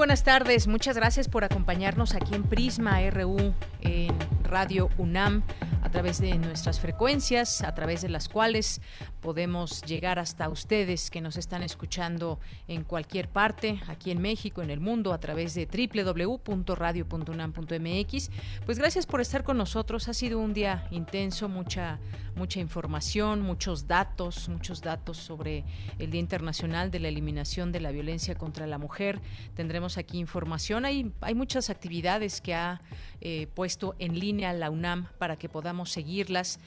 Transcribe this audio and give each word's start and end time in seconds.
Buenas 0.00 0.22
tardes. 0.22 0.66
Muchas 0.66 0.96
gracias 0.96 1.28
por 1.28 1.44
acompañarnos 1.44 2.14
aquí 2.14 2.34
en 2.34 2.42
Prisma 2.44 2.98
RU 3.10 3.52
en 3.82 4.16
Radio 4.42 4.88
UNAM 4.96 5.42
a 5.82 5.90
través 5.90 6.22
de 6.22 6.38
nuestras 6.38 6.80
frecuencias, 6.80 7.60
a 7.60 7.74
través 7.74 8.00
de 8.00 8.08
las 8.08 8.30
cuales 8.30 8.80
podemos 9.20 9.82
llegar 9.82 10.18
hasta 10.18 10.48
ustedes 10.48 11.10
que 11.10 11.20
nos 11.20 11.36
están 11.36 11.62
escuchando 11.62 12.40
en 12.68 12.84
cualquier 12.84 13.28
parte, 13.28 13.80
aquí 13.88 14.10
en 14.10 14.20
México, 14.20 14.62
en 14.62 14.70
el 14.70 14.80
mundo, 14.80 15.12
a 15.12 15.20
través 15.20 15.54
de 15.54 15.66
www.radio.unam.mx. 15.66 18.30
Pues 18.66 18.78
gracias 18.78 19.06
por 19.06 19.20
estar 19.20 19.44
con 19.44 19.58
nosotros. 19.58 20.08
Ha 20.08 20.14
sido 20.14 20.38
un 20.38 20.54
día 20.54 20.86
intenso, 20.90 21.48
mucha 21.48 21.98
mucha 22.40 22.60
información, 22.60 23.42
muchos 23.42 23.86
datos, 23.86 24.48
muchos 24.48 24.80
datos 24.80 25.18
sobre 25.18 25.64
el 25.98 26.10
Día 26.10 26.20
Internacional 26.20 26.90
de 26.90 26.98
la 26.98 27.08
Eliminación 27.08 27.70
de 27.70 27.80
la 27.80 27.90
Violencia 27.90 28.34
contra 28.34 28.66
la 28.66 28.78
Mujer. 28.78 29.20
Tendremos 29.54 29.98
aquí 29.98 30.18
información. 30.18 30.84
Hay, 30.84 31.12
hay 31.20 31.34
muchas 31.34 31.70
actividades 31.70 32.40
que 32.40 32.54
ha 32.54 32.80
eh, 33.20 33.46
puesto 33.54 33.94
en 33.98 34.18
línea 34.18 34.52
la 34.52 34.70
UNAM 34.70 35.08
para 35.18 35.36
que 35.36 35.48
podamos 35.48 35.90
seguirlas. 35.90 36.58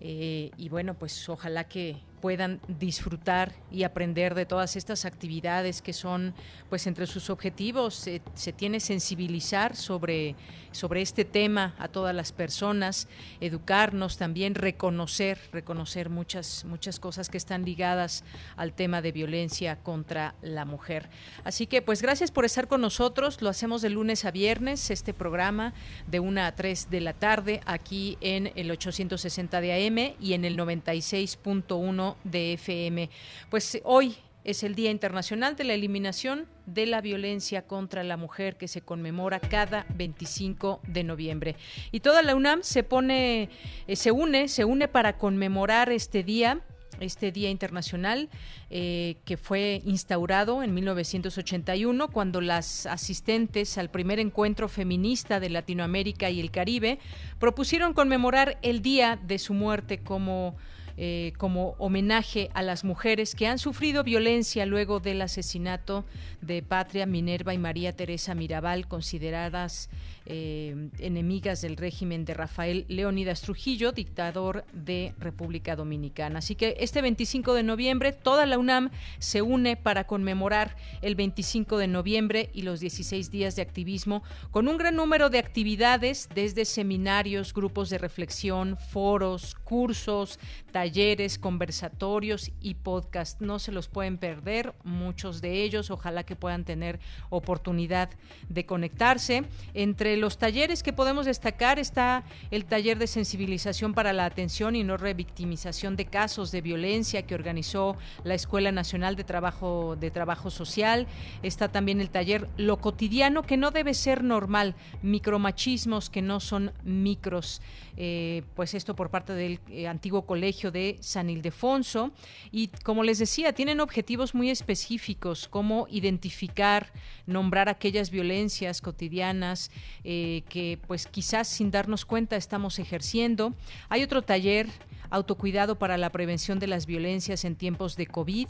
Eh, 0.00 0.50
y 0.56 0.68
bueno, 0.68 0.94
pues 0.94 1.28
ojalá 1.28 1.64
que 1.64 1.96
puedan 2.22 2.60
disfrutar 2.68 3.52
y 3.72 3.82
aprender 3.82 4.36
de 4.36 4.46
todas 4.46 4.76
estas 4.76 5.04
actividades 5.04 5.82
que 5.82 5.92
son, 5.92 6.34
pues 6.70 6.86
entre 6.86 7.08
sus 7.08 7.30
objetivos, 7.30 7.94
se 7.96 8.52
tiene 8.52 8.78
sensibilizar 8.78 9.74
sobre, 9.74 10.36
sobre 10.70 11.02
este 11.02 11.24
tema 11.24 11.74
a 11.80 11.88
todas 11.88 12.14
las 12.14 12.30
personas, 12.30 13.08
educarnos 13.40 14.18
también, 14.18 14.54
reconocer, 14.54 15.36
reconocer 15.50 16.10
muchas, 16.10 16.64
muchas 16.64 17.00
cosas 17.00 17.28
que 17.28 17.38
están 17.38 17.64
ligadas 17.64 18.22
al 18.56 18.72
tema 18.72 19.02
de 19.02 19.10
violencia 19.10 19.76
contra 19.82 20.36
la 20.42 20.64
mujer. 20.64 21.10
Así 21.42 21.66
que 21.66 21.82
pues 21.82 22.02
gracias 22.02 22.30
por 22.30 22.44
estar 22.44 22.68
con 22.68 22.80
nosotros, 22.80 23.42
lo 23.42 23.48
hacemos 23.48 23.82
de 23.82 23.90
lunes 23.90 24.24
a 24.24 24.30
viernes, 24.30 24.92
este 24.92 25.12
programa 25.12 25.74
de 26.06 26.20
1 26.20 26.40
a 26.40 26.52
3 26.54 26.88
de 26.88 27.00
la 27.00 27.14
tarde 27.14 27.60
aquí 27.66 28.16
en 28.20 28.52
el 28.54 28.70
860 28.70 29.60
de 29.60 29.72
AM 29.72 30.14
y 30.20 30.34
en 30.34 30.44
el 30.44 30.56
96.1 30.56 32.11
de 32.24 32.54
FM. 32.54 33.10
Pues 33.50 33.80
hoy 33.84 34.16
es 34.44 34.62
el 34.62 34.74
Día 34.74 34.90
Internacional 34.90 35.56
de 35.56 35.64
la 35.64 35.74
Eliminación 35.74 36.46
de 36.66 36.86
la 36.86 37.00
Violencia 37.00 37.62
contra 37.62 38.02
la 38.02 38.16
Mujer 38.16 38.56
que 38.56 38.68
se 38.68 38.80
conmemora 38.80 39.40
cada 39.40 39.86
25 39.94 40.80
de 40.86 41.04
noviembre. 41.04 41.56
Y 41.92 42.00
toda 42.00 42.22
la 42.22 42.34
UNAM 42.34 42.62
se 42.62 42.82
pone, 42.82 43.50
eh, 43.86 43.96
se 43.96 44.10
une, 44.10 44.48
se 44.48 44.64
une 44.64 44.88
para 44.88 45.16
conmemorar 45.18 45.90
este 45.90 46.22
día 46.22 46.60
este 47.00 47.32
Día 47.32 47.50
Internacional 47.50 48.28
eh, 48.70 49.16
que 49.24 49.36
fue 49.36 49.82
instaurado 49.84 50.62
en 50.62 50.72
1981 50.72 52.08
cuando 52.08 52.40
las 52.40 52.86
asistentes 52.86 53.76
al 53.76 53.90
primer 53.90 54.20
encuentro 54.20 54.68
feminista 54.68 55.40
de 55.40 55.50
Latinoamérica 55.50 56.30
y 56.30 56.38
el 56.38 56.50
Caribe 56.50 57.00
propusieron 57.40 57.92
conmemorar 57.92 58.58
el 58.62 58.82
día 58.82 59.18
de 59.20 59.38
su 59.38 59.52
muerte 59.52 59.98
como 59.98 60.54
eh, 60.96 61.32
como 61.38 61.74
homenaje 61.78 62.50
a 62.54 62.62
las 62.62 62.84
mujeres 62.84 63.34
que 63.34 63.46
han 63.46 63.58
sufrido 63.58 64.04
violencia 64.04 64.66
luego 64.66 65.00
del 65.00 65.22
asesinato 65.22 66.04
de 66.40 66.62
Patria 66.62 67.06
Minerva 67.06 67.54
y 67.54 67.58
María 67.58 67.92
Teresa 67.92 68.34
Mirabal, 68.34 68.88
consideradas 68.88 69.88
eh, 70.24 70.88
enemigas 70.98 71.62
del 71.62 71.76
régimen 71.76 72.24
de 72.24 72.34
Rafael 72.34 72.84
Leónidas 72.88 73.42
Trujillo, 73.42 73.90
dictador 73.90 74.64
de 74.72 75.14
República 75.18 75.74
Dominicana. 75.74 76.38
Así 76.38 76.54
que 76.54 76.76
este 76.78 77.02
25 77.02 77.54
de 77.54 77.62
noviembre 77.62 78.12
toda 78.12 78.46
la 78.46 78.58
UNAM 78.58 78.90
se 79.18 79.42
une 79.42 79.76
para 79.76 80.06
conmemorar 80.06 80.76
el 81.00 81.16
25 81.16 81.78
de 81.78 81.88
noviembre 81.88 82.50
y 82.52 82.62
los 82.62 82.80
16 82.80 83.30
días 83.30 83.56
de 83.56 83.62
activismo 83.62 84.22
con 84.50 84.68
un 84.68 84.76
gran 84.76 84.96
número 84.96 85.28
de 85.28 85.38
actividades 85.38 86.28
desde 86.34 86.64
seminarios, 86.64 87.52
grupos 87.52 87.90
de 87.90 87.98
reflexión, 87.98 88.76
foros, 88.76 89.54
cursos, 89.64 90.38
talleres, 90.72 91.38
conversatorios 91.38 92.50
y 92.60 92.74
podcast. 92.74 93.40
No 93.40 93.58
se 93.58 93.70
los 93.70 93.88
pueden 93.88 94.18
perder, 94.18 94.74
muchos 94.82 95.40
de 95.40 95.62
ellos. 95.62 95.90
Ojalá 95.90 96.24
que 96.24 96.34
puedan 96.34 96.64
tener 96.64 96.98
oportunidad 97.30 98.10
de 98.48 98.66
conectarse. 98.66 99.44
Entre 99.74 100.16
los 100.16 100.38
talleres 100.38 100.82
que 100.82 100.92
podemos 100.92 101.26
destacar 101.26 101.78
está 101.78 102.24
el 102.50 102.64
taller 102.64 102.98
de 102.98 103.06
sensibilización 103.06 103.94
para 103.94 104.12
la 104.12 104.24
atención 104.24 104.74
y 104.74 104.82
no 104.82 104.96
revictimización 104.96 105.94
de 105.94 106.06
casos 106.06 106.50
de 106.50 106.62
violencia 106.62 107.22
que 107.22 107.34
organizó 107.34 107.96
la 108.24 108.34
Escuela 108.34 108.72
Nacional 108.72 109.14
de 109.14 109.24
Trabajo 109.24 109.96
de 109.96 110.10
Trabajo 110.10 110.50
Social. 110.50 111.06
Está 111.42 111.68
también 111.68 112.00
el 112.00 112.10
taller 112.10 112.48
Lo 112.56 112.78
cotidiano 112.78 113.42
que 113.42 113.58
no 113.58 113.70
debe 113.70 113.92
ser 113.94 114.24
normal, 114.24 114.74
micromachismos 115.02 116.08
que 116.08 116.22
no 116.22 116.40
son 116.40 116.72
micros. 116.82 117.60
Eh, 117.96 118.42
pues 118.56 118.72
esto 118.72 118.96
por 118.96 119.10
parte 119.10 119.34
del 119.34 119.60
eh, 119.68 119.86
antiguo 119.86 120.22
colegio 120.22 120.61
de 120.70 120.96
San 121.00 121.30
Ildefonso. 121.30 122.12
Y 122.50 122.68
como 122.68 123.02
les 123.02 123.18
decía, 123.18 123.52
tienen 123.52 123.80
objetivos 123.80 124.34
muy 124.34 124.50
específicos, 124.50 125.48
como 125.48 125.86
identificar, 125.90 126.92
nombrar 127.26 127.68
aquellas 127.68 128.10
violencias 128.10 128.80
cotidianas 128.80 129.70
eh, 130.04 130.42
que 130.48 130.78
pues 130.86 131.06
quizás 131.06 131.48
sin 131.48 131.70
darnos 131.70 132.04
cuenta 132.04 132.36
estamos 132.36 132.78
ejerciendo. 132.78 133.54
Hay 133.88 134.02
otro 134.02 134.22
taller 134.22 134.68
autocuidado 135.12 135.78
para 135.78 135.98
la 135.98 136.10
prevención 136.10 136.58
de 136.58 136.66
las 136.66 136.86
violencias 136.86 137.44
en 137.44 137.54
tiempos 137.54 137.96
de 137.96 138.06
COVID 138.06 138.48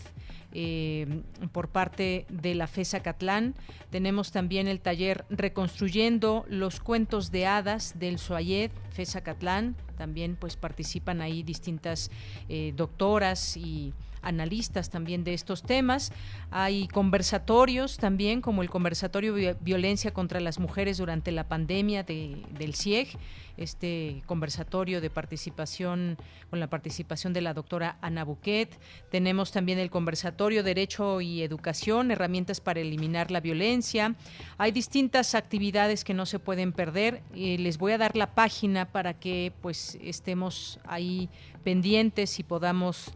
eh, 0.55 1.23
por 1.51 1.69
parte 1.69 2.25
de 2.29 2.55
la 2.55 2.69
FESA 2.69 3.01
Catlán. 3.01 3.55
Tenemos 3.91 4.31
también 4.31 4.69
el 4.69 4.81
taller 4.81 5.25
Reconstruyendo 5.29 6.45
los 6.49 6.79
cuentos 6.79 7.33
de 7.33 7.47
hadas 7.47 7.99
del 7.99 8.19
Soayed, 8.19 8.71
FESA 8.91 9.23
Catlán. 9.23 9.75
También 9.99 10.37
pues 10.37 10.57
participan 10.57 11.21
ahí 11.21 11.43
distintas 11.43 12.11
eh, 12.49 12.73
doctoras 12.77 13.57
y 13.57 13.93
analistas 14.23 14.91
también 14.91 15.25
de 15.25 15.35
estos 15.35 15.63
temas. 15.63 16.13
Hay 16.51 16.89
conversatorios 16.89 17.99
también, 17.99 18.41
como 18.41 18.63
el 18.63 18.71
conversatorio 18.71 19.35
Violencia 19.61 20.13
contra 20.13 20.41
las 20.41 20.59
Mujeres 20.59 20.99
durante 20.99 21.33
la 21.33 21.49
pandemia 21.49 22.03
del 22.03 22.75
CIEG, 22.75 23.17
este 23.57 24.23
conversatorio 24.27 25.01
de 25.01 25.11
participación 25.11 26.17
con 26.51 26.61
la 26.61 26.69
participación 26.69 27.33
de 27.33 27.43
la 27.43 27.55
doctora 27.55 27.99
Ana 28.01 28.25
Buquet. 28.25 28.79
Tenemos 29.11 29.53
también 29.53 29.79
el 29.79 29.91
conversatorio 29.91 30.63
Derecho 30.63 31.21
y 31.21 31.43
Educación, 31.43 32.11
herramientas 32.11 32.61
para 32.61 32.81
eliminar 32.81 33.31
la 33.31 33.41
violencia. 33.41 34.15
Hay 34.59 34.73
distintas 34.73 35.35
actividades 35.35 36.05
que 36.05 36.15
no 36.15 36.27
se 36.27 36.39
pueden 36.39 36.73
perder. 36.73 37.23
y 37.35 37.59
les 37.59 37.79
voy 37.79 37.93
a 37.93 37.99
dar 37.99 38.17
la 38.17 38.35
página 38.35 38.87
para 38.87 39.15
que 39.15 39.53
pues 39.61 39.99
estemos 40.03 40.81
ahí 40.85 41.29
pendientes 41.63 42.39
y 42.39 42.43
podamos 42.43 43.13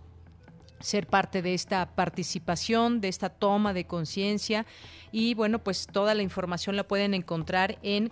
ser 0.81 1.07
parte 1.07 1.43
de 1.43 1.55
esta 1.55 1.87
participación, 1.95 3.01
de 3.01 3.09
esta 3.09 3.29
toma 3.29 3.73
de 3.73 3.85
conciencia. 3.85 4.67
Y 5.13 5.35
bueno, 5.35 5.59
pues 5.59 5.87
toda 5.87 6.15
la 6.15 6.23
información 6.23 6.77
la 6.77 6.87
pueden 6.87 7.15
encontrar 7.15 7.79
en 7.83 8.09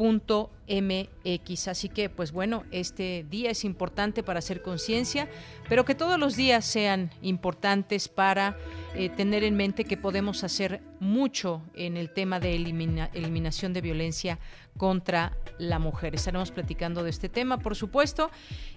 coordinaciongénero.unam.mx. 0.00 1.68
Así 1.68 1.88
que, 1.88 2.08
pues 2.08 2.32
bueno, 2.32 2.64
este 2.70 3.26
día 3.28 3.50
es 3.50 3.64
importante 3.64 4.22
para 4.22 4.38
hacer 4.38 4.62
conciencia, 4.62 5.28
pero 5.68 5.84
que 5.84 5.94
todos 5.94 6.18
los 6.18 6.36
días 6.36 6.64
sean 6.64 7.10
importantes 7.22 8.08
para 8.08 8.56
eh, 8.94 9.10
tener 9.10 9.44
en 9.44 9.56
mente 9.56 9.84
que 9.84 9.98
podemos 9.98 10.42
hacer 10.42 10.80
mucho 11.00 11.62
en 11.74 11.96
el 11.96 12.10
tema 12.10 12.40
de 12.40 12.54
eliminación 12.54 13.72
de 13.72 13.80
violencia 13.80 14.38
contra 14.76 15.36
la 15.58 15.78
mujer. 15.78 16.14
Estaremos 16.14 16.50
platicando 16.50 17.04
de 17.04 17.10
este 17.10 17.28
tema, 17.28 17.58
por 17.58 17.76
supuesto, 17.76 18.30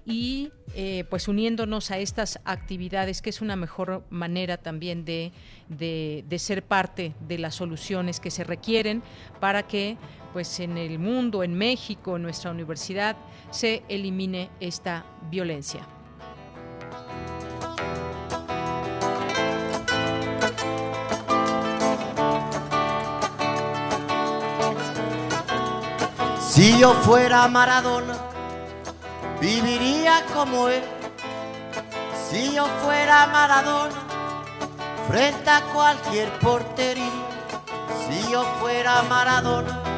y 0.06 0.52
eh, 0.76 1.06
pues 1.10 1.28
uniéndonos 1.28 1.92
a 1.92 2.00
estas 2.00 2.40
actividades, 2.44 3.22
que 3.22 3.30
es 3.30 3.42
una 3.42 3.56
mejor 3.56 4.04
manera 4.10 4.58
también 4.58 5.06
de, 5.06 5.32
de, 5.70 6.40
ser 6.40 6.64
parte 6.64 7.14
de 7.26 7.38
las 7.38 7.56
soluciones 7.56 8.20
que 8.20 8.32
se 8.32 8.44
requieren 8.44 9.02
para 9.40 9.64
que 9.64 9.98
pues 10.34 10.60
en 10.60 10.78
el 10.78 10.98
mundo, 10.98 11.44
en 11.44 11.54
México, 11.54 12.16
en 12.16 12.24
nuestra 12.24 12.50
universidad, 12.52 13.16
se 13.52 13.84
elimine 13.88 14.50
esta 14.60 15.06
violencia. 15.30 15.88
Si 26.54 26.78
yo 26.80 26.94
fuera 26.94 27.48
Maradona, 27.48 28.18
viviría 29.40 30.24
como 30.34 30.68
él. 30.68 30.84
Si 32.30 32.54
yo 32.54 32.66
fuera 32.84 33.28
Maradona, 33.28 33.96
frente 35.08 35.50
a 35.50 35.62
cualquier 35.74 36.30
portería. 36.40 37.04
Si 38.08 38.32
yo 38.32 38.44
fuera 38.60 39.02
Maradona, 39.04 39.93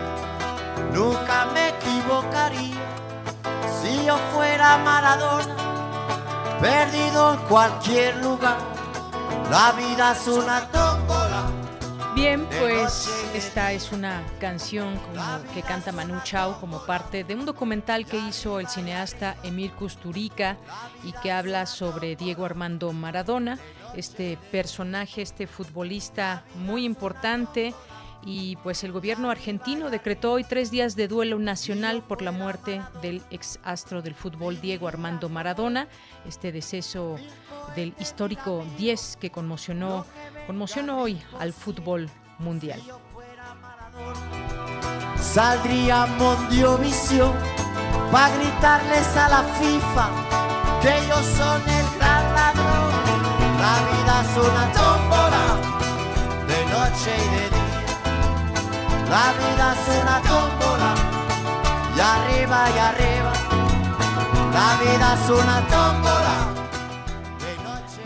nunca 0.94 1.46
me 1.54 1.70
equivocaría. 1.70 2.82
Si 3.82 4.06
yo 4.06 4.18
fuera 4.34 4.78
Maradona, 4.78 5.56
perdido 6.60 7.34
en 7.34 7.40
cualquier 7.42 8.16
lugar. 8.18 8.58
La 9.50 9.72
vida 9.74 10.14
es 10.14 10.28
una 10.28 10.62
tómbola 10.72 11.46
Bien, 12.16 12.48
pues 12.62 13.10
esta 13.34 13.74
es 13.74 13.92
una 13.92 14.24
canción 14.40 14.98
que 15.54 15.62
canta 15.62 15.92
Manu 15.92 16.22
Chao 16.24 16.58
como 16.62 16.86
parte 16.86 17.26
de 17.26 17.36
un 17.36 17.46
documental 17.46 18.06
que 18.06 18.18
hizo 18.18 18.62
el 18.62 18.70
cineasta 18.70 19.36
Emir 19.44 19.74
Kusturica 19.74 20.56
y 21.04 21.12
que 21.12 21.34
habla 21.34 21.66
sobre 21.66 22.16
Diego 22.16 22.46
Armando 22.46 22.94
Maradona, 22.94 23.60
este 23.98 24.38
personaje, 24.50 25.24
este 25.24 25.46
futbolista 25.46 26.46
muy 26.56 26.86
importante 26.86 27.74
y 28.26 28.56
pues 28.58 28.84
el 28.84 28.92
gobierno 28.92 29.30
argentino 29.30 29.92
decretó 29.92 30.34
hoy 30.34 30.44
tres 30.44 30.72
días 30.72 30.96
de 30.96 31.08
duelo 31.08 31.38
nacional 31.38 32.02
por 32.02 32.24
la 32.24 32.32
muerte 32.32 32.82
del 33.02 33.22
ex 33.30 33.60
astro 33.64 34.02
del 34.02 34.16
fútbol 34.16 34.60
Diego 34.60 34.88
Armando 34.88 35.30
Maradona, 35.30 35.88
este 36.28 36.52
deceso 36.52 37.18
del 37.76 37.94
histórico 38.00 38.66
10 38.78 39.18
que 39.18 39.30
conmocionó, 39.30 40.06
conmocionó 40.48 41.02
hoy 41.02 41.22
al 41.40 41.54
fútbol 41.54 42.10
mundial. 42.40 42.82
Saldría 45.22 46.08
Visión 46.82 47.34
para 48.12 48.36
gritarles 48.36 49.18
a 49.18 49.30
la 49.30 49.44
FIFA 49.44 50.10
que 50.82 50.98
ellos 50.98 51.26
son 51.38 51.62
el 51.62 51.98
gran 51.98 52.36
ladrón. 52.36 52.96
La 53.60 53.76
vida 53.90 54.22
es 54.22 54.38
una 54.38 54.72
tómbola 54.72 55.44
de 56.48 56.66
noche 56.66 57.12
y 57.18 57.36
de 57.36 57.50
día. 57.50 57.65
La 59.10 59.34
vida 59.34 59.74
es 59.74 60.02
una 60.02 60.22
tómbola 60.22 60.96
y 61.96 62.00
arriba 62.00 62.70
y 62.70 62.80
arriba. 62.80 63.34
La 64.54 64.80
vida 64.82 65.14
es 65.14 65.30
una 65.30 65.68
tómbola. 65.68 66.66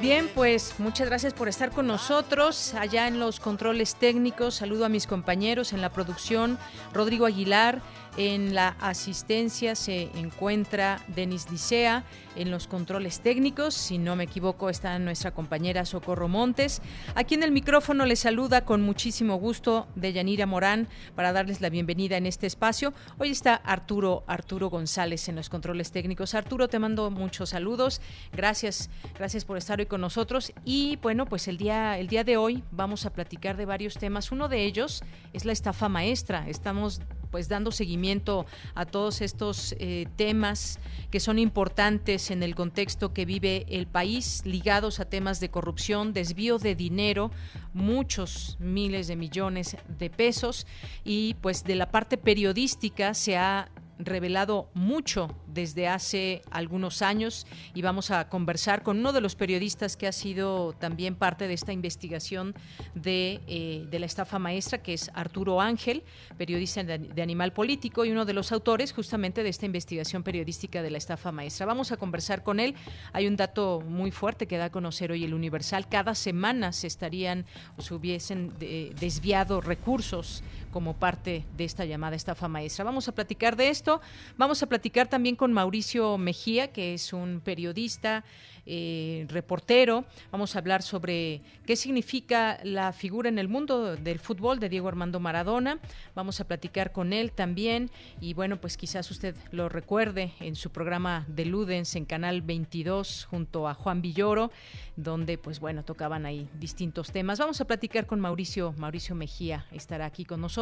Bien, 0.01 0.29
pues 0.33 0.75
muchas 0.79 1.07
gracias 1.09 1.33
por 1.33 1.49
estar 1.49 1.71
con 1.71 1.85
nosotros 1.85 2.73
allá 2.73 3.07
en 3.07 3.19
los 3.19 3.41
controles 3.41 3.95
técnicos. 3.95 4.55
Saludo 4.55 4.85
a 4.85 4.89
mis 4.89 5.07
compañeros 5.07 5.73
en 5.73 5.81
la 5.81 5.89
producción, 5.89 6.57
Rodrigo 6.93 7.25
Aguilar, 7.25 7.81
en 8.19 8.53
la 8.53 8.75
asistencia 8.81 9.75
se 9.75 10.09
encuentra 10.13 11.01
Denis 11.07 11.49
Dicea, 11.49 12.03
en 12.35 12.51
los 12.51 12.67
controles 12.67 13.21
técnicos, 13.21 13.73
si 13.73 13.97
no 13.97 14.17
me 14.17 14.25
equivoco, 14.25 14.69
está 14.69 14.99
nuestra 14.99 15.31
compañera 15.31 15.85
Socorro 15.85 16.27
Montes. 16.27 16.81
Aquí 17.15 17.35
en 17.35 17.43
el 17.43 17.53
micrófono 17.53 18.05
les 18.05 18.19
saluda 18.19 18.65
con 18.65 18.81
muchísimo 18.81 19.37
gusto 19.37 19.87
Deyanira 19.95 20.45
Morán 20.45 20.89
para 21.15 21.31
darles 21.31 21.61
la 21.61 21.69
bienvenida 21.69 22.17
en 22.17 22.25
este 22.25 22.45
espacio. 22.45 22.93
Hoy 23.19 23.29
está 23.29 23.55
Arturo 23.55 24.25
Arturo 24.27 24.69
González 24.69 25.29
en 25.29 25.37
los 25.37 25.47
controles 25.47 25.91
técnicos. 25.91 26.35
Arturo, 26.35 26.67
te 26.67 26.77
mando 26.77 27.09
muchos 27.11 27.51
saludos. 27.51 28.01
Gracias, 28.33 28.89
gracias 29.17 29.45
por 29.45 29.57
estar 29.57 29.79
hoy 29.79 29.85
con 29.85 30.01
nosotros 30.01 30.51
y 30.65 30.97
bueno, 30.97 31.25
pues 31.25 31.47
el 31.47 31.57
día 31.57 31.97
el 31.97 32.09
día 32.09 32.25
de 32.25 32.35
hoy 32.35 32.65
vamos 32.71 33.05
a 33.05 33.13
platicar 33.13 33.55
de 33.55 33.63
varios 33.63 33.93
temas. 33.93 34.33
Uno 34.33 34.49
de 34.49 34.65
ellos 34.65 35.03
es 35.31 35.45
la 35.45 35.53
estafa 35.53 35.87
maestra. 35.87 36.49
Estamos 36.49 36.99
pues 37.31 37.47
dando 37.47 37.71
seguimiento 37.71 38.45
a 38.75 38.85
todos 38.85 39.21
estos 39.21 39.75
eh, 39.79 40.07
temas 40.15 40.79
que 41.11 41.19
son 41.19 41.39
importantes 41.39 42.31
en 42.31 42.43
el 42.43 42.55
contexto 42.55 43.13
que 43.13 43.25
vive 43.25 43.65
el 43.69 43.87
país, 43.87 44.41
ligados 44.45 44.99
a 44.99 45.05
temas 45.05 45.39
de 45.39 45.49
corrupción, 45.49 46.13
desvío 46.13 46.57
de 46.57 46.75
dinero, 46.75 47.31
muchos 47.73 48.57
miles 48.59 49.07
de 49.07 49.15
millones 49.15 49.77
de 49.87 50.09
pesos. 50.09 50.67
Y 51.03 51.35
pues 51.41 51.63
de 51.63 51.75
la 51.75 51.89
parte 51.89 52.17
periodística 52.17 53.13
se 53.13 53.37
ha 53.37 53.69
revelado 53.99 54.69
mucho 54.73 55.35
desde 55.47 55.87
hace 55.87 56.41
algunos 56.49 57.01
años 57.01 57.45
y 57.73 57.81
vamos 57.81 58.11
a 58.11 58.29
conversar 58.29 58.81
con 58.81 58.97
uno 58.99 59.11
de 59.11 59.21
los 59.21 59.35
periodistas 59.35 59.97
que 59.97 60.07
ha 60.07 60.11
sido 60.13 60.73
también 60.73 61.15
parte 61.15 61.47
de 61.47 61.53
esta 61.53 61.73
investigación 61.73 62.55
de, 62.95 63.41
eh, 63.47 63.85
de 63.89 63.99
la 63.99 64.05
estafa 64.05 64.39
maestra, 64.39 64.81
que 64.81 64.93
es 64.93 65.11
Arturo 65.13 65.59
Ángel, 65.59 66.03
periodista 66.37 66.83
de, 66.83 67.21
Animal 67.21 67.51
Político 67.51 68.05
y 68.05 68.11
uno 68.11 68.23
de 68.23 68.33
los 68.33 68.53
autores 68.53 68.93
justamente 68.93 69.43
de 69.43 69.49
esta 69.49 69.65
investigación 69.65 70.23
periodística 70.23 70.81
de 70.81 70.89
la 70.89 70.97
estafa 70.97 71.33
maestra. 71.33 71.65
Vamos 71.65 71.91
a 71.91 71.97
conversar 71.97 72.43
con 72.43 72.61
él. 72.61 72.75
Hay 73.11 73.27
un 73.27 73.35
dato 73.35 73.81
muy 73.85 74.11
fuerte 74.11 74.47
que 74.47 74.57
da 74.57 74.65
a 74.65 74.71
conocer 74.71 75.11
hoy 75.11 75.25
el 75.25 75.33
Universal. 75.33 75.89
Cada 75.89 76.15
semana 76.15 76.71
se 76.71 76.87
estarían 76.87 77.45
o 77.77 77.81
se 77.81 77.93
hubiesen 77.93 78.53
eh, 78.61 78.93
desviado 78.99 79.59
recursos 79.59 80.43
como 80.71 80.95
parte 80.95 81.45
de 81.57 81.65
esta 81.65 81.85
llamada 81.85 82.15
estafa 82.15 82.47
maestra. 82.47 82.85
Vamos 82.85 83.07
a 83.07 83.13
platicar 83.13 83.55
de 83.55 83.69
esto. 83.69 84.01
Vamos 84.37 84.61
a 84.63 84.67
platicar 84.67 85.07
también 85.07 85.35
con 85.35 85.53
Mauricio 85.53 86.17
Mejía, 86.17 86.71
que 86.71 86.93
es 86.93 87.13
un 87.13 87.41
periodista 87.43 88.23
eh, 88.71 89.25
reportero. 89.29 90.05
Vamos 90.31 90.55
a 90.55 90.59
hablar 90.59 90.83
sobre 90.83 91.41
qué 91.65 91.75
significa 91.75 92.59
la 92.63 92.93
figura 92.93 93.27
en 93.27 93.39
el 93.39 93.47
mundo 93.47 93.95
del 93.95 94.19
fútbol 94.19 94.59
de 94.59 94.69
Diego 94.69 94.87
Armando 94.87 95.19
Maradona. 95.19 95.79
Vamos 96.13 96.39
a 96.39 96.47
platicar 96.47 96.91
con 96.91 97.11
él 97.11 97.31
también 97.31 97.89
y 98.21 98.35
bueno, 98.35 98.61
pues 98.61 98.77
quizás 98.77 99.09
usted 99.09 99.35
lo 99.51 99.69
recuerde 99.69 100.33
en 100.39 100.55
su 100.55 100.69
programa 100.69 101.25
de 101.27 101.45
Ludens 101.45 101.95
en 101.95 102.05
Canal 102.05 102.43
22 102.43 103.25
junto 103.29 103.67
a 103.67 103.73
Juan 103.73 104.03
Villoro, 104.03 104.51
donde 104.95 105.39
pues 105.39 105.59
bueno, 105.59 105.83
tocaban 105.83 106.27
ahí 106.27 106.47
distintos 106.59 107.11
temas. 107.11 107.39
Vamos 107.39 107.59
a 107.61 107.65
platicar 107.65 108.05
con 108.05 108.19
Mauricio, 108.19 108.75
Mauricio 108.77 109.15
Mejía 109.15 109.65
estará 109.71 110.05
aquí 110.05 110.25
con 110.25 110.41
nosotros. 110.41 110.58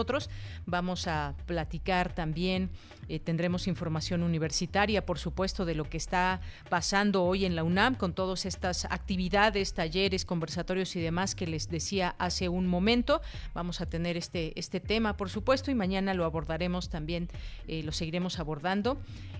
Vamos 0.65 1.07
a 1.07 1.33
platicar 1.45 2.13
también, 2.13 2.69
eh, 3.09 3.19
tendremos 3.19 3.67
información 3.67 4.23
universitaria, 4.23 5.05
por 5.05 5.19
supuesto, 5.19 5.65
de 5.65 5.75
lo 5.75 5.89
que 5.89 5.97
está 5.97 6.41
pasando 6.69 7.23
hoy 7.23 7.45
en 7.45 7.55
la 7.55 7.63
UNAM 7.63 7.95
con 7.95 8.13
todas 8.13 8.45
estas 8.45 8.85
actividades, 8.85 9.73
talleres, 9.73 10.25
conversatorios 10.25 10.95
y 10.95 11.01
demás 11.01 11.35
que 11.35 11.47
les 11.47 11.69
decía 11.69 12.15
hace 12.17 12.49
un 12.49 12.67
momento. 12.67 13.21
Vamos 13.53 13.81
a 13.81 13.85
tener 13.85 14.17
este, 14.17 14.57
este 14.59 14.79
tema, 14.79 15.17
por 15.17 15.29
supuesto, 15.29 15.71
y 15.71 15.75
mañana 15.75 16.13
lo 16.13 16.25
abordaremos 16.25 16.89
también, 16.89 17.29
eh, 17.67 17.83
lo 17.83 17.91
seguiremos 17.91 18.39
abordando. 18.39 18.97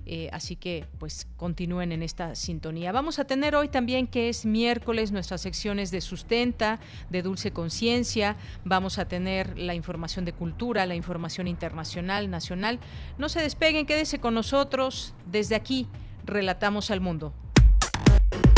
Eh, 0.10 0.30
así 0.32 0.56
que 0.56 0.86
pues 1.00 1.27
continúen 1.36 1.91
en 1.91 2.01
esta 2.01 2.34
sintonía. 2.34 2.94
Vamos 2.94 3.20
a 3.20 3.25
tener 3.25 3.56
hoy 3.56 3.68
también 3.68 4.08
que 4.08 4.30
es 4.30 4.46
miércoles 4.46 5.12
nuestras 5.12 5.41
secciones 5.41 5.91
de 5.91 6.00
sustenta, 6.00 6.80
de 7.10 7.22
dulce 7.22 7.51
conciencia. 7.51 8.38
Vamos 8.63 9.00
a 9.00 9.10
tener 9.10 9.60
la 9.60 9.75
información 9.75 10.24
de 10.24 10.32
cultura, 10.32 10.86
la 10.86 10.96
información 10.96 11.50
internacional, 11.50 12.30
nacional. 12.30 12.80
No 13.18 13.27
se 13.27 13.41
despeguen, 13.58 13.88
quédese 13.88 14.20
con 14.20 14.36
nosotros. 14.36 15.16
Desde 15.26 15.56
aquí, 15.56 15.88
relatamos 16.26 16.92
al 16.92 17.02
mundo. 17.02 17.34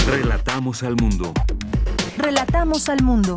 Relatamos 0.06 0.84
al 0.84 0.98
mundo. 0.98 1.34
Relatamos 2.18 2.89
al 2.89 3.01
mundo. 3.01 3.34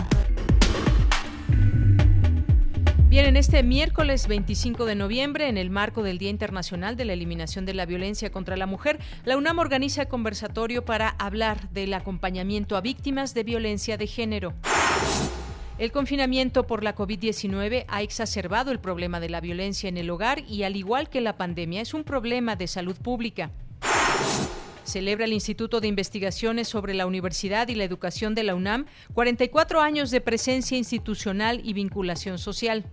Bien, 3.09 3.27
en 3.27 3.37
este 3.37 3.63
miércoles 3.63 4.27
25 4.27 4.87
de 4.87 4.97
noviembre, 4.97 5.49
en 5.49 5.57
el 5.57 5.71
marco 5.71 6.03
del 6.03 6.19
Día 6.19 6.31
Internacional 6.31 6.97
de 6.97 7.05
la 7.05 7.13
Eliminación 7.13 7.65
de 7.65 7.75
la 7.75 7.87
Violencia 7.87 8.33
contra 8.33 8.57
la 8.57 8.67
Mujer, 8.67 8.99
la 9.25 9.37
UNAM 9.37 9.61
organiza 9.61 10.07
conversatorio 10.07 10.85
para 10.85 11.11
hablar 11.11 11.69
del 11.71 11.95
acompañamiento 11.95 12.77
a 12.77 12.81
víctimas 12.81 13.35
de 13.35 13.45
violencia 13.45 13.97
de 13.97 14.09
género. 14.09 14.53
El 15.79 15.91
confinamiento 15.91 16.67
por 16.67 16.85
la 16.85 16.95
COVID-19 16.95 17.85
ha 17.89 18.03
exacerbado 18.03 18.71
el 18.71 18.79
problema 18.79 19.21
de 19.21 19.31
la 19.31 19.41
violencia 19.41 19.89
en 19.89 19.97
el 19.97 20.11
hogar 20.11 20.45
y, 20.49 20.63
al 20.63 20.77
igual 20.77 21.09
que 21.09 21.21
la 21.21 21.37
pandemia, 21.37 21.81
es 21.81 21.95
un 21.95 22.05
problema 22.05 22.57
de 22.57 22.67
salud 22.67 22.97
pública 22.97 23.51
celebra 24.85 25.25
el 25.25 25.33
Instituto 25.33 25.81
de 25.81 25.89
Investigaciones 25.89 26.69
sobre 26.69 26.95
la 26.95 27.07
Universidad 27.07 27.69
y 27.69 27.75
la 27.75 27.85
Educación 27.85 28.35
de 28.35 28.43
la 28.43 28.55
UNAM 28.55 28.87
44 29.15 29.81
años 29.81 30.11
de 30.11 30.21
presencia 30.21 30.77
institucional 30.77 31.61
y 31.65 31.73
vinculación 31.73 32.39
social. 32.39 32.85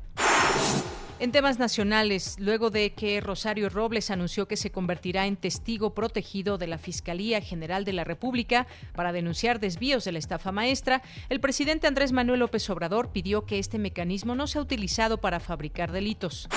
En 1.20 1.34
temas 1.34 1.60
nacionales, 1.60 2.38
luego 2.40 2.70
de 2.70 2.94
que 2.94 3.20
Rosario 3.20 3.68
Robles 3.68 4.10
anunció 4.10 4.48
que 4.48 4.56
se 4.56 4.72
convertirá 4.72 5.28
en 5.28 5.36
testigo 5.36 5.94
protegido 5.94 6.58
de 6.58 6.68
la 6.68 6.78
Fiscalía 6.78 7.42
General 7.42 7.84
de 7.84 7.92
la 7.92 8.06
República 8.06 8.68
para 8.96 9.12
denunciar 9.12 9.60
desvíos 9.60 10.06
de 10.06 10.14
la 10.14 10.20
estafa 10.20 10.54
maestra, 10.54 11.02
el 11.28 11.42
presidente 11.42 11.88
Andrés 11.88 12.14
Manuel 12.14 12.40
López 12.40 12.70
Obrador 12.70 13.12
pidió 13.12 13.46
que 13.46 13.60
este 13.60 13.80
mecanismo 13.80 14.34
no 14.34 14.48
sea 14.48 14.62
utilizado 14.62 15.18
para 15.18 15.42
fabricar 15.42 15.92
delitos. 15.92 16.48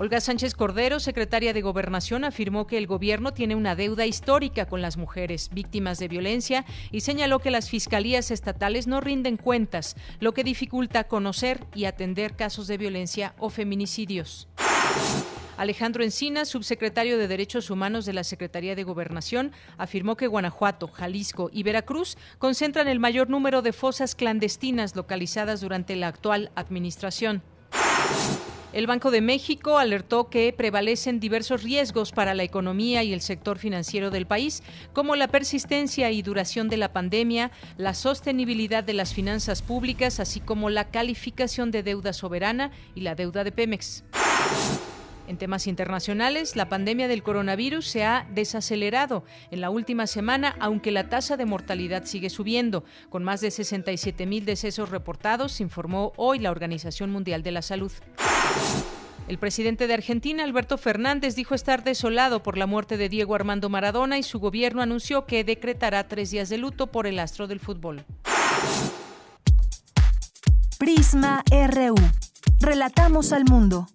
Olga 0.00 0.20
Sánchez 0.20 0.54
Cordero, 0.54 1.00
secretaria 1.00 1.52
de 1.52 1.60
Gobernación, 1.60 2.22
afirmó 2.22 2.68
que 2.68 2.78
el 2.78 2.86
gobierno 2.86 3.34
tiene 3.34 3.56
una 3.56 3.74
deuda 3.74 4.06
histórica 4.06 4.66
con 4.66 4.80
las 4.80 4.96
mujeres 4.96 5.50
víctimas 5.52 5.98
de 5.98 6.06
violencia 6.06 6.64
y 6.92 7.00
señaló 7.00 7.40
que 7.40 7.50
las 7.50 7.68
fiscalías 7.68 8.30
estatales 8.30 8.86
no 8.86 9.00
rinden 9.00 9.36
cuentas, 9.36 9.96
lo 10.20 10.34
que 10.34 10.44
dificulta 10.44 11.08
conocer 11.08 11.66
y 11.74 11.86
atender 11.86 12.36
casos 12.36 12.68
de 12.68 12.78
violencia 12.78 13.34
o 13.40 13.50
feminicidios. 13.50 14.46
Alejandro 15.56 16.04
Encina, 16.04 16.44
subsecretario 16.44 17.18
de 17.18 17.26
Derechos 17.26 17.68
Humanos 17.68 18.06
de 18.06 18.12
la 18.12 18.22
Secretaría 18.22 18.76
de 18.76 18.84
Gobernación, 18.84 19.50
afirmó 19.78 20.16
que 20.16 20.28
Guanajuato, 20.28 20.86
Jalisco 20.86 21.50
y 21.52 21.64
Veracruz 21.64 22.16
concentran 22.38 22.86
el 22.86 23.00
mayor 23.00 23.28
número 23.30 23.62
de 23.62 23.72
fosas 23.72 24.14
clandestinas 24.14 24.94
localizadas 24.94 25.60
durante 25.60 25.96
la 25.96 26.06
actual 26.06 26.52
administración. 26.54 27.42
El 28.72 28.86
Banco 28.86 29.10
de 29.10 29.22
México 29.22 29.78
alertó 29.78 30.28
que 30.28 30.52
prevalecen 30.52 31.20
diversos 31.20 31.62
riesgos 31.62 32.12
para 32.12 32.34
la 32.34 32.42
economía 32.42 33.02
y 33.02 33.14
el 33.14 33.22
sector 33.22 33.58
financiero 33.58 34.10
del 34.10 34.26
país, 34.26 34.62
como 34.92 35.16
la 35.16 35.28
persistencia 35.28 36.10
y 36.10 36.20
duración 36.20 36.68
de 36.68 36.76
la 36.76 36.92
pandemia, 36.92 37.50
la 37.78 37.94
sostenibilidad 37.94 38.84
de 38.84 38.92
las 38.92 39.14
finanzas 39.14 39.62
públicas, 39.62 40.20
así 40.20 40.40
como 40.40 40.68
la 40.68 40.90
calificación 40.90 41.70
de 41.70 41.82
deuda 41.82 42.12
soberana 42.12 42.70
y 42.94 43.00
la 43.00 43.14
deuda 43.14 43.42
de 43.42 43.52
Pemex. 43.52 44.04
En 45.28 45.36
temas 45.36 45.66
internacionales, 45.66 46.56
la 46.56 46.70
pandemia 46.70 47.06
del 47.06 47.22
coronavirus 47.22 47.86
se 47.86 48.02
ha 48.02 48.26
desacelerado 48.32 49.24
en 49.50 49.60
la 49.60 49.68
última 49.68 50.06
semana, 50.06 50.56
aunque 50.58 50.90
la 50.90 51.10
tasa 51.10 51.36
de 51.36 51.44
mortalidad 51.44 52.06
sigue 52.06 52.30
subiendo, 52.30 52.82
con 53.10 53.24
más 53.24 53.42
de 53.42 53.50
67 53.50 54.24
mil 54.24 54.46
decesos 54.46 54.88
reportados, 54.88 55.60
informó 55.60 56.14
hoy 56.16 56.38
la 56.38 56.50
Organización 56.50 57.10
Mundial 57.10 57.42
de 57.42 57.52
la 57.52 57.60
Salud. 57.60 57.92
El 59.28 59.36
presidente 59.36 59.86
de 59.86 59.92
Argentina, 59.92 60.44
Alberto 60.44 60.78
Fernández, 60.78 61.34
dijo 61.34 61.54
estar 61.54 61.84
desolado 61.84 62.42
por 62.42 62.56
la 62.56 62.66
muerte 62.66 62.96
de 62.96 63.10
Diego 63.10 63.34
Armando 63.34 63.68
Maradona 63.68 64.16
y 64.16 64.22
su 64.22 64.38
gobierno 64.38 64.80
anunció 64.80 65.26
que 65.26 65.44
decretará 65.44 66.08
tres 66.08 66.30
días 66.30 66.48
de 66.48 66.56
luto 66.56 66.86
por 66.86 67.06
el 67.06 67.18
astro 67.18 67.46
del 67.46 67.60
fútbol. 67.60 68.02
Prisma 70.78 71.44
RU. 71.50 71.96
Relatamos 72.60 73.34
al 73.34 73.44
mundo. 73.44 73.88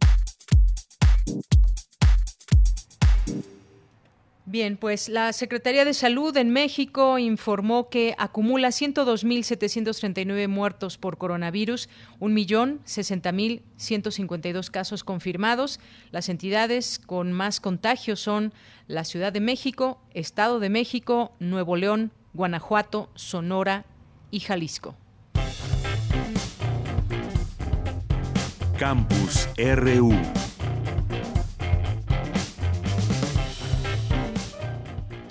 Bien, 4.46 4.76
pues 4.76 5.08
la 5.08 5.32
Secretaría 5.32 5.86
de 5.86 5.94
Salud 5.94 6.36
en 6.36 6.50
México 6.50 7.18
informó 7.18 7.88
que 7.88 8.14
acumula 8.18 8.68
102.739 8.70 10.50
muertos 10.50 10.98
por 10.98 11.18
coronavirus, 11.18 11.88
1.060.152 12.20 14.70
casos 14.70 15.06
confirmados. 15.06 15.80
Las 16.12 16.28
entidades 16.28 17.00
con 17.00 17.32
más 17.32 17.62
contagios 17.62 18.20
son 18.20 18.54
la 18.88 19.06
Ciudad 19.06 19.32
de 19.32 19.40
México, 19.40 20.02
Estado 20.14 20.60
de 20.60 20.70
México, 20.70 21.32
Nuevo 21.40 21.78
León, 21.78 22.12
Guanajuato, 22.34 23.10
Sonora 23.16 23.86
y 24.30 24.42
Jalisco. 24.42 24.98
Campus 28.78 29.48
RU. 29.56 30.12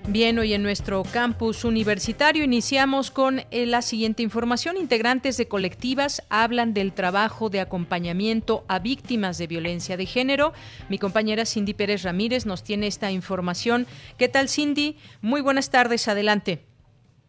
Bien, 0.09 0.37
hoy 0.40 0.52
en 0.52 0.64
nuestro 0.64 1.04
campus 1.04 1.64
universitario 1.64 2.42
iniciamos 2.42 3.12
con 3.12 3.38
eh, 3.52 3.66
la 3.66 3.82
siguiente 3.82 4.25
información. 4.25 4.76
Integrantes 4.76 5.37
de 5.37 5.47
colectivas 5.47 6.26
hablan 6.28 6.75
del 6.75 6.92
trabajo 6.92 7.50
de 7.50 7.61
acompañamiento 7.61 8.64
a 8.66 8.80
víctimas 8.80 9.38
de 9.38 9.47
violencia 9.47 9.97
de 9.97 10.06
género. 10.06 10.54
Mi 10.90 10.99
compañera 10.99 11.47
Cindy 11.47 11.73
Pérez 11.73 12.02
Ramírez 12.02 12.47
nos 12.47 12.64
tiene 12.64 12.88
esta 12.88 13.12
información. 13.12 13.87
¿Qué 14.18 14.28
tal, 14.28 14.49
Cindy? 14.49 14.97
Muy 15.21 15.40
buenas 15.40 15.71
tardes, 15.71 16.09
adelante. 16.09 16.59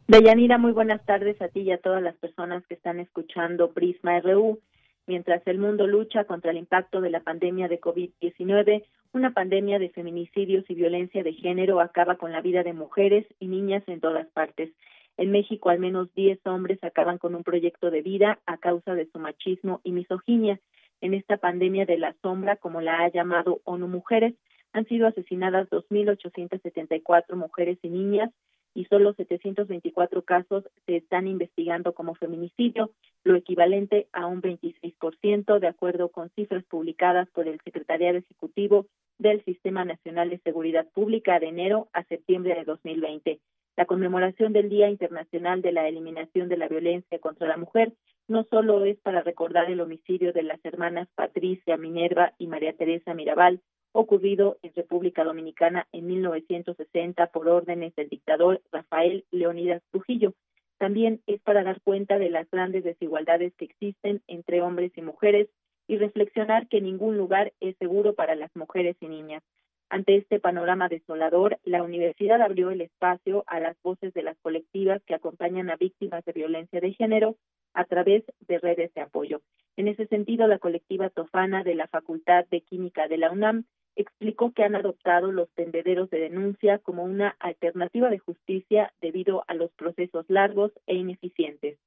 Deyanira, 0.08 0.58
muy 0.58 0.72
buenas 0.72 1.06
tardes 1.06 1.40
a 1.44 1.50
ti 1.50 1.62
y 1.62 1.72
a 1.72 1.78
todas 1.78 2.02
las 2.02 2.16
personas 2.16 2.66
que 2.66 2.74
están 2.74 3.00
escuchando 3.00 3.72
Prisma 3.72 4.20
RU. 4.20 4.60
Mientras 5.06 5.46
el 5.46 5.60
mundo 5.60 5.86
lucha 5.86 6.26
contra 6.26 6.50
el 6.50 6.58
impacto 6.58 7.02
de 7.02 7.12
la 7.12 7.20
pandemia 7.20 7.68
de 7.68 7.80
COVID-19, 7.80 8.84
una 9.14 9.32
pandemia 9.32 9.78
de 9.78 9.90
feminicidios 9.90 10.66
y 10.68 10.74
violencia 10.74 11.24
de 11.24 11.34
género 11.34 11.80
acaba 11.80 12.18
con 12.18 12.32
la 12.32 12.42
vida 12.42 12.64
de 12.64 12.74
mujeres 12.74 13.26
y 13.40 13.48
niñas 13.48 13.84
en 13.88 14.02
todas 14.02 14.28
partes. 14.28 14.72
En 15.18 15.32
México, 15.32 15.70
al 15.70 15.80
menos 15.80 16.14
10 16.16 16.40
hombres 16.48 16.84
acaban 16.84 17.20
con 17.20 17.36
un 17.36 17.44
proyecto 17.44 17.92
de 17.92 18.02
vida 18.02 18.40
a 18.48 18.58
causa 18.58 18.96
de 18.96 19.08
su 19.12 19.20
machismo 19.20 19.82
y 19.84 19.92
misoginia. 19.92 20.60
En 21.00 21.14
esta 21.14 21.38
pandemia 21.38 21.86
de 21.86 22.00
la 22.00 22.16
sombra, 22.24 22.56
como 22.56 22.82
la 22.82 23.02
ha 23.02 23.12
llamado 23.12 23.62
ONU 23.66 23.88
Mujeres, 23.88 24.34
han 24.72 24.88
sido 24.88 25.06
asesinadas 25.06 25.70
2.874 25.70 27.36
mujeres 27.36 27.78
y 27.84 27.90
niñas 27.90 28.32
y 28.74 28.86
solo 28.86 29.14
724 29.14 30.24
casos 30.24 30.64
se 30.86 30.98
están 30.98 31.28
investigando 31.28 31.94
como 31.94 32.16
feminicidio, 32.16 32.92
lo 33.24 33.36
equivalente 33.36 34.08
a 34.12 34.26
un 34.26 34.42
26%, 34.42 35.60
de 35.60 35.68
acuerdo 35.68 36.10
con 36.10 36.30
cifras 36.32 36.64
publicadas 36.66 37.30
por 37.30 37.48
el 37.48 37.60
Secretariado 37.64 38.18
Ejecutivo 38.18 38.88
del 39.18 39.44
Sistema 39.46 39.86
Nacional 39.86 40.30
de 40.30 40.40
Seguridad 40.40 40.88
Pública 40.94 41.40
de 41.40 41.48
enero 41.48 41.90
a 41.94 42.04
septiembre 42.04 42.56
de 42.56 42.64
2020. 42.64 43.40
La 43.76 43.86
conmemoración 43.86 44.54
del 44.54 44.70
Día 44.70 44.90
Internacional 44.90 45.62
de 45.62 45.72
la 45.72 45.88
Eliminación 45.88 46.48
de 46.50 46.58
la 46.58 46.68
Violencia 46.68 47.20
contra 47.20 47.48
la 47.48 47.58
Mujer 47.58 47.94
no 48.28 48.44
solo 48.46 48.86
es 48.86 48.98
para 49.00 49.22
recordar 49.22 49.70
el 49.70 49.82
homicidio 49.82 50.32
de 50.32 50.44
las 50.44 50.64
hermanas 50.64 51.08
Patricia 51.16 51.78
Minerva 51.78 52.34
y 52.38 52.48
María 52.48 52.74
Teresa 52.74 53.14
Mirabal, 53.14 53.62
ocurrido 53.94 54.58
en 54.62 54.74
República 54.76 55.24
Dominicana 55.24 55.88
en 55.92 56.08
1960 56.08 57.28
por 57.28 57.48
órdenes 57.48 57.96
del 57.96 58.10
dictador 58.10 58.62
Rafael 58.72 59.24
Leonidas 59.32 59.82
Trujillo. 59.92 60.34
También 60.78 61.22
es 61.28 61.40
para 61.42 61.64
dar 61.64 61.80
cuenta 61.82 62.20
de 62.20 62.30
las 62.30 62.50
grandes 62.52 62.84
desigualdades 62.84 63.54
que 63.56 63.66
existen 63.66 64.22
entre 64.28 64.62
hombres 64.62 64.92
y 64.98 65.02
mujeres 65.02 65.48
y 65.88 65.98
reflexionar 65.98 66.68
que 66.68 66.82
ningún 66.82 67.18
lugar 67.18 67.54
es 67.60 67.78
seguro 67.78 68.14
para 68.16 68.36
las 68.36 68.54
mujeres 68.56 68.98
y 69.00 69.08
niñas. 69.08 69.44
Ante 69.90 70.16
este 70.16 70.40
panorama 70.40 70.90
desolador, 70.90 71.60
la 71.64 71.84
universidad 71.84 72.42
abrió 72.42 72.72
el 72.72 72.82
espacio 72.82 73.44
a 73.46 73.60
las 73.60 73.80
voces 73.84 74.12
de 74.14 74.24
las 74.24 74.38
colectivas 74.40 75.04
que 75.04 75.14
acompañan 75.14 75.70
a 75.70 75.76
víctimas 75.76 76.26
de 76.26 76.32
violencia 76.32 76.82
de 76.82 76.94
género 76.94 77.38
a 77.74 77.86
través 77.86 78.24
de 78.48 78.58
redes 78.58 78.92
de 78.96 79.02
apoyo. 79.02 79.42
En 79.78 79.88
ese 79.88 80.08
sentido, 80.08 80.48
la 80.48 80.58
colectiva 80.58 81.10
Tofana 81.10 81.64
de 81.64 81.76
la 81.76 81.88
Facultad 81.88 82.46
de 82.50 82.62
Química 82.62 83.08
de 83.08 83.18
la 83.18 83.32
UNAM 83.32 83.66
explicó 83.96 84.52
que 84.52 84.64
han 84.64 84.76
adoptado 84.76 85.32
los 85.32 85.50
tendederos 85.52 86.10
de 86.10 86.20
denuncia 86.20 86.80
como 86.80 87.04
una 87.04 87.36
alternativa 87.40 88.10
de 88.10 88.20
justicia 88.20 88.94
debido 89.02 89.44
a 89.48 89.54
los 89.54 89.72
procesos 89.72 90.26
largos 90.30 90.72
e 90.88 90.96
ineficientes 90.96 91.78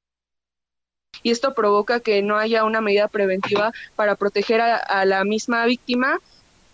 y 1.22 1.30
esto 1.30 1.54
provoca 1.54 1.98
que 1.98 2.22
no 2.22 2.36
haya 2.36 2.64
una 2.64 2.80
medida 2.80 3.08
preventiva 3.08 3.72
para 3.96 4.14
proteger 4.14 4.60
a, 4.60 5.04
la 5.04 5.24
misma 5.24 5.66
víctima 5.66 6.20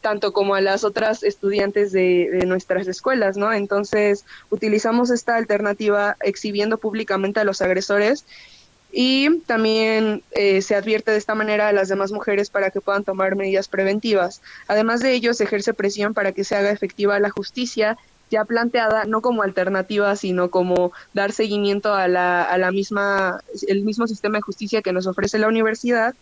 tanto 0.02 0.32
como 0.32 0.56
a 0.56 0.60
las 0.60 0.82
otras 0.84 1.22
estudiantes 1.22 1.92
de, 1.92 2.28
de, 2.30 2.44
nuestras 2.44 2.88
escuelas, 2.88 3.36
¿no? 3.36 3.52
Entonces, 3.52 4.26
utilizamos 4.50 5.10
esta 5.10 5.36
alternativa 5.36 6.16
exhibiendo 6.20 6.76
públicamente 6.76 7.38
a 7.38 7.44
los 7.44 7.62
agresores 7.62 8.26
y 8.92 9.38
también 9.40 10.22
eh, 10.32 10.60
se 10.60 10.74
advierte 10.74 11.10
de 11.10 11.16
esta 11.16 11.34
manera 11.34 11.68
a 11.68 11.72
las 11.72 11.88
demás 11.88 12.12
mujeres 12.12 12.50
para 12.50 12.70
que 12.70 12.82
puedan 12.82 13.04
tomar 13.04 13.34
medidas 13.36 13.66
preventivas. 13.66 14.42
Además 14.68 15.00
de 15.00 15.14
ello, 15.14 15.32
se 15.32 15.44
ejerce 15.44 15.72
presión 15.72 16.12
para 16.12 16.32
que 16.32 16.44
se 16.44 16.54
haga 16.54 16.70
efectiva 16.70 17.18
la 17.18 17.30
justicia 17.30 17.96
ya 18.30 18.44
planteada 18.44 19.04
no 19.04 19.20
como 19.20 19.42
alternativa, 19.42 20.16
sino 20.16 20.50
como 20.50 20.92
dar 21.12 21.32
seguimiento 21.32 21.94
a 21.94 22.08
la, 22.08 22.42
a 22.42 22.56
la 22.58 22.70
misma, 22.70 23.40
el 23.68 23.82
mismo 23.82 24.06
sistema 24.06 24.38
de 24.38 24.42
justicia 24.42 24.80
que 24.80 24.92
nos 24.92 25.06
ofrece 25.06 25.38
la 25.38 25.48
universidad, 25.48 26.14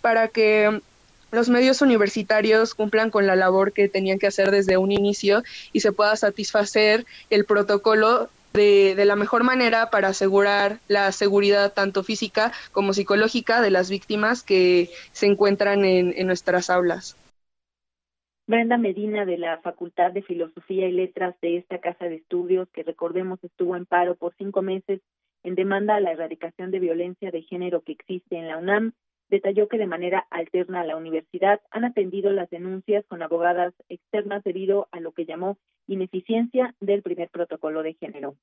para 0.00 0.28
que 0.28 0.80
los 1.32 1.48
medios 1.48 1.82
universitarios 1.82 2.74
cumplan 2.74 3.10
con 3.10 3.26
la 3.26 3.36
labor 3.36 3.72
que 3.72 3.88
tenían 3.88 4.18
que 4.18 4.28
hacer 4.28 4.50
desde 4.50 4.78
un 4.78 4.92
inicio 4.92 5.42
y 5.72 5.80
se 5.80 5.92
pueda 5.92 6.16
satisfacer 6.16 7.04
el 7.28 7.44
protocolo 7.44 8.30
de, 8.52 9.04
la 9.04 9.16
mejor 9.16 9.44
manera 9.44 9.90
para 9.90 10.08
asegurar 10.08 10.78
la 10.88 11.12
seguridad 11.12 11.72
tanto 11.72 12.02
física 12.02 12.52
como 12.72 12.92
psicológica 12.92 13.60
de 13.60 13.70
las 13.70 13.90
víctimas 13.90 14.42
que 14.42 14.90
se 15.12 15.26
encuentran 15.26 15.84
en, 15.84 16.14
en 16.16 16.26
nuestras 16.26 16.70
aulas. 16.70 17.16
Brenda 18.46 18.78
Medina 18.78 19.26
de 19.26 19.36
la 19.36 19.58
Facultad 19.58 20.10
de 20.12 20.22
Filosofía 20.22 20.88
y 20.88 20.92
Letras 20.92 21.34
de 21.42 21.58
esta 21.58 21.78
casa 21.78 22.06
de 22.06 22.16
estudios, 22.16 22.66
que 22.70 22.82
recordemos 22.82 23.38
estuvo 23.44 23.76
en 23.76 23.84
paro 23.84 24.14
por 24.14 24.34
cinco 24.38 24.62
meses 24.62 25.00
en 25.42 25.54
demanda 25.54 25.96
a 25.96 26.00
la 26.00 26.12
erradicación 26.12 26.70
de 26.70 26.80
violencia 26.80 27.30
de 27.30 27.42
género 27.42 27.82
que 27.82 27.92
existe 27.92 28.36
en 28.36 28.48
la 28.48 28.58
UNAM, 28.58 28.92
detalló 29.28 29.68
que 29.68 29.78
de 29.78 29.86
manera 29.86 30.26
alterna 30.30 30.80
a 30.80 30.84
la 30.84 30.96
universidad 30.96 31.60
han 31.70 31.84
atendido 31.84 32.30
las 32.30 32.50
denuncias 32.50 33.04
con 33.06 33.22
abogadas 33.22 33.74
externas 33.88 34.44
debido 34.44 34.88
a 34.92 35.00
lo 35.00 35.12
que 35.12 35.26
llamó 35.26 35.58
ineficiencia 35.86 36.74
del 36.80 37.02
primer 37.02 37.30
protocolo 37.30 37.82
de 37.82 37.94
género 37.94 38.36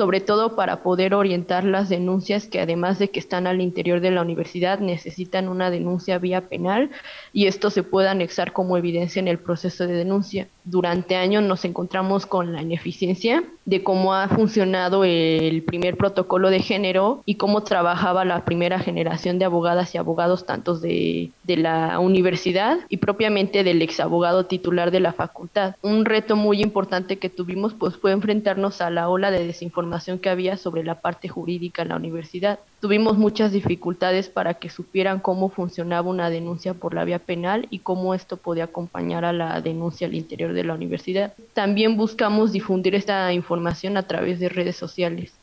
sobre 0.00 0.22
todo 0.22 0.56
para 0.56 0.82
poder 0.82 1.12
orientar 1.12 1.62
las 1.62 1.90
denuncias 1.90 2.46
que 2.46 2.58
además 2.58 2.98
de 2.98 3.10
que 3.10 3.20
están 3.20 3.46
al 3.46 3.60
interior 3.60 4.00
de 4.00 4.10
la 4.10 4.22
universidad 4.22 4.78
necesitan 4.78 5.46
una 5.46 5.70
denuncia 5.70 6.18
vía 6.18 6.48
penal 6.48 6.88
y 7.34 7.48
esto 7.48 7.68
se 7.68 7.82
pueda 7.82 8.12
anexar 8.12 8.54
como 8.54 8.78
evidencia 8.78 9.20
en 9.20 9.28
el 9.28 9.38
proceso 9.38 9.86
de 9.86 9.92
denuncia. 9.92 10.48
Durante 10.64 11.16
años 11.16 11.42
nos 11.42 11.66
encontramos 11.66 12.24
con 12.24 12.54
la 12.54 12.62
ineficiencia 12.62 13.44
de 13.66 13.82
cómo 13.82 14.14
ha 14.14 14.28
funcionado 14.28 15.04
el 15.04 15.62
primer 15.64 15.98
protocolo 15.98 16.48
de 16.48 16.60
género 16.60 17.22
y 17.26 17.34
cómo 17.34 17.62
trabajaba 17.62 18.24
la 18.24 18.46
primera 18.46 18.78
generación 18.78 19.38
de 19.38 19.44
abogadas 19.44 19.94
y 19.94 19.98
abogados 19.98 20.46
tantos 20.46 20.80
de, 20.80 21.30
de 21.44 21.56
la 21.58 21.98
universidad 21.98 22.78
y 22.88 22.96
propiamente 22.96 23.64
del 23.64 23.82
ex 23.82 24.00
abogado 24.00 24.46
titular 24.46 24.90
de 24.90 25.00
la 25.00 25.12
facultad. 25.12 25.74
Un 25.82 26.06
reto 26.06 26.36
muy 26.36 26.62
importante 26.62 27.18
que 27.18 27.28
tuvimos 27.28 27.74
pues 27.74 27.96
fue 27.98 28.12
enfrentarnos 28.12 28.80
a 28.80 28.88
la 28.88 29.10
ola 29.10 29.30
de 29.30 29.46
desinformación 29.46 29.89
información 29.90 30.20
que 30.20 30.28
había 30.28 30.56
sobre 30.56 30.84
la 30.84 31.00
parte 31.00 31.26
jurídica 31.26 31.82
en 31.82 31.88
la 31.88 31.96
universidad. 31.96 32.60
Tuvimos 32.80 33.18
muchas 33.18 33.50
dificultades 33.50 34.28
para 34.28 34.54
que 34.54 34.68
supieran 34.68 35.18
cómo 35.18 35.48
funcionaba 35.48 36.08
una 36.08 36.30
denuncia 36.30 36.74
por 36.74 36.94
la 36.94 37.04
vía 37.04 37.18
penal 37.18 37.66
y 37.70 37.80
cómo 37.80 38.14
esto 38.14 38.36
podía 38.36 38.64
acompañar 38.64 39.24
a 39.24 39.32
la 39.32 39.60
denuncia 39.60 40.06
al 40.06 40.14
interior 40.14 40.52
de 40.52 40.62
la 40.62 40.74
universidad. 40.74 41.34
También 41.54 41.96
buscamos 41.96 42.52
difundir 42.52 42.94
esta 42.94 43.32
información 43.32 43.96
a 43.96 44.04
través 44.04 44.38
de 44.38 44.48
redes 44.48 44.76
sociales. 44.76 45.36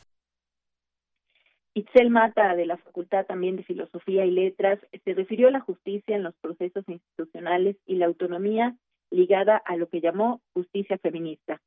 Itzel 1.73 2.09
Mata, 2.09 2.55
de 2.55 2.65
la 2.65 2.77
Facultad 2.77 3.25
también 3.25 3.57
de 3.57 3.63
Filosofía 3.63 4.25
y 4.25 4.31
Letras, 4.31 4.79
se 5.03 5.13
refirió 5.13 5.49
a 5.49 5.51
la 5.51 5.59
justicia 5.59 6.15
en 6.15 6.23
los 6.23 6.35
procesos 6.35 6.85
institucionales 6.87 7.75
y 7.85 7.95
la 7.95 8.05
autonomía 8.05 8.77
ligada 9.11 9.57
a 9.57 9.75
lo 9.75 9.89
que 9.89 9.99
llamó 9.99 10.39
justicia 10.53 10.97
feminista 10.99 11.59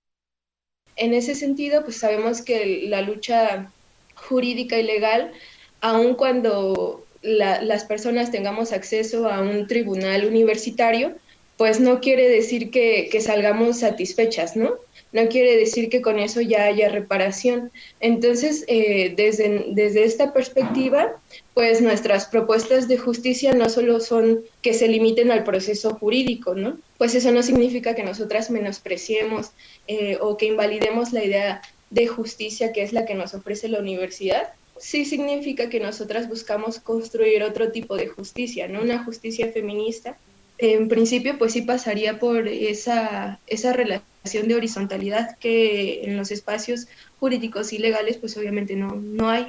en 0.97 1.15
ese 1.15 1.35
sentido, 1.35 1.85
pues 1.85 1.99
sabemos 1.99 2.43
que 2.43 2.85
la 2.89 3.03
lucha 3.03 3.71
jurídica 4.15 4.79
y 4.79 4.83
legal, 4.83 5.33
aun 5.81 6.15
cuando 6.15 7.05
las 7.23 7.85
personas 7.85 8.31
tengamos 8.31 8.73
acceso 8.73 9.29
a 9.31 9.41
un 9.41 9.67
tribunal 9.67 10.25
universitario, 10.25 11.15
pues 11.61 11.79
no 11.79 12.01
quiere 12.01 12.27
decir 12.27 12.71
que, 12.71 13.11
que, 13.13 13.21
salgamos 13.21 13.81
satisfechas, 13.81 14.57
¿no? 14.57 14.77
No 15.13 15.29
quiere 15.29 15.59
decir 15.59 15.91
que 15.91 16.01
con 16.01 16.19
eso 16.19 16.41
ya 16.41 16.65
haya 16.65 16.89
reparación. 16.89 17.71
Entonces, 18.01 18.65
eh, 18.67 19.13
desde, 19.15 19.67
desde 19.69 20.05
esta 20.05 20.33
perspectiva, 20.33 21.21
pues 21.53 21.83
nuestras 21.83 22.25
propuestas 22.25 22.89
de 22.89 22.97
justicia 22.97 23.53
no 23.53 23.69
solo 23.69 24.01
son 24.01 24.41
que 24.63 24.73
se 24.73 24.89
limiten 24.89 25.31
al 25.31 25.45
proceso 25.45 25.91
jurídico, 25.97 26.55
¿no? 26.55 26.79
Pues 26.97 27.15
eso 27.15 27.31
no 27.31 27.43
significa 27.43 27.95
que 27.95 28.05
nosotras 28.05 28.51
menospreciemos 28.51 29.51
eh, 29.87 30.17
o 30.19 30.39
que 30.39 30.47
invalidemos 30.47 31.13
la 31.13 31.23
idea 31.23 31.61
de 31.91 32.07
justicia 32.07 32.73
que 32.73 32.81
es 32.81 32.95
la 32.95 33.05
que 33.05 33.13
nos 33.13 33.35
ofrece 33.35 33.69
la 33.69 33.81
universidad. 33.81 34.55
Sí 34.79 35.05
significa 35.05 35.69
que 35.69 35.79
nosotras 35.79 36.27
buscamos 36.27 36.81
construir 36.81 37.43
otro 37.43 37.71
tipo 37.71 37.99
de 37.99 38.07
justicia, 38.07 38.67
¿no? 38.67 38.81
Una 38.81 39.05
justicia 39.05 39.53
feminista. 39.53 40.17
En 40.63 40.89
principio, 40.89 41.39
pues 41.39 41.55
sí 41.55 41.63
pasaría 41.63 42.19
por 42.19 42.47
esa, 42.47 43.41
esa 43.47 43.73
relación 43.73 44.47
de 44.47 44.55
horizontalidad 44.55 45.39
que 45.39 46.05
en 46.05 46.19
los 46.19 46.31
espacios 46.31 46.87
jurídicos 47.19 47.73
y 47.73 47.79
legales, 47.79 48.19
pues 48.19 48.37
obviamente 48.37 48.77
no, 48.77 48.89
no 48.89 49.31
hay. 49.31 49.47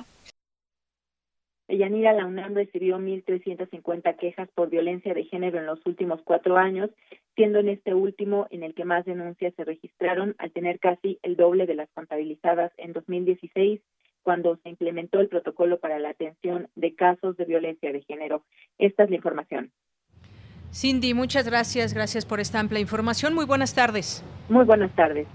Yanira, 1.68 2.14
la 2.14 2.26
UNAM 2.26 2.54
recibió 2.54 2.98
1.350 2.98 4.16
quejas 4.16 4.50
por 4.56 4.70
violencia 4.70 5.14
de 5.14 5.26
género 5.26 5.60
en 5.60 5.66
los 5.66 5.86
últimos 5.86 6.22
cuatro 6.24 6.56
años, 6.56 6.90
siendo 7.36 7.60
en 7.60 7.68
este 7.68 7.94
último 7.94 8.48
en 8.50 8.64
el 8.64 8.74
que 8.74 8.86
más 8.86 9.04
denuncias 9.04 9.54
se 9.56 9.66
registraron, 9.66 10.36
al 10.38 10.54
tener 10.54 10.80
casi 10.80 11.20
el 11.24 11.36
doble 11.36 11.66
de 11.66 11.76
las 11.76 11.90
contabilizadas 11.92 12.72
en 12.78 12.94
2016, 12.94 13.82
cuando 14.24 14.56
se 14.64 14.70
implementó 14.70 15.20
el 15.20 15.28
protocolo 15.28 15.78
para 15.80 16.00
la 16.00 16.12
atención 16.12 16.70
de 16.76 16.96
casos 16.96 17.36
de 17.36 17.44
violencia 17.44 17.92
de 17.92 18.02
género. 18.04 18.46
Esta 18.78 19.04
es 19.04 19.10
la 19.10 19.18
información. 19.18 19.74
Cindy, 20.74 21.14
muchas 21.14 21.46
gracias. 21.46 21.94
Gracias 21.94 22.26
por 22.26 22.40
esta 22.40 22.60
amplia 22.60 22.80
información. 22.80 23.34
Muy 23.34 23.46
buenas 23.46 23.74
tardes. 23.74 24.24
Muy 24.48 24.64
buenas 24.64 24.92
tardes. 24.96 25.28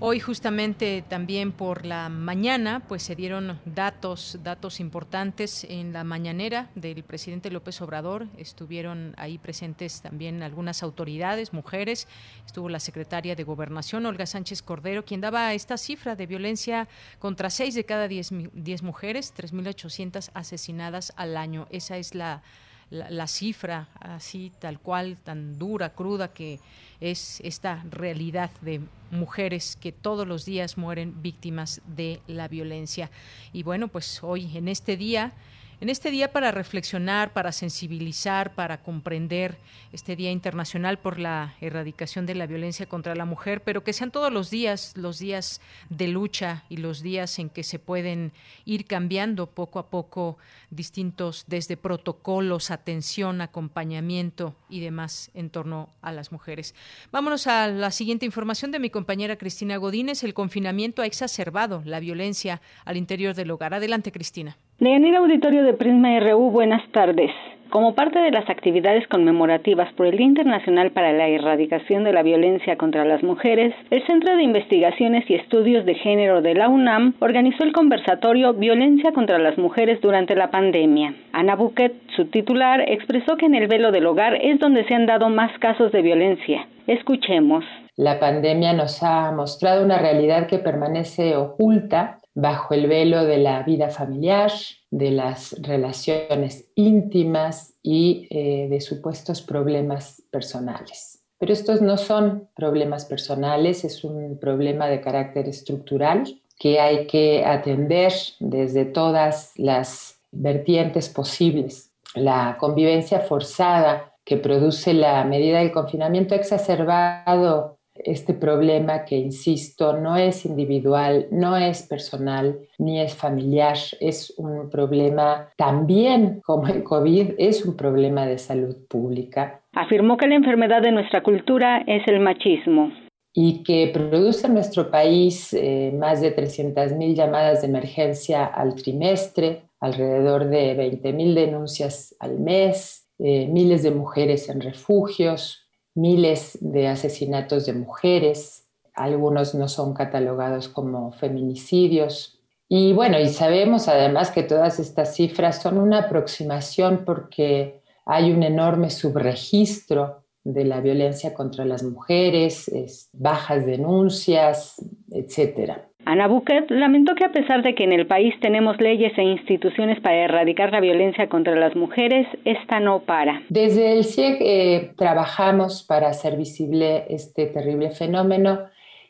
Hoy 0.00 0.20
justamente 0.20 1.02
también 1.08 1.50
por 1.50 1.84
la 1.84 2.08
mañana 2.08 2.82
pues 2.86 3.02
se 3.02 3.16
dieron 3.16 3.58
datos 3.64 4.38
datos 4.44 4.78
importantes 4.78 5.64
en 5.68 5.92
la 5.92 6.04
mañanera 6.04 6.70
del 6.76 7.02
presidente 7.02 7.50
López 7.50 7.82
Obrador, 7.82 8.28
estuvieron 8.36 9.14
ahí 9.16 9.38
presentes 9.38 10.00
también 10.00 10.44
algunas 10.44 10.84
autoridades, 10.84 11.52
mujeres, 11.52 12.06
estuvo 12.46 12.68
la 12.68 12.78
secretaria 12.78 13.34
de 13.34 13.42
Gobernación 13.42 14.06
Olga 14.06 14.26
Sánchez 14.26 14.62
Cordero 14.62 15.04
quien 15.04 15.20
daba 15.20 15.52
esta 15.52 15.76
cifra 15.76 16.14
de 16.14 16.26
violencia 16.26 16.86
contra 17.18 17.50
seis 17.50 17.74
de 17.74 17.82
cada 17.82 18.06
diez, 18.06 18.30
diez 18.52 18.84
mujeres, 18.84 19.34
3.800 19.36 20.30
asesinadas 20.32 21.12
al 21.16 21.36
año. 21.36 21.66
Esa 21.70 21.96
es 21.96 22.14
la 22.14 22.42
la, 22.90 23.26
cifra 23.26 23.88
así 24.00 24.52
tal 24.58 24.80
cual, 24.80 25.16
tan 25.22 25.58
dura, 25.58 25.90
cruda 25.90 26.28
que 26.32 26.60
es 27.00 27.40
esta 27.40 27.84
realidad 27.90 28.50
de 28.60 28.80
mujeres 29.10 29.76
que 29.76 29.92
todos 29.92 30.26
los 30.26 30.44
días 30.44 30.78
mueren 30.78 31.22
víctimas 31.22 31.80
de 31.86 32.20
la 32.26 32.48
violencia. 32.48 33.10
Y 33.52 33.62
bueno, 33.62 33.88
pues 33.88 34.22
hoy 34.22 34.56
en 34.56 34.68
este 34.68 34.96
día 34.96 35.32
en 35.80 35.88
este 35.90 36.10
día 36.10 36.32
para 36.32 36.50
reflexionar, 36.50 37.32
para 37.32 37.52
sensibilizar, 37.52 38.54
para 38.54 38.82
comprender 38.82 39.58
este 39.92 40.16
Día 40.16 40.32
Internacional 40.32 40.98
por 40.98 41.18
la 41.18 41.54
Erradicación 41.60 42.26
de 42.26 42.34
la 42.34 42.46
Violencia 42.46 42.86
contra 42.86 43.14
la 43.14 43.24
Mujer, 43.24 43.62
pero 43.62 43.84
que 43.84 43.92
sean 43.92 44.10
todos 44.10 44.32
los 44.32 44.50
días, 44.50 44.92
los 44.96 45.18
días 45.18 45.60
de 45.88 46.08
lucha 46.08 46.64
y 46.68 46.78
los 46.78 47.00
días 47.00 47.38
en 47.38 47.48
que 47.48 47.62
se 47.62 47.78
pueden 47.78 48.32
ir 48.64 48.86
cambiando 48.86 49.46
poco 49.46 49.78
a 49.78 49.88
poco 49.88 50.36
distintos 50.70 51.44
desde 51.46 51.76
protocolos, 51.76 52.70
atención, 52.70 53.40
acompañamiento 53.40 54.56
y 54.68 54.80
demás 54.80 55.30
en 55.34 55.48
torno 55.48 55.90
a 56.02 56.10
las 56.10 56.32
mujeres. 56.32 56.74
Vámonos 57.12 57.46
a 57.46 57.68
la 57.68 57.92
siguiente 57.92 58.26
información 58.26 58.72
de 58.72 58.80
mi 58.80 58.90
compañera 58.90 59.36
Cristina 59.36 59.76
Godínez. 59.76 60.24
El 60.24 60.34
confinamiento 60.34 61.02
ha 61.02 61.06
exacerbado 61.06 61.82
la 61.84 62.00
violencia 62.00 62.60
al 62.84 62.96
interior 62.96 63.34
del 63.34 63.50
hogar. 63.52 63.74
Adelante, 63.74 64.10
Cristina. 64.10 64.56
Leonel 64.80 65.16
Auditorio 65.16 65.64
de 65.64 65.74
Prisma 65.74 66.20
RU, 66.20 66.52
buenas 66.52 66.88
tardes. 66.92 67.32
Como 67.68 67.96
parte 67.96 68.20
de 68.20 68.30
las 68.30 68.48
actividades 68.48 69.08
conmemorativas 69.08 69.92
por 69.94 70.06
el 70.06 70.16
Día 70.16 70.26
Internacional 70.26 70.92
para 70.92 71.12
la 71.12 71.26
Erradicación 71.26 72.04
de 72.04 72.12
la 72.12 72.22
Violencia 72.22 72.78
contra 72.78 73.04
las 73.04 73.24
Mujeres, 73.24 73.74
el 73.90 74.06
Centro 74.06 74.36
de 74.36 74.44
Investigaciones 74.44 75.28
y 75.28 75.34
Estudios 75.34 75.84
de 75.84 75.96
Género 75.96 76.42
de 76.42 76.54
la 76.54 76.68
UNAM 76.68 77.14
organizó 77.18 77.64
el 77.64 77.72
conversatorio 77.72 78.54
Violencia 78.54 79.10
contra 79.12 79.40
las 79.40 79.58
Mujeres 79.58 80.00
durante 80.00 80.36
la 80.36 80.52
pandemia. 80.52 81.12
Ana 81.32 81.56
Buquet, 81.56 81.94
su 82.14 82.26
titular, 82.26 82.80
expresó 82.86 83.36
que 83.36 83.46
en 83.46 83.56
el 83.56 83.66
velo 83.66 83.90
del 83.90 84.06
hogar 84.06 84.36
es 84.36 84.60
donde 84.60 84.84
se 84.84 84.94
han 84.94 85.06
dado 85.06 85.28
más 85.28 85.50
casos 85.58 85.90
de 85.90 86.02
violencia. 86.02 86.68
Escuchemos. 86.86 87.64
La 87.96 88.20
pandemia 88.20 88.74
nos 88.74 89.02
ha 89.02 89.32
mostrado 89.32 89.84
una 89.84 89.98
realidad 89.98 90.46
que 90.46 90.58
permanece 90.58 91.36
oculta 91.36 92.20
bajo 92.38 92.72
el 92.72 92.86
velo 92.86 93.24
de 93.24 93.38
la 93.38 93.64
vida 93.64 93.90
familiar, 93.90 94.52
de 94.92 95.10
las 95.10 95.60
relaciones 95.60 96.70
íntimas 96.76 97.74
y 97.82 98.28
eh, 98.30 98.68
de 98.70 98.80
supuestos 98.80 99.42
problemas 99.42 100.22
personales. 100.30 101.18
Pero 101.40 101.52
estos 101.52 101.82
no 101.82 101.96
son 101.96 102.48
problemas 102.54 103.06
personales, 103.06 103.84
es 103.84 104.04
un 104.04 104.38
problema 104.38 104.86
de 104.86 105.00
carácter 105.00 105.48
estructural 105.48 106.40
que 106.56 106.78
hay 106.78 107.08
que 107.08 107.44
atender 107.44 108.12
desde 108.38 108.84
todas 108.84 109.52
las 109.56 110.20
vertientes 110.30 111.08
posibles. 111.08 111.90
La 112.14 112.56
convivencia 112.60 113.18
forzada 113.18 114.14
que 114.24 114.36
produce 114.36 114.94
la 114.94 115.24
medida 115.24 115.58
del 115.58 115.72
confinamiento 115.72 116.34
ha 116.34 116.38
exacerbado 116.38 117.77
este 118.04 118.34
problema 118.34 119.04
que, 119.04 119.16
insisto, 119.16 119.96
no 119.96 120.16
es 120.16 120.44
individual, 120.44 121.26
no 121.30 121.56
es 121.56 121.82
personal, 121.82 122.58
ni 122.78 123.00
es 123.00 123.14
familiar, 123.14 123.76
es 124.00 124.34
un 124.36 124.70
problema 124.70 125.48
también, 125.56 126.40
como 126.44 126.68
el 126.68 126.82
COVID, 126.82 127.32
es 127.38 127.64
un 127.64 127.76
problema 127.76 128.26
de 128.26 128.38
salud 128.38 128.76
pública. 128.88 129.60
Afirmó 129.72 130.16
que 130.16 130.26
la 130.26 130.34
enfermedad 130.34 130.82
de 130.82 130.92
nuestra 130.92 131.22
cultura 131.22 131.84
es 131.86 132.06
el 132.08 132.20
machismo. 132.20 132.92
Y 133.34 133.62
que 133.62 133.90
produce 133.92 134.46
en 134.46 134.54
nuestro 134.54 134.90
país 134.90 135.52
eh, 135.52 135.94
más 135.96 136.20
de 136.20 136.34
300.000 136.34 137.14
llamadas 137.14 137.62
de 137.62 137.68
emergencia 137.68 138.44
al 138.46 138.74
trimestre, 138.74 139.62
alrededor 139.80 140.46
de 140.46 140.76
20.000 140.76 141.34
denuncias 141.34 142.16
al 142.18 142.38
mes, 142.40 143.08
eh, 143.18 143.46
miles 143.48 143.82
de 143.82 143.90
mujeres 143.90 144.48
en 144.48 144.60
refugios, 144.60 145.67
miles 145.98 146.56
de 146.60 146.88
asesinatos 146.88 147.66
de 147.66 147.72
mujeres, 147.72 148.64
algunos 148.94 149.54
no 149.54 149.68
son 149.68 149.94
catalogados 149.94 150.68
como 150.68 151.12
feminicidios, 151.12 152.34
Y 152.70 152.92
bueno, 152.92 153.18
y 153.18 153.28
sabemos 153.28 153.88
además 153.88 154.30
que 154.30 154.42
todas 154.42 154.78
estas 154.78 155.14
cifras 155.14 155.62
son 155.62 155.78
una 155.78 156.00
aproximación 156.00 157.04
porque 157.06 157.80
hay 158.04 158.30
un 158.30 158.42
enorme 158.42 158.90
subregistro 158.90 160.24
de 160.44 160.64
la 160.64 160.80
violencia 160.82 161.32
contra 161.32 161.64
las 161.64 161.82
mujeres, 161.82 162.70
bajas 163.14 163.64
denuncias, 163.64 164.74
etcétera. 165.10 165.88
Ana 166.04 166.26
Buquet 166.26 166.70
lamentó 166.70 167.14
que 167.14 167.24
a 167.24 167.32
pesar 167.32 167.62
de 167.62 167.74
que 167.74 167.84
en 167.84 167.92
el 167.92 168.06
país 168.06 168.32
tenemos 168.40 168.80
leyes 168.80 169.12
e 169.18 169.22
instituciones 169.22 170.00
para 170.00 170.24
erradicar 170.24 170.72
la 170.72 170.80
violencia 170.80 171.28
contra 171.28 171.54
las 171.54 171.76
mujeres, 171.76 172.26
esta 172.46 172.80
no 172.80 173.00
para. 173.00 173.42
Desde 173.50 173.92
el 173.92 174.04
CIEG 174.04 174.38
eh, 174.40 174.92
trabajamos 174.96 175.82
para 175.82 176.08
hacer 176.08 176.36
visible 176.38 177.04
este 177.10 177.46
terrible 177.46 177.90
fenómeno 177.90 178.68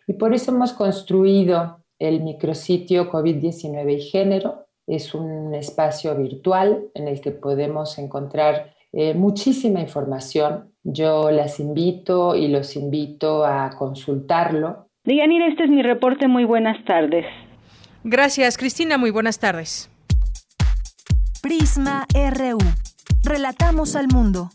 y 0.09 0.14
por 0.14 0.35
eso 0.35 0.51
hemos 0.51 0.72
construido 0.72 1.85
el 2.01 2.20
micrositio 2.22 3.11
COVID-19 3.12 3.96
y 3.96 4.01
género. 4.01 4.66
Es 4.87 5.14
un 5.14 5.55
espacio 5.55 6.16
virtual 6.16 6.87
en 6.94 7.07
el 7.07 7.20
que 7.20 7.31
podemos 7.31 7.96
encontrar 7.98 8.74
eh, 8.92 9.14
muchísima 9.14 9.81
información. 9.81 10.72
Yo 10.83 11.31
las 11.31 11.61
invito 11.61 12.35
y 12.35 12.48
los 12.48 12.74
invito 12.74 13.44
a 13.44 13.70
consultarlo 13.79 14.88
Diganira, 15.09 15.47
este 15.47 15.64
es 15.64 15.71
mi 15.71 15.81
reporte. 15.81 16.29
Muy 16.29 16.44
buenas 16.44 16.85
tardes. 16.85 17.25
Gracias, 18.05 18.59
Cristina. 18.59 18.99
Muy 18.99 19.11
buenas 19.11 19.38
tardes. 19.38 19.90
Prisma 21.40 22.07
RU. 22.12 22.59
Relatamos 23.25 23.97
al 23.97 24.09
mundo. 24.09 24.51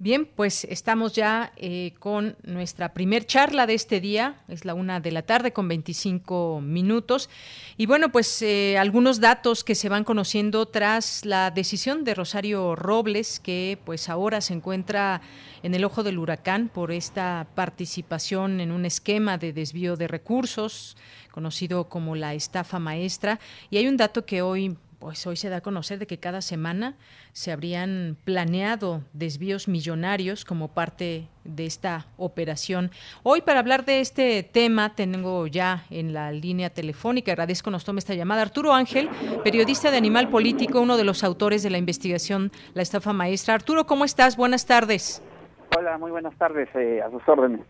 Bien, 0.00 0.26
pues 0.26 0.62
estamos 0.62 1.14
ya 1.14 1.52
eh, 1.56 1.92
con 1.98 2.36
nuestra 2.44 2.94
primer 2.94 3.26
charla 3.26 3.66
de 3.66 3.74
este 3.74 4.00
día. 4.00 4.36
Es 4.46 4.64
la 4.64 4.74
una 4.74 5.00
de 5.00 5.10
la 5.10 5.22
tarde 5.22 5.52
con 5.52 5.66
25 5.66 6.60
minutos. 6.62 7.28
Y 7.76 7.86
bueno, 7.86 8.12
pues 8.12 8.40
eh, 8.42 8.78
algunos 8.78 9.18
datos 9.18 9.64
que 9.64 9.74
se 9.74 9.88
van 9.88 10.04
conociendo 10.04 10.66
tras 10.66 11.24
la 11.24 11.50
decisión 11.50 12.04
de 12.04 12.14
Rosario 12.14 12.76
Robles, 12.76 13.40
que 13.40 13.76
pues 13.84 14.08
ahora 14.08 14.40
se 14.40 14.54
encuentra 14.54 15.20
en 15.64 15.74
el 15.74 15.84
ojo 15.84 16.04
del 16.04 16.20
huracán 16.20 16.68
por 16.68 16.92
esta 16.92 17.48
participación 17.56 18.60
en 18.60 18.70
un 18.70 18.86
esquema 18.86 19.36
de 19.36 19.52
desvío 19.52 19.96
de 19.96 20.06
recursos 20.06 20.96
conocido 21.32 21.88
como 21.88 22.14
la 22.14 22.34
estafa 22.34 22.78
maestra. 22.78 23.40
Y 23.68 23.78
hay 23.78 23.88
un 23.88 23.96
dato 23.96 24.24
que 24.24 24.42
hoy 24.42 24.76
pues 24.98 25.26
hoy 25.26 25.36
se 25.36 25.48
da 25.48 25.58
a 25.58 25.60
conocer 25.60 25.98
de 25.98 26.06
que 26.06 26.18
cada 26.18 26.40
semana 26.40 26.96
se 27.32 27.52
habrían 27.52 28.16
planeado 28.24 29.02
desvíos 29.12 29.68
millonarios 29.68 30.44
como 30.44 30.68
parte 30.68 31.28
de 31.44 31.66
esta 31.66 32.06
operación. 32.16 32.90
Hoy 33.22 33.40
para 33.40 33.60
hablar 33.60 33.84
de 33.84 34.00
este 34.00 34.42
tema 34.42 34.94
tengo 34.94 35.46
ya 35.46 35.84
en 35.90 36.12
la 36.12 36.32
línea 36.32 36.70
telefónica, 36.70 37.32
agradezco 37.32 37.70
nos 37.70 37.84
tome 37.84 38.00
esta 38.00 38.14
llamada, 38.14 38.42
Arturo 38.42 38.72
Ángel, 38.72 39.08
periodista 39.44 39.90
de 39.90 39.98
Animal 39.98 40.28
Político, 40.28 40.80
uno 40.80 40.96
de 40.96 41.04
los 41.04 41.22
autores 41.22 41.62
de 41.62 41.70
la 41.70 41.78
investigación 41.78 42.50
La 42.74 42.82
estafa 42.82 43.12
maestra. 43.12 43.54
Arturo, 43.54 43.86
¿cómo 43.86 44.04
estás? 44.04 44.36
Buenas 44.36 44.66
tardes. 44.66 45.22
Hola, 45.76 45.98
muy 45.98 46.10
buenas 46.10 46.34
tardes, 46.36 46.68
eh, 46.74 47.00
a 47.02 47.10
sus 47.10 47.22
órdenes. 47.28 47.60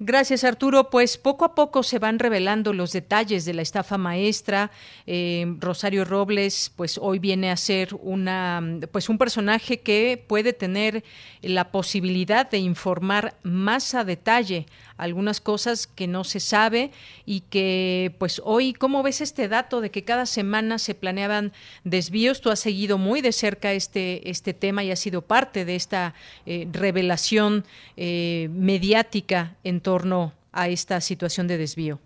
Gracias, 0.00 0.44
Arturo. 0.44 0.90
Pues 0.90 1.18
poco 1.18 1.44
a 1.44 1.56
poco 1.56 1.82
se 1.82 1.98
van 1.98 2.20
revelando 2.20 2.72
los 2.72 2.92
detalles 2.92 3.44
de 3.44 3.52
la 3.52 3.62
estafa 3.62 3.98
maestra. 3.98 4.70
Eh, 5.06 5.44
Rosario 5.58 6.04
Robles, 6.04 6.70
pues 6.76 6.98
hoy 7.02 7.18
viene 7.18 7.50
a 7.50 7.56
ser 7.56 7.96
una, 8.00 8.62
pues 8.92 9.08
un 9.08 9.18
personaje 9.18 9.80
que 9.80 10.24
puede 10.28 10.52
tener 10.52 11.02
la 11.42 11.72
posibilidad 11.72 12.48
de 12.48 12.58
informar 12.58 13.38
más 13.42 13.96
a 13.96 14.04
detalle 14.04 14.66
algunas 14.98 15.40
cosas 15.40 15.86
que 15.86 16.06
no 16.06 16.24
se 16.24 16.40
sabe 16.40 16.90
y 17.24 17.40
que, 17.40 18.14
pues 18.18 18.42
hoy, 18.44 18.74
¿cómo 18.74 19.02
ves 19.02 19.20
este 19.20 19.48
dato 19.48 19.80
de 19.80 19.90
que 19.90 20.04
cada 20.04 20.26
semana 20.26 20.78
se 20.78 20.94
planeaban 20.94 21.52
desvíos? 21.84 22.40
Tú 22.40 22.50
has 22.50 22.60
seguido 22.60 22.98
muy 22.98 23.22
de 23.22 23.32
cerca 23.32 23.72
este, 23.72 24.28
este 24.28 24.52
tema 24.52 24.84
y 24.84 24.90
has 24.90 24.98
sido 24.98 25.22
parte 25.22 25.64
de 25.64 25.76
esta 25.76 26.14
eh, 26.44 26.68
revelación 26.70 27.64
eh, 27.96 28.48
mediática 28.50 29.54
en 29.64 29.80
torno 29.80 30.32
a 30.52 30.68
esta 30.68 31.00
situación 31.00 31.46
de 31.46 31.56
desvío. 31.56 31.98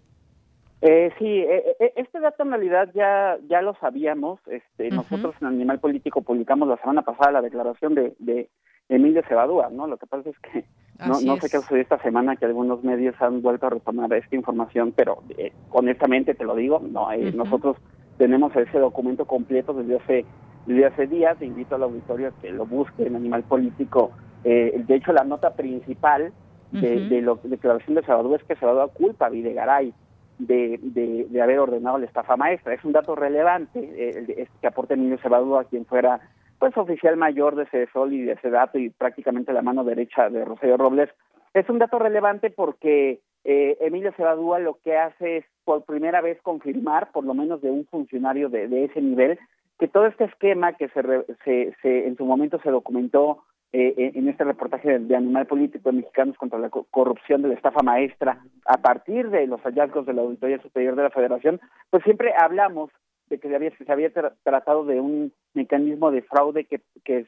Eh, 0.84 1.12
sí, 1.16 1.26
eh, 1.26 1.92
este 1.94 2.18
dato 2.18 2.42
en 2.42 2.50
realidad 2.50 2.90
ya 2.92 3.38
ya 3.48 3.62
lo 3.62 3.74
sabíamos. 3.74 4.40
Este, 4.48 4.90
Nosotros 4.90 5.34
en 5.40 5.46
Animal 5.46 5.78
Político 5.78 6.22
publicamos 6.22 6.66
la 6.68 6.76
semana 6.78 7.02
pasada 7.02 7.30
la 7.30 7.40
declaración 7.40 7.94
de, 7.94 8.14
de 8.18 8.48
Emilio 8.88 9.22
Cebadúa, 9.28 9.70
¿no? 9.70 9.86
Lo 9.86 9.96
que 9.96 10.06
pasa 10.06 10.28
es 10.28 10.38
que 10.40 10.64
no, 11.06 11.20
no 11.20 11.36
sé 11.36 11.48
qué 11.50 11.58
sucedió 11.58 11.82
esta 11.82 11.98
semana 11.98 12.36
que 12.36 12.44
algunos 12.44 12.82
medios 12.84 13.14
han 13.20 13.42
vuelto 13.42 13.66
a 13.66 13.70
retomar 13.70 14.12
esta 14.12 14.36
información, 14.36 14.92
pero 14.94 15.22
eh, 15.36 15.52
honestamente 15.70 16.34
te 16.34 16.44
lo 16.44 16.54
digo, 16.54 16.80
no, 16.80 17.08
nosotros 17.34 17.76
tenemos 18.18 18.54
ese 18.56 18.78
documento 18.78 19.24
completo 19.24 19.72
desde 19.72 19.96
hace 19.96 20.24
desde 20.66 20.86
hace 20.86 21.06
días. 21.06 21.38
Te 21.38 21.46
invito 21.46 21.74
al 21.74 21.82
auditorio 21.82 22.28
a 22.28 22.40
que 22.40 22.50
lo 22.50 22.66
busque 22.66 23.06
en 23.06 23.16
Animal 23.16 23.42
Político. 23.42 24.12
de 24.44 24.84
hecho, 24.88 25.12
la 25.12 25.24
nota 25.24 25.54
principal 25.54 26.32
de, 26.70 27.08
de 27.08 27.22
la 27.22 27.34
declaración 27.42 27.96
de 27.96 28.02
Salvador 28.02 28.40
es 28.40 28.46
que 28.46 28.56
Salvador 28.56 28.90
culpa 28.94 29.26
a 29.26 29.30
Videgaray 29.30 29.92
de, 30.38 30.78
de, 30.82 31.26
de, 31.28 31.42
haber 31.42 31.58
ordenado 31.58 31.98
la 31.98 32.06
estafa 32.06 32.36
maestra. 32.36 32.74
Es 32.74 32.84
un 32.84 32.92
dato 32.92 33.14
relevante 33.14 33.78
eh, 33.80 34.48
que 34.60 34.66
aporta 34.66 34.94
Emilio 34.94 35.18
Cebadúa, 35.18 35.62
a 35.62 35.64
quien 35.64 35.84
fuera 35.84 36.20
pues 36.62 36.76
oficial 36.76 37.16
mayor 37.16 37.56
de 37.56 37.64
ese 37.64 37.88
sol 37.92 38.12
y 38.12 38.22
de 38.22 38.34
ese 38.34 38.48
dato 38.48 38.78
y 38.78 38.88
prácticamente 38.88 39.52
la 39.52 39.62
mano 39.62 39.82
derecha 39.82 40.30
de 40.30 40.44
Rosario 40.44 40.76
Robles. 40.76 41.10
Es 41.54 41.68
un 41.68 41.80
dato 41.80 41.98
relevante 41.98 42.50
porque 42.50 43.18
eh, 43.42 43.76
Emilio 43.80 44.12
Cebadúa 44.16 44.60
lo 44.60 44.78
que 44.84 44.96
hace 44.96 45.38
es 45.38 45.44
por 45.64 45.82
primera 45.82 46.20
vez 46.20 46.40
confirmar, 46.40 47.10
por 47.10 47.24
lo 47.24 47.34
menos 47.34 47.62
de 47.62 47.70
un 47.72 47.84
funcionario 47.86 48.48
de, 48.48 48.68
de 48.68 48.84
ese 48.84 49.02
nivel, 49.02 49.40
que 49.76 49.88
todo 49.88 50.06
este 50.06 50.22
esquema 50.22 50.74
que 50.74 50.86
se, 50.90 51.02
se, 51.44 51.74
se 51.82 52.06
en 52.06 52.16
su 52.16 52.24
momento 52.24 52.60
se 52.62 52.70
documentó 52.70 53.42
eh, 53.72 54.12
en 54.14 54.28
este 54.28 54.44
reportaje 54.44 55.00
de, 55.00 55.16
Animal 55.16 55.48
Político 55.48 55.90
de 55.90 55.96
Mexicanos 55.96 56.36
contra 56.36 56.60
la 56.60 56.70
corrupción 56.70 57.42
de 57.42 57.48
la 57.48 57.54
estafa 57.54 57.82
maestra 57.82 58.38
a 58.66 58.76
partir 58.76 59.30
de 59.30 59.48
los 59.48 59.60
hallazgos 59.62 60.06
de 60.06 60.12
la 60.12 60.22
Auditoría 60.22 60.62
Superior 60.62 60.94
de 60.94 61.02
la 61.02 61.10
Federación, 61.10 61.60
pues 61.90 62.04
siempre 62.04 62.32
hablamos 62.38 62.92
de 63.32 63.38
que 63.38 63.48
se 63.84 63.92
había, 63.92 64.10
tratado 64.42 64.84
de 64.84 65.00
un 65.00 65.32
mecanismo 65.54 66.10
de 66.10 66.22
fraude 66.22 66.66
que, 66.66 66.80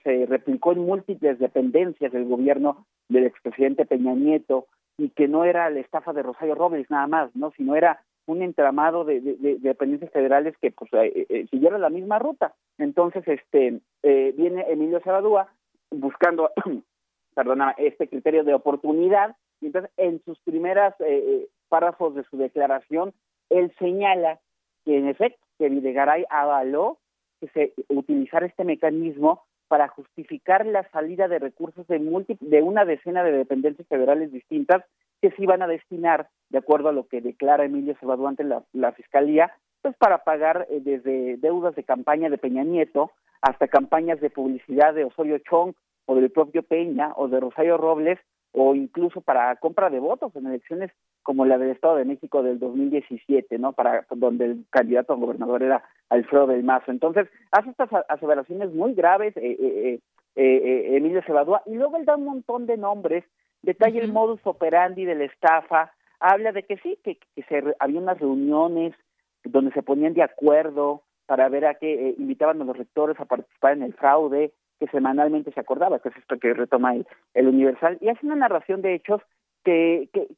se 0.02 0.26
replicó 0.26 0.72
en 0.72 0.80
múltiples 0.80 1.38
dependencias 1.38 2.12
del 2.12 2.26
gobierno 2.26 2.86
del 3.08 3.24
expresidente 3.24 3.86
Peña 3.86 4.14
Nieto 4.14 4.66
y 4.98 5.08
que 5.10 5.28
no 5.28 5.44
era 5.44 5.70
la 5.70 5.80
estafa 5.80 6.12
de 6.12 6.22
Rosario 6.22 6.54
Robles 6.54 6.90
nada 6.90 7.06
más, 7.06 7.34
no, 7.34 7.50
sino 7.52 7.74
era 7.74 8.02
un 8.26 8.42
entramado 8.42 9.04
de, 9.04 9.20
de, 9.20 9.56
dependencias 9.58 10.10
federales 10.12 10.54
que 10.58 10.70
pues 10.70 10.90
eh, 10.94 11.26
eh, 11.28 11.46
siguieron 11.50 11.80
la 11.80 11.90
misma 11.90 12.18
ruta. 12.18 12.54
Entonces, 12.78 13.26
este 13.26 13.80
eh, 14.02 14.34
viene 14.36 14.64
Emilio 14.68 15.00
Sabadúa 15.00 15.48
buscando, 15.90 16.50
perdona, 17.34 17.74
este 17.78 18.08
criterio 18.08 18.44
de 18.44 18.54
oportunidad. 18.54 19.36
Y 19.60 19.66
entonces, 19.66 19.90
en 19.96 20.22
sus 20.24 20.38
primeras 20.40 20.94
eh, 21.00 21.04
eh, 21.26 21.48
párrafos 21.68 22.14
de 22.14 22.24
su 22.24 22.36
declaración, 22.36 23.12
él 23.50 23.72
señala 23.78 24.40
que 24.84 24.98
en 24.98 25.08
efecto, 25.08 25.43
que 25.58 25.68
Videgaray 25.68 26.24
avaló 26.30 26.98
que 27.40 27.48
se 27.48 27.74
utilizara 27.88 28.46
este 28.46 28.64
mecanismo 28.64 29.42
para 29.68 29.88
justificar 29.88 30.66
la 30.66 30.88
salida 30.90 31.28
de 31.28 31.38
recursos 31.38 31.86
de, 31.86 31.98
de 32.40 32.62
una 32.62 32.84
decena 32.84 33.24
de 33.24 33.32
dependencias 33.32 33.88
federales 33.88 34.30
distintas 34.30 34.84
que 35.20 35.30
se 35.30 35.42
iban 35.42 35.62
a 35.62 35.66
destinar, 35.66 36.28
de 36.50 36.58
acuerdo 36.58 36.90
a 36.90 36.92
lo 36.92 37.06
que 37.08 37.20
declara 37.20 37.64
Emilio 37.64 37.96
Cebadú 37.98 38.26
ante 38.26 38.44
la, 38.44 38.62
la 38.72 38.92
Fiscalía, 38.92 39.52
pues 39.82 39.96
para 39.96 40.18
pagar 40.18 40.66
eh, 40.70 40.80
desde 40.80 41.36
deudas 41.38 41.74
de 41.74 41.84
campaña 41.84 42.30
de 42.30 42.38
Peña 42.38 42.64
Nieto 42.64 43.10
hasta 43.40 43.68
campañas 43.68 44.20
de 44.20 44.30
publicidad 44.30 44.94
de 44.94 45.04
Osorio 45.04 45.38
Chong 45.38 45.74
o 46.06 46.14
del 46.14 46.30
propio 46.30 46.62
Peña 46.62 47.12
o 47.16 47.28
de 47.28 47.40
Rosario 47.40 47.76
Robles 47.76 48.18
o 48.54 48.74
incluso 48.74 49.20
para 49.20 49.56
compra 49.56 49.90
de 49.90 49.98
votos 49.98 50.34
en 50.36 50.46
elecciones 50.46 50.92
como 51.24 51.44
la 51.44 51.58
del 51.58 51.70
Estado 51.70 51.96
de 51.96 52.04
México 52.04 52.42
del 52.42 52.60
2017, 52.60 53.58
¿no? 53.58 53.72
Para 53.72 54.06
donde 54.10 54.44
el 54.44 54.64
candidato 54.70 55.12
a 55.12 55.16
gobernador 55.16 55.62
era 55.62 55.82
Alfredo 56.08 56.46
del 56.46 56.62
Mazo. 56.62 56.92
Entonces, 56.92 57.28
hace 57.50 57.70
estas 57.70 57.90
aseveraciones 58.08 58.72
muy 58.72 58.94
graves 58.94 59.36
eh, 59.36 59.56
eh, 59.58 60.00
eh, 60.36 60.96
Emilio 60.96 61.22
Cebadúa 61.26 61.62
y 61.66 61.74
luego 61.74 61.96
él 61.96 62.04
da 62.04 62.16
un 62.16 62.26
montón 62.26 62.66
de 62.66 62.76
nombres, 62.76 63.24
detalla 63.62 64.00
el 64.00 64.12
modus 64.12 64.40
operandi 64.44 65.04
de 65.04 65.16
la 65.16 65.24
estafa, 65.24 65.92
habla 66.20 66.52
de 66.52 66.62
que 66.62 66.76
sí, 66.78 66.96
que, 67.02 67.18
que 67.34 67.42
se, 67.48 67.74
había 67.80 68.00
unas 68.00 68.20
reuniones 68.20 68.94
donde 69.42 69.72
se 69.72 69.82
ponían 69.82 70.14
de 70.14 70.22
acuerdo 70.22 71.02
para 71.26 71.48
ver 71.48 71.66
a 71.66 71.74
qué 71.74 72.14
invitaban 72.18 72.62
a 72.62 72.64
los 72.64 72.76
rectores 72.76 73.18
a 73.18 73.24
participar 73.24 73.72
en 73.72 73.82
el 73.82 73.94
fraude, 73.94 74.52
que 74.78 74.86
semanalmente 74.88 75.52
se 75.52 75.60
acordaba, 75.60 75.98
que 75.98 76.08
es 76.08 76.16
esto 76.16 76.38
que 76.38 76.54
retoma 76.54 76.94
el, 76.94 77.48
Universal, 77.48 77.98
y 78.00 78.08
hace 78.08 78.26
una 78.26 78.36
narración 78.36 78.82
de 78.82 78.94
hechos 78.94 79.20
que, 79.64 80.10
que, 80.12 80.28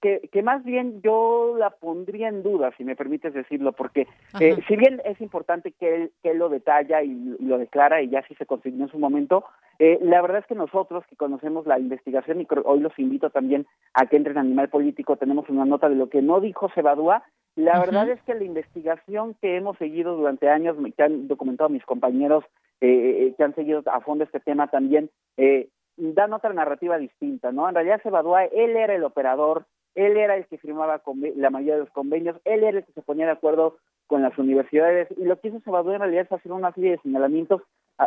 que, 0.00 0.28
que, 0.32 0.42
más 0.42 0.64
bien 0.64 1.02
yo 1.02 1.54
la 1.58 1.70
pondría 1.70 2.28
en 2.28 2.42
duda, 2.42 2.72
si 2.78 2.84
me 2.84 2.96
permites 2.96 3.34
decirlo, 3.34 3.72
porque 3.72 4.06
eh, 4.40 4.56
si 4.66 4.76
bien 4.76 5.02
es 5.04 5.20
importante 5.20 5.72
que 5.72 5.94
él, 5.94 6.12
que 6.22 6.32
lo 6.32 6.48
detalla 6.48 7.02
y, 7.02 7.36
lo 7.38 7.58
declara 7.58 8.00
y 8.00 8.08
ya 8.08 8.22
sí 8.26 8.34
se 8.36 8.46
consignó 8.46 8.84
en 8.84 8.90
su 8.90 8.98
momento, 8.98 9.44
eh, 9.78 9.98
la 10.00 10.22
verdad 10.22 10.38
es 10.38 10.46
que 10.46 10.54
nosotros 10.54 11.04
que 11.10 11.16
conocemos 11.16 11.66
la 11.66 11.78
investigación 11.78 12.40
y 12.40 12.46
hoy 12.64 12.80
los 12.80 12.98
invito 12.98 13.28
también 13.28 13.66
a 13.92 14.06
que 14.06 14.16
entren 14.16 14.38
a 14.38 14.40
Animal 14.40 14.70
Político, 14.70 15.16
tenemos 15.16 15.50
una 15.50 15.66
nota 15.66 15.90
de 15.90 15.96
lo 15.96 16.08
que 16.08 16.22
no 16.22 16.40
dijo 16.40 16.70
Sebadúa, 16.70 17.24
la 17.54 17.78
verdad 17.80 18.08
es 18.08 18.22
que 18.22 18.34
la 18.34 18.44
investigación 18.44 19.34
que 19.42 19.56
hemos 19.56 19.76
seguido 19.76 20.16
durante 20.16 20.48
años, 20.48 20.76
que 20.96 21.02
han 21.02 21.28
documentado 21.28 21.68
mis 21.68 21.84
compañeros 21.84 22.44
eh, 22.84 23.34
que 23.36 23.44
han 23.44 23.54
seguido 23.54 23.82
a 23.86 24.00
fondo 24.00 24.24
este 24.24 24.40
tema 24.40 24.66
también, 24.66 25.08
eh, 25.36 25.68
dan 25.96 26.32
otra 26.32 26.52
narrativa 26.52 26.98
distinta, 26.98 27.52
¿no? 27.52 27.68
En 27.68 27.74
realidad 27.74 28.02
Sebadúa, 28.02 28.44
él 28.46 28.76
era 28.76 28.94
el 28.94 29.04
operador, 29.04 29.66
él 29.94 30.16
era 30.16 30.36
el 30.36 30.46
que 30.46 30.58
firmaba 30.58 31.00
la 31.36 31.50
mayoría 31.50 31.74
de 31.74 31.80
los 31.80 31.90
convenios, 31.90 32.36
él 32.44 32.64
era 32.64 32.78
el 32.78 32.84
que 32.84 32.92
se 32.92 33.02
ponía 33.02 33.26
de 33.26 33.32
acuerdo 33.32 33.76
con 34.08 34.20
las 34.20 34.36
universidades, 34.36 35.08
y 35.16 35.24
lo 35.24 35.38
que 35.38 35.48
hizo 35.48 35.60
Sebadúa 35.60 35.94
en 35.94 36.00
realidad 36.00 36.24
es 36.24 36.32
hacer 36.32 36.50
una 36.50 36.72
serie 36.72 36.92
de 36.92 36.98
señalamientos 36.98 37.62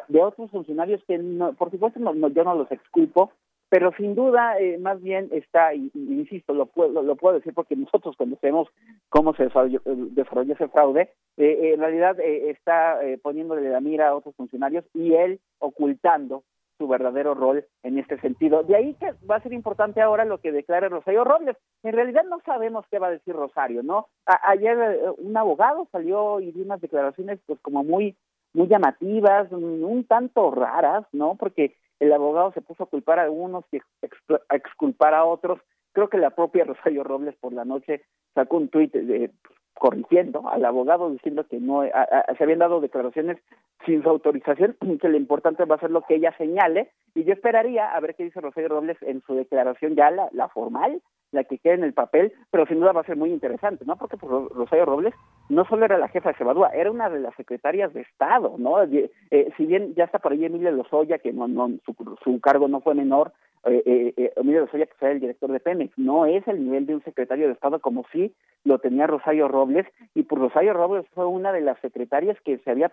de 0.10 0.22
otros 0.22 0.52
funcionarios 0.52 1.02
que, 1.08 1.18
no, 1.18 1.54
por 1.54 1.72
supuesto, 1.72 2.00
no, 2.00 2.14
yo 2.28 2.44
no 2.44 2.56
los 2.56 2.72
exculpo, 2.72 3.32
pero 3.69 3.91
sin 3.97 4.15
duda 4.15 4.60
eh, 4.60 4.78
más 4.78 5.01
bien 5.01 5.30
está, 5.32 5.73
insisto, 5.73 6.54
lo 6.54 6.67
puedo, 6.67 7.01
lo, 7.01 7.15
puedo 7.15 7.36
decir 7.36 7.54
porque 7.54 7.75
nosotros 7.75 8.15
conocemos 8.17 8.67
cómo 9.10 9.34
se 9.36 9.43
desarrolló, 9.43 9.82
desarrolló 9.86 10.54
ese 10.54 10.67
fraude, 10.67 11.12
eh, 11.38 11.73
en 11.73 11.80
realidad 11.80 12.19
eh, 12.19 12.51
está 12.51 12.99
poniéndole 13.21 13.69
la 13.69 13.82
mira 13.82 14.10
a 14.10 14.15
otros 14.15 14.36
funcionarios 14.36 14.86
y 14.93 15.13
él 15.13 15.39
ocultando 15.60 16.43
su 16.78 16.88
verdadero 16.88 17.34
rol 17.34 17.65
en 17.84 17.97
este 17.97 18.19
sentido. 18.19 18.63
De 18.63 18.75
ahí 18.75 18.93
que 18.95 19.13
va 19.30 19.38
a 19.38 19.41
ser 19.41 19.54
importante 19.54 20.01
ahora 20.01 20.25
lo 20.25 20.39
que 20.39 20.51
declara 20.51 20.89
Rosario 20.89 21.23
Robles. 21.23 21.58
En 21.84 21.93
realidad 21.93 22.23
no 22.30 22.39
sabemos 22.45 22.86
qué 22.91 22.99
va 22.99 23.08
a 23.08 23.12
decir 23.12 23.34
Rosario, 23.34 23.84
¿no? 23.84 24.08
ayer 24.25 24.78
eh, 24.78 24.99
un 25.17 25.36
abogado 25.38 25.88
salió 25.91 26.39
y 26.39 26.51
dio 26.51 26.63
unas 26.63 26.82
declaraciones 26.82 27.39
pues 27.45 27.60
como 27.62 27.84
muy 27.84 28.15
muy 28.54 28.69
llamativas, 28.69 29.51
un 29.51 30.06
tanto 30.08 30.49
raras, 30.49 31.06
¿no? 31.12 31.36
Porque 31.36 31.75
el 31.99 32.13
abogado 32.13 32.51
se 32.53 32.62
puso 32.62 32.84
a 32.84 32.89
culpar 32.89 33.19
a 33.19 33.23
algunos 33.23 33.65
y 33.71 33.77
a 33.77 34.55
exculpar 34.55 35.13
a 35.13 35.25
otros. 35.25 35.60
Creo 35.93 36.10
que 36.10 36.17
la 36.17 36.31
propia 36.31 36.63
Rosario 36.65 37.03
Robles 37.03 37.36
por 37.36 37.53
la 37.53 37.65
noche 37.65 38.03
sacó 38.34 38.58
un 38.58 38.69
tuit 38.69 38.93
de, 38.93 39.31
corrigiendo 39.78 40.48
al 40.50 40.66
abogado 40.66 41.10
diciendo 41.12 41.46
que 41.48 41.60
no 41.60 41.84
se 41.84 42.44
habían 42.44 42.60
dado 42.60 42.82
declaraciones 42.82 43.38
sin 43.86 44.02
su 44.02 44.10
autorización 44.10 44.76
que 45.00 45.10
lo 45.10 45.18
importante 45.18 45.66
va 45.66 45.76
a 45.76 45.80
ser 45.80 45.92
lo 45.92 46.02
que 46.02 46.16
ella 46.16 46.36
señale. 46.38 46.92
Y 47.14 47.24
yo 47.24 47.34
esperaría 47.34 47.94
a 47.94 48.00
ver 48.00 48.16
qué 48.16 48.24
dice 48.24 48.42
Rosario 48.42 48.70
Robles 48.70 48.98
en 49.02 49.22
su 49.22 49.36
declaración 49.36 49.96
ya 49.96 50.12
la, 50.12 50.50
formal 50.50 51.02
la 51.32 51.44
que 51.44 51.58
quede 51.58 51.74
en 51.74 51.84
el 51.84 51.94
papel 51.94 52.32
pero 52.50 52.66
sin 52.66 52.80
duda 52.80 52.94
va 52.94 53.02
a 53.02 53.06
ser 53.06 53.18
muy 53.18 53.30
interesante 53.32 53.84
no 53.84 53.98
porque 53.98 54.16
pues, 54.16 54.32
Rosario 54.52 54.86
Robles 54.86 55.14
no 55.50 55.66
solo 55.66 55.84
era 55.84 55.98
la 55.98 56.08
jefa 56.08 56.30
de 56.30 56.38
Cebadúa 56.38 56.70
era 56.70 56.92
una 56.92 57.10
de 57.10 57.20
las 57.20 57.36
secretarias 57.36 57.94
de 57.94 58.02
Estado 58.02 58.56
no 58.58 58.82
eh, 58.84 59.10
si 59.58 59.66
bien 59.66 59.94
ya 59.96 60.06
está 60.06 60.20
por 60.20 60.32
ahí 60.32 60.46
Emilia 60.46 60.72
Lozoya 60.72 61.18
que 61.18 61.34
no 61.34 61.48
no 61.48 61.72
su, 61.86 61.94
su 62.24 62.40
cargo 62.40 62.70
no 62.70 62.80
fue 62.80 62.94
menor 62.94 63.34
eh, 63.65 63.84
eh, 63.86 64.13
eh 64.17 64.34
Emilio 64.36 64.67
que 64.67 65.12
el 65.12 65.19
director 65.19 65.51
de 65.51 65.60
Pemex, 65.60 65.97
no 65.97 66.25
es 66.25 66.47
el 66.47 66.63
nivel 66.63 66.86
de 66.86 66.95
un 66.95 67.04
secretario 67.04 67.47
de 67.47 67.54
Estado 67.54 67.80
como 67.80 68.06
si 68.12 68.34
lo 68.63 68.80
tenía 68.80 69.08
Rosario 69.08 69.47
Robles, 69.47 69.86
y 70.13 70.23
por 70.23 70.39
Rosario 70.39 70.73
Robles 70.73 71.06
fue 71.13 71.25
una 71.25 71.51
de 71.51 71.62
las 71.62 71.80
secretarias 71.80 72.38
que 72.43 72.58
se 72.60 72.71
había 72.71 72.91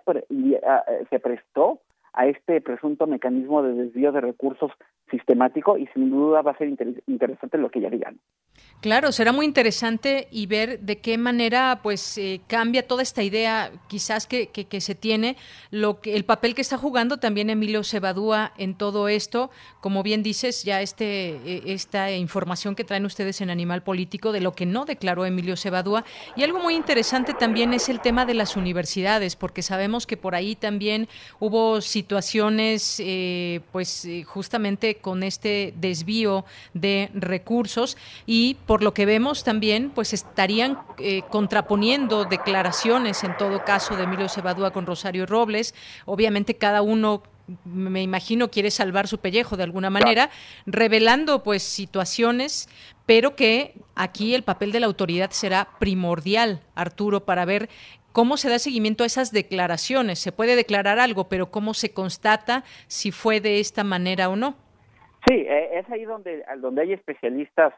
se 1.10 1.18
prestó 1.18 1.80
a 2.12 2.26
este 2.26 2.60
presunto 2.60 3.06
mecanismo 3.06 3.62
de 3.62 3.74
desvío 3.74 4.12
de 4.12 4.20
recursos 4.20 4.70
sistemático 5.10 5.76
y 5.76 5.86
sin 5.88 6.10
duda 6.10 6.42
va 6.42 6.52
a 6.52 6.58
ser 6.58 6.68
interesante 7.06 7.58
lo 7.58 7.70
que 7.70 7.80
ya 7.80 7.90
digan. 7.90 8.18
Claro, 8.80 9.12
será 9.12 9.30
muy 9.30 9.46
interesante 9.46 10.26
y 10.32 10.46
ver 10.46 10.80
de 10.80 10.98
qué 11.00 11.16
manera 11.16 11.80
pues 11.84 12.18
eh, 12.18 12.40
cambia 12.48 12.86
toda 12.86 13.02
esta 13.02 13.22
idea 13.22 13.70
quizás 13.88 14.26
que, 14.26 14.48
que, 14.48 14.80
se 14.80 14.96
tiene, 14.96 15.36
lo 15.70 16.00
que, 16.00 16.16
el 16.16 16.24
papel 16.24 16.56
que 16.56 16.62
está 16.62 16.78
jugando 16.78 17.18
también 17.18 17.48
Emilio 17.48 17.84
Cebadúa 17.84 18.52
en 18.58 18.74
todo 18.74 19.08
esto, 19.08 19.50
como 19.80 20.02
bien 20.02 20.24
dices, 20.24 20.64
ya 20.64 20.80
este, 20.80 21.36
eh, 21.46 21.62
esta 21.66 22.10
información 22.10 22.74
que 22.74 22.82
traen 22.82 23.04
ustedes 23.04 23.40
en 23.40 23.50
Animal 23.50 23.84
Político 23.84 24.32
de 24.32 24.40
lo 24.40 24.52
que 24.52 24.66
no 24.66 24.84
declaró 24.84 25.24
Emilio 25.24 25.56
Cebadúa. 25.56 26.04
Y 26.34 26.42
algo 26.42 26.58
muy 26.58 26.74
interesante 26.74 27.34
también 27.34 27.74
es 27.74 27.88
el 27.88 28.00
tema 28.00 28.26
de 28.26 28.34
las 28.34 28.56
universidades, 28.56 29.36
porque 29.36 29.62
sabemos 29.62 30.08
que 30.08 30.16
por 30.16 30.34
ahí 30.34 30.56
también 30.56 31.06
hubo 31.38 31.80
situaciones 32.02 32.96
eh, 32.98 33.60
pues 33.70 34.08
justamente 34.26 34.96
con 34.96 35.22
este 35.22 35.72
desvío 35.76 36.44
de 36.74 37.10
recursos 37.14 37.96
y 38.26 38.54
por 38.66 38.82
lo 38.82 38.92
que 38.92 39.06
vemos 39.06 39.44
también 39.44 39.90
pues 39.90 40.12
estarían 40.12 40.78
eh, 40.98 41.22
contraponiendo 41.30 42.24
declaraciones 42.24 43.22
en 43.22 43.36
todo 43.36 43.64
caso 43.64 43.96
de 43.96 44.02
Emilio 44.02 44.28
Cebadúa 44.28 44.72
con 44.72 44.84
Rosario 44.84 45.26
Robles. 45.26 45.74
Obviamente 46.04 46.56
cada 46.56 46.82
uno 46.82 47.22
me 47.64 48.02
imagino 48.02 48.50
quiere 48.50 48.70
salvar 48.70 49.08
su 49.08 49.18
pellejo 49.18 49.56
de 49.56 49.64
alguna 49.64 49.90
manera, 49.90 50.30
revelando 50.66 51.42
pues 51.42 51.62
situaciones, 51.62 52.68
pero 53.06 53.34
que 53.36 53.74
aquí 53.94 54.34
el 54.34 54.42
papel 54.42 54.72
de 54.72 54.80
la 54.80 54.86
autoridad 54.86 55.30
será 55.30 55.68
primordial, 55.78 56.62
Arturo, 56.74 57.24
para 57.24 57.44
ver 57.44 57.68
¿Cómo 58.12 58.36
se 58.36 58.50
da 58.50 58.58
seguimiento 58.58 59.04
a 59.04 59.06
esas 59.06 59.32
declaraciones? 59.32 60.18
Se 60.18 60.32
puede 60.32 60.54
declarar 60.54 60.98
algo, 60.98 61.28
pero 61.28 61.50
¿cómo 61.50 61.72
se 61.72 61.94
constata 61.94 62.62
si 62.86 63.10
fue 63.10 63.40
de 63.40 63.58
esta 63.58 63.84
manera 63.84 64.28
o 64.28 64.36
no? 64.36 64.54
Sí, 65.26 65.34
eh, 65.34 65.78
es 65.78 65.90
ahí 65.90 66.04
donde, 66.04 66.44
donde 66.58 66.82
hay 66.82 66.92
especialistas, 66.92 67.72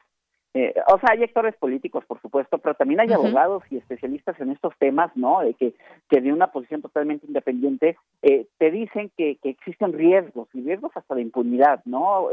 eh, 0.54 0.74
o 0.88 0.98
sea, 0.98 1.10
hay 1.12 1.22
actores 1.22 1.54
políticos, 1.56 2.04
por 2.06 2.20
supuesto, 2.20 2.58
pero 2.58 2.74
también 2.74 3.00
hay 3.00 3.12
abogados 3.12 3.62
y 3.70 3.76
especialistas 3.76 4.40
en 4.40 4.50
estos 4.50 4.72
temas, 4.78 5.14
¿no? 5.16 5.40
De 5.40 5.54
que, 5.54 5.74
que 6.08 6.20
de 6.20 6.32
una 6.32 6.48
posición 6.48 6.82
totalmente 6.82 7.26
independiente 7.26 7.96
eh, 8.22 8.46
te 8.58 8.70
dicen 8.70 9.12
que, 9.16 9.36
que 9.42 9.50
existen 9.50 9.92
riesgos, 9.92 10.48
y 10.52 10.62
riesgos 10.62 10.92
hasta 10.96 11.14
de 11.14 11.22
impunidad, 11.22 11.82
¿no? 11.84 12.28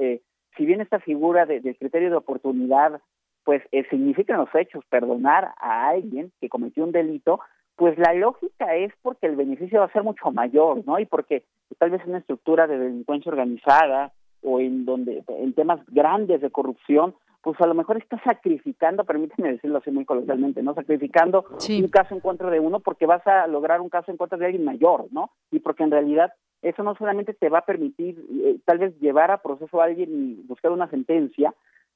si 0.58 0.66
bien 0.66 0.82
esta 0.82 1.00
figura 1.00 1.46
de, 1.46 1.62
del 1.62 1.78
criterio 1.78 2.10
de 2.10 2.18
oportunidad, 2.18 3.00
pues 3.46 3.64
significa 3.90 4.34
en 4.34 4.42
los 4.42 4.54
hechos 4.54 4.84
perdonar 4.90 5.54
a 5.58 5.88
alguien 5.88 6.34
que 6.42 6.50
cometió 6.50 6.84
un 6.84 6.92
delito, 6.92 7.40
pues 7.82 7.98
la 7.98 8.14
lógica 8.14 8.76
es 8.76 8.94
porque 9.02 9.26
el 9.26 9.36
beneficio 9.36 9.80
va 9.80 9.88
a 9.88 9.92
ser 9.92 10.04
mucho 10.04 10.30
mayor, 10.30 10.86
¿no? 10.86 11.00
Y 11.00 11.08
porque 11.08 11.46
tal 11.80 11.90
vez 11.90 12.00
en 12.04 12.10
una 12.10 12.20
estructura 12.20 12.68
de 12.68 12.78
delincuencia 12.78 13.32
organizada 13.32 14.12
o 14.44 14.60
en 14.60 14.86
donde 14.86 15.24
en 15.28 15.54
temas 15.54 15.80
grandes 15.88 16.42
de 16.42 16.52
corrupción, 16.52 17.16
pues 17.42 17.60
a 17.60 17.66
lo 17.66 17.74
mejor 17.74 17.98
está 17.98 18.22
sacrificando, 18.24 19.04
permíteme 19.04 19.54
decirlo 19.54 19.80
así 19.80 19.90
muy 19.90 20.06
coloquialmente, 20.06 20.62
¿no? 20.62 20.76
Sacrificando 20.76 21.44
un 21.70 21.88
caso 21.88 22.14
en 22.14 22.20
contra 22.20 22.52
de 22.52 22.60
uno 22.60 22.82
porque 22.82 23.08
vas 23.08 23.26
a 23.26 23.48
lograr 23.48 23.82
un 23.82 23.90
caso 23.90 24.12
en 24.12 24.18
contra 24.18 24.38
de 24.38 24.46
alguien 24.46 24.64
mayor, 24.64 25.08
¿no? 25.10 25.32
Y 25.50 25.58
porque 25.58 25.82
en 25.82 25.90
realidad 25.90 26.34
eso 26.62 26.84
no 26.84 26.94
solamente 26.94 27.34
te 27.34 27.50
va 27.50 27.60
a 27.60 27.66
permitir 27.66 28.24
eh, 28.46 28.58
tal 28.64 28.78
vez 28.78 28.96
llevar 29.00 29.32
a 29.32 29.42
proceso 29.42 29.82
a 29.82 29.86
alguien 29.86 30.10
y 30.14 30.48
buscar 30.48 30.72
una 30.72 30.88
sentencia, 30.88 31.52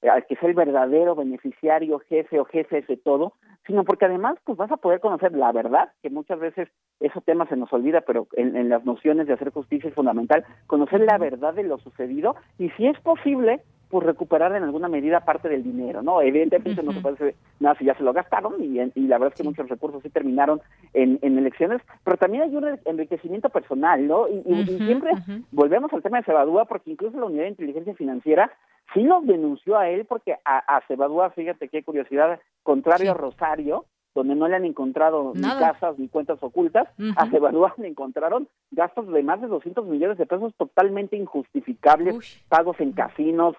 al 0.10 0.26
que 0.26 0.36
sea 0.36 0.50
el 0.50 0.56
verdadero 0.56 1.16
beneficiario, 1.16 2.00
jefe 2.00 2.40
o 2.40 2.46
jefe 2.46 2.82
de 2.88 2.98
todo, 2.98 3.34
sino 3.66 3.84
porque 3.84 4.06
además 4.06 4.38
pues 4.44 4.58
vas 4.58 4.72
a 4.72 4.78
poder 4.78 5.00
conocer 5.00 5.32
la 5.34 5.52
verdad, 5.52 5.90
que 6.02 6.10
muchas 6.10 6.40
veces 6.40 6.70
ese 7.00 7.22
tema 7.22 7.48
se 7.48 7.56
nos 7.56 7.72
olvida, 7.74 8.02
pero 8.02 8.28
en, 8.34 8.56
en, 8.56 8.70
las 8.70 8.86
nociones 8.86 9.28
de 9.28 9.34
hacer 9.34 9.52
justicia 9.52 9.90
es 9.90 9.96
fundamental, 9.96 10.46
conocer 10.68 11.02
la 11.02 11.18
verdad 11.18 11.54
de 11.54 11.64
lo 11.64 11.78
sucedido 11.80 12.36
y 12.58 12.70
si 12.72 12.88
es 12.88 13.00
posible, 13.02 13.62
pues 13.90 14.06
recuperar 14.06 14.56
en 14.56 14.64
alguna 14.64 14.88
medida 14.88 15.22
parte 15.22 15.48
del 15.48 15.64
dinero, 15.64 16.02
¿no? 16.02 16.22
Evidentemente 16.22 16.84
no 16.84 16.92
se 16.92 17.02
puede 17.02 17.16
hacer 17.16 17.36
nada 17.60 17.76
si 17.78 17.86
ya 17.86 17.96
se 17.96 18.04
lo 18.04 18.14
gastaron 18.14 18.56
y, 18.62 18.80
y 18.80 19.08
la 19.08 19.18
verdad 19.18 19.34
es 19.34 19.42
que 19.42 19.48
muchos 19.48 19.70
recursos 19.70 20.02
sí 20.04 20.10
terminaron 20.10 20.62
en, 20.94 21.20
en, 21.22 21.38
elecciones, 21.38 21.82
pero 22.04 22.18
también 22.18 22.44
hay 22.44 22.56
un 22.56 22.80
enriquecimiento 22.86 23.50
personal, 23.50 24.06
¿no? 24.08 24.28
Y, 24.28 24.66
siempre 24.66 25.12
volvemos 25.52 25.94
al 25.94 26.02
tema 26.02 26.18
de 26.18 26.26
Cebadúa 26.26 26.66
porque 26.66 26.92
incluso 26.92 27.20
la 27.20 27.28
Unidad 27.28 27.44
de 27.44 27.50
Inteligencia 27.50 27.94
Financiera 27.96 28.52
sí 28.94 29.04
nos 29.04 29.26
denunció 29.26 29.78
a 29.78 29.90
él 29.90 30.06
porque 30.06 30.38
a, 30.46 30.58
a 30.78 30.82
Cebadúa, 30.88 31.32
fíjate 31.32 31.70
qué 31.70 31.84
curiosidad, 31.84 32.40
contrario 32.64 33.12
a 33.12 33.16
Rosario, 33.16 33.86
donde 34.16 34.34
no 34.34 34.48
le 34.48 34.56
han 34.56 34.66
encontrado 34.66 35.34
ni 35.36 35.42
casas 35.42 36.00
ni 36.00 36.08
cuentas 36.08 36.42
ocultas, 36.42 36.88
a 37.18 37.30
Cebadúa 37.30 37.74
le 37.78 37.90
encontraron 37.90 38.48
gastos 38.72 39.12
de 39.12 39.22
más 39.24 39.42
de 39.42 39.48
200 39.48 39.86
millones 39.86 40.18
de 40.18 40.26
pesos 40.26 40.54
totalmente 40.56 41.18
injustificables, 41.18 42.42
pagos 42.48 42.80
en 42.80 42.94
casinos, 42.94 43.56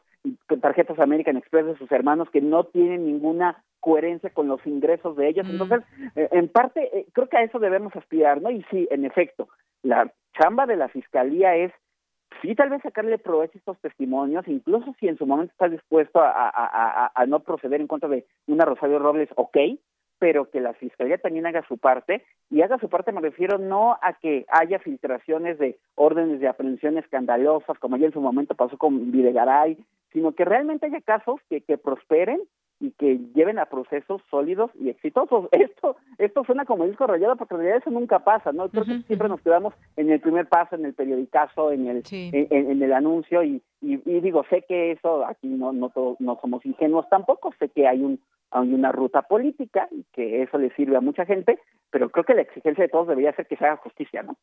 tarjetas 0.61 0.99
American 0.99 1.37
Express 1.37 1.67
de 1.67 1.77
sus 1.77 1.93
hermanos 1.93 2.29
que 2.31 2.41
no 2.41 2.65
tienen 2.65 3.07
ninguna 3.07 3.63
coherencia 3.81 4.31
con 4.31 4.49
los 4.49 4.67
ingresos 4.67 5.17
de 5.17 5.29
ellos. 5.29 5.47
Entonces, 5.49 5.81
eh, 6.17 6.29
en 6.33 6.49
parte, 6.49 6.99
eh, 6.99 7.07
creo 7.13 7.29
que 7.29 7.37
a 7.37 7.43
eso 7.43 7.59
debemos 7.59 7.95
aspirar, 7.95 8.43
¿no? 8.43 8.51
Y 8.51 8.65
sí, 8.71 8.89
en 8.91 9.05
efecto, 9.05 9.49
la 9.83 10.13
chamba 10.41 10.67
de 10.67 10.77
la 10.77 10.89
fiscalía 10.89 11.55
es 11.55 11.73
sí 12.43 12.55
tal 12.55 12.71
vez 12.71 12.83
sacarle 12.83 13.19
provecho 13.19 13.57
a 13.57 13.59
estos 13.59 13.79
testimonios, 13.81 14.47
incluso 14.49 14.95
si 14.99 15.09
en 15.09 15.19
su 15.19 15.27
momento 15.27 15.53
está 15.53 15.69
dispuesto 15.69 16.21
a, 16.21 16.31
a, 16.31 17.13
a, 17.15 17.27
no 17.27 17.41
proceder 17.41 17.81
en 17.81 17.87
contra 17.87 18.09
de 18.09 18.25
una 18.47 18.65
Rosario 18.65 18.99
Robles, 18.99 19.29
ok, 19.37 19.57
pero 20.19 20.51
que 20.51 20.61
la 20.61 20.73
Fiscalía 20.75 21.19
también 21.19 21.47
haga 21.47 21.65
su 21.69 21.79
parte, 21.79 22.25
y 22.51 22.63
haga 22.63 22.79
su 22.79 22.89
parte 22.89 23.13
me 23.13 23.21
refiero 23.21 23.59
no 23.59 23.99
a 24.01 24.15
que 24.15 24.47
haya 24.49 24.79
filtraciones 24.79 25.59
de 25.59 25.79
órdenes 25.95 26.41
de 26.41 26.49
aprehensión 26.49 26.97
escandalosas, 26.99 27.79
como 27.79 27.97
ya 27.97 28.07
en 28.07 28.13
su 28.13 28.21
momento 28.21 28.55
pasó 28.55 28.79
con 28.79 29.11
Videgaray, 29.11 29.77
sino 30.13 30.33
que 30.33 30.45
realmente 30.45 30.87
haya 30.87 31.01
casos 31.01 31.41
que, 31.51 31.61
que 31.61 31.77
prosperen 31.77 32.41
y 32.79 32.91
que 32.93 33.19
lleven 33.35 33.59
a 33.59 33.67
procesos 33.67 34.23
sólidos 34.31 34.71
y 34.79 34.91
exitosos. 34.91 35.49
Esto 35.53 35.97
esto 36.19 36.45
suena 36.45 36.65
como 36.65 36.87
disco 36.87 37.07
rayado 37.07 37.37
porque 37.37 37.55
en 37.55 37.61
realidad 37.61 37.83
eso 37.83 37.91
nunca 37.91 38.21
pasa, 38.21 38.53
¿no? 38.53 38.69
Creo 38.71 38.85
que 38.85 39.03
siempre 39.03 39.29
nos 39.29 39.41
quedamos 39.41 39.75
en 39.97 40.11
el 40.11 40.21
primer 40.21 40.49
paso, 40.49 40.75
en 40.75 40.87
el 40.87 40.95
periodicazo, 40.95 41.73
en 41.73 41.87
el 41.89 42.03
en, 42.11 42.83
el 42.83 42.93
anuncio 42.93 43.43
y, 43.43 43.63
y, 43.83 43.97
digo, 44.21 44.45
sé 44.49 44.65
que 44.67 44.93
eso 44.93 45.27
aquí 45.27 45.49
no 45.49 45.73
no 45.73 45.93
no 46.19 46.39
somos 46.41 46.65
ingenuos 46.65 47.09
tampoco, 47.11 47.53
sé 47.59 47.69
que 47.69 47.87
hay 47.87 48.03
un 48.03 48.21
hay 48.51 48.73
una 48.73 48.93
ruta 48.93 49.23
política 49.23 49.89
y 49.91 50.05
que 50.13 50.43
eso 50.43 50.59
le 50.59 50.71
sirve 50.75 50.97
a 50.97 51.01
mucha 51.01 51.27
gente, 51.27 51.59
pero 51.91 52.11
creo 52.11 52.25
que 52.25 52.35
la 52.35 52.43
exigencia 52.43 52.85
de 52.85 52.89
todos 52.89 53.09
debería 53.09 53.35
ser 53.35 53.47
que 53.47 53.57
se 53.57 53.65
haga 53.65 53.77
justicia, 53.77 54.23
¿no? 54.23 54.37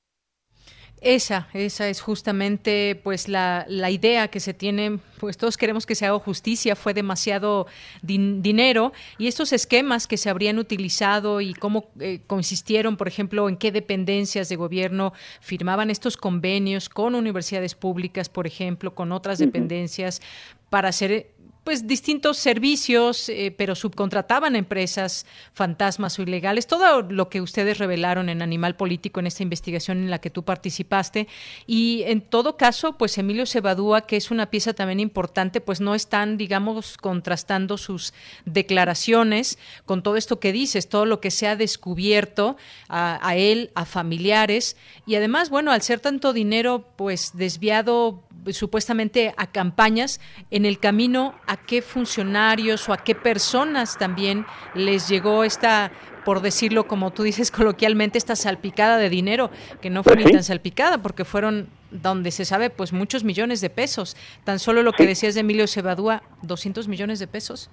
Esa, 1.04 1.50
esa 1.54 1.90
es 1.90 2.00
justamente 2.00 2.98
pues 3.04 3.28
la, 3.28 3.66
la, 3.68 3.92
idea 3.92 4.30
que 4.30 4.40
se 4.40 4.54
tiene, 4.54 5.00
pues 5.20 5.36
todos 5.36 5.58
queremos 5.58 5.86
que 5.86 5.96
se 5.96 6.06
haga 6.06 6.18
justicia, 6.18 6.78
fue 6.78 6.94
demasiado 6.94 7.68
dinero 8.02 8.94
y 9.18 9.28
estos 9.28 9.52
esquemas 9.52 10.08
que 10.08 10.16
se 10.16 10.30
habrían 10.30 10.60
utilizado 10.60 11.42
y 11.42 11.56
cómo 11.56 11.90
eh, 12.00 12.22
consistieron, 12.26 12.96
por 12.96 13.10
ejemplo, 13.10 13.50
en 13.50 13.58
qué 13.58 13.74
dependencias 13.74 14.48
de 14.48 14.56
gobierno 14.56 15.12
firmaban 15.42 15.90
estos 15.90 16.16
convenios 16.16 16.88
con 16.88 17.16
universidades 17.16 17.76
públicas, 17.76 18.30
por 18.30 18.48
ejemplo, 18.48 18.96
con 18.96 19.12
otras 19.12 19.40
dependencias 19.40 20.22
para 20.70 20.88
hacer 20.88 21.33
pues 21.64 21.88
distintos 21.88 22.38
servicios, 22.38 23.30
eh, 23.30 23.54
pero 23.58 23.76
subcontrataban 23.76 24.56
empresas 24.56 25.26
fantasmas 25.54 26.20
o 26.20 26.24
ilegales, 26.24 26.68
todo 26.68 27.02
lo 27.02 27.30
que 27.30 27.42
ustedes 27.42 27.78
revelaron 27.78 28.30
en 28.30 28.42
Animal 28.42 28.76
Político 28.76 29.20
en 29.20 29.28
esta 29.28 29.44
investigación 29.44 30.00
en 30.00 30.12
la 30.12 30.20
que 30.20 30.30
tú 30.30 30.44
participaste. 30.44 31.28
Y 31.66 32.04
en 32.06 32.22
todo 32.22 32.58
caso, 32.58 32.98
pues 32.98 33.18
Emilio 33.18 33.46
Cebadúa, 33.46 34.02
que 34.02 34.18
es 34.18 34.30
una 34.30 34.50
pieza 34.50 34.74
también 34.74 35.00
importante, 35.00 35.62
pues 35.62 35.80
no 35.80 35.96
están, 35.96 36.38
digamos, 36.38 36.98
contrastando 36.98 37.78
sus 37.78 38.14
declaraciones 38.46 39.58
con 39.86 40.04
todo 40.04 40.18
esto 40.18 40.40
que 40.40 40.52
dices, 40.52 40.90
todo 40.90 41.06
lo 41.06 41.22
que 41.22 41.32
se 41.32 41.48
ha 41.48 41.56
descubierto 41.56 42.58
a, 42.90 43.26
a 43.26 43.36
él, 43.38 43.72
a 43.76 43.86
familiares. 43.86 44.76
Y 45.06 45.16
además, 45.16 45.50
bueno, 45.50 45.72
al 45.72 45.82
ser 45.82 46.02
tanto 46.02 46.34
dinero, 46.34 46.86
pues 46.98 47.32
desviado 47.34 48.24
supuestamente 48.52 49.34
a 49.38 49.48
campañas, 49.48 50.20
en 50.52 50.66
el 50.66 50.80
camino 50.80 51.36
a 51.48 51.58
qué 51.58 51.82
funcionarios 51.82 52.90
o 52.90 52.94
a 52.94 52.98
qué 52.98 53.16
personas 53.16 53.98
también 53.98 54.46
les 54.76 55.08
llegó 55.08 55.44
esta, 55.44 55.92
por 56.26 56.42
decirlo 56.42 56.88
como 56.88 57.12
tú 57.12 57.24
dices 57.24 57.52
coloquialmente, 57.52 58.18
esta 58.18 58.36
salpicada 58.36 58.98
de 58.98 59.10
dinero, 59.10 59.50
que 59.82 59.90
no 59.90 60.04
fue 60.04 60.16
ni 60.16 60.24
tan 60.26 60.44
salpicada 60.44 60.98
porque 60.98 61.26
fueron 61.26 61.70
donde 61.92 62.32
se 62.32 62.46
sabe 62.46 62.70
pues 62.70 62.92
muchos 62.92 63.24
millones 63.24 63.62
de 63.62 63.70
pesos. 63.70 64.18
Tan 64.44 64.60
solo 64.60 64.84
lo 64.84 64.94
que 64.94 65.06
decías 65.06 65.36
de 65.36 65.42
Emilio 65.42 65.68
Cebadúa, 65.68 66.24
200 66.42 66.88
millones 66.88 67.20
de 67.20 67.28
pesos. 67.28 67.70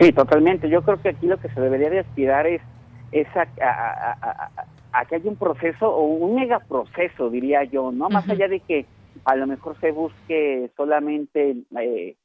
Sí, 0.00 0.12
totalmente. 0.12 0.68
Yo 0.68 0.82
creo 0.82 1.00
que 1.00 1.08
aquí 1.08 1.26
lo 1.26 1.38
que 1.38 1.48
se 1.48 1.60
debería 1.60 1.88
de 1.90 2.00
aspirar 2.00 2.46
es, 2.46 2.60
a, 3.34 3.46
a, 4.92 5.04
que 5.06 5.16
haya 5.16 5.30
un 5.30 5.36
proceso 5.36 5.88
o 5.88 6.02
un 6.02 6.36
megaproceso, 6.36 7.30
diría 7.30 7.64
yo, 7.64 7.90
¿no? 7.90 8.10
Más 8.10 8.28
allá 8.28 8.48
de 8.48 8.60
que 8.60 8.84
a 9.24 9.36
lo 9.36 9.46
mejor 9.46 9.78
se 9.80 9.92
busque 9.92 10.70
solamente 10.76 11.56
eh, 11.78 12.16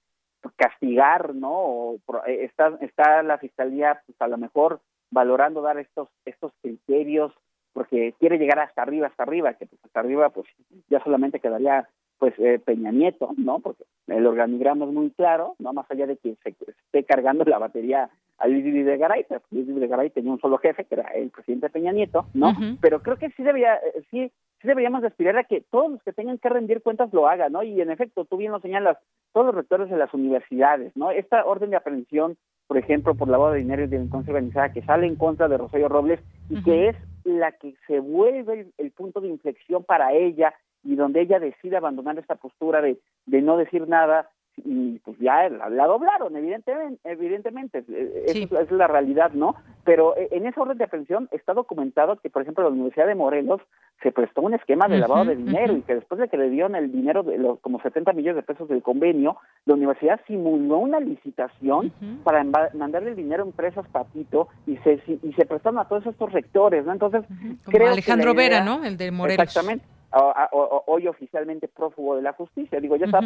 castigar, 0.55 1.33
¿no? 1.35 1.51
O 1.51 1.95
eh, 2.27 2.45
está, 2.45 2.77
está 2.81 3.23
la 3.23 3.37
fiscalía, 3.37 4.01
pues 4.05 4.19
a 4.21 4.27
lo 4.27 4.37
mejor 4.37 4.81
valorando 5.11 5.61
dar 5.61 5.77
estos, 5.77 6.09
estos 6.25 6.51
criterios, 6.61 7.33
porque 7.71 8.13
quiere 8.19 8.37
llegar 8.37 8.59
hasta 8.59 8.81
arriba, 8.81 9.07
hasta 9.07 9.23
arriba, 9.23 9.53
que 9.53 9.65
pues 9.65 9.83
hasta 9.83 9.99
arriba, 9.99 10.29
pues 10.29 10.47
ya 10.89 11.03
solamente 11.03 11.39
quedaría 11.39 11.87
pues 12.17 12.33
eh, 12.37 12.59
Peña 12.63 12.91
Nieto, 12.91 13.31
¿no? 13.37 13.59
Porque 13.59 13.83
el 14.07 14.25
organigrama 14.25 14.85
es 14.85 14.91
muy 14.91 15.09
claro, 15.11 15.55
no 15.59 15.73
más 15.73 15.89
allá 15.89 16.07
de 16.07 16.17
que 16.17 16.35
se, 16.43 16.49
esté 16.49 17.03
cargando 17.03 17.43
la 17.45 17.57
batería 17.57 18.09
a 18.37 18.47
Luis 18.47 18.63
Videgaray, 18.63 19.25
pero 19.27 19.41
Luis 19.51 19.67
Videgaray 19.67 20.09
tenía 20.09 20.31
un 20.31 20.39
solo 20.39 20.57
jefe, 20.57 20.85
que 20.85 20.95
era 20.95 21.09
el 21.11 21.29
presidente 21.29 21.69
Peña 21.69 21.91
Nieto, 21.91 22.25
¿no? 22.33 22.53
Pero 22.81 23.01
creo 23.01 23.17
que 23.17 23.29
sí 23.31 23.43
debía, 23.43 23.79
sí 24.09 24.31
sí 24.63 24.67
deberíamos 24.69 25.03
aspirar 25.03 25.37
a 25.37 25.43
que 25.43 25.61
todos 25.69 25.91
los 25.91 26.03
que 26.03 26.13
tengan 26.13 26.39
que 26.39 26.49
rendir 26.49 26.81
cuentas 26.81 27.13
lo 27.13 27.27
hagan, 27.27 27.51
¿no? 27.51 27.63
Y 27.63 27.81
en 27.81 27.91
efecto, 27.91 28.23
tú 28.23 28.37
bien 28.37 28.53
lo 28.53 28.61
señalas, 28.61 28.97
todos 29.33 29.47
los 29.47 29.55
rectores 29.55 29.89
de 29.89 29.97
las 29.97 30.13
universidades, 30.13 30.95
¿no? 30.95 31.11
Esta 31.11 31.45
orden 31.45 31.69
de 31.69 31.75
aprehensión, 31.75 32.37
por 32.67 32.77
ejemplo, 32.77 33.13
por 33.13 33.27
lavado 33.27 33.51
de 33.51 33.59
dinero 33.59 33.83
y 33.83 33.87
delincuencia 33.87 34.31
organizada, 34.31 34.71
que 34.71 34.81
sale 34.81 35.05
en 35.05 35.17
contra 35.17 35.49
de 35.49 35.57
Rosario 35.57 35.89
Robles 35.89 36.21
y 36.49 36.63
que 36.63 36.87
es 36.87 36.95
la 37.25 37.51
que 37.51 37.75
se 37.87 37.99
vuelve 37.99 38.71
el, 38.77 38.91
punto 38.91 39.19
de 39.19 39.27
inflexión 39.27 39.83
para 39.83 40.13
ella 40.13 40.53
y 40.81 40.95
donde 40.95 41.21
ella 41.21 41.39
decide 41.39 41.75
abandonar 41.75 42.17
esta 42.17 42.35
postura 42.35 42.81
de, 42.81 42.97
de 43.25 43.41
no 43.41 43.57
decir 43.57 43.87
nada 43.87 44.29
y 44.57 44.99
pues 44.99 45.17
ya 45.19 45.49
la, 45.49 45.87
doblaron, 45.87 46.35
evidentemente, 46.35 46.99
evidentemente, 47.03 47.83
esa 48.25 48.61
es 48.61 48.71
la 48.71 48.87
realidad, 48.87 49.31
¿no? 49.33 49.55
Pero 49.83 50.15
eh, 50.15 50.29
en 50.31 50.45
esa 50.45 50.61
orden 50.61 50.77
de 50.77 50.83
aprehensión 50.83 51.27
está 51.31 51.53
documentado 51.53 52.17
que, 52.17 52.29
por 52.29 52.43
ejemplo, 52.43 52.63
la 52.63 52.69
Universidad 52.69 53.07
de 53.07 53.15
Morelos 53.15 53.61
se 54.01 54.11
prestó 54.11 54.41
un 54.41 54.53
esquema 54.53 54.87
de 54.87 54.99
lavado 54.99 55.25
de 55.25 55.35
dinero 55.35 55.75
y 55.77 55.81
que 55.81 55.95
después 55.95 56.19
de 56.19 56.27
que 56.27 56.37
le 56.37 56.49
dieron 56.49 56.75
el 56.75 56.91
dinero 56.91 57.23
de 57.23 57.37
los 57.37 57.59
como 57.61 57.81
70 57.81 58.13
millones 58.13 58.35
de 58.35 58.53
pesos 58.53 58.67
del 58.67 58.83
convenio, 58.83 59.37
la 59.65 59.75
universidad 59.75 60.19
simuló 60.27 60.77
una 60.77 60.99
licitación 60.99 61.91
para 62.23 62.43
mandarle 62.73 63.11
el 63.11 63.15
dinero 63.15 63.43
a 63.43 63.47
empresas 63.47 63.87
patito 63.87 64.49
y 64.67 64.77
se 64.77 65.01
y 65.07 65.33
se 65.33 65.45
prestaron 65.45 65.79
a 65.79 65.87
todos 65.87 66.05
estos 66.05 66.31
rectores, 66.31 66.85
¿no? 66.85 66.91
Entonces, 66.91 67.23
creo 67.65 67.91
Alejandro 67.91 68.33
Vera, 68.33 68.63
¿no? 68.63 68.83
El 68.83 68.97
de 68.97 69.11
Morelos. 69.11 69.43
Exactamente 69.43 69.85
hoy 70.15 71.07
oficialmente 71.07 71.67
prófugo 71.67 72.15
de 72.15 72.21
la 72.21 72.33
justicia. 72.33 72.79
Digo, 72.79 72.95
ya 72.95 73.05
está 73.05 73.21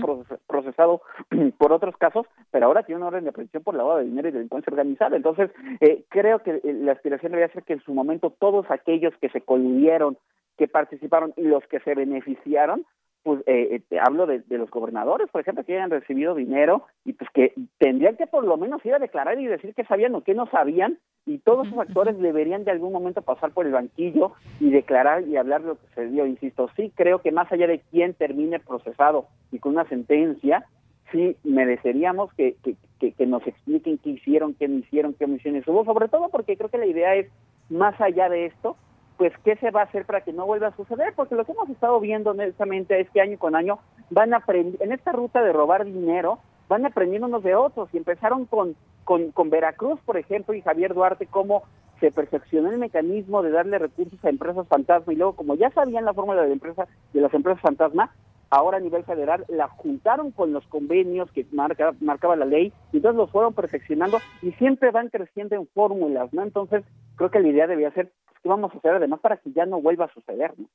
procesado 0.47 1.02
por 1.58 1.73
otros 1.73 1.95
casos, 1.97 2.26
pero 2.52 2.67
ahora 2.67 2.84
tiene 2.84 3.00
una 3.00 3.08
orden 3.08 3.23
de 3.23 3.30
aprehensión 3.32 3.63
por 3.63 3.76
lavado 3.76 4.00
de 4.00 4.06
dinero 4.06 4.30
y 4.30 4.32
delincuencia 4.32 4.71
organizada. 4.71 5.15
Entonces, 5.15 5.52
eh, 5.82 6.06
creo 6.10 6.39
que 6.39 6.62
eh, 6.63 6.73
la 6.73 6.93
aspiración 6.93 7.32
debería 7.32 7.54
ser 7.54 7.63
que 7.63 7.73
en 7.73 7.82
su 7.82 7.93
momento 7.93 8.34
todos 8.39 8.65
aquellos 8.69 9.13
que 9.19 9.30
se 9.30 9.41
coludieron, 9.41 10.17
que 10.58 10.67
participaron 10.67 11.34
y 11.36 11.43
los 11.43 11.65
que 11.67 11.80
se 11.82 11.93
beneficiaron, 11.93 12.86
pues 13.28 13.44
eh, 13.46 13.82
eh 13.92 14.00
hablo 14.00 14.26
de, 14.26 14.42
los 14.48 14.72
gobernadores, 14.72 15.28
por 15.30 15.42
ejemplo, 15.42 15.66
que 15.66 15.74
hayan 15.74 15.90
recibido 15.90 16.34
dinero 16.34 16.84
y 17.04 17.12
pues 17.12 17.30
que 17.32 17.54
tendrían 17.78 18.16
que 18.16 18.26
por 18.26 18.46
lo 18.46 18.56
menos 18.56 18.86
ir 18.86 18.94
a 18.94 19.00
declarar 19.00 19.38
y 19.38 19.48
decir 19.48 19.74
que 19.74 19.84
sabían 19.84 20.16
o 20.16 20.22
que 20.22 20.34
no 20.34 20.46
sabían 20.48 20.98
y 21.26 21.40
todos 21.40 21.68
esos 21.68 21.78
actores 21.78 22.18
deberían 22.20 22.63
de 22.63 22.72
algún 22.72 22.94
momento 22.94 23.22
pasar 23.22 23.52
por 23.52 23.66
el 23.66 23.74
banquillo 23.74 24.32
y 24.62 24.70
declarar 24.70 25.28
y 25.28 25.36
hablar 25.36 25.62
de 25.62 25.68
lo 25.68 25.76
que 25.76 25.88
se 25.94 26.08
dio. 26.08 26.26
Insisto, 26.26 26.70
sí 26.78 26.90
creo 26.96 27.22
que 27.22 27.34
más 27.34 27.52
allá 27.52 27.68
de 27.68 27.82
quién 27.92 28.13
termine 28.13 28.62
procesado 28.62 29.28
y 29.52 29.60
con 29.60 29.74
una 29.74 29.84
sentencia, 29.90 30.66
sí 31.12 31.36
mereceríamos 31.44 32.34
que, 32.36 32.56
que, 32.63 33.12
que, 33.12 33.26
nos 33.26 33.46
expliquen 33.46 33.98
qué 33.98 34.12
hicieron, 34.12 34.54
qué 34.54 34.70
no 34.70 34.78
hicieron, 34.78 35.16
qué 35.16 35.26
omisiones 35.26 35.68
hubo, 35.68 35.84
sobre 35.84 36.08
todo 36.08 36.30
porque 36.30 36.56
creo 36.56 36.70
que 36.70 36.78
la 36.78 36.86
idea 36.86 37.13
es, 37.16 37.28
más 37.70 38.00
allá 38.00 38.30
de 38.30 38.46
esto, 38.46 38.78
pues 39.17 39.34
qué 39.43 39.56
se 39.58 39.71
va 39.71 39.82
a 39.82 39.86
hacer 39.86 40.06
para 40.06 40.21
que 40.21 40.32
no 40.32 40.45
vuelva 40.45 40.67
a 40.67 40.75
suceder, 40.75 41.13
porque 41.15 41.36
lo 41.36 41.43
que 41.43 41.51
hemos 41.51 41.69
estado 41.69 41.99
viendo 41.99 42.32
honestamente 42.32 42.99
es 42.99 43.10
que 43.10 43.21
año 43.21 43.38
con 43.39 43.56
año 43.56 43.80
van 44.12 44.34
aprendiendo, 44.34 44.84
en 44.84 44.91
esta 44.91 45.12
ruta 45.12 45.41
de 45.41 45.51
robar 45.51 45.86
dinero, 45.86 46.39
van 46.69 46.86
aprendiendo 46.86 47.27
unos 47.27 47.43
de 47.43 47.56
otros. 47.56 47.89
Y 47.93 47.97
empezaron 47.97 48.45
con, 48.45 48.75
con, 49.03 49.32
con 49.32 49.49
Veracruz, 49.49 49.99
por 50.06 50.17
ejemplo, 50.17 50.53
y 50.53 50.62
Javier 50.62 50.93
Duarte, 50.93 51.25
cómo 51.25 51.63
se 51.99 52.12
perfeccionó 52.12 52.69
el 52.69 52.77
mecanismo 52.77 53.41
de 53.41 53.49
darle 53.49 53.80
recursos 53.80 54.23
a 54.23 54.30
empresas 54.30 54.67
fantasma. 54.67 55.12
Y 55.13 55.15
luego 55.15 55.36
como 55.36 55.56
ya 55.56 55.71
sabían 55.71 56.06
la 56.06 56.13
fórmula 56.13 56.43
de, 56.43 56.53
empresa, 56.53 56.88
de 57.12 57.21
las 57.21 57.34
empresas 57.34 57.62
fantasma, 57.62 58.12
ahora 58.49 58.77
a 58.77 58.82
nivel 58.82 59.03
federal 59.03 59.45
la 59.47 59.67
juntaron 59.67 60.32
con 60.32 60.53
los 60.53 60.65
convenios 60.67 61.32
que 61.32 61.45
marca, 61.51 61.93
marcaba 61.99 62.36
la 62.36 62.45
ley 62.45 62.71
y 62.93 62.97
entonces 62.97 63.17
los 63.17 63.32
fueron 63.32 63.53
perfeccionando 63.53 64.19
y 64.41 64.51
siempre 64.53 64.91
van 64.91 65.10
creciendo 65.10 65.56
en 65.56 65.67
fórmulas, 65.67 66.32
¿no? 66.34 66.43
Entonces 66.43 66.84
creo 67.15 67.30
que 67.30 67.39
la 67.39 67.47
idea 67.49 67.67
debía 67.67 67.91
ser 67.91 68.12
qué 68.41 68.50
vamos 68.50 68.73
a 68.73 68.78
hacer 68.78 68.95
además 68.95 69.19
para 69.19 69.38
que 69.38 69.52
ya 69.52 69.65
no 69.65 69.82
vuelva 69.82 70.06
a 70.06 70.13
suceder, 70.13 70.54
¿no? 70.58 70.67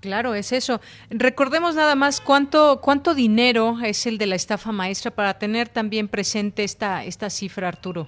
Claro, 0.00 0.34
es 0.34 0.52
eso. 0.52 0.80
Recordemos 1.10 1.74
nada 1.74 1.96
más 1.96 2.20
cuánto 2.20 2.80
cuánto 2.80 3.14
dinero 3.14 3.76
es 3.84 4.06
el 4.06 4.16
de 4.16 4.26
la 4.26 4.36
estafa 4.36 4.70
maestra 4.70 5.10
para 5.10 5.38
tener 5.38 5.68
también 5.68 6.06
presente 6.06 6.62
esta 6.62 7.04
esta 7.04 7.30
cifra, 7.30 7.66
Arturo. 7.66 8.06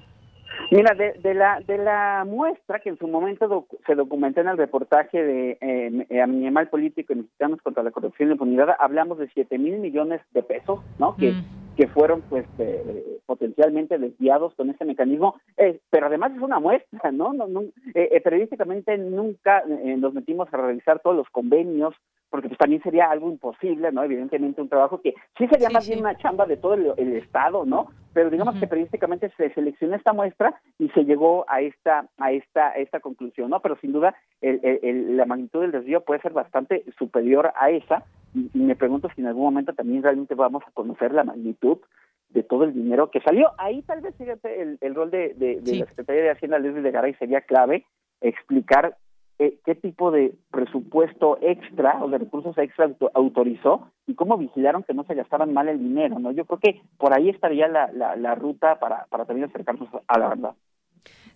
Mira, 0.71 0.95
de, 0.95 1.35
la 1.35 1.61
de 1.67 1.79
la 1.79 2.25
muestra 2.25 2.79
que 2.79 2.91
en 2.91 2.99
su 2.99 3.09
momento 3.09 3.67
se 3.87 3.95
documentó 3.97 4.41
en 4.41 4.49
el 4.49 4.57
reportaje 4.57 5.21
de 5.21 5.59
eh, 5.61 6.21
Animal 6.23 6.69
Político 6.69 7.13
y 7.13 7.17
Mexicanos 7.17 7.61
contra 7.61 7.83
la 7.83 7.91
Corrupción 7.91 8.29
y 8.29 8.31
la 8.31 8.35
Impunidad, 8.35 8.77
hablamos 8.79 9.19
de 9.19 9.29
7 9.35 9.59
mil 9.59 9.79
millones 9.79 10.21
de 10.31 10.45
pesos, 10.45 10.79
¿no? 11.01 11.17
Que, 11.17 11.33
mm. 11.33 11.60
Que 11.81 11.89
fueron 11.89 12.21
pues 12.29 12.45
eh, 12.59 13.21
potencialmente 13.25 13.97
desviados 13.97 14.55
con 14.55 14.69
este 14.69 14.85
mecanismo, 14.85 15.41
eh, 15.57 15.81
pero 15.89 16.09
además 16.09 16.33
es 16.37 16.43
una 16.43 16.61
muestra, 16.61 17.11
¿no? 17.11 17.33
no, 17.33 17.47
no 17.47 17.63
eh, 17.95 18.21
periodísticamente 18.21 18.99
nunca 18.99 19.65
nos 19.65 20.13
metimos 20.13 20.53
a 20.53 20.59
realizar 20.59 21.01
todos 21.01 21.17
los 21.17 21.31
convenios, 21.31 21.95
porque 22.31 22.49
pues 22.49 22.59
también 22.59 22.83
sería 22.83 23.11
algo 23.11 23.29
imposible, 23.29 23.91
¿no? 23.93 24.05
Evidentemente 24.05 24.63
un 24.63 24.69
trabajo 24.69 25.01
que 25.01 25.15
sí 25.37 25.47
sería 25.49 25.69
más 25.69 25.87
bien 25.87 26.01
una 26.01 26.17
chamba 26.17 26.47
de 26.47 26.57
todo 26.57 26.75
el, 26.75 27.11
Estado, 27.17 27.65
¿no? 27.67 27.89
Pero 28.13 28.31
digamos 28.31 28.57
que 28.57 28.67
periodísticamente 28.67 29.31
se 29.37 29.53
seleccionó 29.53 29.97
esta 29.97 30.13
muestra 30.13 30.55
y 30.79 30.89
se 30.91 31.05
llegó 31.05 31.45
a 31.49 31.61
esta 31.61 32.07
a 32.19 32.33
esta 32.33 32.71
esta 32.73 33.01
conclusión, 33.01 33.51
¿no? 33.51 33.61
Pero 33.61 33.77
sin 33.81 33.93
duda 33.93 34.15
el, 34.41 35.17
la 35.17 35.27
magnitud 35.27 35.61
del 35.61 35.73
desvío 35.73 36.05
puede 36.05 36.21
ser 36.21 36.33
bastante 36.33 36.85
superior 36.99 37.53
a 37.57 37.71
esa 37.71 38.05
y, 38.35 38.49
me 38.55 38.77
pregunto 38.77 39.09
si 39.15 39.21
en 39.21 39.27
algún 39.27 39.45
momento 39.45 39.75
también 39.75 40.03
realmente 40.03 40.35
vamos 40.35 40.63
a 40.67 40.71
conocer 40.71 41.13
la 41.13 41.25
magnitud 41.25 41.79
de 42.31 42.43
todo 42.45 42.65
el 42.65 42.73
dinero 42.73 43.11
que 43.11 43.21
salió. 43.21 43.51
Ahí 43.59 43.83
tal 43.83 44.01
vez, 44.01 44.15
fíjate, 44.17 44.63
el, 44.63 44.79
el 44.81 44.95
rol 44.95 45.11
de, 45.11 45.35
de, 45.35 45.61
la 45.77 45.87
Secretaría 45.87 46.23
de 46.23 46.31
Hacienda, 46.31 46.59
Leslie 46.61 46.83
de 46.83 46.91
Garay, 46.93 47.15
sería 47.15 47.41
clave 47.41 47.85
explicar 48.21 48.97
eh, 49.41 49.59
qué 49.65 49.75
tipo 49.75 50.11
de 50.11 50.35
presupuesto 50.51 51.39
extra 51.41 52.05
o 52.05 52.11
de 52.11 52.19
recursos 52.19 52.59
extra 52.59 52.91
autorizó 53.15 53.91
y 54.07 54.15
cómo 54.15 54.37
vigilaron 54.37 54.83
que 54.83 54.93
no 54.93 55.05
se 55.05 55.15
gastaran 55.15 55.55
mal 55.55 55.67
el 55.69 55.79
dinero, 55.79 56.19
¿no? 56.19 56.31
Yo 56.31 56.45
creo 56.45 56.59
que 56.59 56.83
por 56.99 57.15
ahí 57.15 57.31
estaría 57.31 57.67
la, 57.67 57.91
la, 57.91 58.17
la 58.17 58.35
ruta 58.35 58.79
para, 58.79 59.07
para 59.07 59.25
también 59.25 59.49
acercarnos 59.49 59.89
a 60.07 60.19
la 60.19 60.29
verdad. 60.29 60.55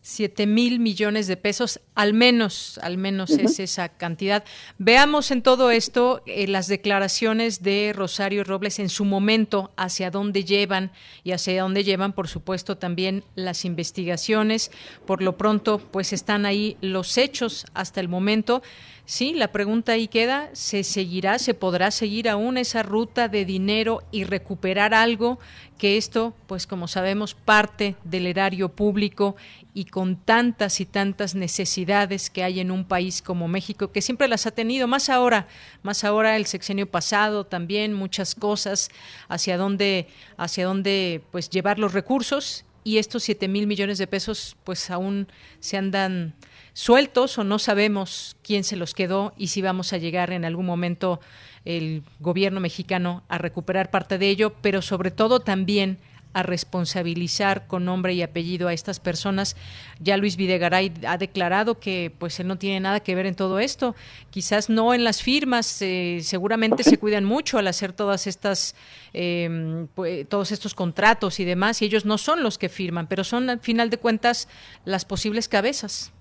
7 0.07 0.47
mil 0.47 0.81
millones 0.81 1.27
de 1.29 1.39
pesos, 1.39 1.81
al 1.95 2.13
menos, 2.13 2.79
al 2.83 2.99
menos 2.99 3.31
es 3.31 3.59
esa 3.59 3.89
cantidad. 3.89 4.45
Veamos 4.77 5.31
en 5.31 5.41
todo 5.41 5.71
esto 5.71 6.23
eh, 6.27 6.47
las 6.47 6.69
declaraciones 6.69 7.63
de 7.63 7.95
Rosario 7.97 8.45
Robles 8.45 8.79
en 8.81 8.91
su 8.91 9.07
momento, 9.07 9.73
hacia 9.79 10.11
dónde 10.11 10.45
llevan 10.45 10.93
y 11.23 11.33
hacia 11.33 11.63
dónde 11.63 11.85
llevan, 11.85 12.13
por 12.13 12.29
supuesto, 12.29 12.77
también 12.77 13.25
las 13.35 13.65
investigaciones. 13.65 14.71
Por 15.07 15.23
lo 15.23 15.39
pronto, 15.39 15.79
pues 15.79 16.13
están 16.13 16.45
ahí 16.45 16.77
los 16.83 17.17
hechos 17.17 17.65
hasta 17.73 18.01
el 18.03 18.09
momento. 18.09 18.63
Sí, 19.07 19.35
la 19.35 19.53
pregunta 19.53 19.93
ahí 19.93 20.09
queda, 20.09 20.49
¿se 20.55 20.83
seguirá, 20.83 21.39
se 21.39 21.53
podrá 21.53 21.91
seguir 21.91 22.27
aún 22.27 22.57
esa 22.57 22.83
ruta 22.83 23.29
de 23.29 23.45
dinero 23.45 24.03
y 24.11 24.25
recuperar 24.25 24.95
algo 24.95 25.39
que 25.77 25.99
esto, 25.99 26.35
pues 26.47 26.67
como 26.67 26.89
sabemos, 26.89 27.35
parte 27.35 27.97
del 28.05 28.27
erario 28.27 28.71
público 28.71 29.37
y 29.75 29.85
con 29.85 30.17
tantas 30.17 30.81
y 30.81 30.87
tantas 30.87 31.35
necesidades 31.35 32.31
que 32.31 32.45
hay 32.45 32.61
en 32.61 32.71
un 32.71 32.87
país 32.87 33.21
como 33.21 33.47
México, 33.47 33.93
que 33.93 34.01
siempre 34.01 34.27
las 34.27 34.47
ha 34.47 34.53
tenido, 34.53 34.89
más 34.89 35.11
ahora, 35.11 35.49
más 35.83 36.03
ahora 36.03 36.37
el 36.37 36.47
sexenio 36.47 36.91
pasado 36.91 37.45
también, 37.45 37.93
muchas 37.93 38.35
cosas, 38.35 38.89
hacia 39.29 39.59
dónde, 39.59 40.09
hacia 40.39 40.65
dónde 40.65 41.23
pues 41.31 41.51
llevar 41.51 41.79
los 41.79 41.93
recursos 41.93 42.65
y 42.85 42.97
estos 42.97 43.23
siete 43.23 43.49
mil 43.49 43.67
millones 43.67 43.99
de 43.99 44.07
pesos 44.07 44.57
pues 44.65 44.91
aún 44.91 45.29
se 45.61 45.77
andan 45.77 46.35
sueltos 46.75 47.39
o 47.39 47.45
no 47.45 47.59
sabemos 47.59 48.37
quién 48.43 48.65
se 48.65 48.77
los 48.77 48.93
quedó 48.93 49.33
y 49.39 49.47
si 49.47 49.63
vamos 49.63 49.95
a 49.95 49.97
llegar 49.97 50.33
en 50.33 50.45
algún 50.45 50.67
momento 50.67 51.21
el 51.65 52.03
gobierno 52.21 52.61
mexicano 52.61 53.23
a 53.29 53.39
recuperar 53.39 53.91
parte 53.91 54.19
de 54.19 54.29
ello, 54.29 54.53
pero 54.61 54.83
sobre 54.83 55.11
todo 55.11 55.41
también 55.41 55.99
a 56.35 56.43
responsabilizar 56.43 57.69
con 57.69 57.85
nombre 57.85 58.13
y 58.13 58.21
apellido 58.21 58.67
a 58.67 58.73
estas 58.73 58.99
personas. 58.99 59.57
Ya 60.01 60.17
Luis 60.17 60.37
Videgaray 60.37 60.93
ha 61.07 61.17
declarado 61.17 61.79
que 61.79 62.13
pues 62.19 62.41
él 62.41 62.49
no 62.49 62.59
tiene 62.59 62.81
nada 62.81 62.99
que 62.99 63.15
ver 63.15 63.27
en 63.27 63.37
todo 63.37 63.61
esto. 63.61 63.95
Quizás 64.31 64.69
no 64.69 64.93
en 64.95 65.05
las 65.05 65.23
firmas, 65.23 65.81
eh, 65.81 66.19
seguramente 66.23 66.83
se 66.83 66.99
cuidan 66.99 67.25
mucho 67.25 67.57
al 67.57 67.69
hacer 67.69 67.93
todas 67.93 68.27
estas 68.27 68.75
eh, 69.13 69.87
pues, 69.95 70.29
todos 70.29 70.51
estos 70.51 70.75
contratos 70.75 71.39
y 71.39 71.45
demás, 71.45 71.81
y 71.81 71.85
ellos 71.85 72.05
no 72.05 72.19
son 72.19 72.43
los 72.43 72.59
que 72.59 72.69
firman, 72.69 73.07
pero 73.07 73.23
son 73.23 73.49
al 73.49 73.61
final 73.61 73.89
de 73.89 73.99
cuentas 73.99 74.49
las 74.85 75.05
posibles 75.05 75.49
cabezas. 75.49 76.14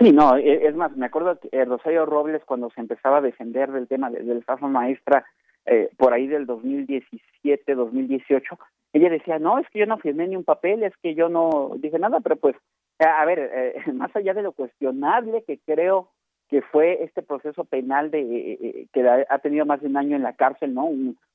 Sí, 0.00 0.12
no, 0.12 0.34
e, 0.38 0.66
es 0.66 0.74
más, 0.74 0.96
me 0.96 1.06
acuerdo 1.06 1.38
que 1.38 1.50
eh, 1.52 1.64
Rosario 1.66 2.06
Robles 2.06 2.42
cuando 2.46 2.70
se 2.70 2.80
empezaba 2.80 3.18
a 3.18 3.20
defender 3.20 3.70
del 3.70 3.86
tema 3.86 4.08
del 4.10 4.38
estafa 4.38 4.66
maestra 4.66 5.26
eh, 5.66 5.90
por 5.98 6.14
ahí 6.14 6.26
del 6.26 6.46
2017, 6.46 7.74
2018, 7.74 8.58
ella 8.94 9.10
decía, 9.10 9.38
no, 9.38 9.58
es 9.58 9.68
que 9.68 9.80
yo 9.80 9.86
no 9.86 9.98
firmé 9.98 10.26
ni 10.26 10.36
un 10.36 10.44
papel, 10.44 10.84
es 10.84 10.96
que 11.02 11.14
yo 11.14 11.28
no 11.28 11.72
dije 11.76 11.98
nada, 11.98 12.20
pero 12.20 12.36
pues, 12.36 12.56
eh, 12.98 13.04
a 13.04 13.26
ver, 13.26 13.74
más 13.92 14.14
allá 14.16 14.32
de 14.32 14.42
lo 14.42 14.52
cuestionable 14.52 15.44
que 15.46 15.58
creo 15.58 16.08
que 16.48 16.62
fue 16.62 17.04
este 17.04 17.20
proceso 17.22 17.64
penal 17.64 18.10
de 18.10 18.88
que 18.92 19.08
ha 19.08 19.38
tenido 19.38 19.66
más 19.66 19.82
de 19.82 19.86
un 19.86 19.98
año 19.98 20.16
en 20.16 20.22
la 20.22 20.32
cárcel, 20.32 20.74
¿no? 20.74 20.88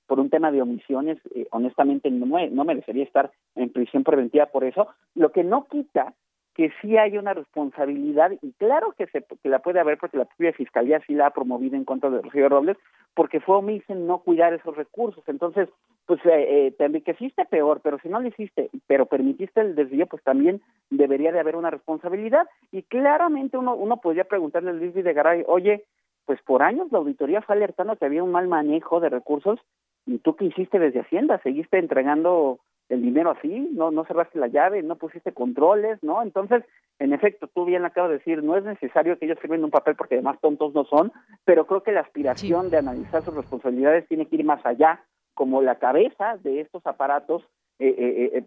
por 0.08 0.20
un 0.20 0.30
tema 0.30 0.52
de 0.52 0.62
omisiones, 0.62 1.18
honestamente 1.52 2.12
no, 2.12 2.26
no 2.50 2.66
merecería 2.66 3.06
estar 3.06 3.32
en 3.56 3.70
prisión 3.70 4.04
preventiva 4.04 4.48
por 4.48 4.66
eso, 4.66 4.90
lo 5.14 5.32
que 5.32 5.44
no 5.44 5.68
quita 5.68 6.14
que 6.56 6.72
sí 6.82 6.98
hay 6.98 7.18
una 7.18 7.34
responsabilidad 7.34 8.32
y 8.42 8.54
claro 8.54 8.94
que 8.98 9.08
se 9.08 9.22
que 9.22 9.50
la 9.50 9.60
puede 9.60 9.82
haber 9.82 9.98
porque 9.98 10.18
la 10.18 10.24
propia 10.24 10.54
fiscalía 10.54 11.02
sí 11.06 11.14
la 11.14 11.28
ha 11.28 11.34
promovido 11.34 11.76
en 11.76 11.84
contra 11.84 12.10
de 12.10 12.22
Rocío 12.22 12.48
Robles 12.48 12.78
porque 13.14 13.42
fue 13.42 13.58
omisa 13.58 13.92
en 13.92 14.08
no 14.08 14.20
cuidar 14.20 14.54
esos 14.54 14.76
recursos. 14.76 15.24
Entonces 15.28 15.68
pues 16.06 16.20
eh, 16.26 16.68
eh, 16.68 16.72
te 16.78 16.86
enriqueciste 16.86 17.44
peor 17.46 17.82
pero 17.84 18.00
si 18.00 18.08
no 18.08 18.22
lo 18.22 18.30
hiciste 18.30 18.70
pero 18.88 19.06
permitiste 19.06 19.60
el 19.60 19.76
desvío 19.76 20.08
pues 20.08 20.24
también 20.24 20.62
debería 20.90 21.34
de 21.34 21.42
haber 21.42 21.58
una 21.58 21.72
responsabilidad. 21.72 22.48
Y 22.72 22.84
claramente 22.84 23.58
uno 23.58 23.76
uno 23.76 23.98
podría 23.98 24.24
preguntarle 24.24 24.70
a 24.70 24.74
Luis 24.74 24.94
Videgaray 24.94 25.44
oye 25.48 25.84
pues 26.26 26.42
por 26.42 26.64
años 26.64 26.90
la 26.90 27.00
auditoría 27.00 27.42
fue 27.42 27.56
alertando 27.56 27.98
que 27.98 28.06
había 28.06 28.24
un 28.24 28.32
mal 28.32 28.48
manejo 28.48 29.02
de 29.02 29.10
recursos 29.10 29.60
y 30.06 30.20
tú 30.20 30.38
qué 30.38 30.46
hiciste 30.46 30.80
desde 30.80 31.02
Hacienda 31.02 31.42
seguiste 31.44 31.78
entregando 31.80 32.60
el 32.90 33.02
dinero 33.02 33.32
así, 33.32 33.70
no, 33.74 33.92
no 33.92 34.06
cerraste 34.06 34.40
la 34.40 34.48
llave, 34.48 34.84
no 34.84 34.96
pusiste 34.96 35.34
controles, 35.34 36.02
¿no? 36.04 36.22
Entonces, 36.22 36.64
en 37.00 37.14
efecto, 37.14 37.48
tú 37.48 37.66
bien 37.66 37.84
acabas 37.84 38.12
de 38.12 38.18
decir, 38.18 38.44
no 38.44 38.56
es 38.56 38.64
necesario 38.64 39.18
que 39.18 39.26
ellos 39.26 39.40
firmen 39.40 39.64
un 39.64 39.72
papel 39.72 39.96
porque 39.96 40.16
además 40.16 40.40
tontos 40.40 40.74
no 40.74 40.86
son, 40.86 41.12
pero 41.44 41.66
creo 41.66 41.84
que 41.84 41.92
la 41.92 42.02
aspiración 42.02 42.70
de 42.70 42.78
analizar 42.78 43.22
sus 43.22 43.36
responsabilidades 43.36 44.08
tiene 44.08 44.28
que 44.28 44.36
ir 44.36 44.46
más 44.46 44.66
allá, 44.66 45.04
como 45.34 45.62
la 45.62 45.76
cabeza 45.76 46.38
de 46.38 46.62
estos 46.62 46.86
aparatos, 46.88 47.44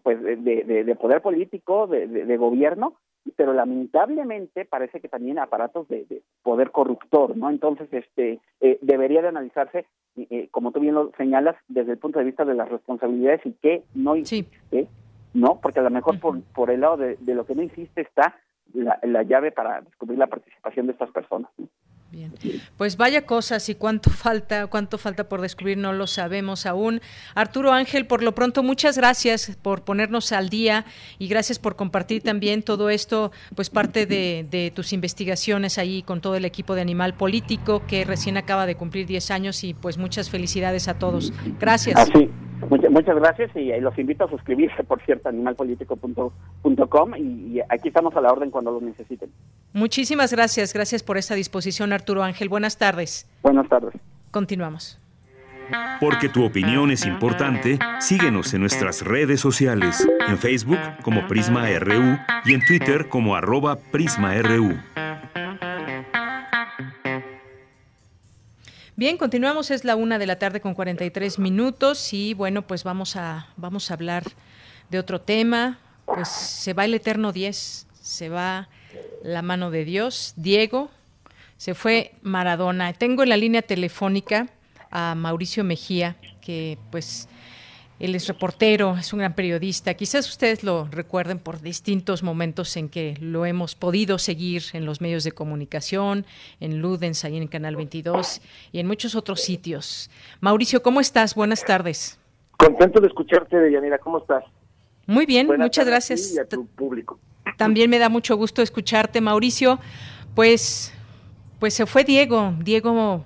pues, 0.03 0.23
de, 0.23 0.37
de, 0.37 0.85
de, 0.85 0.95
poder 0.97 1.21
político, 1.21 1.87
de, 1.87 2.07
de 2.07 2.37
gobierno, 2.37 2.97
pero 3.37 3.53
lamentablemente 3.53 4.65
parece 4.65 5.01
que 5.01 5.09
también 5.09 5.39
aparatos 5.39 5.89
de, 5.89 6.23
poder 6.43 6.71
corruptor, 6.71 7.37
¿no? 7.37 7.51
Entonces, 7.51 7.89
este, 7.93 8.41
eh, 8.61 8.79
debería 8.81 9.23
de 9.23 9.29
analizarse, 9.29 9.87
eh, 10.17 10.49
como 10.51 10.73
tú 10.73 10.81
bien 10.81 10.95
lo 10.95 11.13
señalas, 11.17 11.57
desde 11.69 11.93
el 11.93 11.99
punto 11.99 12.19
de 12.19 12.25
vista 12.25 12.45
de 12.45 12.55
las 12.55 12.69
responsabilidades 12.69 13.45
y 13.45 13.53
qué 13.61 13.83
no 13.95 14.17
hiciste, 14.17 14.89
¿no? 15.35 15.61
Porque 15.61 15.81
a 15.81 15.83
lo 15.83 15.91
mejor 15.91 16.19
por, 16.21 16.43
por 16.55 16.71
el 16.71 16.81
lado 16.81 16.97
de, 16.97 17.19
lo 17.27 17.45
que 17.45 17.55
no 17.55 17.63
hiciste 17.63 18.01
está 18.01 18.37
la, 18.73 18.99
la 19.03 19.23
llave 19.23 19.53
para 19.53 19.81
descubrir 19.83 20.19
la 20.19 20.27
participación 20.27 20.87
de 20.87 20.93
estas 20.93 21.11
personas. 21.11 21.51
Bien. 22.11 22.33
Pues 22.79 22.97
vaya 22.97 23.27
cosas 23.27 23.69
y 23.69 23.75
cuánto 23.75 24.09
falta, 24.11 24.67
cuánto 24.69 24.97
falta 24.97 25.29
por 25.29 25.43
descubrir, 25.43 25.77
no 25.77 25.93
lo 25.93 26.07
sabemos 26.07 26.65
aún. 26.65 27.01
Arturo 27.35 27.73
Ángel, 27.73 28.07
por 28.07 28.23
lo 28.23 28.35
pronto, 28.35 28.63
muchas 28.63 28.97
gracias 28.97 29.59
por 29.61 29.83
ponernos 29.83 30.33
al 30.33 30.49
día 30.49 30.87
y 31.19 31.29
gracias 31.29 31.59
por 31.59 31.77
compartir 31.77 32.23
también 32.23 32.63
todo 32.63 32.89
esto, 32.89 33.31
pues 33.55 33.69
parte 33.69 34.07
de, 34.07 34.73
tus 34.75 34.93
investigaciones 34.93 35.79
ahí 35.79 36.03
con 36.03 36.21
todo 36.21 36.37
el 36.37 36.45
equipo 36.45 36.75
de 36.75 36.81
Animal 36.81 37.15
Político 37.15 37.83
que 37.87 38.05
recién 38.05 38.37
acaba 38.37 38.67
de 38.67 38.75
cumplir 38.75 39.07
10 39.07 39.31
años 39.31 39.65
y 39.65 39.75
pues 39.75 39.99
muchas 39.99 40.31
felicidades 40.31 40.89
a 40.89 40.99
todos. 40.99 41.33
Gracias. 41.59 41.99
Así. 41.99 42.31
Muchas, 42.69 42.91
muchas 42.91 43.15
gracias 43.15 43.51
y 43.55 43.71
los 43.81 43.97
invito 43.99 44.25
a 44.25 44.31
suscribirse, 44.31 44.83
por 44.83 45.01
cierto, 45.05 45.29
animalpolitico.com 45.29 47.15
y, 47.17 47.57
y 47.57 47.61
aquí 47.69 47.89
estamos 47.89 48.17
a 48.17 48.21
la 48.21 48.33
orden 48.33 48.51
cuando 48.51 48.73
lo 48.73 48.81
necesiten. 48.81 49.31
Muchísimas 49.73 50.33
gracias, 50.33 50.73
gracias 50.73 51.05
por 51.05 51.19
esta 51.19 51.35
disposición, 51.37 51.93
Arturo 51.99 52.23
Ángel. 52.23 52.49
Buenas 52.49 52.79
tardes. 52.79 53.27
Buenas 53.43 53.69
tardes. 53.69 53.93
Continuamos. 54.31 54.99
Porque 56.01 56.29
tu 56.29 56.45
opinión 56.45 56.91
es 56.91 57.05
importante, 57.05 57.79
síguenos 58.01 58.55
en 58.55 58.61
nuestras 58.61 59.03
redes 59.03 59.41
sociales, 59.41 60.07
en 60.29 60.39
Facebook 60.39 60.79
como 61.03 61.27
Prisma 61.27 61.69
RU 61.79 62.17
y 62.45 62.55
en 62.55 62.65
Twitter 62.65 63.09
como 63.09 63.35
arroba 63.35 63.77
PrismaRU. 63.77 64.79
Bien, 68.97 69.19
continuamos, 69.19 69.71
es 69.71 69.85
la 69.85 69.97
una 69.97 70.19
de 70.19 70.27
la 70.27 70.39
tarde 70.39 70.61
con 70.61 70.75
43 70.75 71.39
minutos 71.39 72.13
y 72.13 72.33
bueno, 72.35 72.63
pues 72.63 72.85
vamos 72.85 73.17
a, 73.17 73.49
vamos 73.57 73.91
a 73.91 73.95
hablar 73.95 74.23
de 74.89 74.99
otro 74.99 75.21
tema. 75.21 75.79
Pues 76.07 76.29
se 76.29 76.73
va 76.73 76.85
el 76.85 76.95
Eterno 76.95 77.33
10, 77.33 77.87
se 78.01 78.29
va 78.29 78.69
la 79.23 79.43
mano 79.43 79.71
de 79.71 79.85
Dios, 79.85 80.33
Diego, 80.37 80.91
se 81.59 81.75
fue 81.75 82.13
Maradona. 82.23 82.95
Tengo 82.95 83.23
en 83.23 83.29
la 83.29 83.37
línea 83.37 83.61
telefónica 83.61 84.47
a 84.91 85.15
Mauricio 85.15 85.65
Mejía, 85.65 86.17
que 86.41 86.79
pues 86.91 87.29
él 88.01 88.15
es 88.15 88.29
reportero, 88.29 88.97
es 88.97 89.13
un 89.13 89.19
gran 89.19 89.35
periodista. 89.35 89.93
Quizás 89.95 90.29
ustedes 90.29 90.63
lo 90.63 90.87
recuerden 90.91 91.41
por 91.41 91.61
distintos 91.61 92.23
momentos 92.23 92.77
en 92.77 92.89
que 92.89 93.17
lo 93.21 93.45
hemos 93.45 93.75
podido 93.75 94.19
seguir 94.19 94.63
en 94.73 94.87
los 94.87 95.01
medios 95.01 95.25
de 95.25 95.33
comunicación, 95.33 96.25
en 96.61 96.79
Ludens, 96.79 97.25
ahí 97.25 97.37
en 97.37 97.49
Canal 97.49 97.75
22 97.75 98.41
y 98.73 98.79
en 98.79 98.87
muchos 98.87 99.17
otros 99.17 99.41
sitios. 99.41 100.11
Mauricio, 100.41 100.81
¿cómo 100.81 101.01
estás? 101.01 101.35
Buenas 101.35 101.65
tardes. 101.65 102.21
Contento 102.57 103.01
de 103.01 103.09
escucharte, 103.09 103.59
Deyanira. 103.59 103.99
¿Cómo 103.99 104.19
estás? 104.19 104.45
Muy 105.07 105.27
bien, 105.27 105.49
muchas 105.59 105.87
gracias. 105.87 106.35
Y 106.35 106.39
a 106.39 106.45
tu 106.45 106.67
público. 106.67 107.19
También 107.57 107.91
me 107.91 107.99
da 107.99 108.09
mucho 108.09 108.37
gusto 108.37 108.63
escucharte, 108.63 109.21
Mauricio. 109.21 109.81
Pues, 110.37 110.93
pues 111.59 111.75
se 111.75 111.87
fue 111.87 112.05
Diego, 112.05 112.55
Diego 112.63 113.25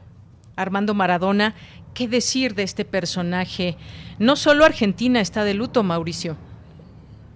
Armando 0.57 0.95
Maradona. 0.95 1.55
¿Qué 1.95 2.09
decir 2.09 2.55
de 2.55 2.63
este 2.63 2.85
personaje? 2.85 3.77
No 4.19 4.37
solo 4.37 4.65
Argentina 4.65 5.21
está 5.21 5.45
de 5.45 5.55
luto, 5.55 5.83
Mauricio. 5.83 6.37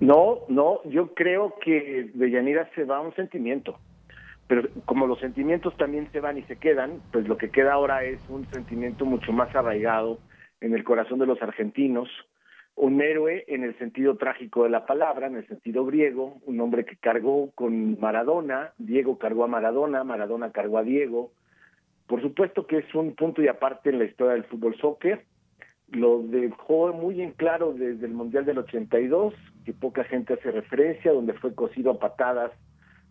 No, 0.01 0.41
no, 0.49 0.81
yo 0.85 1.15
creo 1.15 1.55
que 1.63 2.11
de 2.13 2.31
Yanira 2.31 2.71
se 2.75 2.85
va 2.85 3.01
un 3.01 3.15
sentimiento, 3.15 3.79
pero 4.47 4.69
como 4.85 5.07
los 5.07 5.19
sentimientos 5.21 5.75
también 5.77 6.11
se 6.13 6.21
van 6.21 6.37
y 6.37 6.43
se 6.43 6.57
quedan, 6.57 7.01
pues 7.13 7.27
lo 7.27 7.39
que 7.39 7.51
queda 7.51 7.73
ahora 7.73 8.05
es 8.05 8.21
un 8.29 8.47
sentimiento 8.51 9.07
mucho 9.07 9.33
más 9.33 9.55
arraigado 9.55 10.19
en 10.61 10.75
el 10.75 10.85
corazón 10.85 11.19
de 11.19 11.27
los 11.27 11.41
argentinos, 11.41 12.09
un 12.77 13.01
héroe 13.01 13.45
en 13.49 13.65
el 13.65 13.77
sentido 13.79 14.17
trágico 14.17 14.65
de 14.65 14.71
la 14.71 14.85
palabra, 14.85 15.27
en 15.27 15.37
el 15.37 15.49
sentido 15.49 15.87
griego, 15.87 16.41
un 16.45 16.61
hombre 16.61 16.85
que 16.85 16.97
cargó 16.97 17.51
con 17.55 17.99
Maradona, 17.99 18.75
Diego 18.77 19.19
cargó 19.19 19.45
a 19.45 19.49
Maradona, 19.49 20.05
Maradona 20.05 20.53
cargó 20.53 20.79
a 20.79 20.83
Diego. 20.83 21.33
Por 22.07 22.21
supuesto 22.21 22.67
que 22.67 22.79
es 22.79 22.95
un 22.95 23.15
punto 23.15 23.43
y 23.43 23.49
aparte 23.49 23.89
en 23.89 23.99
la 23.99 24.05
historia 24.05 24.35
del 24.35 24.45
fútbol 24.45 24.77
soccer, 24.77 25.25
lo 25.91 26.23
dejó 26.23 26.93
muy 26.93 27.23
en 27.23 27.33
claro 27.33 27.73
desde 27.73 28.07
el 28.07 28.13
Mundial 28.13 28.45
del 28.45 28.59
82, 28.59 29.35
que 29.65 29.73
poca 29.73 30.05
gente 30.05 30.35
hace 30.35 30.51
referencia, 30.51 31.13
donde 31.13 31.33
fue 31.33 31.55
cosido 31.55 31.93
a 31.93 31.99
patadas 31.99 32.53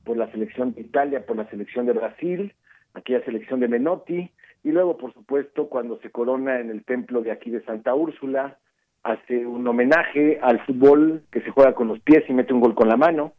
por 0.03 0.15
la 0.15 0.29
selección 0.31 0.73
de 0.73 0.81
Italia, 0.81 1.25
por 1.25 1.37
la 1.37 1.49
selección 1.49 1.87
de 1.87 1.93
Brasil, 1.93 2.53
aquella 2.93 3.25
selección 3.25 3.59
de 3.61 3.67
Menotti, 3.67 4.29
y 4.63 4.71
luego, 4.71 4.97
por 4.97 5.13
supuesto, 5.13 5.69
cuando 5.69 5.99
se 5.99 6.11
corona 6.11 6.59
en 6.59 6.69
el 6.69 6.83
templo 6.83 7.21
de 7.21 7.31
aquí 7.31 7.49
de 7.49 7.63
Santa 7.63 7.95
Úrsula, 7.95 8.59
hace 9.05 9.45
un 9.45 9.65
homenaje 9.67 10.39
al 10.41 10.59
fútbol 10.65 11.21
que 11.31 11.41
se 11.41 11.51
juega 11.51 11.75
con 11.75 11.87
los 11.87 11.99
pies 11.99 12.23
y 12.27 12.33
mete 12.33 12.53
un 12.53 12.59
gol 12.59 12.73
con 12.73 12.89
la 12.89 12.97
mano, 12.97 13.33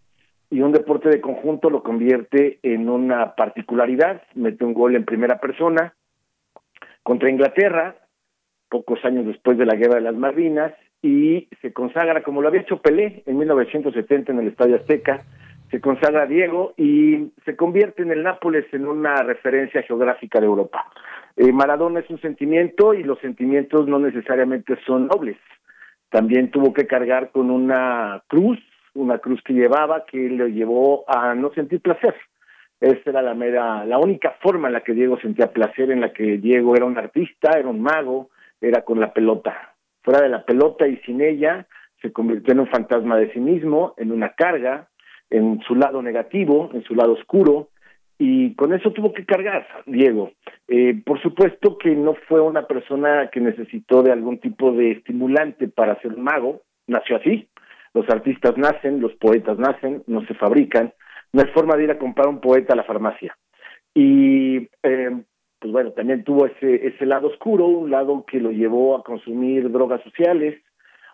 y 0.49 0.61
un 0.61 0.71
deporte 0.71 1.09
de 1.09 1.21
conjunto 1.21 1.71
lo 1.71 1.83
convierte 1.83 2.61
en 2.63 2.89
una 2.89 3.35
particularidad, 3.35 4.23
mete 4.35 4.65
un 4.65 4.75
gol 4.75 4.95
en 4.95 5.05
primera 5.05 5.41
persona 5.41 5.95
contra 7.03 7.31
Inglaterra, 7.31 7.97
pocos 8.69 9.05
años 9.05 9.27
después 9.27 9.59
de 9.59 9.67
la 9.67 9.75
Guerra 9.75 9.97
de 9.97 10.03
las 10.03 10.15
Malvinas, 10.15 10.73
y 11.03 11.49
se 11.61 11.73
consagra, 11.73 12.23
como 12.23 12.43
lo 12.43 12.49
había 12.49 12.61
hecho 12.61 12.81
Pelé 12.81 13.25
en 13.27 13.37
1970 13.37 14.33
en 14.33 14.39
el 14.39 14.49
Estadio 14.49 14.77
Azteca, 14.77 15.25
se 15.71 15.81
consagra 15.81 16.27
Diego 16.27 16.75
y 16.77 17.33
se 17.45 17.57
convierte 17.57 18.03
en 18.03 18.13
el 18.13 18.23
Nápoles 18.23 18.67
en 18.73 18.87
una 18.87 19.17
referencia 19.23 19.83
geográfica 19.83 20.39
de 20.39 20.47
Europa. 20.47 20.87
Eh, 21.37 21.53
Maradona 21.53 22.01
es 22.01 22.09
un 22.09 22.21
sentimiento 22.21 22.95
y 22.95 23.03
los 23.03 23.19
sentimientos 23.21 23.87
no 23.87 23.99
necesariamente 23.99 24.79
son 24.87 25.07
nobles. 25.07 25.37
También 26.09 26.51
tuvo 26.51 26.73
que 26.73 26.87
cargar 26.87 27.31
con 27.31 27.51
una 27.51 28.23
cruz, 28.27 28.59
una 28.95 29.19
cruz 29.19 29.43
que 29.43 29.53
llevaba 29.53 30.07
que 30.07 30.17
le 30.17 30.53
llevó 30.53 31.05
a 31.07 31.35
no 31.35 31.53
sentir 31.53 31.81
placer. 31.83 32.15
Esa 32.81 33.11
era 33.11 33.23
la 33.23 33.35
mera, 33.35 33.85
la 33.85 33.99
única 33.99 34.37
forma 34.43 34.69
en 34.69 34.75
la 34.75 34.83
que 34.83 34.95
Diego 34.95 35.19
sentía 35.21 35.53
placer, 35.53 35.91
en 35.91 36.01
la 36.01 36.13
que 36.13 36.39
Diego 36.39 36.75
era 36.75 36.85
un 36.85 36.97
artista, 36.97 37.59
era 37.59 37.69
un 37.69 37.83
mago, 37.83 38.31
era 38.61 38.83
con 38.83 39.01
la 39.01 39.13
pelota. 39.13 39.75
Fuera 40.03 40.23
de 40.23 40.29
la 40.29 40.45
pelota 40.45 40.87
y 40.87 40.97
sin 40.99 41.21
ella, 41.21 41.67
se 42.01 42.13
convirtió 42.13 42.53
en 42.53 42.61
un 42.61 42.69
fantasma 42.69 43.17
de 43.17 43.33
sí 43.33 43.41
mismo, 43.41 43.95
en 43.97 44.13
una 44.13 44.31
carga, 44.31 44.89
en 45.31 45.61
su 45.67 45.75
lado 45.75 46.01
negativo, 46.03 46.71
en 46.73 46.83
su 46.85 46.95
lado 46.95 47.13
oscuro, 47.13 47.69
y 48.19 48.55
con 48.55 48.73
eso 48.73 48.93
tuvo 48.93 49.13
que 49.13 49.27
cargar 49.27 49.67
Diego. 49.87 50.33
Eh, 50.69 51.01
por 51.05 51.21
supuesto 51.21 51.77
que 51.79 51.95
no 51.95 52.15
fue 52.29 52.41
una 52.41 52.67
persona 52.67 53.29
que 53.31 53.41
necesitó 53.41 54.03
de 54.03 54.13
algún 54.13 54.39
tipo 54.39 54.73
de 54.73 54.93
estimulante 54.93 55.69
para 55.69 56.01
ser 56.01 56.17
mago, 56.17 56.63
nació 56.87 57.17
así. 57.17 57.49
Los 57.93 58.09
artistas 58.09 58.57
nacen, 58.57 59.01
los 59.01 59.15
poetas 59.15 59.59
nacen, 59.59 60.03
no 60.07 60.27
se 60.27 60.35
fabrican. 60.35 60.93
No 61.33 61.43
hay 61.43 61.49
forma 61.49 61.77
de 61.77 61.85
ir 61.85 61.91
a 61.91 61.99
comprar 61.99 62.29
un 62.29 62.41
poeta 62.41 62.73
a 62.73 62.77
la 62.77 62.85
farmacia. 62.85 63.37
Y 63.95 64.69
eh, 64.83 65.11
pues 65.59 65.73
bueno, 65.73 65.93
también 65.93 66.25
tuvo 66.25 66.47
ese, 66.47 66.87
ese 66.87 67.07
lado 67.07 67.29
oscuro, 67.29 67.67
un 67.67 67.91
lado 67.91 68.25
que 68.27 68.41
lo 68.41 68.51
llevó 68.51 68.97
a 68.97 69.03
consumir 69.03 69.71
drogas 69.71 70.03
sociales, 70.03 70.63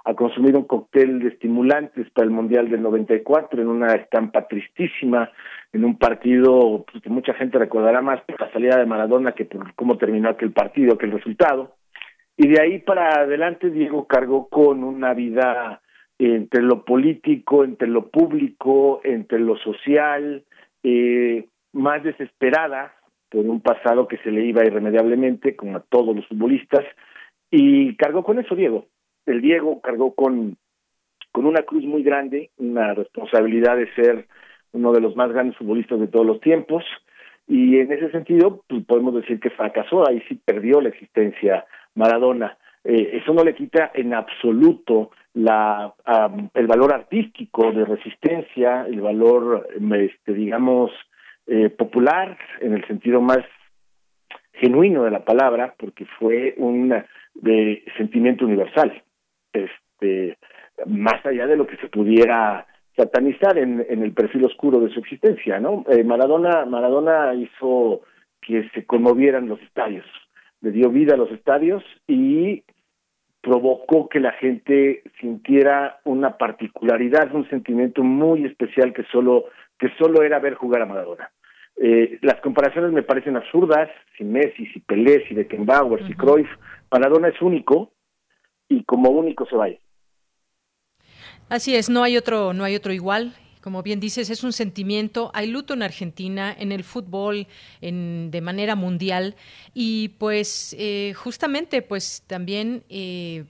a 0.05 0.15
consumir 0.15 0.57
un 0.57 0.65
cóctel 0.65 1.21
de 1.21 1.29
estimulantes 1.29 2.11
para 2.11 2.27
el 2.27 2.33
Mundial 2.33 2.69
del 2.69 2.83
94 2.83 3.63
en 3.63 3.69
una 3.69 3.95
estampa 3.95 4.49
tristísima, 4.49 5.31
en 5.73 5.85
un 5.85 5.97
partido 5.97 6.85
pues, 6.91 7.03
que 7.03 7.09
mucha 7.09 7.35
gente 7.35 7.59
recordará 7.59 8.03
más 8.03 8.21
por 8.23 8.41
la 8.41 8.53
salida 8.53 8.79
de 8.79 8.87
Maradona 8.87 9.33
que 9.33 9.45
por 9.45 9.75
cómo 9.75 9.99
terminó 9.99 10.31
aquel 10.31 10.53
partido, 10.53 10.99
que 10.99 11.07
el 11.07 11.13
resultado. 11.13 11.77
Y 12.37 12.49
de 12.49 12.61
ahí 12.61 12.79
para 12.81 13.21
adelante 13.21 13.71
Diego 13.71 14.07
cargó 14.07 14.49
con 14.49 14.83
una 14.83 15.15
vida 15.15 15.81
entre 16.19 16.63
lo 16.63 16.85
político, 16.85 17.65
entre 17.65 17.89
lo 17.89 18.09
público, 18.09 19.01
entre 19.05 19.39
lo 19.39 19.57
social, 19.59 20.45
eh, 20.83 21.47
más 21.73 22.03
desesperada 22.03 22.95
por 23.31 23.47
un 23.47 23.61
pasado 23.61 24.09
que 24.09 24.19
se 24.19 24.31
le 24.31 24.45
iba 24.45 24.65
irremediablemente, 24.65 25.57
como 25.57 25.77
a 25.77 25.85
todos 25.89 26.15
los 26.15 26.27
futbolistas, 26.27 26.85
y 27.51 27.97
cargó 27.97 28.25
con 28.25 28.39
eso 28.39 28.55
Diego 28.55 28.87
el 29.27 29.41
Diego 29.41 29.81
cargó 29.81 30.15
con, 30.15 30.57
con 31.31 31.47
una 31.47 31.63
cruz 31.63 31.85
muy 31.85 32.03
grande, 32.03 32.51
una 32.59 32.95
responsabilidad 32.95 33.77
de 33.77 33.93
ser 33.95 34.27
uno 34.73 34.93
de 34.93 35.01
los 35.01 35.17
más 35.17 35.31
grandes 35.33 35.57
futbolistas 35.57 36.01
de 36.01 36.09
todos 36.09 36.27
los 36.27 36.41
tiempos, 36.41 36.85
y 37.47 37.79
en 37.79 37.93
ese 37.93 38.11
sentido 38.11 38.63
pues, 38.69 38.85
podemos 38.85 39.15
decir 39.15 39.41
que 39.41 39.51
fracasó, 39.51 40.09
ahí 40.09 40.23
sí 40.29 40.41
perdió 40.45 40.81
la 40.81 40.89
existencia 40.89 41.65
Maradona. 41.95 42.57
Eh, 42.85 43.21
eso 43.23 43.33
no 43.33 43.45
le 43.45 43.55
quita 43.55 43.91
en 43.95 44.15
absoluto 44.15 45.11
la 45.35 45.95
el 46.55 46.67
valor 46.67 46.93
artístico 46.93 47.73
de 47.73 47.85
resistencia, 47.85 48.87
el 48.87 49.01
valor, 49.01 49.69
este, 49.97 50.35
digamos, 50.35 50.91
eh, 51.47 51.71
popular 51.71 52.37
en 52.61 52.75
el 52.75 52.87
sentido 52.87 53.21
más 53.21 53.41
genuino 54.53 55.05
de 55.05 55.11
la 55.11 55.25
palabra, 55.25 55.75
porque 55.79 56.07
fue 56.19 56.55
un 56.57 56.95
de 57.35 57.85
sentimiento 57.97 58.45
universal 58.45 59.03
este, 59.53 60.39
más 60.87 61.25
allá 61.25 61.47
de 61.47 61.57
lo 61.57 61.67
que 61.67 61.77
se 61.77 61.89
pudiera 61.89 62.67
satanizar 62.97 63.57
en, 63.59 63.85
en 63.89 64.03
el 64.03 64.13
perfil 64.13 64.45
oscuro 64.45 64.81
de 64.81 64.91
su 64.91 65.01
existencia, 65.01 65.59
¿no? 65.61 65.85
Eh, 65.89 66.05
Maradona, 66.05 66.67
Maradona 66.67 67.35
hizo 67.35 68.03
que 68.41 68.69
se 68.75 68.85
conmovieran 68.85 69.49
los 69.49 69.61
estadios, 69.63 70.05
le 70.61 70.73
dio 70.73 70.91
vida 70.91 71.15
a 71.15 71.17
los 71.17 71.31
estadios 71.31 71.83
y 72.07 72.65
provocó 73.41 74.09
que 74.09 74.21
la 74.21 74.33
gente 74.33 75.03
sintiera 75.21 76.01
una 76.05 76.37
particularidad, 76.37 77.35
un 77.35 77.49
sentimiento 77.49 78.03
muy 78.03 78.45
especial 78.45 78.93
que 78.93 79.05
solo 79.05 79.47
que 79.79 79.89
solo 79.99 80.23
era 80.23 80.39
ver 80.39 80.55
jugar 80.55 80.83
a 80.83 80.87
Maradona. 80.87 81.31
Eh, 81.77 82.19
las 82.23 82.41
comparaciones 82.41 82.93
me 82.93 83.03
parecen 83.03 83.37
absurdas, 83.37 83.91
si 84.17 84.23
Messi, 84.23 84.67
si 84.67 84.79
Pelé, 84.79 85.27
si 85.27 85.35
Beckenbauer, 85.35 86.07
si 86.07 86.15
Cruyff, 86.15 86.49
Maradona 86.91 87.29
es 87.29 87.43
único 87.43 87.91
y 88.73 88.85
como 88.85 89.11
único 89.11 89.47
se 89.47 89.57
vaya. 89.57 89.79
Así 91.49 91.75
es, 91.75 91.91
no 91.91 92.03
hay 92.03 92.17
otro, 92.17 92.55
no 92.55 92.65
hay 92.65 92.75
otro 92.77 92.93
igual. 92.93 93.35
Como 93.61 93.83
bien 93.83 94.01
dices, 94.01 94.29
es 94.31 94.43
un 94.43 94.53
sentimiento. 94.53 95.31
Hay 95.35 95.47
luto 95.47 95.75
en 95.75 95.83
Argentina, 95.83 96.55
en 96.59 96.73
el 96.73 96.83
fútbol, 96.83 97.47
en, 97.81 98.31
de 98.33 98.41
manera 98.41 98.75
mundial. 98.75 99.37
Y 99.73 100.09
pues 100.19 100.75
eh, 100.79 101.13
justamente, 101.15 101.81
pues 101.83 102.25
también 102.27 102.83
eh, 102.89 103.45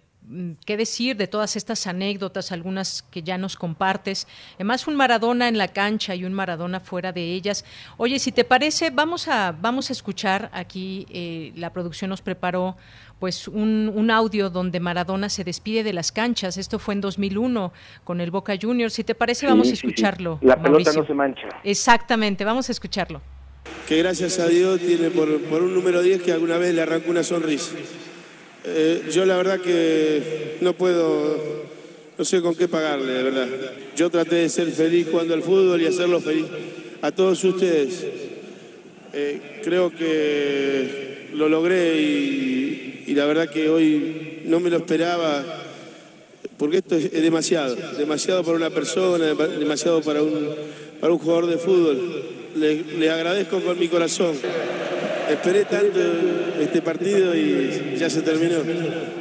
qué 0.65 0.77
decir 0.77 1.17
de 1.17 1.27
todas 1.27 1.57
estas 1.57 1.87
anécdotas, 1.87 2.53
algunas 2.53 3.03
que 3.11 3.23
ya 3.23 3.39
nos 3.39 3.57
compartes. 3.57 4.27
Además, 4.55 4.87
un 4.87 4.95
Maradona 4.95 5.49
en 5.49 5.59
la 5.59 5.69
cancha 5.69 6.15
y 6.15 6.25
un 6.25 6.33
Maradona 6.33 6.81
fuera 6.81 7.13
de 7.13 7.33
ellas. 7.33 7.65
Oye, 7.97 8.19
si 8.19 8.33
te 8.33 8.45
parece, 8.45 8.91
vamos 8.91 9.29
a, 9.29 9.53
vamos 9.53 9.91
a 9.91 9.93
escuchar 9.93 10.51
aquí, 10.53 11.07
eh, 11.11 11.53
la 11.57 11.73
producción 11.73 12.11
nos 12.11 12.23
preparó 12.23 12.77
pues 13.19 13.47
un, 13.47 13.93
un, 13.95 14.11
audio 14.11 14.51
donde 14.51 14.81
Maradona 14.81 15.29
se 15.29 15.45
despide 15.45 15.85
de 15.85 15.93
las 15.93 16.11
canchas. 16.11 16.57
Esto 16.57 16.81
fue 16.81 16.95
en 16.95 17.01
2001 17.01 17.73
con 18.03 18.21
el 18.21 18.33
Boca 18.33 18.55
Juniors. 18.61 18.95
Si 18.95 19.05
te 19.05 19.15
parece, 19.15 19.47
vamos 19.47 19.69
a 19.69 19.73
escucharlo. 19.75 20.41
La 20.43 20.61
pelota 20.61 20.93
no 20.93 21.07
se 21.07 21.15
mancha. 21.15 21.49
Exactamente, 21.63 22.45
vamos 22.45 22.69
a 22.69 22.73
escucharlo. 22.73 23.21
Que 23.87 23.99
gracias 23.99 24.41
a 24.41 24.49
Dios 24.49 24.81
tiene 24.81 25.11
por, 25.11 25.41
por 25.43 25.63
un 25.63 25.73
número 25.73 26.03
10 26.03 26.23
que 26.23 26.33
alguna 26.33 26.59
vez 26.59 26.75
le 26.75 26.83
arrancó 26.83 27.11
una 27.11 27.23
sonrisa. 27.23 27.77
Eh, 28.65 29.09
yo 29.13 29.25
la 29.25 29.37
verdad 29.37 29.61
que 29.61 30.59
no 30.61 30.75
puedo, 30.75 31.37
no 32.17 32.25
sé 32.25 32.41
con 32.41 32.55
qué 32.55 32.69
pagarle, 32.69 33.13
de 33.13 33.23
verdad. 33.23 33.49
Yo 33.97 34.11
traté 34.11 34.37
de 34.37 34.49
ser 34.49 34.71
feliz 34.71 35.09
jugando 35.11 35.35
al 35.35 35.43
fútbol 35.43 35.81
y 35.83 35.87
hacerlo 35.87 36.21
feliz 36.21 36.47
a 37.01 37.11
todos 37.11 37.43
ustedes. 37.43 38.07
Eh, 39.13 39.61
creo 39.65 39.91
que 39.91 41.29
lo 41.35 41.49
logré 41.49 42.01
y, 42.01 43.15
la 43.15 43.27
verdad 43.27 43.51
que 43.51 43.69
hoy 43.69 44.41
no 44.47 44.59
me 44.59 44.71
lo 44.71 44.79
esperaba, 44.79 45.45
porque 46.57 46.79
esto 46.79 46.97
es, 46.97 47.13
demasiado, 47.13 47.77
demasiado 47.99 48.43
para 48.43 48.57
una 48.57 48.71
persona, 48.71 49.35
demasiado 49.35 50.01
para 50.01 50.23
un, 50.23 50.49
para 50.99 51.13
un 51.13 51.19
jugador 51.19 51.47
de 51.47 51.59
fútbol. 51.59 52.42
Le, 52.57 53.11
agradezco 53.11 53.61
con 53.61 53.79
mi 53.79 53.89
corazón. 53.89 54.35
esperé 55.31 55.65
tanto 55.65 55.99
este 56.61 56.83
partido 56.83 57.35
y 57.35 57.97
ya 57.99 58.11
se 58.11 58.23
terminó. 58.23 58.59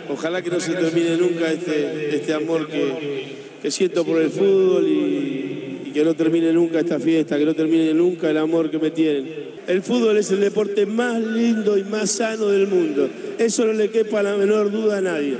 Ojalá 0.09 0.41
que 0.41 0.49
no 0.49 0.59
se 0.59 0.73
termine 0.73 1.17
nunca 1.17 1.51
este, 1.51 2.15
este 2.15 2.33
amor 2.33 2.67
que, 2.67 3.71
siento 3.71 4.03
por 4.03 4.21
el 4.21 4.29
fútbol 4.29 4.87
y, 4.87 5.81
y 5.85 5.91
que 5.93 6.03
no 6.03 6.13
termine 6.13 6.51
nunca 6.51 6.79
esta 6.79 6.99
fiesta, 6.99 7.37
que 7.37 7.45
no 7.45 7.53
termine 7.53 7.93
nunca 7.93 8.29
el 8.29 8.37
amor 8.37 8.69
que 8.69 8.79
me 8.79 8.91
tienen. 8.91 9.51
El 9.67 9.81
fútbol 9.81 10.17
es 10.17 10.31
el 10.31 10.41
deporte 10.41 10.85
más 10.85 11.21
lindo 11.21 11.77
y 11.77 11.83
más 11.83 12.11
sano 12.11 12.47
del 12.47 12.67
mundo. 12.67 13.09
Eso 13.37 13.65
no 13.65 13.73
le 13.73 13.89
quepa 13.89 14.21
la 14.21 14.35
menor 14.35 14.71
duda 14.71 14.97
a 14.97 15.01
nadie. 15.01 15.35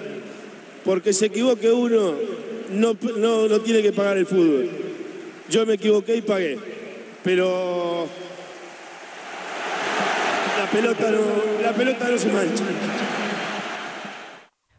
Porque 0.86 1.14
se 1.14 1.28
equivoque 1.28 1.72
uno, 1.72 2.14
no, 2.74 2.96
no, 3.18 3.48
no 3.48 3.60
tiene 3.62 3.82
que 3.82 3.92
pagar 3.92 4.18
el 4.18 4.26
fútbol. 4.26 4.70
Yo 5.50 5.66
me 5.66 5.74
equivoqué 5.74 6.16
y 6.16 6.22
pagué. 6.22 6.71
Pero 7.24 8.08
la 10.58 10.72
pelota 10.72 11.12
no, 11.12 11.62
la 11.62 11.74
pelota 11.74 12.10
no 12.10 12.18
se 12.18 12.32
mancha. 12.32 12.64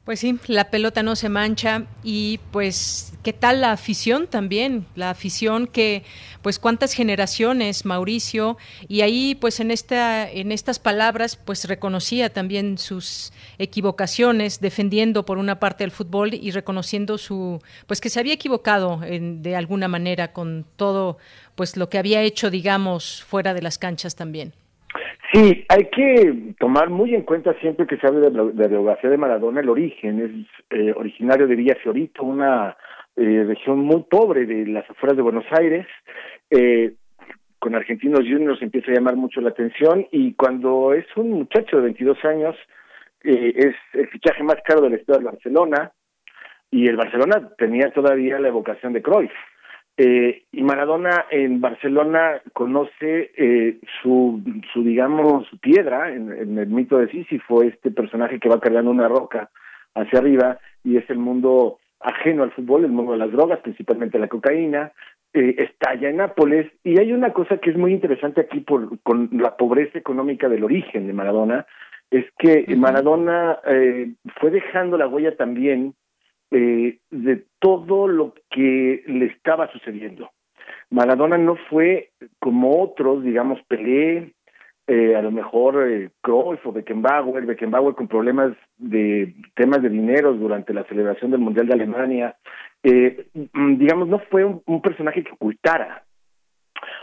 Pues 0.05 0.19
sí, 0.19 0.37
la 0.49 0.69
pelota 0.69 1.05
no 1.05 1.15
se 1.15 1.29
mancha 1.29 1.85
y 2.03 2.41
pues 2.51 3.13
qué 3.23 3.33
tal 3.33 3.61
la 3.61 3.71
afición 3.71 4.27
también, 4.27 4.85
la 4.97 5.11
afición 5.11 5.69
que 5.69 6.03
pues 6.43 6.59
cuántas 6.59 6.93
generaciones 6.93 7.85
Mauricio 7.85 8.59
y 8.89 9.03
ahí 9.03 9.37
pues 9.37 9.61
en 9.61 9.71
esta 9.71 10.29
en 10.29 10.51
estas 10.51 10.81
palabras 10.81 11.37
pues 11.37 11.67
reconocía 11.67 12.33
también 12.33 12.79
sus 12.79 13.33
equivocaciones 13.59 14.61
defendiendo 14.61 15.25
por 15.25 15.39
una 15.39 15.61
parte 15.61 15.85
el 15.85 15.93
fútbol 15.93 16.35
y 16.35 16.51
reconociendo 16.51 17.17
su 17.17 17.63
pues 17.87 18.01
que 18.01 18.11
se 18.11 18.19
había 18.19 18.35
equivocado 18.35 19.01
de 19.01 19.55
alguna 19.55 19.87
manera 19.87 20.33
con 20.33 20.67
todo 20.75 21.19
pues 21.57 21.77
lo 21.77 21.89
que 21.89 21.99
había 21.99 22.23
hecho 22.23 22.51
digamos 22.51 23.25
fuera 23.25 23.55
de 23.55 23.63
las 23.63 23.79
canchas 23.79 24.17
también. 24.17 24.53
Sí, 25.33 25.65
hay 25.71 25.85
que 25.87 26.55
tomar 26.59 26.91
muy 26.91 27.15
en 27.15 27.23
cuenta 27.23 27.55
siempre 27.55 27.87
que 27.87 27.97
se 27.97 28.07
habla 28.07 28.29
de 28.29 28.31
la, 28.31 28.69
biografía 28.69 29.09
de 29.09 29.17
Maradona 29.17 29.61
el 29.61 29.71
origen. 29.71 30.21
Es 30.21 30.79
eh, 30.79 30.93
originario 30.95 31.47
de 31.47 31.57
Villa 31.57 31.75
Fiorito, 31.83 32.23
una 32.23 32.77
eh, 33.17 33.45
región 33.47 33.79
muy 33.79 34.03
pobre 34.03 34.45
de 34.45 34.67
las 34.67 34.89
afueras 34.91 35.17
de 35.17 35.23
Buenos 35.23 35.47
Aires. 35.53 35.87
Eh, 36.51 36.93
con 37.59 37.75
Argentinos 37.75 38.21
Juniors 38.21 38.61
empieza 38.61 38.91
a 38.91 38.95
llamar 38.95 39.17
mucho 39.17 39.41
la 39.41 39.51
atención 39.51 40.07
y 40.11 40.35
cuando 40.35 40.93
es 40.93 41.07
un 41.17 41.31
muchacho 41.31 41.77
de 41.77 41.85
22 41.85 42.19
años 42.25 42.57
es 43.23 43.77
el 43.93 44.09
fichaje 44.09 44.43
más 44.43 44.57
caro 44.65 44.81
del 44.81 44.95
estado 44.95 45.21
de 45.21 45.27
Barcelona 45.27 45.93
y 46.73 46.89
el 46.89 46.97
Barcelona 46.97 47.51
tenía 47.57 47.93
todavía 47.93 48.41
la 48.41 48.49
evocación 48.49 48.93
de 48.93 49.01
Cruyff 49.01 49.31
eh, 49.97 50.45
y 50.53 50.63
Maradona 50.63 51.27
en 51.31 51.61
Barcelona 51.61 52.41
conoce 52.55 53.31
eh, 53.37 53.79
su, 54.03 54.43
su, 54.73 54.83
digamos, 54.83 55.47
piedra 55.61 56.13
en, 56.13 56.59
el 56.59 56.69
mito 56.69 56.99
de 56.99 57.11
Sísifo, 57.11 57.63
este 57.63 57.91
personaje 57.91 58.41
que 58.41 58.49
va 58.49 58.61
cargando 58.61 58.91
una 58.91 59.09
roca 59.09 59.51
hacia 59.95 60.19
arriba 60.19 60.59
y 60.83 60.97
es 60.97 61.09
el 61.11 61.19
mundo 61.19 61.79
ajeno 62.01 62.43
al 62.43 62.53
fútbol, 62.53 62.85
el 62.85 62.93
mundo 62.93 63.13
de 63.13 63.19
las 63.19 63.31
drogas, 63.31 63.61
principalmente 63.61 64.19
la 64.19 64.29
cocaína, 64.29 64.93
eh, 65.35 65.57
estalla 65.59 66.09
en 66.09 66.17
Nápoles. 66.17 66.73
Y 66.83 66.99
hay 66.99 67.13
una 67.13 67.33
cosa 67.33 67.59
que 67.59 67.71
es 67.71 67.77
muy 67.77 67.93
interesante 67.93 68.41
aquí 68.41 68.61
por, 68.61 68.99
con 69.03 69.29
la 69.33 69.57
pobreza 69.57 69.99
económica 69.99 70.49
del 70.49 70.65
origen 70.65 71.07
de 71.07 71.13
Maradona, 71.13 71.67
es 72.11 72.27
que 72.39 72.67
Maradona 72.77 73.59
eh, 73.67 74.13
fue 74.39 74.51
dejando 74.51 74.99
la 74.99 75.09
huella 75.09 75.37
también 75.37 75.95
eh, 76.53 76.99
de 77.11 77.45
todo 77.59 78.07
lo 78.07 78.35
que 78.51 79.03
le 79.07 79.27
estaba 79.27 79.71
sucediendo. 79.73 80.31
Maradona 80.91 81.39
no 81.39 81.57
fue 81.71 82.11
como 82.39 82.83
otros, 82.83 83.25
digamos, 83.25 83.59
Pelé, 83.67 84.35
eh, 84.87 85.17
a 85.17 85.23
lo 85.23 85.31
mejor 85.31 85.89
eh, 85.89 86.11
Cruyff 86.21 86.67
o 86.67 86.73
Beckenbauer, 86.73 87.47
Beckenbauer 87.47 87.95
con 87.95 88.09
problemas 88.09 88.53
de 88.77 89.35
temas 89.55 89.81
de 89.81 89.89
dinero 89.89 90.35
durante 90.35 90.75
la 90.75 90.85
celebración 90.85 91.31
del 91.31 91.41
Mundial 91.41 91.69
de 91.69 91.75
Alemania, 91.75 92.37
eh, 92.83 93.27
mm, 93.33 93.77
digamos, 93.77 94.09
no 94.09 94.19
fue 94.19 94.45
un, 94.45 94.61
un, 94.67 94.83
personaje 94.83 95.23
que 95.23 95.33
ocultara 95.33 96.05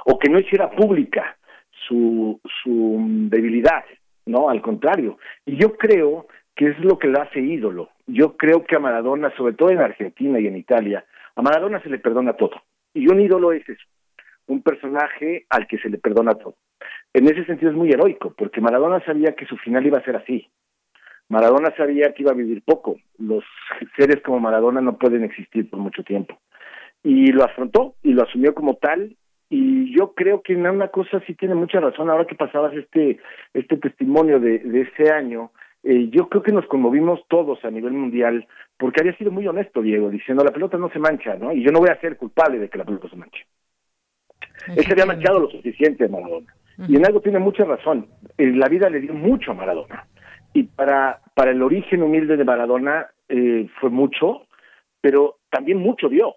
o 0.06 0.20
que 0.20 0.30
no 0.30 0.40
hiciera 0.40 0.70
pública 0.70 1.38
su, 1.88 2.40
su 2.64 2.98
debilidad, 3.30 3.86
no, 4.26 4.50
al 4.50 4.62
contrario. 4.62 5.18
Y 5.46 5.56
yo 5.56 5.76
creo 5.78 6.28
que 6.60 6.68
es 6.68 6.80
lo 6.80 7.00
que 7.00 7.08
le 7.08 7.22
hace 7.22 7.40
ídolo. 7.40 7.88
Yo 8.06 8.36
creo 8.36 8.66
que 8.66 8.76
a 8.76 8.80
Maradona, 8.80 9.34
sobre 9.38 9.54
todo 9.54 9.70
en 9.70 9.80
Argentina 9.80 10.42
y 10.42 10.48
en 10.48 10.58
Italia, 10.58 11.06
a 11.38 11.42
Maradona 11.42 11.82
se 11.82 11.88
le 11.88 12.00
perdona 12.00 12.34
todo. 12.34 12.62
Y 12.94 13.10
un 13.10 13.22
ídolo 13.22 13.54
es 13.54 13.68
eso, 13.70 13.86
un 14.48 14.62
personaje 14.62 15.46
al 15.50 15.68
que 15.68 15.78
se 15.78 15.88
le 15.88 16.00
perdona 16.00 16.34
todo. 16.34 16.56
En 17.14 17.30
ese 17.30 17.46
sentido 17.46 17.72
es 17.72 17.78
muy 17.78 17.90
heroico, 17.92 18.34
porque 18.38 18.60
Maradona 18.60 19.00
sabía 19.06 19.38
que 19.38 19.46
su 19.46 19.56
final 19.56 19.86
iba 19.86 20.00
a 20.00 20.04
ser 20.04 20.18
así. 20.18 20.50
Maradona 21.30 21.74
sabía 21.78 22.14
que 22.14 22.24
iba 22.24 22.32
a 22.32 22.36
vivir 22.36 22.62
poco. 22.62 22.98
Los 23.18 23.46
seres 23.98 24.22
como 24.22 24.42
Maradona 24.42 24.82
no 24.82 24.98
pueden 24.98 25.24
existir 25.24 25.70
por 25.70 25.80
mucho 25.80 26.04
tiempo. 26.04 26.38
Y 27.04 27.32
lo 27.32 27.46
afrontó 27.46 27.96
y 28.04 28.12
lo 28.12 28.24
asumió 28.24 28.54
como 28.54 28.76
tal. 28.76 29.16
Y 29.50 29.96
yo 29.98 30.14
creo 30.14 30.42
que 30.42 30.54
en 30.54 30.68
una 30.68 30.90
cosa 30.90 31.22
sí 31.26 31.36
tiene 31.36 31.56
mucha 31.56 31.80
razón. 31.80 32.10
Ahora 32.10 32.26
que 32.26 32.36
pasabas 32.36 32.74
este, 32.74 33.18
este 33.54 33.78
testimonio 33.78 34.42
de, 34.42 34.60
de 34.60 34.82
ese 34.82 35.10
año, 35.14 35.52
eh, 35.84 36.10
yo 36.12 36.28
creo 36.28 36.44
que 36.44 36.52
nos 36.52 36.66
conmovimos 36.68 37.22
todos 37.28 37.64
a 37.64 37.72
nivel 37.72 37.94
mundial 37.94 38.48
porque 38.78 39.02
había 39.02 39.18
sido 39.18 39.32
muy 39.32 39.48
honesto 39.48 39.82
Diego 39.82 40.10
diciendo 40.10 40.44
la 40.44 40.52
pelota 40.52 40.78
no 40.78 40.90
se 40.90 41.00
mancha, 41.00 41.36
¿no? 41.36 41.54
Y 41.54 41.64
yo 41.64 41.72
no 41.72 41.80
voy 41.80 41.90
a 41.90 42.00
ser 42.00 42.18
culpable 42.18 42.60
de 42.60 42.70
que 42.70 42.78
la 42.78 42.86
pelota 42.86 43.10
se 43.10 43.16
manche. 43.16 43.46
Él 44.68 44.86
se 44.86 44.92
había 44.92 45.06
manchado 45.06 45.40
lo 45.40 45.50
suficiente 45.50 46.08
Maradona. 46.08 46.54
Y 46.88 46.96
en 46.96 47.06
algo 47.06 47.20
tiene 47.20 47.40
mucha 47.40 47.66
razón. 47.66 48.08
Eh, 48.38 48.52
la 48.56 48.70
vida 48.70 48.90
le 48.90 49.02
dio 49.02 49.14
mucho 49.14 49.52
a 49.52 49.54
Maradona. 49.54 50.08
Y 50.54 50.64
para, 50.64 51.20
para 51.34 51.52
el 51.52 51.62
origen 51.62 52.02
humilde 52.04 52.38
de 52.38 52.46
Maradona 52.46 53.08
eh, 53.28 53.68
fue 53.80 53.90
mucho, 53.90 54.48
pero 55.02 55.40
también 55.50 55.78
mucho 55.78 56.08
dio. 56.10 56.36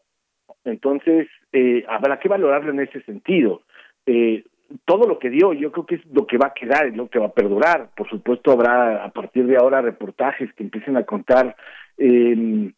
Entonces, 0.64 1.28
eh, 1.53 1.84
habrá 1.88 2.18
que 2.18 2.28
valorarlo 2.28 2.72
en 2.72 2.80
ese 2.80 3.03
sentido. 3.03 3.62
Eh, 4.07 4.45
todo 4.84 5.06
lo 5.06 5.18
que 5.18 5.30
dio, 5.30 5.52
yo 5.52 5.72
creo 5.72 5.86
que 5.86 5.94
es 5.96 6.06
lo 6.06 6.26
que 6.26 6.38
va 6.38 6.48
a 6.48 6.54
quedar, 6.54 6.86
es 6.86 6.96
lo 6.96 7.08
que 7.08 7.18
va 7.18 7.26
a 7.26 7.32
perdurar. 7.32 7.90
Por 7.96 8.08
supuesto, 8.08 8.52
habrá 8.52 9.04
a 9.04 9.10
partir 9.10 9.46
de 9.46 9.56
ahora 9.56 9.80
reportajes 9.80 10.52
que 10.54 10.64
empiecen 10.64 10.96
a 10.96 11.04
contar 11.04 11.56
eh, 11.98 12.72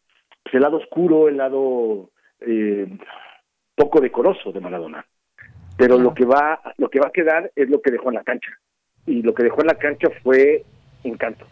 el 0.55 0.61
lado 0.61 0.77
oscuro, 0.77 1.27
el 1.27 1.37
lado 1.37 2.09
eh, 2.39 2.87
poco 3.75 3.99
decoroso 3.99 4.51
de 4.51 4.59
Maradona. 4.59 5.05
Pero 5.77 5.97
lo 5.97 6.13
que 6.13 6.25
va, 6.25 6.61
lo 6.77 6.89
que 6.89 6.99
va 6.99 7.07
a 7.07 7.11
quedar 7.11 7.51
es 7.55 7.69
lo 7.69 7.81
que 7.81 7.91
dejó 7.91 8.09
en 8.09 8.15
la 8.15 8.23
cancha. 8.23 8.51
Y 9.05 9.21
lo 9.21 9.33
que 9.33 9.43
dejó 9.43 9.61
en 9.61 9.67
la 9.67 9.75
cancha 9.75 10.07
fue 10.23 10.63
encanto. 11.03 11.45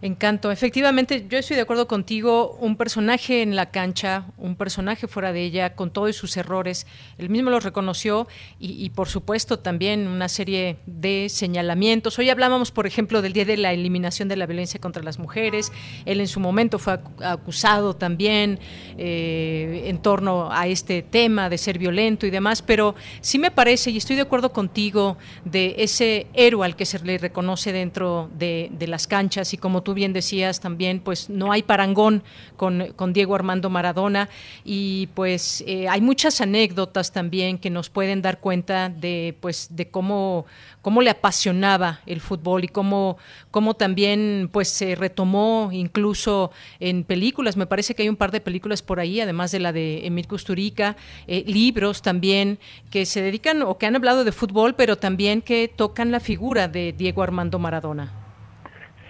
Encanto. 0.00 0.52
Efectivamente, 0.52 1.26
yo 1.28 1.38
estoy 1.38 1.56
de 1.56 1.62
acuerdo 1.62 1.88
contigo. 1.88 2.56
Un 2.60 2.76
personaje 2.76 3.42
en 3.42 3.56
la 3.56 3.72
cancha, 3.72 4.26
un 4.36 4.54
personaje 4.54 5.08
fuera 5.08 5.32
de 5.32 5.42
ella, 5.42 5.74
con 5.74 5.90
todos 5.90 6.14
sus 6.14 6.36
errores, 6.36 6.86
él 7.18 7.30
mismo 7.30 7.50
los 7.50 7.64
reconoció 7.64 8.28
y, 8.60 8.90
por 8.90 9.08
supuesto 9.08 9.58
también 9.58 10.06
una 10.06 10.28
serie 10.28 10.76
de 10.86 11.26
señalamientos. 11.28 12.16
Hoy 12.20 12.30
hablábamos, 12.30 12.70
por 12.70 12.86
ejemplo, 12.86 13.22
del 13.22 13.32
día 13.32 13.44
de 13.44 13.56
la 13.56 13.72
eliminación 13.72 14.28
de 14.28 14.36
la 14.36 14.46
violencia 14.46 14.78
contra 14.78 15.02
las 15.02 15.18
mujeres. 15.18 15.72
Él 16.04 16.20
en 16.20 16.28
su 16.28 16.38
momento 16.38 16.78
fue 16.78 17.00
acusado 17.24 17.96
también 17.96 18.60
eh, 18.96 19.82
en 19.86 19.98
torno 19.98 20.48
a 20.52 20.68
este 20.68 21.02
tema 21.02 21.50
de 21.50 21.58
ser 21.58 21.76
violento 21.76 22.24
y 22.24 22.30
demás, 22.30 22.62
pero 22.62 22.94
sí 23.20 23.40
me 23.40 23.50
parece, 23.50 23.90
y 23.90 23.96
estoy 23.96 24.14
de 24.14 24.22
acuerdo 24.22 24.52
contigo, 24.52 25.18
de 25.44 25.74
ese 25.78 26.28
héroe 26.34 26.64
al 26.64 26.76
que 26.76 26.86
se 26.86 27.00
le 27.00 27.18
reconoce 27.18 27.72
dentro 27.72 28.30
de, 28.38 28.68
de 28.70 28.86
las 28.86 29.08
canchas 29.08 29.52
y 29.54 29.56
como 29.56 29.82
tú 29.88 29.94
bien 29.94 30.12
decías 30.12 30.60
también, 30.60 31.00
pues 31.00 31.30
no 31.30 31.50
hay 31.50 31.62
parangón 31.62 32.22
con, 32.58 32.92
Diego 33.14 33.34
Armando 33.34 33.70
Maradona 33.70 34.28
y 34.62 35.06
pues 35.14 35.64
eh, 35.66 35.88
hay 35.88 36.02
muchas 36.02 36.42
anécdotas 36.42 37.10
también 37.10 37.56
que 37.56 37.70
nos 37.70 37.88
pueden 37.88 38.20
dar 38.20 38.38
cuenta 38.38 38.90
de 38.90 39.34
pues 39.40 39.68
de 39.70 39.88
cómo, 39.88 40.44
cómo 40.82 41.00
le 41.00 41.08
apasionaba 41.08 42.00
el 42.04 42.20
fútbol 42.20 42.64
y 42.64 42.68
cómo, 42.68 43.16
cómo 43.50 43.76
también 43.76 44.50
pues 44.52 44.68
se 44.68 44.94
retomó 44.94 45.70
incluso 45.72 46.50
en 46.80 47.02
películas. 47.02 47.56
Me 47.56 47.66
parece 47.66 47.94
que 47.94 48.02
hay 48.02 48.10
un 48.10 48.16
par 48.16 48.30
de 48.30 48.42
películas 48.42 48.82
por 48.82 49.00
ahí, 49.00 49.22
además 49.22 49.52
de 49.52 49.60
la 49.60 49.72
de 49.72 50.06
Emil 50.06 50.28
Kusturica, 50.28 50.98
eh, 51.26 51.44
libros 51.46 52.02
también 52.02 52.58
que 52.90 53.06
se 53.06 53.22
dedican 53.22 53.62
o 53.62 53.78
que 53.78 53.86
han 53.86 53.96
hablado 53.96 54.24
de 54.24 54.32
fútbol, 54.32 54.74
pero 54.74 54.98
también 54.98 55.40
que 55.40 55.66
tocan 55.66 56.10
la 56.10 56.20
figura 56.20 56.68
de 56.68 56.92
Diego 56.92 57.22
Armando 57.22 57.58
Maradona. 57.58 58.27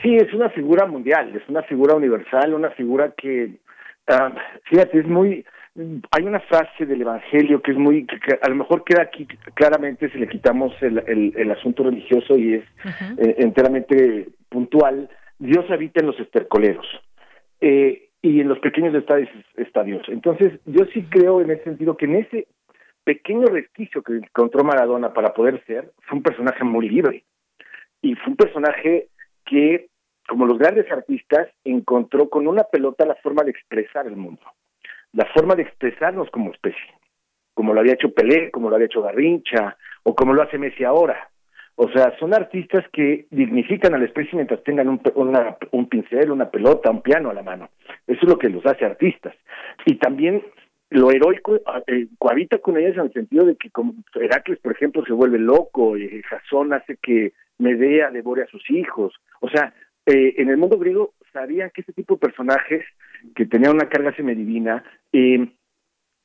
Sí, 0.03 0.17
es 0.17 0.33
una 0.33 0.51
figura 0.51 0.87
mundial, 0.87 1.35
es 1.35 1.49
una 1.49 1.63
figura 1.63 1.95
universal, 1.95 2.55
una 2.55 2.71
figura 2.71 3.13
que, 3.17 3.59
uh, 4.09 4.31
fíjate, 4.65 5.01
es 5.01 5.07
muy, 5.07 5.45
hay 6.11 6.25
una 6.25 6.41
frase 6.41 6.87
del 6.87 7.03
Evangelio 7.03 7.61
que 7.61 7.73
es 7.73 7.77
muy, 7.77 8.07
que, 8.07 8.39
a 8.41 8.49
lo 8.49 8.57
mejor 8.57 8.85
queda 8.85 9.03
aquí 9.03 9.27
claramente 9.55 10.11
si 10.11 10.19
le 10.19 10.29
quitamos 10.29 10.73
el, 10.83 11.03
el, 11.07 11.33
el 11.37 11.51
asunto 11.51 11.85
religioso 11.85 12.37
y 12.37 12.55
es 12.55 12.65
eh, 13.19 13.37
enteramente 13.39 14.29
puntual, 14.49 15.09
Dios 15.39 15.71
habita 15.71 16.01
en 16.01 16.07
los 16.07 16.19
estercoleros 16.21 16.87
eh, 17.61 18.09
y 18.23 18.41
en 18.41 18.49
los 18.49 18.59
pequeños 18.59 18.95
estadios, 18.95 19.29
estadios. 19.57 20.03
Entonces, 20.09 20.61
yo 20.67 20.85
sí 20.93 21.07
creo 21.09 21.41
en 21.41 21.51
ese 21.51 21.65
sentido 21.65 21.97
que 21.97 22.07
en 22.07 22.17
ese 22.17 22.49
pequeño 23.05 23.47
resquicio 23.47 24.03
que 24.03 24.15
encontró 24.15 24.65
Maradona 24.65 25.13
para 25.13 25.33
poder 25.33 25.63
ser, 25.67 25.93
fue 26.03 26.19
un 26.19 26.23
personaje 26.23 26.65
muy 26.65 26.89
libre 26.89 27.25
y 28.03 28.15
fue 28.17 28.31
un 28.31 28.37
personaje 28.37 29.09
que, 29.49 29.89
como 30.27 30.47
los 30.47 30.59
grandes 30.59 30.91
artistas, 30.91 31.49
encontró 31.65 32.29
con 32.29 32.47
una 32.47 32.65
pelota 32.65 33.07
la 33.07 33.15
forma 33.17 33.43
de 33.43 33.51
expresar 33.51 34.07
el 34.07 34.17
mundo, 34.17 34.43
la 35.13 35.27
forma 35.27 35.55
de 35.55 35.63
expresarnos 35.63 36.31
como 36.31 36.53
especie, 36.53 36.95
como 37.55 37.75
lo 37.75 37.81
había 37.81 37.95
hecho 37.95 38.13
Pelé, 38.13 38.51
como 38.51 38.69
lo 38.69 38.77
había 38.77 38.87
hecho 38.87 39.03
Garrincha, 39.03 39.77
o 40.03 40.15
como 40.15 40.33
lo 40.33 40.43
hace 40.43 40.59
Messi 40.59 40.85
ahora. 40.85 41.31
O 41.81 41.89
sea, 41.91 42.13
son 42.19 42.35
artistas 42.35 42.85
que 42.93 43.27
dignifican 43.31 43.95
a 43.95 43.99
la 43.99 44.05
especie 44.05 44.35
mientras 44.35 44.63
tengan 44.65 44.89
un, 44.89 45.01
un 45.71 45.89
pincel, 45.89 46.33
una 46.33 46.51
pelota, 46.51 46.91
un 46.91 47.03
piano 47.03 47.31
a 47.31 47.35
la 47.35 47.43
mano. 47.43 47.71
Eso 48.07 48.19
es 48.23 48.29
lo 48.29 48.37
que 48.37 48.49
los 48.49 48.67
hace 48.67 48.85
artistas. 48.85 49.35
Y 49.87 49.95
también 49.95 50.43
lo 50.91 51.11
heroico 51.11 51.57
eh, 51.87 52.09
cohabita 52.19 52.59
con 52.59 52.79
ellas 52.79 52.97
en 52.97 53.03
el 53.03 53.13
sentido 53.13 53.45
de 53.45 53.57
que 53.57 53.71
como 53.71 53.95
Heracles, 54.15 54.59
por 54.59 54.73
ejemplo, 54.73 55.05
se 55.05 55.13
vuelve 55.13 55.39
loco, 55.39 55.97
y 55.97 56.23
Jasón 56.23 56.73
hace 56.73 56.97
que 57.01 57.33
Medea 57.59 58.11
devore 58.11 58.43
a 58.43 58.47
sus 58.47 58.69
hijos. 58.71 59.15
O 59.41 59.49
sea, 59.49 59.75
eh, 60.07 60.35
en 60.39 60.49
el 60.49 60.57
mundo 60.57 60.79
griego 60.79 61.15
sabían 61.33 61.71
que 61.75 61.83
este 61.83 61.93
tipo 61.93 62.15
de 62.15 62.21
personajes 62.21 62.85
que 63.35 63.47
tenían 63.47 63.75
una 63.75 63.89
carga 63.89 64.15
semidivina, 64.15 64.85
eh, 65.13 65.49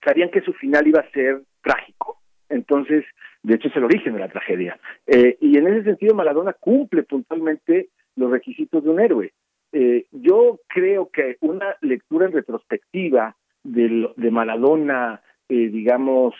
sabían 0.03 0.29
que 0.29 0.41
su 0.41 0.53
final 0.53 0.87
iba 0.87 1.01
a 1.01 1.11
ser 1.11 1.41
trágico. 1.61 2.19
Entonces, 2.49 3.03
de 3.41 3.55
hecho, 3.55 3.67
es 3.67 3.75
el 3.75 3.83
origen 3.83 4.13
de 4.13 4.19
la 4.19 4.29
tragedia. 4.29 4.79
Eh, 5.07 5.37
y 5.41 5.57
en 5.57 5.67
ese 5.67 5.83
sentido, 5.83 6.15
Maradona 6.15 6.53
cumple 6.53 7.03
puntualmente 7.03 7.89
los 8.15 8.31
requisitos 8.31 8.83
de 8.83 8.89
un 8.89 8.99
héroe. 8.99 9.33
Eh, 9.71 10.05
yo 10.11 10.59
creo 10.67 11.09
que 11.09 11.37
una 11.41 11.75
lectura 11.81 12.27
en 12.27 12.33
retrospectiva 12.33 13.35
de, 13.63 14.09
de 14.15 14.31
Maradona, 14.31 15.21
eh, 15.49 15.69
digamos, 15.69 16.35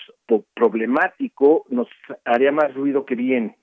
problemático, 0.53 1.65
nos 1.69 1.87
haría 2.25 2.51
más 2.51 2.73
ruido 2.73 3.05
que 3.05 3.15
bien. 3.15 3.55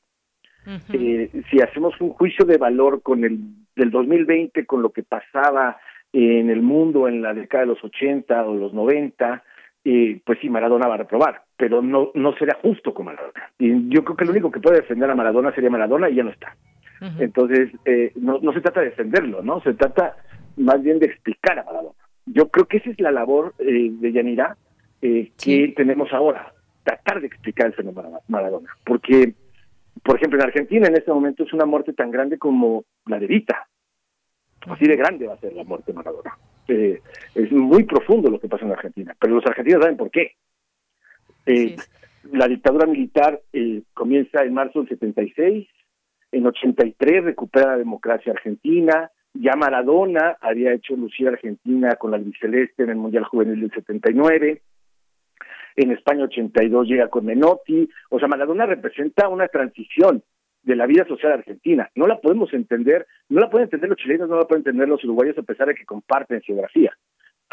Eh, 0.67 1.31
si 1.51 1.61
hacemos 1.61 1.99
un 2.01 2.11
juicio 2.11 2.45
de 2.45 2.59
valor 2.59 3.03
con 3.03 3.25
el 3.25 3.39
del 3.75 3.91
2020, 3.91 4.67
con 4.67 4.83
lo 4.83 4.91
que 4.91 5.03
pasaba 5.03 5.79
en 6.13 6.51
el 6.51 6.63
mundo 6.63 7.09
en 7.09 7.23
la 7.23 7.33
década 7.33 7.63
de 7.63 7.69
los 7.69 7.83
80 7.83 8.45
o 8.45 8.55
los 8.55 8.75
90, 8.75 9.43
eh, 9.85 10.21
pues 10.25 10.39
sí, 10.41 10.51
Maradona 10.51 10.87
va 10.87 10.95
a 10.95 10.99
reprobar, 10.99 11.43
pero 11.57 11.81
no, 11.81 12.11
no 12.15 12.37
sería 12.37 12.59
justo 12.61 12.93
con 12.93 13.07
Maradona. 13.07 13.51
Y 13.59 13.89
yo 13.89 14.05
creo 14.05 14.17
que 14.17 14.25
el 14.25 14.31
único 14.31 14.51
que 14.51 14.61
puede 14.61 14.81
defender 14.81 15.11
a 15.11 15.15
Maradona 15.15 15.55
sería 15.55 15.71
Maradona 15.71 16.11
y 16.11 16.17
ya 16.17 16.25
no 16.25 16.31
está. 16.31 16.57
Entonces, 17.19 17.71
eh, 17.87 18.13
no, 18.17 18.41
no 18.43 18.53
se 18.53 18.61
trata 18.61 18.81
de 18.81 18.91
defenderlo, 18.91 19.43
¿no? 19.43 19.63
Se 19.63 19.73
trata 19.73 20.17
más 20.59 20.83
bien 20.83 20.99
de 20.99 21.07
explicar 21.07 21.59
a 21.59 21.65
Maradona. 21.65 21.95
Yo 22.27 22.51
creo 22.51 22.67
que 22.67 22.77
esa 22.77 22.91
es 22.91 23.01
la 23.01 23.11
labor 23.11 23.55
eh, 23.59 23.91
de 23.91 24.13
Yanira 24.13 24.57
eh, 25.01 25.33
que 25.43 25.73
tenemos 25.77 26.13
ahora, 26.13 26.53
tratar 26.85 27.21
de 27.21 27.27
explicar 27.27 27.69
el 27.69 27.73
fenómeno 27.73 28.21
Maradona. 28.29 28.69
Porque, 28.85 29.35
por 30.03 30.17
ejemplo, 30.17 30.39
en 30.39 30.47
Argentina 30.47 30.89
en 30.89 30.97
este 30.97 31.13
momento 31.13 31.45
es 31.45 31.53
una 31.53 31.67
muerte 31.67 31.93
tan 31.93 32.11
grande 32.11 32.39
como 32.39 32.85
la 33.07 33.19
de 33.19 33.27
Vita. 33.27 33.69
Así 34.67 34.87
de 34.87 34.97
grande 34.97 35.27
va 35.27 35.35
a 35.35 35.41
ser 35.41 35.55
la 35.55 35.65
muerte 35.65 35.93
de 35.93 35.97
Maradona. 35.97 36.37
Eh, 36.69 37.01
es 37.35 37.51
muy 37.51 37.85
profundo 37.85 38.31
lo 38.31 38.39
que 38.39 38.49
pasa 38.49 38.65
en 38.65 38.73
Argentina, 38.73 39.17
pero 39.19 39.35
los 39.35 39.47
argentinos 39.47 39.83
saben 39.83 39.97
por 39.97 40.11
qué. 40.11 40.33
Eh, 41.47 41.77
la 42.33 42.47
dictadura 42.47 42.87
militar 42.87 43.41
eh, 43.53 43.83
comienza 43.95 44.43
en 44.43 44.55
marzo 44.55 44.81
del 44.81 44.89
76, 44.91 45.67
en 46.33 46.47
83 46.47 47.25
recupera 47.25 47.73
la 47.73 47.79
democracia 47.79 48.33
argentina, 48.33 49.11
ya 49.35 49.57
Maradona 49.57 50.37
había 50.41 50.73
hecho 50.73 50.97
lucir 50.97 51.29
a 51.29 51.33
Argentina 51.33 51.97
con 51.97 52.11
la 52.11 52.19
albiceleste 52.19 52.83
en 52.83 52.91
el 52.91 52.97
Mundial 52.97 53.25
Juvenil 53.25 53.61
del 53.61 53.73
79, 53.73 54.63
en 55.77 55.93
España 55.93 56.25
82 56.25 56.87
llega 56.87 57.09
con 57.09 57.25
Menotti, 57.25 57.89
o 58.11 58.19
sea, 58.19 58.29
Maradona 58.29 58.67
representa 58.67 59.29
una 59.29 59.49
transición 59.49 60.23
de 60.63 60.77
la 60.77 60.87
vida 60.87 61.07
social 61.07 61.33
argentina. 61.33 61.91
No 61.95 62.07
la 62.07 62.21
podemos 62.21 62.53
entender, 62.53 63.07
no 63.29 63.41
la 63.41 63.51
pueden 63.51 63.67
entender 63.67 63.91
los 63.91 63.99
chilenos, 63.99 64.29
no 64.29 64.37
la 64.37 64.47
pueden 64.47 64.61
entender 64.61 64.89
los 64.89 65.03
uruguayos 65.05 65.39
a 65.39 65.43
pesar 65.43 65.69
de 65.69 65.75
que 65.75 65.85
comparten 65.85 66.43
geografía. 66.43 66.93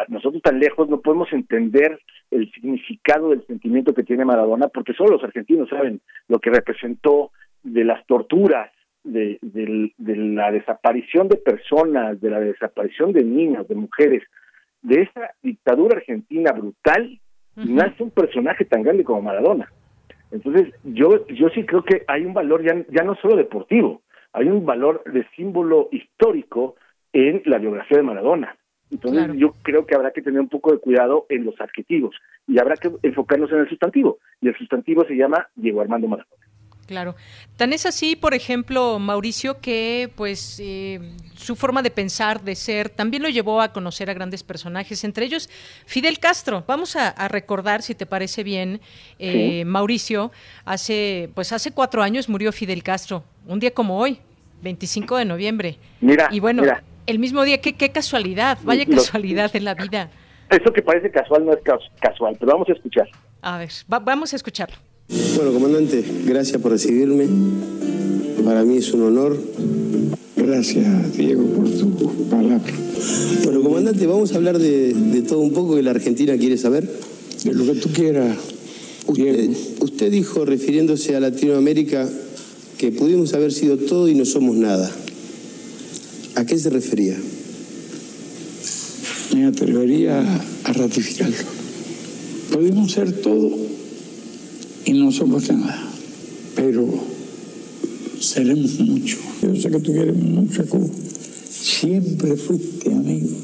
Nosotros 0.10 0.44
tan 0.44 0.60
lejos 0.60 0.88
no 0.90 1.02
podemos 1.02 1.32
entender 1.34 2.00
el 2.30 2.52
significado 2.52 3.30
del 3.30 3.46
sentimiento 3.48 3.94
que 3.94 4.04
tiene 4.04 4.26
Maradona 4.26 4.68
porque 4.68 4.94
solo 4.94 5.14
los 5.14 5.24
argentinos 5.24 5.70
saben 5.70 6.02
lo 6.28 6.40
que 6.40 6.52
representó 6.52 7.32
de 7.64 7.84
las 7.84 8.06
torturas, 8.06 8.72
de, 9.04 9.40
la 9.98 10.52
desaparición 10.52 11.28
de 11.30 11.38
personas, 11.38 12.20
de 12.22 12.30
la 12.30 12.40
desaparición 12.40 13.12
de 13.12 13.24
niños, 13.24 13.68
de 13.68 13.76
mujeres, 13.76 14.24
de 14.82 15.02
esa 15.02 15.32
dictadura 15.42 15.98
argentina 15.98 16.52
brutal, 16.52 17.20
nace 17.66 18.04
un 18.04 18.12
personaje 18.12 18.66
tan 18.66 18.84
grande 18.84 19.04
como 19.04 19.22
Maradona. 19.22 19.72
Entonces, 20.32 20.74
yo, 20.84 21.26
yo 21.28 21.50
sí 21.50 21.66
creo 21.66 21.84
que 21.84 22.04
hay 22.08 22.26
un 22.26 22.34
valor 22.34 22.64
ya, 22.64 22.86
ya 22.90 23.04
no 23.04 23.16
solo 23.16 23.36
deportivo, 23.36 24.02
hay 24.34 24.48
un 24.48 24.66
valor 24.66 25.04
de 25.06 25.26
símbolo 25.36 25.90
histórico 25.92 26.76
en 27.14 27.42
la 27.46 27.58
biografía 27.58 27.98
de 27.98 28.04
Maradona. 28.04 28.56
Entonces, 28.92 29.32
yo 29.36 29.54
creo 29.64 29.86
que 29.86 29.96
habrá 29.96 30.12
que 30.12 30.22
tener 30.22 30.40
un 30.40 30.48
poco 30.48 30.72
de 30.72 30.80
cuidado 30.80 31.26
en 31.30 31.44
los 31.44 31.60
adjetivos 31.60 32.16
y 32.48 32.60
habrá 32.60 32.76
que 32.76 32.90
enfocarnos 33.04 33.52
en 33.52 33.60
el 33.60 33.70
sustantivo. 33.70 34.20
Y 34.40 34.48
el 34.48 34.58
sustantivo 34.58 35.06
se 35.06 35.16
llama 35.16 35.48
Diego 35.56 35.82
Armando 35.82 36.08
Maradona. 36.08 36.47
Claro. 36.88 37.16
Tan 37.58 37.74
es 37.74 37.86
así, 37.86 38.16
por 38.16 38.34
ejemplo, 38.34 38.98
Mauricio, 38.98 39.60
que 39.60 40.10
pues 40.16 40.58
eh, 40.64 41.02
su 41.36 41.58
forma 41.58 41.82
de 41.82 41.92
pensar, 41.92 42.42
de 42.42 42.56
ser, 42.56 42.90
también 42.90 43.22
lo 43.24 43.30
llevó 43.30 43.62
a 43.62 43.74
conocer 43.74 44.10
a 44.10 44.14
grandes 44.14 44.42
personajes, 44.42 45.04
entre 45.04 45.26
ellos 45.26 45.50
Fidel 45.86 46.20
Castro. 46.20 46.64
Vamos 46.66 46.96
a, 46.96 47.28
recordar, 47.28 47.82
si 47.82 47.94
te 47.94 48.06
parece 48.06 48.44
bien, 48.44 48.80
eh, 49.20 49.66
Mauricio, 49.66 50.32
hace 50.64 51.30
pues 51.36 51.52
hace 51.52 51.72
cuatro 51.72 52.02
años 52.02 52.30
murió 52.30 52.54
Fidel 52.54 52.84
Castro, 52.84 53.26
un 53.48 53.60
día 53.60 53.72
como 53.72 54.00
hoy, 54.00 54.20
25 54.62 55.18
de 55.18 55.26
noviembre. 55.26 55.78
Mira, 56.00 56.30
y 56.32 56.40
bueno, 56.40 56.64
el 57.06 57.20
mismo 57.20 57.44
día, 57.44 57.60
qué, 57.60 57.74
qué 57.74 57.92
casualidad, 57.92 58.60
vaya 58.64 58.86
casualidad 58.86 59.54
en 59.58 59.66
la 59.66 59.74
vida. 59.74 60.10
Eso 60.50 60.72
que 60.72 60.82
parece 60.82 61.12
casual 61.12 61.46
no 61.46 61.52
es 61.52 61.60
casual, 62.00 62.38
pero 62.40 62.54
vamos 62.54 62.70
a 62.70 62.72
escuchar. 62.72 63.10
A 63.42 63.58
ver, 63.58 63.72
vamos 63.88 64.32
a 64.32 64.38
escucharlo. 64.38 64.78
Bueno, 65.10 65.54
comandante, 65.54 66.04
gracias 66.26 66.62
por 66.62 66.72
recibirme. 66.72 67.28
Para 68.44 68.64
mí 68.66 68.78
es 68.78 68.94
un 68.94 69.04
honor. 69.04 69.42
Gracias, 70.36 71.16
Diego, 71.16 71.44
por 71.44 71.70
tu 71.70 72.28
palabra. 72.30 72.62
Bueno, 73.46 73.62
comandante, 73.62 74.06
vamos 74.06 74.34
a 74.34 74.36
hablar 74.36 74.60
de, 74.60 75.24
todo 75.28 75.40
un 75.40 75.54
poco 75.54 75.76
que 75.76 75.84
la 75.84 75.92
Argentina 75.92 76.38
quiere 76.38 76.58
saber. 76.58 76.92
De 77.44 77.54
lo 77.54 77.66
que 77.66 77.80
tú 77.80 77.90
quieras. 77.90 78.36
Usted, 79.06 79.50
usted 79.80 80.12
dijo, 80.12 80.44
refiriéndose 80.44 81.16
a 81.16 81.22
Latinoamérica, 81.22 82.10
que 82.78 82.92
pudimos 82.92 83.34
haber 83.34 83.54
sido 83.54 83.78
todo 83.78 84.10
y 84.10 84.16
no 84.16 84.26
somos 84.26 84.58
nada. 84.58 84.92
¿A 86.36 86.46
qué 86.46 86.58
se 86.58 86.70
refería? 86.70 87.18
Me 89.34 89.46
atrevería 89.46 90.20
a 90.66 90.74
ratificarlo. 90.74 91.36
Pudimos 92.52 92.92
ser 92.92 93.14
todo 93.22 93.68
y 94.88 94.94
no 94.94 95.12
somos 95.12 95.50
nada, 95.50 95.86
pero 96.56 96.88
seremos 98.22 98.80
mucho. 98.80 99.18
Yo 99.44 99.54
sé 99.54 99.70
que 99.70 99.80
tú 99.80 99.92
quieres 99.92 100.16
mucho, 100.16 100.64
Siempre 101.50 102.38
fuiste 102.38 102.94
amigo. 102.94 103.36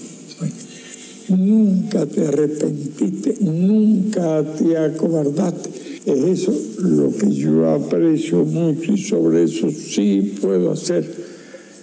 Nunca 1.28 2.06
te 2.06 2.28
arrepentiste, 2.28 3.36
nunca 3.42 4.44
te 4.58 4.78
acobardaste. 4.78 5.70
Es 6.06 6.42
eso 6.42 6.58
lo 6.80 7.12
que 7.16 7.30
yo 7.32 7.70
aprecio 7.70 8.46
mucho 8.46 8.94
y 8.94 8.98
sobre 8.98 9.44
eso 9.44 9.70
sí 9.70 10.36
puedo 10.40 10.72
hacer 10.72 11.10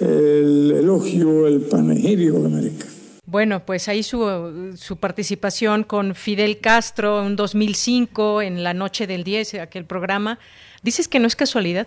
el 0.00 0.72
elogio, 0.72 1.46
el 1.46 1.60
panegírico 1.60 2.42
que 2.42 2.48
merezca. 2.48 2.89
Bueno, 3.30 3.60
pues 3.64 3.88
ahí 3.88 4.02
su, 4.02 4.72
su, 4.74 4.98
participación 4.98 5.84
con 5.84 6.16
Fidel 6.16 6.58
Castro 6.60 7.24
en 7.24 7.36
2005, 7.36 8.42
en 8.42 8.64
la 8.64 8.74
noche 8.74 9.06
del 9.06 9.22
10, 9.22 9.54
aquel 9.60 9.84
programa. 9.84 10.40
¿Dices 10.82 11.06
que 11.06 11.20
no 11.20 11.28
es 11.28 11.36
casualidad? 11.36 11.86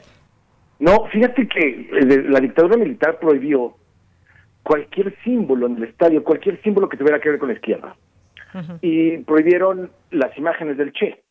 No, 0.80 1.06
fíjate 1.12 1.46
que 1.50 1.90
eh, 1.92 2.24
la 2.30 2.40
dictadura 2.40 2.78
militar 2.78 3.20
prohibió 3.20 3.76
cualquier 4.64 5.18
símbolo 5.26 5.68
en 5.68 5.76
el 5.76 5.84
estadio, 5.84 6.24
cualquier 6.24 6.62
símbolo 6.62 6.88
que 6.88 6.96
tuviera 6.96 7.20
que 7.20 7.32
ver 7.32 7.40
con 7.40 7.50
la 7.50 7.56
izquierda. 7.56 7.98
Y 8.82 9.18
prohibieron 9.18 9.92
las 10.12 10.38
imágenes 10.38 10.78
del 10.78 10.94
Che. 10.94 11.24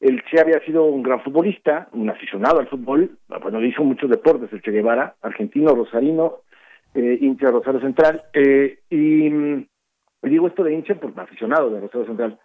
El 0.00 0.22
Che 0.24 0.40
había 0.40 0.60
sido 0.60 0.84
un 0.84 1.02
gran 1.02 1.20
futbolista, 1.22 1.88
un 1.92 2.08
aficionado 2.08 2.60
al 2.60 2.68
fútbol, 2.68 3.18
bueno, 3.42 3.62
hizo 3.62 3.84
muchos 3.84 4.08
deportes, 4.08 4.50
el 4.50 4.62
Che 4.62 4.70
Guevara, 4.70 5.16
argentino, 5.20 5.74
rosarino, 5.74 6.36
eh, 6.96 7.18
hincha 7.20 7.46
de 7.46 7.52
Rosario 7.52 7.80
Central. 7.80 8.24
Eh, 8.32 8.78
y, 8.90 9.30
digo 10.22 10.46
esto 10.48 10.64
de 10.64 10.74
hincha 10.74 10.94
porque 10.94 11.20
aficionado 11.20 11.70
de 11.70 11.80
Rosario 11.80 12.06
Central. 12.06 12.38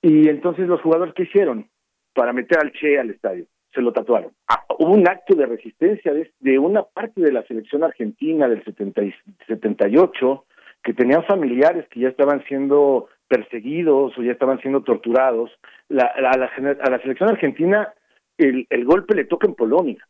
Y 0.00 0.28
entonces 0.28 0.68
los 0.68 0.80
jugadores, 0.80 1.14
¿qué 1.14 1.24
hicieron? 1.24 1.68
Para 2.14 2.32
meter 2.32 2.58
al 2.58 2.72
Che 2.72 2.98
al 2.98 3.10
estadio. 3.10 3.46
Se 3.74 3.82
lo 3.82 3.92
tatuaron. 3.92 4.32
Ah, 4.48 4.64
hubo 4.78 4.92
un 4.92 5.06
acto 5.06 5.34
de 5.34 5.44
resistencia 5.44 6.12
de, 6.40 6.58
una 6.58 6.82
parte 6.82 7.20
de 7.20 7.32
la 7.32 7.42
selección 7.42 7.84
argentina 7.84 8.48
del 8.48 8.64
70 8.64 9.02
78 9.46 10.44
que 10.82 10.94
tenían 10.94 11.24
familiares 11.24 11.86
que 11.90 12.00
ya 12.00 12.08
estaban 12.08 12.42
siendo 12.44 13.08
perseguidos 13.28 14.16
o 14.16 14.22
ya 14.22 14.32
estaban 14.32 14.60
siendo 14.60 14.82
torturados. 14.82 15.50
La, 15.88 16.06
a, 16.06 16.38
la, 16.38 16.46
a 16.80 16.90
la 16.90 16.98
selección 17.00 17.28
argentina 17.28 17.92
el, 18.38 18.66
el 18.70 18.84
golpe 18.84 19.14
le 19.14 19.24
toca 19.24 19.46
en 19.46 19.54
Polonia 19.54 20.06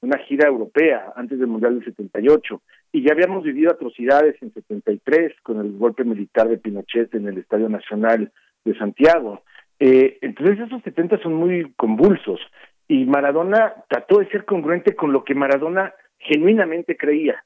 una 0.00 0.18
gira 0.18 0.48
europea 0.48 1.12
antes 1.16 1.38
del 1.38 1.48
Mundial 1.48 1.78
del 1.78 1.84
78 1.84 2.62
y 2.96 3.02
ya 3.02 3.12
habíamos 3.12 3.44
vivido 3.44 3.70
atrocidades 3.70 4.40
en 4.40 4.54
73 4.54 5.34
con 5.42 5.60
el 5.60 5.76
golpe 5.76 6.02
militar 6.02 6.48
de 6.48 6.56
Pinochet 6.56 7.14
en 7.14 7.28
el 7.28 7.36
Estadio 7.36 7.68
Nacional 7.68 8.32
de 8.64 8.78
Santiago. 8.78 9.42
Eh, 9.78 10.16
entonces 10.22 10.60
esos 10.60 10.82
70 10.82 11.18
son 11.18 11.34
muy 11.34 11.74
convulsos 11.74 12.40
y 12.88 13.04
Maradona 13.04 13.74
trató 13.90 14.20
de 14.20 14.30
ser 14.30 14.46
congruente 14.46 14.96
con 14.96 15.12
lo 15.12 15.24
que 15.24 15.34
Maradona 15.34 15.92
genuinamente 16.18 16.96
creía. 16.96 17.44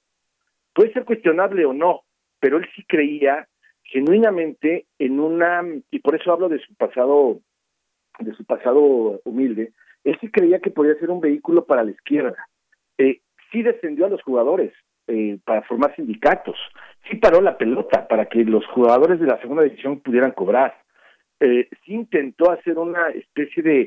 Puede 0.73 0.93
ser 0.93 1.05
cuestionable 1.05 1.65
o 1.65 1.73
no, 1.73 2.03
pero 2.39 2.59
él 2.59 2.69
sí 2.77 2.85
creía 2.85 3.49
genuinamente 3.83 4.87
en 5.01 5.19
una 5.19 5.65
y 5.91 5.99
por 5.99 6.15
eso 6.15 6.33
hablo 6.33 6.49
de 6.49 6.61
su 6.61 6.77
pasado 6.77 7.41
de 8.21 8.33
su 8.35 8.45
pasado 8.45 9.21
humilde, 9.25 9.73
él 10.05 10.17
sí 10.21 10.31
creía 10.31 10.61
que 10.61 10.71
podía 10.71 10.95
ser 11.01 11.11
un 11.11 11.21
vehículo 11.21 11.65
para 11.65 11.83
la 11.83 11.91
izquierda. 11.91 12.37
Eh, 12.99 13.21
sí 13.51 13.65
defendió 13.65 14.07
a 14.07 14.11
los 14.11 14.23
jugadores 14.23 14.73
eh, 15.11 15.39
para 15.45 15.63
formar 15.63 15.95
sindicatos, 15.97 16.57
sí 17.09 17.17
paró 17.17 17.41
la 17.41 17.59
pelota 17.59 18.07
para 18.09 18.27
que 18.27 18.45
los 18.45 18.65
jugadores 18.67 19.21
de 19.21 19.27
la 19.27 19.41
segunda 19.41 19.63
división 19.63 20.01
pudieran 20.01 20.33
cobrar. 20.33 20.75
Eh, 21.43 21.69
sí 21.85 21.95
intentó 21.95 22.51
hacer 22.51 22.77
una 22.77 23.09
especie 23.09 23.63
de, 23.63 23.81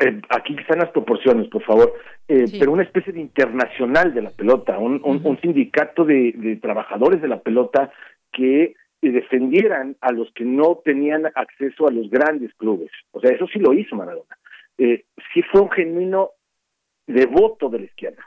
eh, 0.00 0.20
aquí 0.28 0.54
están 0.60 0.80
las 0.80 0.90
proporciones, 0.90 1.48
por 1.48 1.62
favor, 1.62 1.94
eh, 2.28 2.44
pero 2.58 2.70
una 2.70 2.82
especie 2.82 3.14
de 3.14 3.20
internacional 3.20 4.12
de 4.12 4.20
la 4.20 4.30
pelota, 4.30 4.78
un, 4.78 5.00
un, 5.02 5.40
sindicato 5.40 6.04
de, 6.04 6.32
de, 6.36 6.56
trabajadores 6.56 7.22
de 7.22 7.28
la 7.28 7.40
pelota 7.40 7.90
que 8.30 8.74
defendieran 9.00 9.96
a 10.02 10.12
los 10.12 10.30
que 10.34 10.44
no 10.44 10.82
tenían 10.84 11.26
acceso 11.34 11.88
a 11.88 11.90
los 11.90 12.10
grandes 12.10 12.52
clubes. 12.54 12.90
O 13.12 13.20
sea, 13.20 13.30
eso 13.30 13.46
sí 13.46 13.58
lo 13.58 13.72
hizo 13.72 13.96
Maradona. 13.96 14.36
Sí 14.76 15.42
fue 15.50 15.62
un 15.62 15.70
genuino 15.70 16.32
devoto 17.06 17.70
de 17.70 17.78
la 17.78 17.84
izquierda. 17.86 18.22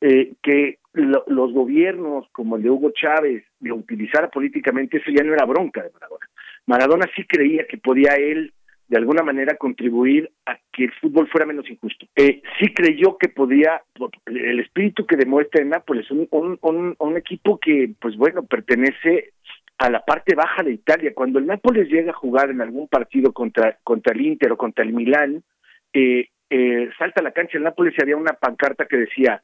Eh, 0.00 0.32
que 0.42 0.78
los 0.92 1.52
gobiernos 1.52 2.26
como 2.32 2.56
el 2.56 2.62
de 2.62 2.70
Hugo 2.70 2.90
Chávez 2.90 3.44
lo 3.60 3.76
utilizara 3.76 4.28
políticamente, 4.28 4.96
eso 4.96 5.10
ya 5.10 5.22
no 5.22 5.32
era 5.32 5.44
bronca 5.44 5.82
de 5.82 5.90
Maradona. 5.90 6.26
Maradona 6.66 7.06
sí 7.14 7.24
creía 7.26 7.66
que 7.66 7.78
podía 7.78 8.14
él 8.14 8.52
de 8.88 8.96
alguna 8.96 9.22
manera 9.22 9.56
contribuir 9.56 10.30
a 10.46 10.58
que 10.72 10.84
el 10.84 10.92
fútbol 10.94 11.28
fuera 11.28 11.46
menos 11.46 11.70
injusto. 11.70 12.06
Eh, 12.16 12.42
sí 12.58 12.74
creyó 12.74 13.16
que 13.18 13.28
podía, 13.28 13.82
el 14.26 14.58
espíritu 14.58 15.06
que 15.06 15.16
demuestra 15.16 15.62
en 15.62 15.68
Nápoles, 15.68 16.10
un, 16.10 16.26
un, 16.60 16.96
un, 16.98 17.16
equipo 17.16 17.58
que, 17.60 17.92
pues 18.00 18.16
bueno, 18.16 18.42
pertenece 18.42 19.32
a 19.78 19.90
la 19.90 20.04
parte 20.04 20.34
baja 20.34 20.64
de 20.64 20.72
Italia. 20.72 21.12
Cuando 21.14 21.38
el 21.38 21.46
Nápoles 21.46 21.88
llega 21.88 22.10
a 22.10 22.14
jugar 22.14 22.50
en 22.50 22.60
algún 22.60 22.88
partido 22.88 23.32
contra, 23.32 23.78
contra 23.84 24.12
el 24.12 24.22
Inter 24.22 24.52
o 24.52 24.56
contra 24.56 24.84
el 24.84 24.92
Milán, 24.92 25.44
eh, 25.92 26.28
eh, 26.50 26.90
salta 26.98 27.20
a 27.20 27.24
la 27.24 27.30
cancha 27.30 27.58
el 27.58 27.64
Nápoles 27.64 27.94
y 27.96 28.02
había 28.02 28.16
una 28.16 28.32
pancarta 28.32 28.86
que 28.86 28.96
decía, 28.96 29.40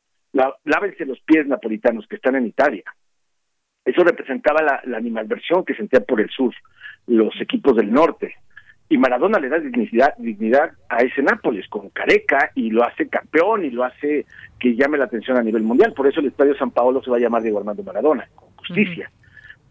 lávense 0.64 1.05
los 1.05 1.20
pies 1.20 1.47
napolitanos 1.47 2.07
que 2.07 2.16
están 2.16 2.37
en 2.37 2.47
Italia. 2.47 2.84
Eso 3.84 4.03
representaba 4.03 4.62
la, 4.62 4.80
la 4.84 4.99
animalversión 4.99 5.64
que 5.64 5.74
sentían 5.74 6.05
por 6.07 6.20
el 6.20 6.28
sur 6.30 6.53
los 7.07 7.41
equipos 7.41 7.76
del 7.76 7.93
norte. 7.93 8.34
Y 8.89 8.99
Maradona 8.99 9.39
le 9.41 9.49
da 9.49 9.59
dignidad, 9.59 10.14
dignidad 10.16 10.70
a 10.89 10.99
ese 10.99 11.22
Nápoles 11.22 11.68
con 11.68 11.91
Careca 11.91 12.53
y 12.55 12.70
lo 12.70 12.84
hace 12.84 13.09
campeón 13.09 13.64
y 13.64 13.70
lo 13.70 13.82
hace 13.82 14.26
que 14.61 14.76
llame 14.76 14.99
la 14.99 15.07
atención 15.07 15.37
a 15.37 15.43
nivel 15.43 15.62
mundial. 15.62 15.93
Por 15.93 16.07
eso 16.07 16.20
el 16.20 16.26
Estadio 16.26 16.57
San 16.57 16.70
Paolo 16.70 17.03
se 17.03 17.11
va 17.11 17.16
a 17.16 17.20
llamar 17.20 17.43
Diego 17.43 17.59
Armando 17.59 17.82
Maradona, 17.82 18.28
con 18.37 18.51
justicia. 18.57 19.11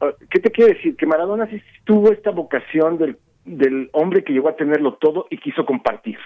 Ah, 0.01 0.11
¿Qué 0.29 0.39
te 0.39 0.51
quiere 0.51 0.73
decir? 0.73 0.97
Que 0.97 1.05
Maradona 1.05 1.47
sí 1.47 1.61
tuvo 1.85 2.11
esta 2.11 2.31
vocación 2.31 2.97
del, 2.97 3.17
del 3.45 3.89
hombre 3.93 4.23
que 4.23 4.33
llegó 4.33 4.49
a 4.49 4.57
tenerlo 4.57 4.95
todo 4.95 5.27
y 5.29 5.37
quiso 5.37 5.65
compartir. 5.65 6.17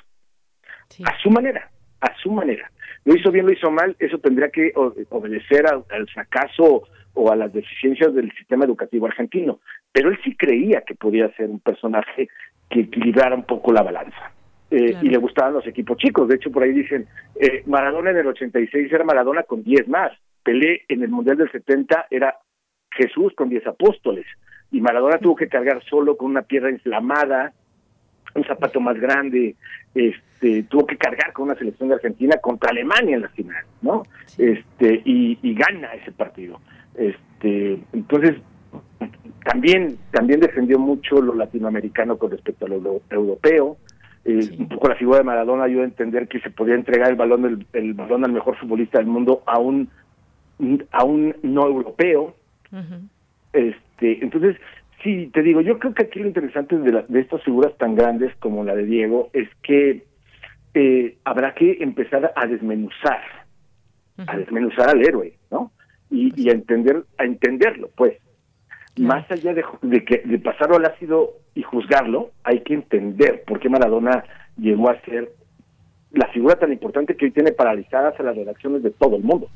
A 1.05 1.21
su 1.21 1.29
manera, 1.29 1.69
a 2.01 2.15
su 2.17 2.31
manera. 2.31 2.71
Lo 3.09 3.15
hizo 3.15 3.31
bien, 3.31 3.47
lo 3.47 3.51
hizo 3.51 3.71
mal, 3.71 3.95
eso 3.97 4.19
tendría 4.19 4.49
que 4.49 4.71
obedecer 4.75 5.65
al, 5.65 6.07
fracaso 6.09 6.83
o 7.15 7.31
a 7.31 7.35
las 7.35 7.51
deficiencias 7.51 8.13
del 8.13 8.31
sistema 8.33 8.65
educativo 8.65 9.07
argentino. 9.07 9.61
Pero 9.91 10.11
él 10.11 10.19
sí 10.23 10.35
creía 10.35 10.83
que 10.85 10.93
podía 10.93 11.27
ser 11.35 11.49
un 11.49 11.59
personaje 11.59 12.27
que 12.69 12.81
equilibrara 12.81 13.33
un 13.33 13.45
poco 13.45 13.73
la 13.73 13.81
balanza. 13.81 14.31
Eh, 14.69 14.95
y 15.01 15.09
le 15.09 15.17
gustaban 15.17 15.53
los 15.53 15.65
equipos 15.65 15.97
chicos. 15.97 16.27
De 16.27 16.35
hecho, 16.35 16.51
por 16.51 16.61
ahí 16.61 16.71
dicen, 16.71 17.07
eh, 17.39 17.63
Maradona 17.65 18.11
en 18.11 18.17
el 18.17 18.27
86 18.27 18.93
era 18.93 19.03
Maradona 19.03 19.41
con 19.41 19.63
10 19.63 19.87
más. 19.87 20.11
Pelé 20.43 20.83
en 20.87 21.01
el 21.01 21.09
Mundial 21.09 21.37
del 21.37 21.51
70 21.51 22.05
era 22.11 22.37
Jesús 22.91 23.33
con 23.35 23.49
10 23.49 23.65
apóstoles. 23.65 24.27
Y 24.69 24.81
Maradona 24.81 25.17
tuvo 25.17 25.35
que 25.35 25.49
cargar 25.49 25.83
solo 25.85 26.15
con 26.15 26.29
una 26.29 26.43
pierna 26.43 26.69
inflamada, 26.69 27.53
un 28.35 28.43
zapato 28.45 28.79
más 28.79 28.99
grande, 28.99 29.55
este, 29.93 30.63
tuvo 30.63 30.85
que 30.85 30.97
cargar 30.97 31.33
con 31.33 31.45
una 31.45 31.55
selección 31.55 31.89
de 31.89 31.95
Argentina 31.95 32.37
contra 32.37 32.71
Alemania 32.71 33.15
en 33.15 33.21
la 33.23 33.29
final, 33.29 33.63
¿no? 33.81 34.03
Este, 34.37 35.01
y, 35.05 35.53
gana 35.53 35.93
ese 35.93 36.11
partido. 36.11 36.59
Este, 36.95 37.79
entonces, 37.93 38.35
también, 39.43 39.97
también 40.11 40.39
defendió 40.39 40.79
mucho 40.79 41.21
lo 41.21 41.33
latinoamericano 41.33 42.17
con 42.17 42.31
respecto 42.31 42.65
a 42.65 42.69
lo 42.69 43.01
europeo. 43.09 43.77
Eh, 44.25 44.55
Un 44.57 44.69
poco 44.69 44.89
la 44.89 44.95
figura 44.95 45.19
de 45.19 45.23
Maradona 45.23 45.63
ayudó 45.63 45.81
a 45.81 45.85
entender 45.85 46.27
que 46.27 46.39
se 46.39 46.49
podía 46.49 46.75
entregar 46.75 47.09
el 47.09 47.15
balón, 47.15 47.65
el, 47.73 47.93
balón 47.93 48.25
al 48.25 48.31
mejor 48.31 48.57
futbolista 48.57 48.99
del 48.99 49.07
mundo 49.07 49.43
a 49.45 49.59
un, 49.59 49.89
a 50.91 51.03
un 51.03 51.35
no 51.41 51.65
europeo. 51.65 52.35
Este, 53.53 54.23
entonces, 54.23 54.57
Sí, 55.03 55.29
te 55.33 55.41
digo, 55.41 55.61
yo 55.61 55.79
creo 55.79 55.93
que 55.93 56.03
aquí 56.03 56.19
lo 56.19 56.27
interesante 56.27 56.77
de, 56.77 57.05
de 57.07 57.19
estas 57.19 57.41
figuras 57.43 57.77
tan 57.77 57.95
grandes 57.95 58.35
como 58.37 58.63
la 58.63 58.75
de 58.75 58.85
Diego 58.85 59.29
es 59.33 59.47
que 59.63 60.03
eh, 60.73 61.17
habrá 61.23 61.53
que 61.53 61.77
empezar 61.79 62.31
a 62.35 62.45
desmenuzar, 62.45 63.21
a 64.27 64.37
desmenuzar 64.37 64.89
al 64.89 65.01
héroe, 65.01 65.33
¿no? 65.49 65.71
Y, 66.11 66.49
a 66.49 66.53
entender, 66.53 67.03
a 67.17 67.23
entenderlo, 67.23 67.89
pues. 67.95 68.17
Más 68.97 69.29
allá 69.31 69.53
de, 69.53 69.63
de, 69.81 70.03
que 70.03 70.23
de 70.25 70.39
pasarlo 70.39 70.75
al 70.75 70.85
ácido 70.85 71.31
y 71.55 71.63
juzgarlo, 71.63 72.31
hay 72.43 72.61
que 72.61 72.73
entender 72.73 73.43
por 73.47 73.59
qué 73.59 73.69
Maradona 73.69 74.23
llegó 74.57 74.89
a 74.89 74.99
ser 75.01 75.31
la 76.11 76.27
figura 76.27 76.55
tan 76.55 76.73
importante 76.73 77.15
que 77.15 77.25
hoy 77.25 77.31
tiene 77.31 77.51
paralizadas 77.51 78.19
a 78.19 78.23
las 78.23 78.35
redacciones 78.35 78.83
de 78.83 78.91
todo 78.91 79.15
el 79.15 79.23
mundo. 79.23 79.49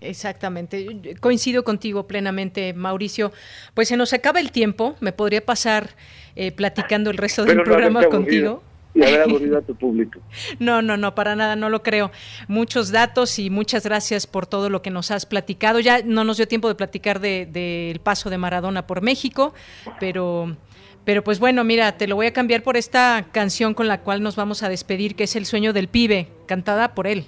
Exactamente, 0.00 1.16
coincido 1.20 1.64
contigo 1.64 2.06
plenamente, 2.06 2.72
Mauricio. 2.72 3.32
Pues 3.74 3.88
se 3.88 3.96
nos 3.96 4.12
acaba 4.12 4.40
el 4.40 4.52
tiempo, 4.52 4.96
me 5.00 5.12
podría 5.12 5.44
pasar 5.44 5.90
eh, 6.36 6.52
platicando 6.52 7.10
el 7.10 7.16
resto 7.16 7.44
del 7.44 7.62
programa 7.62 8.04
contigo. 8.04 8.62
Y 8.94 9.02
haber 9.02 9.22
aburrido 9.22 9.58
a 9.58 9.62
tu 9.62 9.74
público. 9.74 10.20
No, 10.58 10.82
no, 10.82 10.96
no, 10.96 11.14
para 11.14 11.36
nada, 11.36 11.56
no 11.56 11.68
lo 11.68 11.82
creo. 11.82 12.10
Muchos 12.48 12.90
datos 12.90 13.38
y 13.38 13.50
muchas 13.50 13.84
gracias 13.84 14.26
por 14.26 14.46
todo 14.46 14.70
lo 14.70 14.82
que 14.82 14.90
nos 14.90 15.10
has 15.10 15.26
platicado. 15.26 15.80
Ya 15.80 16.02
no 16.02 16.24
nos 16.24 16.36
dio 16.36 16.48
tiempo 16.48 16.68
de 16.68 16.74
platicar 16.74 17.20
del 17.20 17.52
de, 17.52 18.00
paso 18.02 18.30
de 18.30 18.38
Maradona 18.38 18.86
por 18.86 19.02
México, 19.02 19.52
pero, 20.00 20.56
pero 21.04 21.22
pues 21.22 21.38
bueno, 21.38 21.64
mira, 21.64 21.96
te 21.96 22.06
lo 22.06 22.16
voy 22.16 22.26
a 22.26 22.32
cambiar 22.32 22.62
por 22.62 22.76
esta 22.76 23.26
canción 23.32 23.74
con 23.74 23.88
la 23.88 24.00
cual 24.00 24.22
nos 24.22 24.36
vamos 24.36 24.62
a 24.62 24.68
despedir, 24.68 25.14
que 25.14 25.24
es 25.24 25.36
El 25.36 25.46
sueño 25.46 25.72
del 25.72 25.88
pibe, 25.88 26.28
cantada 26.46 26.94
por 26.94 27.06
él. 27.06 27.26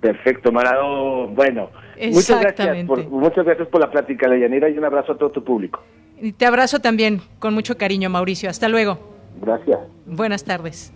Perfecto, 0.00 0.52
Maradona. 0.52 1.32
Bueno, 1.34 1.70
muchas 2.12 2.40
gracias, 2.40 2.84
por, 2.86 3.08
muchas 3.08 3.44
gracias 3.44 3.68
por 3.68 3.80
la 3.80 3.90
plática, 3.90 4.28
Leyanira, 4.28 4.68
y 4.68 4.78
un 4.78 4.84
abrazo 4.84 5.12
a 5.12 5.18
todo 5.18 5.30
tu 5.30 5.42
público. 5.42 5.82
Y 6.20 6.32
te 6.32 6.46
abrazo 6.46 6.80
también 6.80 7.20
con 7.38 7.54
mucho 7.54 7.76
cariño, 7.76 8.10
Mauricio. 8.10 8.48
Hasta 8.50 8.68
luego. 8.68 8.98
Gracias. 9.40 9.78
Buenas 10.06 10.44
tardes. 10.44 10.92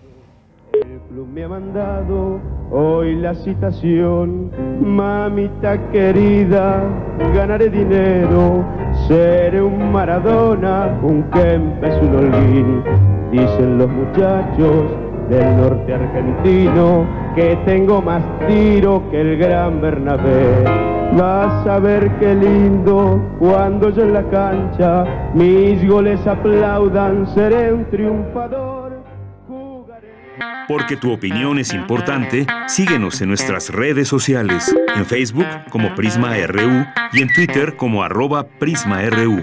El 0.73 1.01
club 1.11 1.29
me 1.29 1.45
ha 1.45 1.49
mandado 1.49 2.41
hoy 2.71 3.15
la 3.17 3.35
citación, 3.35 4.51
mamita 4.81 5.91
querida, 5.91 6.83
ganaré 7.35 7.69
dinero, 7.69 8.65
seré 9.07 9.61
un 9.61 9.93
Maradona, 9.93 10.99
un 11.03 11.25
Kempes, 11.31 11.95
un 12.01 12.17
Holguín, 12.17 12.83
dicen 13.31 13.77
los 13.77 13.91
muchachos 13.91 15.12
del 15.33 15.57
norte 15.57 15.95
argentino, 15.95 17.07
que 17.35 17.59
tengo 17.65 18.03
más 18.03 18.23
tiro 18.47 19.03
que 19.11 19.21
el 19.21 19.39
gran 19.39 19.81
Bernabé. 19.81 20.63
Vas 21.17 21.67
a 21.67 21.79
ver 21.79 22.11
qué 22.19 22.35
lindo 22.35 23.21
cuando 23.39 23.91
yo 23.91 24.03
en 24.03 24.13
la 24.13 24.29
cancha 24.31 25.05
mis 25.35 25.87
goles 25.89 26.27
aplaudan, 26.27 27.27
seré 27.35 27.73
un 27.73 27.85
triunfador. 27.91 28.73
Porque 30.69 30.97
tu 30.97 31.13
opinión 31.13 31.59
es 31.59 31.73
importante, 31.73 32.47
síguenos 32.67 33.21
en 33.21 33.29
nuestras 33.29 33.71
redes 33.71 34.09
sociales, 34.09 34.75
en 34.95 35.05
Facebook 35.07 35.47
como 35.71 35.95
Prisma 35.95 36.35
RU 36.47 36.85
y 37.13 37.23
en 37.23 37.33
Twitter 37.35 37.77
como 37.77 38.03
arroba 38.03 38.47
PrismaRU. 38.59 39.43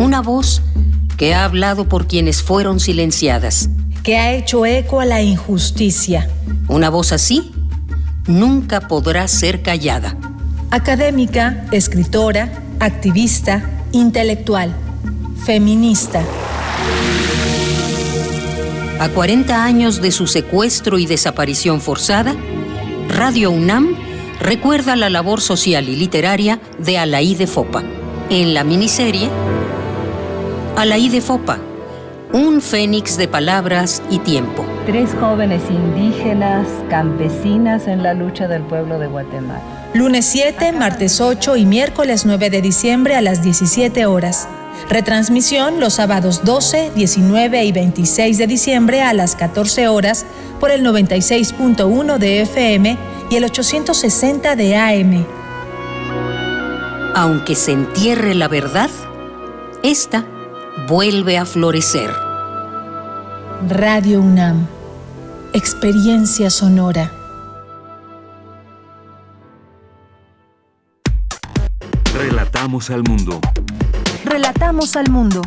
Una 0.00 0.22
voz 0.22 0.62
que 1.18 1.34
ha 1.34 1.44
hablado 1.44 1.86
por 1.86 2.06
quienes 2.06 2.42
fueron 2.42 2.80
silenciadas. 2.80 3.68
Que 4.02 4.16
ha 4.16 4.32
hecho 4.32 4.64
eco 4.64 5.00
a 5.00 5.04
la 5.04 5.20
injusticia. 5.20 6.26
Una 6.68 6.88
voz 6.88 7.12
así 7.12 7.52
nunca 8.26 8.88
podrá 8.88 9.28
ser 9.28 9.60
callada. 9.60 10.16
Académica, 10.70 11.66
escritora, 11.70 12.50
activista, 12.80 13.68
intelectual, 13.92 14.74
feminista. 15.44 16.24
A 19.00 19.08
40 19.10 19.62
años 19.62 20.00
de 20.00 20.12
su 20.12 20.26
secuestro 20.26 20.98
y 20.98 21.04
desaparición 21.04 21.82
forzada, 21.82 22.34
Radio 23.10 23.50
UNAM 23.50 23.96
recuerda 24.40 24.96
la 24.96 25.10
labor 25.10 25.42
social 25.42 25.90
y 25.90 25.96
literaria 25.96 26.58
de 26.78 26.96
Alaí 26.96 27.34
de 27.34 27.46
Fopa. 27.46 27.82
En 28.30 28.54
la 28.54 28.64
miniserie 28.64 29.28
Alaí 30.76 31.08
de 31.08 31.20
Fopa, 31.20 31.58
un 32.32 32.60
fénix 32.62 33.16
de 33.16 33.28
palabras 33.28 34.02
y 34.08 34.18
tiempo. 34.18 34.64
Tres 34.86 35.10
jóvenes 35.18 35.62
indígenas, 35.68 36.66
campesinas 36.88 37.86
en 37.86 38.02
la 38.02 38.14
lucha 38.14 38.48
del 38.48 38.62
pueblo 38.62 38.98
de 38.98 39.06
Guatemala. 39.06 39.60
Lunes 39.92 40.24
7, 40.26 40.72
martes 40.72 41.20
8 41.20 41.56
y 41.56 41.66
miércoles 41.66 42.24
9 42.24 42.48
de 42.48 42.62
diciembre 42.62 43.16
a 43.16 43.20
las 43.20 43.42
17 43.42 44.06
horas. 44.06 44.48
Retransmisión 44.88 45.80
los 45.80 45.94
sábados 45.94 46.44
12, 46.44 46.92
19 46.94 47.64
y 47.64 47.72
26 47.72 48.38
de 48.38 48.46
diciembre 48.46 49.02
a 49.02 49.12
las 49.12 49.36
14 49.36 49.88
horas 49.88 50.24
por 50.60 50.70
el 50.70 50.82
96.1 50.84 52.18
de 52.18 52.42
FM 52.42 52.96
y 53.28 53.36
el 53.36 53.44
860 53.44 54.56
de 54.56 54.76
AM. 54.76 55.26
Aunque 57.14 57.54
se 57.54 57.72
entierre 57.72 58.34
la 58.34 58.48
verdad, 58.48 58.88
esta 59.82 60.24
vuelve 60.88 61.38
a 61.38 61.44
florecer. 61.44 62.10
Radio 63.68 64.20
UNAM, 64.20 64.66
experiencia 65.52 66.50
sonora. 66.50 67.10
Relatamos 72.14 72.90
al 72.90 73.02
mundo. 73.02 73.40
Relatamos 74.24 74.96
al 74.96 75.10
mundo. 75.10 75.42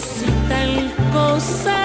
es 0.00 0.24
tal 0.48 0.92
cosa. 1.12 1.79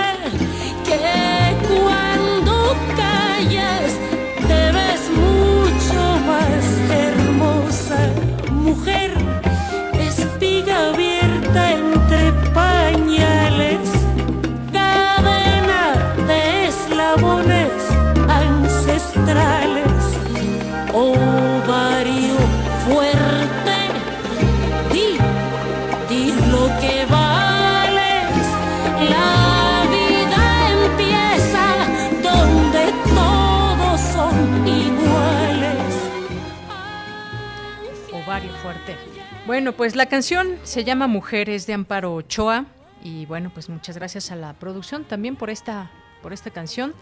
Pues 39.78 39.96
la 39.96 40.08
canción 40.08 40.58
se 40.64 40.84
llama 40.84 41.08
Mujeres 41.08 41.66
de 41.66 41.74
Amparo 41.74 42.14
Ochoa 42.14 42.66
y 43.02 43.26
bueno, 43.26 43.52
pues 43.54 43.70
muchas 43.70 43.96
gracias 43.98 44.30
a 44.32 44.36
la 44.36 44.52
producción 44.54 45.06
también 45.06 45.38
por 45.38 45.50
esta 45.50 45.90
por 46.22 46.34
esta 46.34 46.50
canción. 46.50 46.94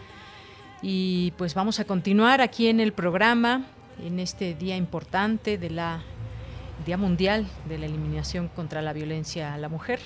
Y 0.80 1.32
pues 1.36 1.54
vamos 1.54 1.80
a 1.80 1.84
continuar 1.84 2.40
aquí 2.40 2.68
en 2.68 2.78
el 2.78 2.92
programa 2.92 3.66
en 4.00 4.20
este 4.20 4.54
día 4.54 4.76
importante 4.76 5.58
de 5.58 5.70
la 5.70 6.02
Día 6.86 6.96
Mundial 6.96 7.48
de 7.68 7.76
la 7.76 7.86
Eliminación 7.86 8.46
contra 8.46 8.82
la 8.82 8.92
Violencia 8.92 9.52
a 9.52 9.58
la 9.58 9.68
Mujer. 9.68 9.98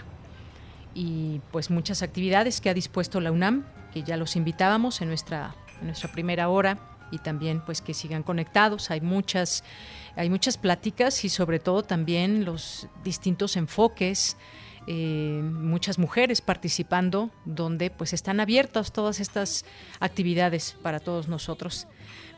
Y 0.94 1.42
pues 1.52 1.68
muchas 1.68 2.02
actividades 2.02 2.62
que 2.62 2.70
ha 2.70 2.74
dispuesto 2.74 3.20
la 3.20 3.30
UNAM, 3.30 3.66
que 3.92 4.04
ya 4.04 4.16
los 4.16 4.36
invitábamos 4.36 5.02
en 5.02 5.08
nuestra 5.08 5.54
en 5.80 5.88
nuestra 5.88 6.10
primera 6.10 6.48
hora 6.48 6.78
y 7.10 7.18
también 7.18 7.60
pues 7.60 7.82
que 7.82 7.92
sigan 7.92 8.22
conectados. 8.22 8.90
Hay 8.90 9.02
muchas 9.02 9.64
hay 10.18 10.28
muchas 10.28 10.58
pláticas 10.58 11.24
y 11.24 11.28
sobre 11.28 11.60
todo 11.60 11.82
también 11.82 12.44
los 12.44 12.88
distintos 13.04 13.56
enfoques 13.56 14.36
eh, 14.90 15.42
muchas 15.44 15.98
mujeres 15.98 16.40
participando, 16.40 17.30
donde 17.44 17.90
pues 17.90 18.14
están 18.14 18.40
abiertas 18.40 18.90
todas 18.90 19.20
estas 19.20 19.66
actividades 20.00 20.76
para 20.82 20.98
todos 20.98 21.28
nosotros. 21.28 21.86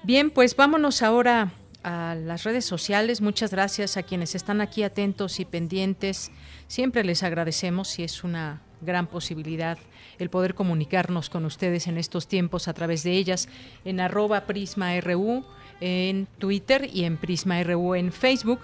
Bien, 0.03 0.33
pues 0.33 0.57
vámonos 0.57 1.03
ahora 1.03 1.53
a 1.85 2.17
las 2.17 2.43
redes 2.43 2.65
sociales. 2.65 3.21
Muchas 3.21 3.53
gracias 3.53 3.97
a 3.97 4.03
quienes 4.03 4.35
están 4.35 4.61
aquí 4.61 4.83
atentos 4.83 5.39
y 5.39 5.45
pendientes. 5.45 6.33
Siempre 6.67 7.05
les 7.05 7.23
agradecemos 7.23 8.01
y 8.01 8.03
es 8.03 8.25
una 8.25 8.63
gran 8.81 9.07
posibilidad 9.07 9.79
el 10.19 10.29
poder 10.29 10.55
comunicarnos 10.55 11.31
con 11.31 11.45
ustedes 11.45 11.87
en 11.87 11.99
estos 11.99 12.27
tiempos 12.27 12.67
a 12.67 12.75
través 12.75 13.05
de 13.05 13.13
ellas 13.13 13.49
en 13.85 14.01
arroba 14.01 14.47
prisma.ru 14.47 15.45
en 15.81 16.27
Twitter 16.39 16.89
y 16.93 17.05
en 17.05 17.17
prisma.ru 17.17 17.95
en 17.95 18.13
Facebook. 18.13 18.61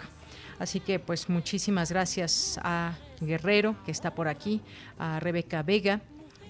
Así 0.58 0.80
que 0.80 0.98
pues 0.98 1.28
muchísimas 1.28 1.90
gracias 1.90 2.58
a 2.62 2.96
Guerrero, 3.20 3.76
que 3.84 3.90
está 3.90 4.14
por 4.14 4.28
aquí, 4.28 4.60
a 4.98 5.20
Rebeca 5.20 5.62
Vega, 5.62 6.00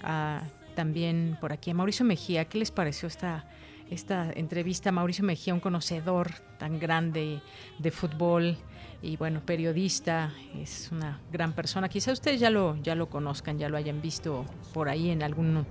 a, 0.01 0.43
también 0.75 1.37
por 1.41 1.51
aquí 1.51 1.71
a 1.71 1.73
Mauricio 1.73 2.05
Mejía. 2.05 2.45
¿Qué 2.45 2.57
les 2.57 2.71
pareció 2.71 3.07
esta 3.07 3.45
esta 3.89 4.31
entrevista 4.33 4.91
Mauricio 4.91 5.23
Mejía, 5.23 5.53
un 5.53 5.59
conocedor 5.59 6.31
tan 6.57 6.79
grande 6.79 7.41
de 7.79 7.91
fútbol 7.91 8.57
y 9.01 9.15
bueno, 9.15 9.41
periodista, 9.45 10.33
es 10.59 10.89
una 10.91 11.19
gran 11.31 11.53
persona. 11.53 11.87
Quizá 11.87 12.11
ustedes 12.11 12.39
ya 12.39 12.49
lo, 12.49 12.75
ya 12.81 12.95
lo 12.95 13.09
conozcan, 13.09 13.59
ya 13.59 13.69
lo 13.69 13.77
hayan 13.77 14.01
visto 14.01 14.45
por 14.73 14.89
ahí 14.89 15.11
en 15.11 15.21
alguno 15.21 15.65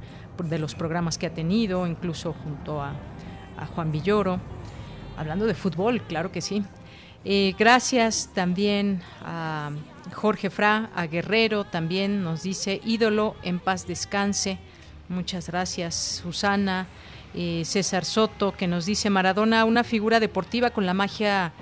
de 0.44 0.58
los 0.58 0.74
programas 0.74 1.18
que 1.18 1.26
ha 1.26 1.34
tenido, 1.34 1.86
incluso 1.86 2.32
junto 2.32 2.80
a, 2.80 2.94
Juan 3.74 3.90
Villoro. 3.90 4.38
Hablando 5.16 5.46
de 5.46 5.54
fútbol, 5.54 6.02
claro 6.02 6.30
que 6.30 6.40
sí. 6.40 6.62
Eh, 7.24 7.54
gracias 7.58 8.30
también 8.34 9.02
a 9.24 9.70
Jorge 10.14 10.50
Fra, 10.50 10.90
a 10.94 11.06
Guerrero, 11.06 11.64
también 11.64 12.22
nos 12.22 12.42
dice 12.42 12.80
ídolo, 12.84 13.34
en 13.42 13.58
paz 13.58 13.86
descanse. 13.86 14.58
Muchas 15.08 15.48
gracias, 15.48 16.22
Susana. 16.22 16.86
Eh, 17.34 17.62
César 17.64 18.04
Soto, 18.04 18.52
que 18.52 18.66
nos 18.66 18.86
dice 18.86 19.10
Maradona, 19.10 19.64
una 19.64 19.84
figura 19.84 20.20
deportiva 20.20 20.70
con 20.70 20.86
la 20.86 20.94
magia, 20.94 21.52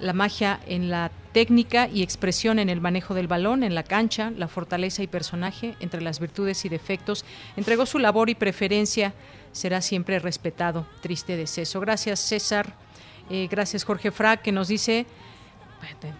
la 0.00 0.12
magia 0.12 0.60
en 0.66 0.90
la 0.90 1.10
técnica 1.32 1.88
y 1.88 2.02
expresión 2.02 2.58
en 2.58 2.68
el 2.68 2.80
manejo 2.80 3.14
del 3.14 3.26
balón, 3.26 3.62
en 3.62 3.74
la 3.74 3.84
cancha, 3.84 4.32
la 4.36 4.48
fortaleza 4.48 5.02
y 5.02 5.06
personaje, 5.06 5.76
entre 5.80 6.02
las 6.02 6.20
virtudes 6.20 6.64
y 6.64 6.68
defectos, 6.68 7.24
entregó 7.56 7.86
su 7.86 7.98
labor 7.98 8.28
y 8.28 8.34
preferencia, 8.34 9.14
será 9.52 9.80
siempre 9.80 10.18
respetado. 10.18 10.86
Triste 11.00 11.36
deceso. 11.36 11.80
Gracias, 11.80 12.20
César. 12.20 12.74
Eh, 13.30 13.48
gracias, 13.50 13.84
Jorge 13.84 14.10
Fra, 14.10 14.38
que 14.38 14.52
nos 14.52 14.68
dice 14.68 15.06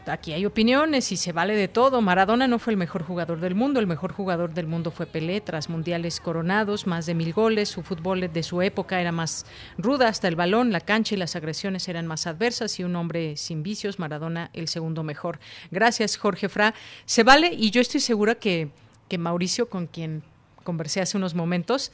Aquí 0.07 0.33
hay 0.33 0.47
opiniones 0.47 1.13
y 1.13 1.17
se 1.17 1.33
vale 1.33 1.55
de 1.55 1.69
todo. 1.69 2.01
Maradona 2.01 2.47
no 2.47 2.59
fue 2.59 2.73
el 2.73 2.77
mejor 2.77 3.03
jugador 3.03 3.41
del 3.41 3.55
mundo. 3.55 3.81
El 3.81 3.87
mejor 3.87 4.13
jugador 4.13 4.55
del 4.55 4.67
mundo 4.67 4.91
fue 4.91 5.07
Pelé, 5.07 5.41
tras 5.41 5.69
mundiales 5.69 6.21
coronados, 6.21 6.87
más 6.87 7.07
de 7.07 7.15
mil 7.15 7.33
goles. 7.33 7.69
Su 7.69 7.83
fútbol 7.83 8.33
de 8.33 8.43
su 8.43 8.63
época 8.63 9.01
era 9.01 9.13
más 9.13 9.47
ruda, 9.77 10.09
hasta 10.09 10.29
el 10.29 10.37
balón, 10.37 10.73
la 10.73 10.81
cancha 10.81 11.15
y 11.15 11.19
las 11.19 11.37
agresiones 11.37 11.89
eran 11.89 12.07
más 12.07 12.27
adversas. 12.27 12.79
Y 12.79 12.85
un 12.85 12.97
hombre 12.97 13.37
sin 13.37 13.63
vicios, 13.63 13.99
Maradona, 13.99 14.51
el 14.55 14.69
segundo 14.69 15.03
mejor. 15.03 15.39
Gracias, 15.71 16.17
Jorge 16.17 16.49
Fra. 16.49 16.75
Se 17.05 17.23
vale 17.23 17.53
y 17.53 17.71
yo 17.71 17.81
estoy 17.81 18.01
segura 18.01 18.37
que, 18.37 18.71
que 19.09 19.19
Mauricio, 19.19 19.69
con 19.69 19.87
quien 19.87 20.23
conversé 20.65 21.01
hace 21.01 21.17
unos 21.17 21.35
momentos, 21.35 21.93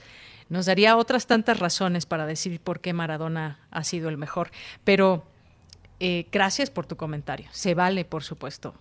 nos 0.48 0.66
daría 0.66 0.96
otras 0.96 1.26
tantas 1.26 1.58
razones 1.58 2.06
para 2.06 2.26
decir 2.26 2.60
por 2.60 2.80
qué 2.80 2.92
Maradona 2.92 3.58
ha 3.70 3.84
sido 3.84 4.08
el 4.08 4.18
mejor. 4.18 4.50
Pero 4.84 5.24
eh, 6.00 6.26
gracias 6.30 6.70
por 6.70 6.86
tu 6.86 6.96
comentario. 6.96 7.48
Se 7.52 7.74
vale, 7.74 8.04
por 8.04 8.22
supuesto, 8.22 8.74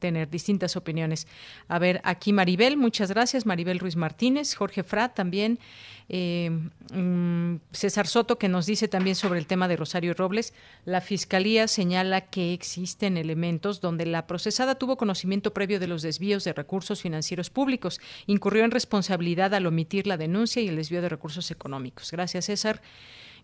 tener 0.00 0.28
distintas 0.28 0.74
opiniones. 0.76 1.28
A 1.68 1.78
ver, 1.78 2.00
aquí 2.02 2.32
Maribel, 2.32 2.76
muchas 2.76 3.10
gracias. 3.10 3.46
Maribel 3.46 3.78
Ruiz 3.78 3.94
Martínez, 3.96 4.54
Jorge 4.54 4.82
Fra 4.82 5.10
también. 5.10 5.60
Eh, 6.08 6.50
mm, 6.92 7.60
César 7.70 8.08
Soto, 8.08 8.36
que 8.36 8.48
nos 8.48 8.66
dice 8.66 8.88
también 8.88 9.14
sobre 9.14 9.38
el 9.38 9.46
tema 9.46 9.68
de 9.68 9.76
Rosario 9.76 10.12
Robles. 10.14 10.52
La 10.84 11.00
Fiscalía 11.00 11.68
señala 11.68 12.22
que 12.22 12.52
existen 12.52 13.16
elementos 13.16 13.80
donde 13.80 14.06
la 14.06 14.26
procesada 14.26 14.74
tuvo 14.74 14.96
conocimiento 14.96 15.52
previo 15.54 15.78
de 15.78 15.86
los 15.86 16.02
desvíos 16.02 16.42
de 16.42 16.52
recursos 16.52 17.00
financieros 17.00 17.48
públicos. 17.48 18.00
Incurrió 18.26 18.64
en 18.64 18.72
responsabilidad 18.72 19.54
al 19.54 19.66
omitir 19.66 20.08
la 20.08 20.16
denuncia 20.16 20.60
y 20.60 20.66
el 20.66 20.74
desvío 20.74 21.00
de 21.00 21.10
recursos 21.10 21.52
económicos. 21.52 22.10
Gracias, 22.10 22.46
César. 22.46 22.82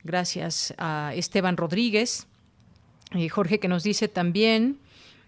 Gracias 0.02 0.74
a 0.76 1.12
Esteban 1.14 1.57
Rodríguez. 1.57 2.26
Eh, 3.12 3.28
Jorge 3.28 3.61
que 3.61 3.68
nos 3.68 3.84
dice 3.84 4.09
también, 4.09 4.80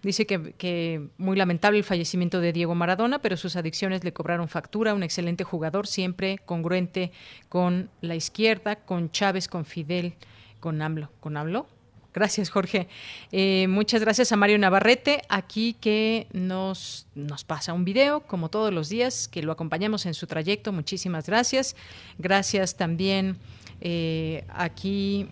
dice 0.03 0.27
que, 0.27 1.09
muy 1.19 1.37
lamentable 1.37 1.79
el 1.79 1.85
fallecimiento 1.85 2.41
de 2.41 2.53
Diego 2.53 2.75
Maradona, 2.75 3.21
pero 3.21 3.37
sus 3.37 3.57
adicciones 3.57 4.05
le 4.05 4.13
cobraron 4.13 4.49
factura, 4.49 4.95
un 4.95 5.03
excelente 5.03 5.45
jugador, 5.45 5.87
siempre 5.87 6.39
congruente 6.45 7.13
con 7.49 7.91
la 8.01 8.15
izquierda, 8.15 8.77
con 8.77 9.11
Chávez, 9.11 9.49
con 9.49 9.65
Fidel, 9.65 10.15
con 10.61 10.81
AMLO. 10.83 11.11
¿Con 11.21 11.37
AMLO? 11.37 11.67
Gracias, 12.15 12.51
Jorge. 12.51 12.89
Eh, 13.33 13.67
muchas 13.69 14.01
gracias 14.01 14.33
a 14.33 14.37
Mario 14.37 14.59
Navarrete, 14.59 15.23
aquí 15.29 15.75
que 15.75 16.27
nos, 16.33 17.07
nos 17.15 17.45
pasa 17.45 17.73
un 17.75 17.85
video, 17.85 18.21
como 18.21 18.49
todos 18.49 18.73
los 18.73 18.89
días, 18.89 19.29
que 19.29 19.43
lo 19.43 19.53
acompañamos 19.53 20.07
en 20.07 20.15
su 20.15 20.27
trayecto. 20.27 20.73
Muchísimas 20.73 21.27
gracias. 21.27 21.77
Gracias 22.19 22.77
también 22.77 23.37
eh, 23.81 24.45
aquí 24.49 25.29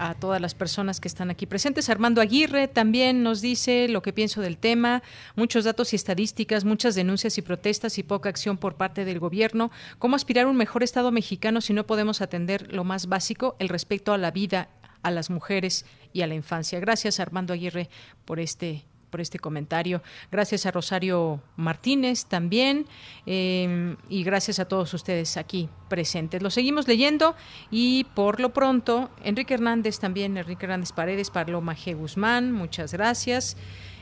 a 0.00 0.14
todas 0.14 0.40
las 0.40 0.54
personas 0.54 0.98
que 0.98 1.08
están 1.08 1.30
aquí 1.30 1.44
presentes. 1.44 1.90
Armando 1.90 2.22
Aguirre 2.22 2.68
también 2.68 3.22
nos 3.22 3.42
dice 3.42 3.86
lo 3.86 4.00
que 4.00 4.14
pienso 4.14 4.40
del 4.40 4.56
tema, 4.56 5.02
muchos 5.36 5.64
datos 5.64 5.92
y 5.92 5.96
estadísticas, 5.96 6.64
muchas 6.64 6.94
denuncias 6.94 7.36
y 7.36 7.42
protestas 7.42 7.98
y 7.98 8.02
poca 8.02 8.30
acción 8.30 8.56
por 8.56 8.76
parte 8.76 9.04
del 9.04 9.18
gobierno. 9.18 9.70
¿Cómo 9.98 10.16
aspirar 10.16 10.46
a 10.46 10.48
un 10.48 10.56
mejor 10.56 10.82
Estado 10.82 11.12
mexicano 11.12 11.60
si 11.60 11.74
no 11.74 11.86
podemos 11.86 12.22
atender 12.22 12.72
lo 12.72 12.82
más 12.82 13.08
básico, 13.08 13.56
el 13.58 13.68
respeto 13.68 14.14
a 14.14 14.18
la 14.18 14.30
vida, 14.30 14.70
a 15.02 15.10
las 15.10 15.28
mujeres 15.28 15.84
y 16.14 16.22
a 16.22 16.26
la 16.26 16.34
infancia? 16.34 16.80
Gracias, 16.80 17.20
Armando 17.20 17.52
Aguirre, 17.52 17.90
por 18.24 18.40
este 18.40 18.86
por 19.10 19.20
este 19.20 19.38
comentario. 19.38 20.02
Gracias 20.30 20.66
a 20.66 20.70
Rosario 20.70 21.40
Martínez 21.56 22.26
también 22.26 22.86
em, 23.26 23.96
y 24.08 24.22
gracias 24.22 24.58
a 24.58 24.66
todos 24.66 24.94
ustedes 24.94 25.36
aquí 25.36 25.68
presentes. 25.88 26.42
Lo 26.42 26.50
seguimos 26.50 26.88
leyendo 26.88 27.34
y 27.70 28.04
por 28.14 28.40
lo 28.40 28.52
pronto, 28.52 29.10
Enrique 29.22 29.54
Hernández 29.54 29.98
también, 29.98 30.36
Enrique 30.36 30.66
Hernández 30.66 30.92
Paredes, 30.92 31.30
Paloma 31.30 31.74
G. 31.74 31.96
Guzmán, 31.96 32.52
muchas 32.52 32.92
gracias. 32.92 33.56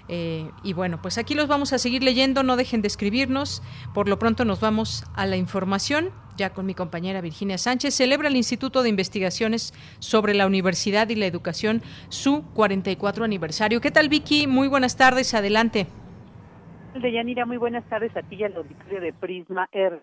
Eh, 0.09 0.51
y 0.63 0.73
bueno, 0.73 0.99
pues 1.03 1.19
aquí 1.19 1.35
los 1.35 1.49
vamos 1.49 1.73
a 1.73 1.79
seguir 1.79 2.03
leyendo, 2.03 2.43
no 2.43 2.57
dejen 2.57 2.83
de 2.83 2.89
escribirnos. 2.89 3.63
Por 3.95 4.09
lo 4.09 4.19
pronto 4.19 4.45
nos 4.45 4.61
vamos 4.61 5.05
a 5.15 5.27
la 5.27 5.37
información, 5.37 6.11
ya 6.37 6.51
con 6.51 6.67
mi 6.67 6.75
compañera 6.75 7.21
Virginia 7.21 7.59
Sánchez. 7.59 7.95
Celebra 7.95 8.29
el 8.29 8.37
Instituto 8.37 8.83
de 8.83 8.89
Investigaciones 8.89 9.73
sobre 9.99 10.35
la 10.35 10.47
Universidad 10.47 11.09
y 11.11 11.15
la 11.15 11.27
Educación 11.27 11.83
su 12.09 12.45
44 12.55 13.25
aniversario. 13.25 13.81
¿Qué 13.81 13.91
tal, 13.91 14.09
Vicky? 14.09 14.47
Muy 14.47 14.69
buenas 14.69 14.97
tardes, 14.97 15.35
adelante. 15.35 15.87
Deyanira, 16.95 17.47
muy 17.47 17.59
buenas 17.59 17.89
tardes 17.89 18.17
a 18.17 18.23
ti 18.23 18.37
y 18.37 18.45
al 18.45 18.57
auditorio 18.57 19.01
de 19.01 19.13
Prisma 19.13 19.69
R. 19.73 20.01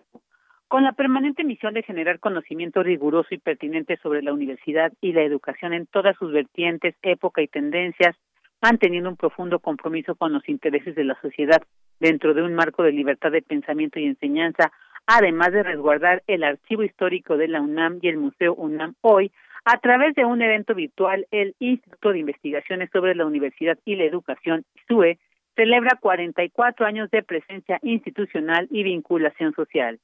Con 0.68 0.82
la 0.82 0.92
permanente 0.92 1.44
misión 1.44 1.74
de 1.74 1.82
generar 1.82 2.18
conocimiento 2.18 2.82
riguroso 2.82 3.28
y 3.34 3.38
pertinente 3.38 3.98
sobre 4.02 4.22
la 4.22 4.32
universidad 4.32 4.92
y 5.00 5.12
la 5.12 5.22
educación 5.22 5.72
en 5.72 5.86
todas 5.86 6.16
sus 6.16 6.32
vertientes, 6.32 6.94
época 7.02 7.42
y 7.42 7.48
tendencias, 7.48 8.16
manteniendo 8.62 9.10
un 9.10 9.16
profundo 9.16 9.58
compromiso 9.58 10.14
con 10.14 10.32
los 10.32 10.48
intereses 10.48 10.94
de 10.94 11.04
la 11.04 11.20
sociedad 11.20 11.62
dentro 12.00 12.34
de 12.34 12.42
un 12.42 12.54
marco 12.54 12.82
de 12.82 12.92
libertad 12.92 13.32
de 13.32 13.42
pensamiento 13.42 13.98
y 13.98 14.06
enseñanza, 14.06 14.72
además 15.06 15.52
de 15.52 15.62
resguardar 15.62 16.22
el 16.26 16.44
archivo 16.44 16.82
histórico 16.82 17.36
de 17.36 17.48
la 17.48 17.60
UNAM 17.60 17.98
y 18.02 18.08
el 18.08 18.18
Museo 18.18 18.54
UNAM 18.54 18.94
hoy, 19.00 19.32
a 19.64 19.78
través 19.78 20.14
de 20.14 20.24
un 20.24 20.40
evento 20.42 20.74
virtual, 20.74 21.26
el 21.30 21.54
Instituto 21.58 22.12
de 22.12 22.20
Investigaciones 22.20 22.88
sobre 22.92 23.14
la 23.14 23.26
Universidad 23.26 23.78
y 23.84 23.96
la 23.96 24.04
Educación, 24.04 24.64
SUE, 24.86 25.18
celebra 25.56 25.98
44 26.00 26.86
años 26.86 27.10
de 27.10 27.22
presencia 27.22 27.80
institucional 27.82 28.68
y 28.70 28.84
vinculación 28.84 29.54
social. 29.54 29.98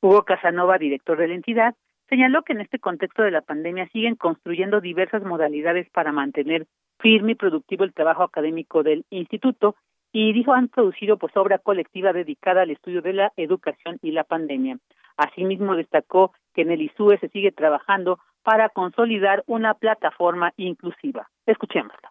Hugo 0.00 0.24
Casanova, 0.24 0.76
director 0.78 1.16
de 1.16 1.28
la 1.28 1.34
entidad, 1.34 1.74
señaló 2.08 2.42
que 2.42 2.52
en 2.52 2.60
este 2.60 2.78
contexto 2.78 3.22
de 3.22 3.30
la 3.30 3.42
pandemia 3.42 3.88
siguen 3.88 4.16
construyendo 4.16 4.80
diversas 4.80 5.22
modalidades 5.22 5.88
para 5.90 6.12
mantener 6.12 6.66
firme 6.98 7.32
y 7.32 7.34
productivo 7.36 7.84
el 7.84 7.92
trabajo 7.92 8.22
académico 8.22 8.82
del 8.82 9.04
instituto 9.10 9.76
y 10.12 10.32
dijo 10.32 10.54
han 10.54 10.68
producido 10.68 11.18
pues 11.18 11.36
obra 11.36 11.58
colectiva 11.58 12.12
dedicada 12.12 12.62
al 12.62 12.70
estudio 12.70 13.02
de 13.02 13.12
la 13.12 13.32
educación 13.36 13.98
y 14.02 14.12
la 14.12 14.24
pandemia. 14.24 14.78
Asimismo 15.16 15.76
destacó 15.76 16.32
que 16.54 16.62
en 16.62 16.70
el 16.70 16.82
ISUE 16.82 17.18
se 17.18 17.28
sigue 17.28 17.52
trabajando 17.52 18.18
para 18.42 18.68
consolidar 18.68 19.42
una 19.46 19.74
plataforma 19.74 20.52
inclusiva. 20.56 21.28
Escuchémoslo. 21.46 22.08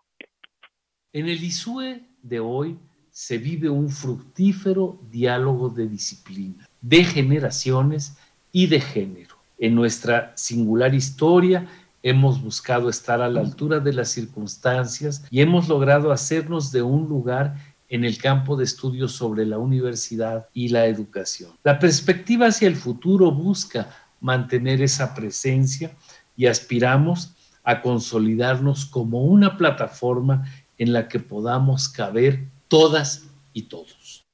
En 1.13 1.27
el 1.27 1.43
ISUE 1.43 2.01
de 2.21 2.39
hoy 2.39 2.77
se 3.09 3.37
vive 3.37 3.69
un 3.69 3.89
fructífero 3.89 4.99
diálogo 5.09 5.69
de 5.69 5.87
disciplina, 5.87 6.67
de 6.81 7.05
generaciones 7.05 8.19
y 8.51 8.67
de 8.67 8.81
género. 8.81 9.34
En 9.57 9.75
nuestra 9.75 10.33
singular 10.35 10.93
historia 10.93 11.67
hemos 12.03 12.41
buscado 12.41 12.89
estar 12.89 13.21
a 13.21 13.29
la 13.29 13.39
altura 13.39 13.79
de 13.79 13.93
las 13.93 14.09
circunstancias 14.09 15.25
y 15.31 15.41
hemos 15.41 15.69
logrado 15.69 16.11
hacernos 16.11 16.71
de 16.71 16.81
un 16.81 17.07
lugar 17.07 17.55
en 17.89 18.03
el 18.03 18.17
campo 18.17 18.55
de 18.55 18.63
estudios 18.63 19.13
sobre 19.13 19.45
la 19.45 19.57
universidad 19.57 20.47
y 20.53 20.69
la 20.69 20.85
educación. 20.85 21.51
La 21.63 21.79
perspectiva 21.79 22.47
hacia 22.47 22.67
el 22.67 22.75
futuro 22.75 23.31
busca 23.31 23.89
mantener 24.19 24.81
esa 24.81 25.15
presencia 25.15 25.91
y 26.35 26.47
aspiramos 26.47 27.35
a 27.63 27.81
consolidarnos 27.81 28.85
como 28.85 29.23
una 29.23 29.57
plataforma 29.57 30.45
en 30.77 30.93
la 30.93 31.07
que 31.07 31.19
podamos 31.19 31.89
caber 31.89 32.45
todas 32.67 33.29
y 33.53 33.63
todos. 33.63 34.25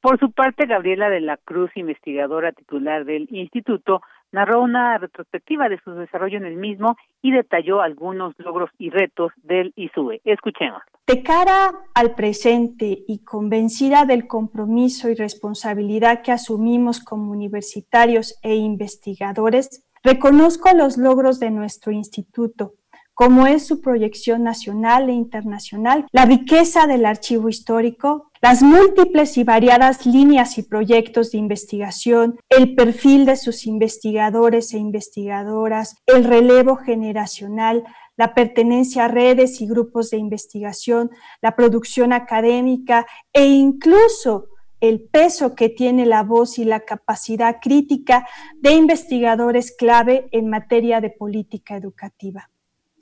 Por 0.00 0.18
su 0.18 0.32
parte, 0.32 0.66
Gabriela 0.66 1.08
de 1.08 1.20
la 1.20 1.38
Cruz, 1.38 1.70
investigadora 1.76 2.52
titular 2.52 3.04
del 3.04 3.26
instituto, 3.30 4.02
narró 4.34 4.60
una 4.60 4.98
retrospectiva 4.98 5.68
de 5.68 5.78
su 5.82 5.92
desarrollo 5.92 6.38
en 6.38 6.44
el 6.44 6.56
mismo 6.56 6.96
y 7.22 7.30
detalló 7.30 7.80
algunos 7.80 8.34
logros 8.38 8.68
y 8.78 8.90
retos 8.90 9.32
del 9.42 9.72
ISUE. 9.76 10.20
Escuchemos. 10.24 10.82
De 11.06 11.22
cara 11.22 11.72
al 11.94 12.14
presente 12.14 13.04
y 13.06 13.24
convencida 13.24 14.04
del 14.04 14.26
compromiso 14.26 15.08
y 15.08 15.14
responsabilidad 15.14 16.22
que 16.22 16.32
asumimos 16.32 16.98
como 16.98 17.30
universitarios 17.30 18.38
e 18.42 18.56
investigadores, 18.56 19.86
reconozco 20.02 20.68
los 20.74 20.98
logros 20.98 21.38
de 21.38 21.50
nuestro 21.50 21.92
instituto, 21.92 22.72
como 23.14 23.46
es 23.46 23.66
su 23.66 23.80
proyección 23.80 24.42
nacional 24.42 25.08
e 25.08 25.12
internacional, 25.12 26.06
la 26.12 26.24
riqueza 26.24 26.86
del 26.86 27.06
archivo 27.06 27.48
histórico, 27.48 28.30
las 28.42 28.62
múltiples 28.62 29.38
y 29.38 29.44
variadas 29.44 30.04
líneas 30.04 30.58
y 30.58 30.64
proyectos 30.64 31.30
de 31.30 31.38
investigación, 31.38 32.38
el 32.50 32.74
perfil 32.74 33.24
de 33.24 33.36
sus 33.36 33.66
investigadores 33.66 34.74
e 34.74 34.78
investigadoras, 34.78 35.96
el 36.06 36.24
relevo 36.24 36.76
generacional, 36.76 37.84
la 38.16 38.34
pertenencia 38.34 39.06
a 39.06 39.08
redes 39.08 39.60
y 39.60 39.66
grupos 39.66 40.10
de 40.10 40.18
investigación, 40.18 41.10
la 41.40 41.56
producción 41.56 42.12
académica 42.12 43.06
e 43.32 43.46
incluso 43.46 44.48
el 44.80 45.00
peso 45.00 45.54
que 45.54 45.70
tiene 45.70 46.04
la 46.04 46.22
voz 46.22 46.58
y 46.58 46.64
la 46.64 46.80
capacidad 46.80 47.56
crítica 47.62 48.28
de 48.56 48.72
investigadores 48.72 49.74
clave 49.74 50.28
en 50.32 50.50
materia 50.50 51.00
de 51.00 51.10
política 51.10 51.76
educativa. 51.76 52.50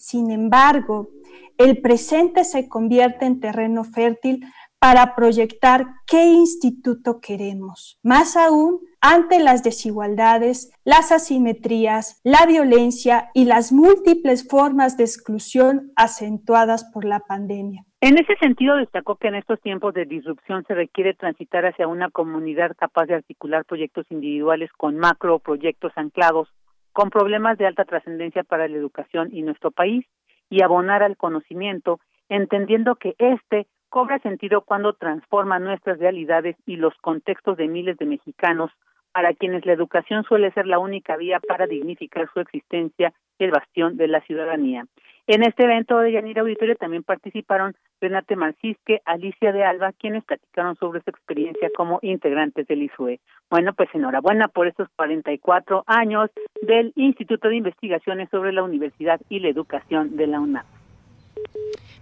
Sin 0.03 0.33
embargo, 0.33 1.11
el 1.59 1.81
presente 1.81 2.43
se 2.43 2.69
convierte 2.69 3.25
en 3.25 3.39
terreno 3.39 3.85
fértil 3.85 4.45
para 4.81 5.15
proyectar 5.15 5.87
qué 6.09 6.25
instituto 6.25 7.21
queremos. 7.21 8.01
Más 8.03 8.37
aún, 8.37 8.81
ante 9.01 9.39
las 9.39 9.63
desigualdades, 9.63 10.73
las 10.83 11.13
asimetrías, 11.13 12.21
la 12.25 12.47
violencia 12.47 13.31
y 13.33 13.45
las 13.45 13.71
múltiples 13.71 14.49
formas 14.49 14.97
de 14.97 15.05
exclusión 15.05 15.93
acentuadas 15.95 16.83
por 16.93 17.05
la 17.05 17.21
pandemia. 17.21 17.85
En 18.01 18.19
ese 18.19 18.35
sentido, 18.41 18.75
destacó 18.75 19.15
que 19.15 19.29
en 19.29 19.37
estos 19.37 19.61
tiempos 19.61 19.95
de 19.95 20.05
disrupción 20.05 20.65
se 20.67 20.75
requiere 20.75 21.15
transitar 21.15 21.65
hacia 21.65 21.87
una 21.87 22.11
comunidad 22.11 22.73
capaz 22.77 23.07
de 23.07 23.15
articular 23.15 23.65
proyectos 23.65 24.05
individuales 24.11 24.73
con 24.77 24.99
macro 24.99 25.39
proyectos 25.39 25.93
anclados 25.95 26.49
con 26.93 27.11
problemas 27.11 27.59
de 27.59 27.67
alta 27.67 27.85
trascendencia 27.85 28.45
para 28.45 28.69
la 28.69 28.77
educación 28.77 29.29
y 29.33 29.43
nuestro 29.43 29.71
país 29.71 30.07
y 30.51 30.63
abonar 30.63 31.03
al 31.03 31.17
conocimiento, 31.17 32.01
entendiendo 32.29 32.97
que 32.97 33.15
éste 33.19 33.67
cobra 33.89 34.19
sentido 34.21 34.63
cuando 34.63 34.95
transforma 34.95 35.59
nuestras 35.59 35.99
realidades 35.99 36.57
y 36.67 36.77
los 36.77 36.95
contextos 36.99 37.57
de 37.57 37.69
miles 37.69 37.97
de 37.99 38.07
mexicanos 38.07 38.71
para 39.13 39.35
quienes 39.35 39.67
la 39.67 39.73
educación 39.73 40.25
suele 40.25 40.51
ser 40.53 40.67
la 40.67 40.79
única 40.79 41.17
vía 41.17 41.41
para 41.47 41.67
dignificar 41.67 42.29
su 42.33 42.41
existencia 42.41 43.13
el 43.39 43.51
bastión 43.51 43.97
de 43.97 44.09
la 44.09 44.21
ciudadanía. 44.23 44.87
En 45.29 45.45
este 45.45 45.63
evento 45.65 45.99
de 45.99 46.13
Yanira 46.13 46.43
Auditorio 46.43 46.75
también 46.75 47.05
participaron 47.05 47.77
Renate 48.01 48.35
Marcisque, 48.35 49.01
Alicia 49.05 49.53
de 49.53 49.63
Alba, 49.63 49.93
quienes 49.93 50.25
platicaron 50.25 50.75
sobre 50.77 51.01
su 51.03 51.11
experiencia 51.11 51.71
como 51.77 52.01
integrantes 52.03 52.67
del 52.67 52.83
ISUE. 52.83 53.21
Bueno, 53.49 53.73
pues 53.73 53.89
enhorabuena 53.95 54.49
por 54.49 54.67
estos 54.67 54.89
44 54.97 55.85
años 55.87 56.31
del 56.61 56.93
Instituto 56.97 57.49
de 57.49 57.57
Investigaciones 57.57 58.31
sobre 58.31 58.53
la 58.53 58.65
Universidad 58.65 59.21
y 59.29 59.39
la 59.39 59.49
Educación 59.49 60.17
de 60.17 60.27
la 60.27 60.41
UNAM. 60.41 60.65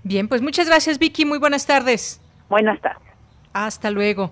Bien, 0.03 0.27
pues 0.27 0.41
muchas 0.41 0.67
gracias 0.67 0.99
Vicky, 0.99 1.27
muy 1.27 1.39
buenas 1.39 1.67
tardes. 1.67 2.23
Buenas 2.49 2.81
tardes. 2.81 3.07
Hasta 3.53 3.91
luego. 3.91 4.31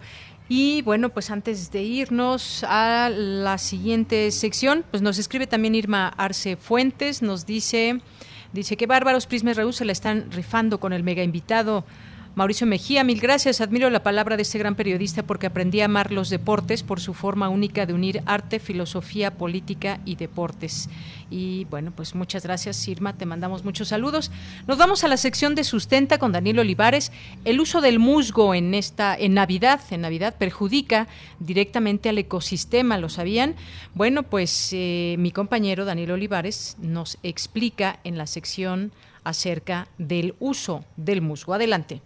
Y 0.48 0.80
bueno, 0.80 1.10
pues 1.10 1.30
antes 1.30 1.70
de 1.70 1.82
irnos 1.82 2.64
a 2.66 3.10
la 3.10 3.58
siguiente 3.58 4.30
sección, 4.30 4.82
pues 4.90 5.02
nos 5.02 5.18
escribe 5.18 5.46
también 5.46 5.74
Irma 5.74 6.08
Arce 6.16 6.56
Fuentes, 6.56 7.20
nos 7.20 7.44
dice... 7.44 8.00
Dice 8.52 8.76
que 8.76 8.86
bárbaros 8.86 9.26
Prisma 9.26 9.52
Reú 9.52 9.72
se 9.72 9.84
la 9.84 9.92
están 9.92 10.30
rifando 10.30 10.80
con 10.80 10.92
el 10.92 11.02
mega 11.02 11.22
invitado 11.22 11.84
Mauricio 12.34 12.66
Mejía, 12.66 13.02
mil 13.02 13.20
gracias. 13.20 13.60
Admiro 13.60 13.90
la 13.90 14.02
palabra 14.02 14.36
de 14.36 14.42
este 14.42 14.58
gran 14.58 14.74
periodista 14.76 15.24
porque 15.24 15.46
aprendí 15.46 15.80
a 15.80 15.86
amar 15.86 16.12
los 16.12 16.30
deportes 16.30 16.82
por 16.82 17.00
su 17.00 17.12
forma 17.12 17.48
única 17.48 17.84
de 17.84 17.94
unir 17.94 18.22
arte, 18.26 18.60
filosofía, 18.60 19.32
política 19.32 20.00
y 20.04 20.16
deportes. 20.16 20.88
Y 21.30 21.64
bueno, 21.64 21.92
pues 21.94 22.14
muchas 22.14 22.44
gracias, 22.44 22.86
Irma. 22.86 23.16
Te 23.16 23.26
mandamos 23.26 23.64
muchos 23.64 23.88
saludos. 23.88 24.30
Nos 24.66 24.78
vamos 24.78 25.02
a 25.04 25.08
la 25.08 25.16
sección 25.16 25.54
de 25.54 25.64
sustenta 25.64 26.18
con 26.18 26.32
Daniel 26.32 26.60
Olivares. 26.60 27.12
El 27.44 27.60
uso 27.60 27.80
del 27.80 27.98
musgo 27.98 28.54
en 28.54 28.72
esta, 28.72 29.16
en 29.16 29.34
Navidad, 29.34 29.80
en 29.90 30.02
Navidad 30.02 30.36
perjudica 30.38 31.08
directamente 31.40 32.08
al 32.08 32.18
ecosistema. 32.18 32.98
¿Lo 32.98 33.08
sabían? 33.08 33.56
Bueno, 33.94 34.22
pues 34.22 34.70
eh, 34.72 35.16
mi 35.18 35.32
compañero 35.32 35.84
Daniel 35.84 36.12
Olivares 36.12 36.76
nos 36.80 37.18
explica 37.22 37.98
en 38.04 38.16
la 38.16 38.26
sección 38.26 38.92
acerca 39.24 39.88
del 39.98 40.34
uso 40.38 40.84
del 40.96 41.20
musgo. 41.20 41.54
Adelante. 41.54 42.00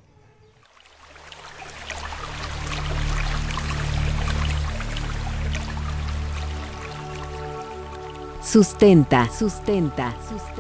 Sustenta. 8.45 9.31
Sustenta. 9.31 10.13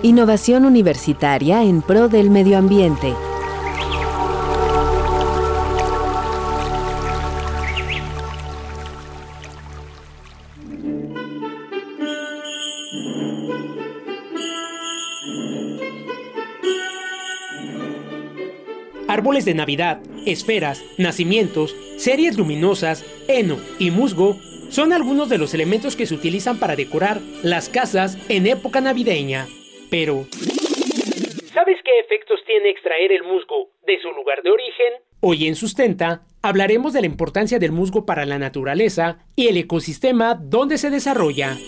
Innovación 0.02 0.64
universitaria 0.64 1.64
en 1.64 1.82
pro 1.82 2.08
del 2.08 2.30
medio 2.30 2.56
ambiente. 2.56 3.12
Árboles 19.08 19.44
de 19.44 19.54
Navidad, 19.54 20.00
esferas, 20.24 20.82
nacimientos, 20.98 21.74
series 21.98 22.38
luminosas, 22.38 23.04
heno 23.28 23.58
y 23.78 23.90
musgo 23.90 24.38
son 24.72 24.94
algunos 24.94 25.28
de 25.28 25.36
los 25.36 25.52
elementos 25.52 25.96
que 25.96 26.06
se 26.06 26.14
utilizan 26.14 26.58
para 26.58 26.76
decorar 26.76 27.20
las 27.42 27.68
casas 27.68 28.16
en 28.30 28.46
época 28.46 28.80
navideña. 28.80 29.46
Pero, 29.90 30.26
¿sabes 31.52 31.76
qué 31.84 32.00
efectos 32.00 32.40
tiene 32.46 32.70
extraer 32.70 33.12
el 33.12 33.22
musgo 33.22 33.68
de 33.86 34.00
su 34.00 34.10
lugar 34.12 34.42
de 34.42 34.50
origen? 34.50 34.94
Hoy 35.20 35.46
en 35.46 35.56
Sustenta 35.56 36.22
hablaremos 36.40 36.94
de 36.94 37.02
la 37.02 37.06
importancia 37.06 37.58
del 37.58 37.70
musgo 37.70 38.06
para 38.06 38.24
la 38.24 38.38
naturaleza 38.38 39.18
y 39.36 39.48
el 39.48 39.58
ecosistema 39.58 40.34
donde 40.34 40.78
se 40.78 40.88
desarrolla. 40.88 41.58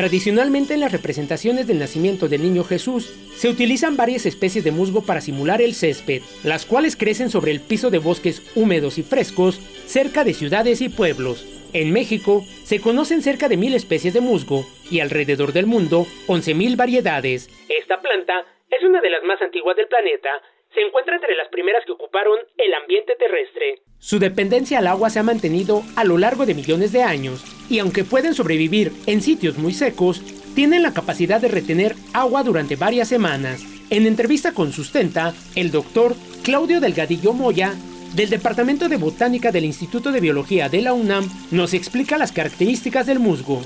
Tradicionalmente 0.00 0.72
en 0.72 0.80
las 0.80 0.92
representaciones 0.92 1.66
del 1.66 1.78
nacimiento 1.78 2.26
del 2.26 2.40
niño 2.40 2.64
Jesús 2.64 3.12
se 3.36 3.50
utilizan 3.50 3.98
varias 3.98 4.24
especies 4.24 4.64
de 4.64 4.70
musgo 4.70 5.02
para 5.04 5.20
simular 5.20 5.60
el 5.60 5.74
césped, 5.74 6.22
las 6.42 6.64
cuales 6.64 6.96
crecen 6.96 7.28
sobre 7.28 7.50
el 7.50 7.60
piso 7.60 7.90
de 7.90 7.98
bosques 7.98 8.40
húmedos 8.54 8.96
y 8.96 9.02
frescos 9.02 9.60
cerca 9.84 10.24
de 10.24 10.32
ciudades 10.32 10.80
y 10.80 10.88
pueblos. 10.88 11.44
En 11.74 11.92
México 11.92 12.46
se 12.64 12.80
conocen 12.80 13.20
cerca 13.20 13.50
de 13.50 13.58
mil 13.58 13.74
especies 13.74 14.14
de 14.14 14.22
musgo 14.22 14.64
y 14.90 15.00
alrededor 15.00 15.52
del 15.52 15.66
mundo 15.66 16.06
11.000 16.28 16.76
variedades. 16.78 17.50
Esta 17.68 18.00
planta 18.00 18.46
es 18.70 18.82
una 18.82 19.02
de 19.02 19.10
las 19.10 19.22
más 19.24 19.42
antiguas 19.42 19.76
del 19.76 19.88
planeta 19.88 20.30
se 20.74 20.80
encuentra 20.80 21.14
entre 21.16 21.34
las 21.36 21.48
primeras 21.48 21.84
que 21.84 21.92
ocuparon 21.92 22.38
el 22.56 22.74
ambiente 22.74 23.14
terrestre. 23.16 23.82
Su 23.98 24.18
dependencia 24.18 24.78
al 24.78 24.86
agua 24.86 25.10
se 25.10 25.18
ha 25.18 25.22
mantenido 25.22 25.82
a 25.96 26.04
lo 26.04 26.16
largo 26.16 26.46
de 26.46 26.54
millones 26.54 26.92
de 26.92 27.02
años, 27.02 27.44
y 27.68 27.78
aunque 27.78 28.04
pueden 28.04 28.34
sobrevivir 28.34 28.92
en 29.06 29.20
sitios 29.20 29.58
muy 29.58 29.72
secos, 29.72 30.22
tienen 30.54 30.82
la 30.82 30.94
capacidad 30.94 31.40
de 31.40 31.48
retener 31.48 31.94
agua 32.12 32.42
durante 32.42 32.76
varias 32.76 33.08
semanas. 33.08 33.62
En 33.90 34.06
entrevista 34.06 34.52
con 34.52 34.72
Sustenta, 34.72 35.34
el 35.54 35.70
doctor 35.70 36.14
Claudio 36.42 36.80
Delgadillo 36.80 37.32
Moya, 37.32 37.74
del 38.14 38.30
Departamento 38.30 38.88
de 38.88 38.96
Botánica 38.96 39.52
del 39.52 39.64
Instituto 39.64 40.10
de 40.10 40.20
Biología 40.20 40.68
de 40.68 40.82
la 40.82 40.92
UNAM, 40.92 41.28
nos 41.50 41.74
explica 41.74 42.18
las 42.18 42.32
características 42.32 43.06
del 43.06 43.20
musgo. 43.20 43.62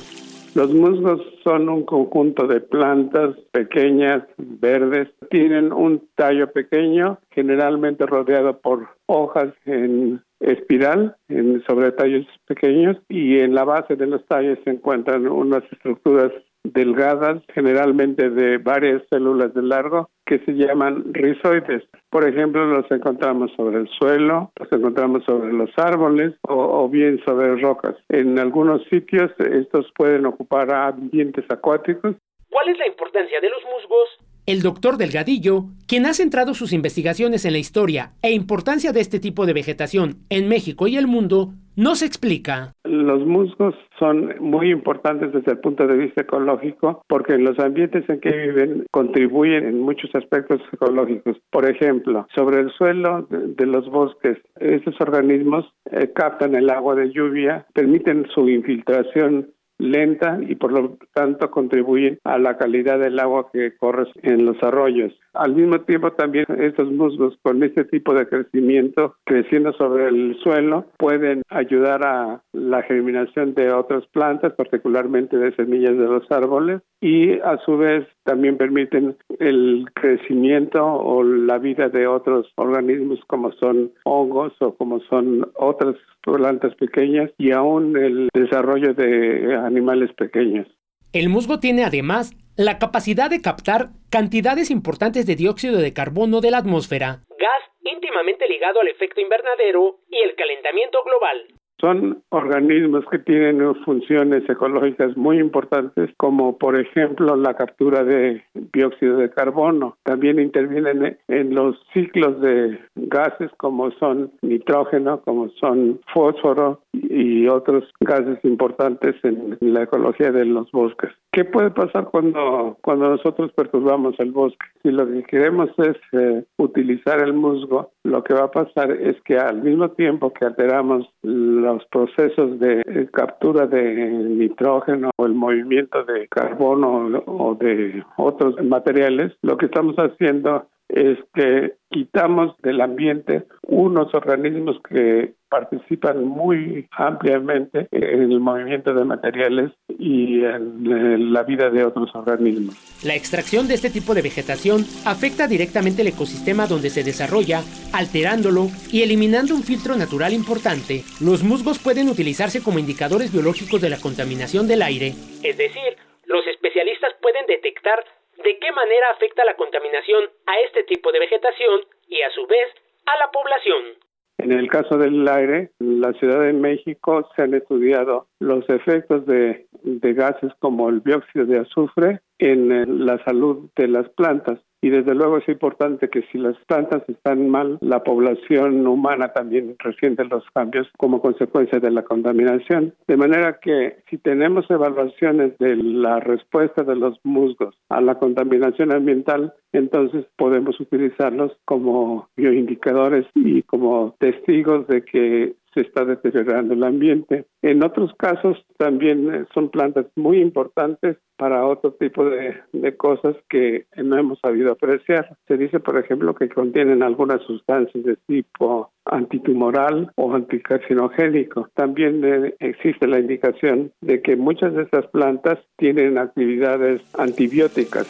Los 0.55 0.73
musgos 0.73 1.21
son 1.43 1.69
un 1.69 1.85
conjunto 1.85 2.47
de 2.47 2.61
plantas 2.61 3.37
pequeñas, 3.51 4.23
verdes. 4.39 5.09
Tienen 5.29 5.73
un 5.73 6.09
tallo 6.15 6.53
pequeño, 6.53 7.19
generalmente 7.31 8.07
rodeado 8.07 8.61
por 8.61 8.89
hojas 9.07 9.53
en 9.65 10.23
espiral, 10.39 11.17
en, 11.29 11.61
sobre 11.67 11.91
tallos 11.91 12.25
pequeños, 12.47 12.97
y 13.09 13.39
en 13.41 13.55
la 13.55 13.65
base 13.65 13.97
de 13.97 14.07
los 14.07 14.25
tallos 14.27 14.59
se 14.63 14.71
encuentran 14.71 15.27
unas 15.27 15.65
estructuras 15.73 16.31
delgadas, 16.65 17.43
generalmente 17.55 18.31
de 18.31 18.59
varias 18.59 19.03
células 19.11 19.55
de 19.55 19.63
largo, 19.63 20.11
que 20.27 20.39
se 20.41 20.53
llaman 20.53 21.13
rizoides. 21.13 21.85
Por 22.11 22.27
ejemplo, 22.27 22.65
los 22.65 22.91
encontramos 22.91 23.53
sobre 23.57 23.79
el 23.79 23.89
suelo, 23.89 24.51
los 24.59 24.73
encontramos 24.73 25.25
sobre 25.25 25.53
los 25.53 25.71
árboles 25.77 26.35
o, 26.43 26.55
o, 26.55 26.89
bien 26.89 27.21
sobre 27.25 27.57
rocas. 27.57 27.97
En 28.09 28.39
algunos 28.39 28.83
sitios 28.89 29.31
estos 29.39 29.93
pueden 29.97 30.27
ocupar 30.27 30.73
ambientes 30.73 31.45
acuáticos. 31.51 32.17
¿Cuál 32.49 32.69
es 32.69 32.79
la 32.79 32.87
importancia 32.87 33.41
de 33.41 33.51
los 33.51 33.63
musgos 33.65 34.34
el 34.47 34.63
doctor 34.63 34.97
Delgadillo, 34.97 35.67
quien 35.87 36.07
ha 36.07 36.15
centrado 36.15 36.55
sus 36.55 36.73
investigaciones 36.73 37.45
en 37.45 37.53
la 37.53 37.59
historia 37.59 38.13
e 38.23 38.33
importancia 38.33 38.93
de 38.93 39.01
este 39.01 39.21
tipo 39.21 39.47
de 39.47 39.53
vegetación 39.53 40.17
en 40.29 40.49
México 40.49 40.87
y 40.87 40.97
el 40.97 41.07
mundo, 41.07 41.55
nos 41.77 42.03
explica. 42.03 42.73
Los 42.85 43.27
musgos 43.27 43.75
son 43.99 44.35
muy 44.41 44.71
importantes 44.71 45.33
desde 45.33 45.53
el 45.53 45.59
punto 45.59 45.87
de 45.87 45.97
vista 45.97 46.23
ecológico 46.23 47.03
porque 47.09 47.35
en 47.35 47.45
los 47.45 47.59
ambientes 47.59 48.09
en 48.09 48.21
que 48.21 48.31
viven 48.31 48.85
contribuyen 48.91 49.67
en 49.67 49.81
muchos 49.81 50.11
aspectos 50.15 50.61
ecológicos. 50.73 51.37
Por 51.51 51.69
ejemplo, 51.69 52.27
sobre 52.35 52.61
el 52.61 52.71
suelo 52.73 53.27
de, 53.31 53.67
los 53.67 53.89
bosques, 53.91 54.39
estos 54.61 54.95
organismos 55.01 55.65
eh, 55.91 56.13
captan 56.15 56.55
el 56.55 56.71
agua 56.71 56.95
de 56.95 57.11
lluvia, 57.13 57.67
permiten 57.73 58.27
su 58.35 58.49
infiltración 58.49 59.49
lenta 59.79 60.39
y 60.47 60.55
por 60.55 60.73
lo 60.73 60.99
tanto 61.13 61.51
contribuyen 61.51 62.19
a 62.25 62.39
la 62.39 62.57
calidad 62.57 62.99
del 62.99 63.19
agua 63.19 63.49
que 63.53 63.77
corre 63.77 64.07
en 64.23 64.45
los 64.45 64.63
arroyos. 64.63 65.13
Al 65.33 65.55
mismo 65.55 65.81
tiempo 65.81 66.13
también 66.13 66.47
estos 66.59 66.91
musgos 66.93 67.37
con 67.43 67.63
este 67.63 67.85
tipo 67.85 68.15
de 68.15 68.27
crecimiento 68.27 69.17
creciendo 69.25 69.73
sobre 69.73 70.09
el 70.09 70.37
suelo 70.43 70.87
pueden 70.99 71.43
ayudar 71.51 72.05
a 72.05 72.43
la 72.53 72.83
germinación 72.83 73.55
de 73.55 73.73
otras 73.73 74.07
plantas, 74.09 74.53
particularmente 74.53 75.37
de 75.37 75.55
semillas 75.55 75.97
de 75.97 76.07
los 76.07 76.31
árboles 76.31 76.81
y 77.01 77.33
a 77.41 77.59
su 77.65 77.77
vez 77.77 78.07
también 78.25 78.57
permiten 78.57 79.17
el 79.39 79.87
crecimiento 79.95 80.85
o 80.85 81.23
la 81.23 81.59
vida 81.59 81.89
de 81.89 82.07
otros 82.07 82.51
organismos 82.57 83.21
como 83.27 83.53
son 83.53 83.93
hongos 84.05 84.53
o 84.61 84.75
como 84.75 85.01
son 85.01 85.51
otras 85.55 85.95
plantas 86.23 86.75
pequeñas 86.77 87.31
y 87.39 87.53
aún 87.53 87.97
el 87.97 88.29
desarrollo 88.35 88.95
de 88.95 89.55
animales 89.55 90.13
pequeños. 90.15 90.67
El 91.13 91.29
musgo 91.29 91.61
tiene 91.61 91.85
además 91.85 92.33
la 92.57 92.79
capacidad 92.79 93.31
de 93.31 93.41
captar 93.41 93.91
cantidades 94.11 94.71
importantes 94.71 95.27
de 95.27 95.37
dióxido 95.37 95.79
de 95.79 95.93
carbono 95.93 96.41
de 96.41 96.51
la 96.51 96.59
atmósfera, 96.59 97.21
gas 97.39 97.63
íntimamente 97.85 98.49
ligado 98.49 98.81
al 98.81 98.89
efecto 98.89 99.21
invernadero 99.21 100.01
y 100.11 100.19
el 100.19 100.35
calentamiento 100.35 100.99
global. 101.05 101.47
Son 101.85 102.23
organismos 102.31 103.05
que 103.11 103.19
tienen 103.19 103.75
funciones 103.85 104.49
ecológicas 104.49 105.15
muy 105.19 105.39
importantes, 105.39 106.09
como 106.17 106.57
por 106.57 106.81
ejemplo 106.81 107.37
la 107.37 107.53
captura 107.53 108.03
de 108.05 108.43
dióxido 108.73 109.19
de 109.19 109.31
carbono. 109.31 109.99
También 110.03 110.41
intervienen 110.41 111.19
en 111.29 111.55
los 111.55 111.77
ciclos 111.93 112.41
de 112.41 112.79
gases 112.95 113.51
como 113.59 113.91
son 113.99 114.33
nitrógeno, 114.41 115.21
como 115.27 115.51
son 115.61 116.01
fósforo 116.15 116.81
y 117.03 117.47
otros 117.49 117.85
gases 118.01 118.39
importantes 118.45 119.17
en 119.23 119.57
la 119.61 119.83
ecología 119.83 120.31
de 120.31 120.45
los 120.45 120.71
bosques. 120.73 121.11
¿Qué 121.33 121.45
puede 121.45 121.71
pasar 121.71 122.05
cuando, 122.11 122.79
cuando 122.81 123.11
nosotros 123.11 123.53
perturbamos 123.53 124.15
el 124.19 124.31
bosque? 124.31 124.67
Si 124.83 124.91
lo 124.91 125.07
que 125.07 125.25
queremos 125.25 125.71
es 125.79 125.97
eh, 126.13 126.45
utilizar 126.59 127.21
el 127.21 127.33
musgo, 127.33 127.91
lo 128.05 128.23
que 128.23 128.35
va 128.35 128.45
a 128.45 128.51
pasar 128.51 128.93
es 128.93 129.21
que 129.23 129.37
al 129.37 129.63
mismo 129.63 129.91
tiempo 129.91 130.33
que 130.33 130.45
alteramos 130.45 131.09
los 131.23 131.85
procesos 131.87 132.59
de 132.61 133.09
captura 133.13 133.67
de 133.67 134.11
nitrógeno 134.11 135.11
o 135.17 135.27
el 135.27 135.35
movimiento 135.35 136.05
de 136.05 136.29
carbono 136.29 137.23
o 137.27 137.55
de 137.57 138.05
otros 138.17 138.63
materiales, 138.63 139.33
lo 139.43 139.57
que 139.57 139.67
estamos 139.67 139.97
haciendo 139.97 140.67
es 140.89 141.19
que 141.35 141.75
quitamos 141.91 142.57
del 142.63 142.81
ambiente 142.81 143.45
unos 143.67 144.15
organismos 144.15 144.81
que 144.89 145.35
participan 145.55 146.25
muy 146.25 146.89
ampliamente 146.91 147.87
en 147.93 148.33
el 148.33 148.41
movimiento 148.41 148.93
de 148.93 149.05
materiales 149.05 149.71
y 149.87 150.45
en 150.45 151.33
la 151.33 151.45
vida 151.45 151.71
de 151.71 151.85
otros 151.85 152.11
organismos. 152.13 152.75
La 153.05 153.15
extracción 153.15 153.69
de 153.69 153.75
este 153.75 153.89
tipo 153.89 154.15
de 154.15 154.23
vegetación 154.23 154.81
afecta 155.07 155.47
directamente 155.47 156.03
el 156.03 156.09
ecosistema 156.09 156.67
donde 156.67 156.91
se 156.91 157.05
desarrolla, 157.05 157.61
alterándolo 157.93 158.67
y 158.91 159.03
eliminando 159.05 159.55
un 159.55 159.63
filtro 159.63 159.95
natural 159.95 160.33
importante. 160.33 161.05
Los 161.21 161.45
musgos 161.45 161.79
pueden 161.79 162.09
utilizarse 162.09 162.61
como 162.61 162.81
indicadores 162.81 163.33
biológicos 163.33 163.81
de 163.81 163.91
la 163.91 164.01
contaminación 164.03 164.67
del 164.67 164.83
aire, 164.83 165.15
es 165.45 165.57
decir, 165.57 165.91
los 166.27 166.45
especialistas 166.49 167.15
pueden 167.23 167.47
detectar 167.47 168.03
de 168.43 168.59
qué 168.59 168.73
manera 168.73 169.07
afecta 169.15 169.45
la 169.45 169.55
contaminación 169.55 170.31
a 170.47 170.59
este 170.67 170.83
tipo 170.83 171.13
de 171.13 171.21
vegetación 171.21 171.87
y 172.09 172.23
a 172.23 172.31
su 172.31 172.45
vez 172.49 172.75
a 173.07 173.19
la 173.19 173.31
población. 173.31 174.04
En 174.39 174.53
el 174.53 174.69
caso 174.69 174.99
del 174.99 175.27
aire, 175.29 175.71
en 175.81 176.01
la 176.01 176.13
Ciudad 176.15 176.41
de 176.41 176.53
México 176.53 177.29
se 177.35 177.43
han 177.43 177.55
estudiado 177.55 178.27
los 178.41 178.69
efectos 178.69 179.25
de, 179.27 179.67
de 179.83 180.15
gases 180.15 180.53
como 180.59 180.89
el 180.89 181.03
dióxido 181.03 181.47
de 181.47 181.61
azufre 181.61 182.21
en 182.39 183.07
la 183.07 183.23
salud 183.25 183.71
de 183.77 183.89
las 183.89 184.09
plantas 184.11 184.59
y 184.85 184.91
desde 184.91 185.15
luego 185.15 185.39
es 185.39 185.49
importante 185.49 186.11
que 186.11 186.21
si 186.31 186.37
las 186.37 186.59
plantas 186.67 187.03
están 187.09 187.49
mal, 187.49 187.79
la 187.81 188.05
población 188.05 188.87
humana 188.87 189.33
también 189.33 189.77
resiente 189.79 190.27
los 190.27 190.45
cambios 190.55 190.87
como 190.99 191.23
consecuencia 191.23 191.81
de 191.81 191.91
la 191.91 192.03
contaminación. 192.03 192.93
De 193.09 193.17
manera 193.17 193.61
que 193.63 193.97
si 194.11 194.19
tenemos 194.19 194.71
evaluaciones 194.71 195.57
de 195.57 195.77
la 195.77 196.21
respuesta 196.21 196.83
de 196.83 196.97
los 196.97 197.19
musgos 197.25 197.75
a 197.89 198.03
la 198.03 198.17
contaminación 198.17 198.93
ambiental, 198.93 199.55
entonces 199.73 200.27
podemos 200.37 200.79
utilizarlos 200.79 201.53
como 201.65 202.29
bioindicadores 202.37 203.25
y 203.35 203.63
como 203.63 204.15
testigos 204.19 204.87
de 204.87 205.03
que 205.03 205.55
se 205.75 205.83
está 205.83 206.05
deteriorando 206.05 206.75
el 206.75 206.85
ambiente. 206.85 207.47
En 207.63 207.85
otros 207.85 208.13
casos 208.17 208.65
también 208.79 209.35
eh, 209.35 209.45
son 209.53 209.71
plantas 209.71 210.07
muy 210.17 210.41
importantes 210.41 211.17
para 211.37 211.67
otro 211.67 211.93
tipo 211.95 212.25
de, 212.25 212.63
cosas 212.97 213.37
que 213.51 213.87
no 213.97 214.17
hemos 214.17 214.39
sabido 214.39 214.73
apreciar. 214.73 215.37
Se 215.49 215.57
dice, 215.57 215.81
por 215.81 215.99
ejemplo, 215.99 216.35
que 216.35 216.49
contienen 216.49 217.03
algunas 217.03 217.43
sustancias 217.43 218.05
de 218.05 218.17
tipo 218.27 218.93
antitumoral 219.05 220.13
o 220.17 220.33
anticarcinogénico. 220.33 221.69
También 221.75 222.25
eh, 222.25 222.55
existe 222.61 223.07
la 223.07 223.19
indicación 223.19 223.93
de 224.01 224.23
que 224.23 224.37
muchas 224.37 224.75
de 224.75 224.83
estas 224.83 225.07
plantas 225.09 225.59
tienen 225.77 226.19
actividades 226.19 227.03
antibióticas. 227.19 228.07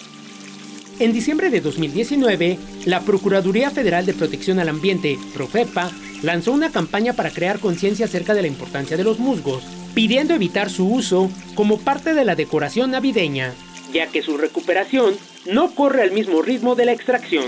En 1.01 1.13
diciembre 1.13 1.51
de 1.51 1.61
2019, 1.61 2.57
la 2.87 3.01
Procuraduría 3.01 3.71
Federal 3.71 4.07
de 4.07 4.15
Protección 4.15 4.61
al 4.61 4.69
Ambiente, 4.69 5.17
Profepa, 5.35 5.91
lanzó 6.25 6.53
una 6.53 6.73
campaña 6.73 7.13
para 7.13 7.31
crear 7.31 7.61
conciencia 7.61 8.07
acerca 8.07 8.35
de 8.35 8.43
la 8.43 8.49
importancia 8.49 8.97
de 8.97 9.05
los 9.05 9.19
musgos, 9.19 9.63
pidiendo 9.95 10.35
evitar 10.35 10.71
su 10.71 10.89
uso 10.89 11.31
como 11.55 11.79
parte 11.79 12.15
de 12.15 12.25
la 12.25 12.35
decoración 12.35 12.91
navideña, 12.91 13.53
ya 13.93 14.07
que 14.07 14.23
su 14.23 14.39
recuperación 14.39 15.15
no 15.47 15.75
corre 15.75 16.03
al 16.03 16.13
mismo 16.13 16.41
ritmo 16.43 16.75
de 16.75 16.87
la 16.87 16.93
extracción. 16.93 17.45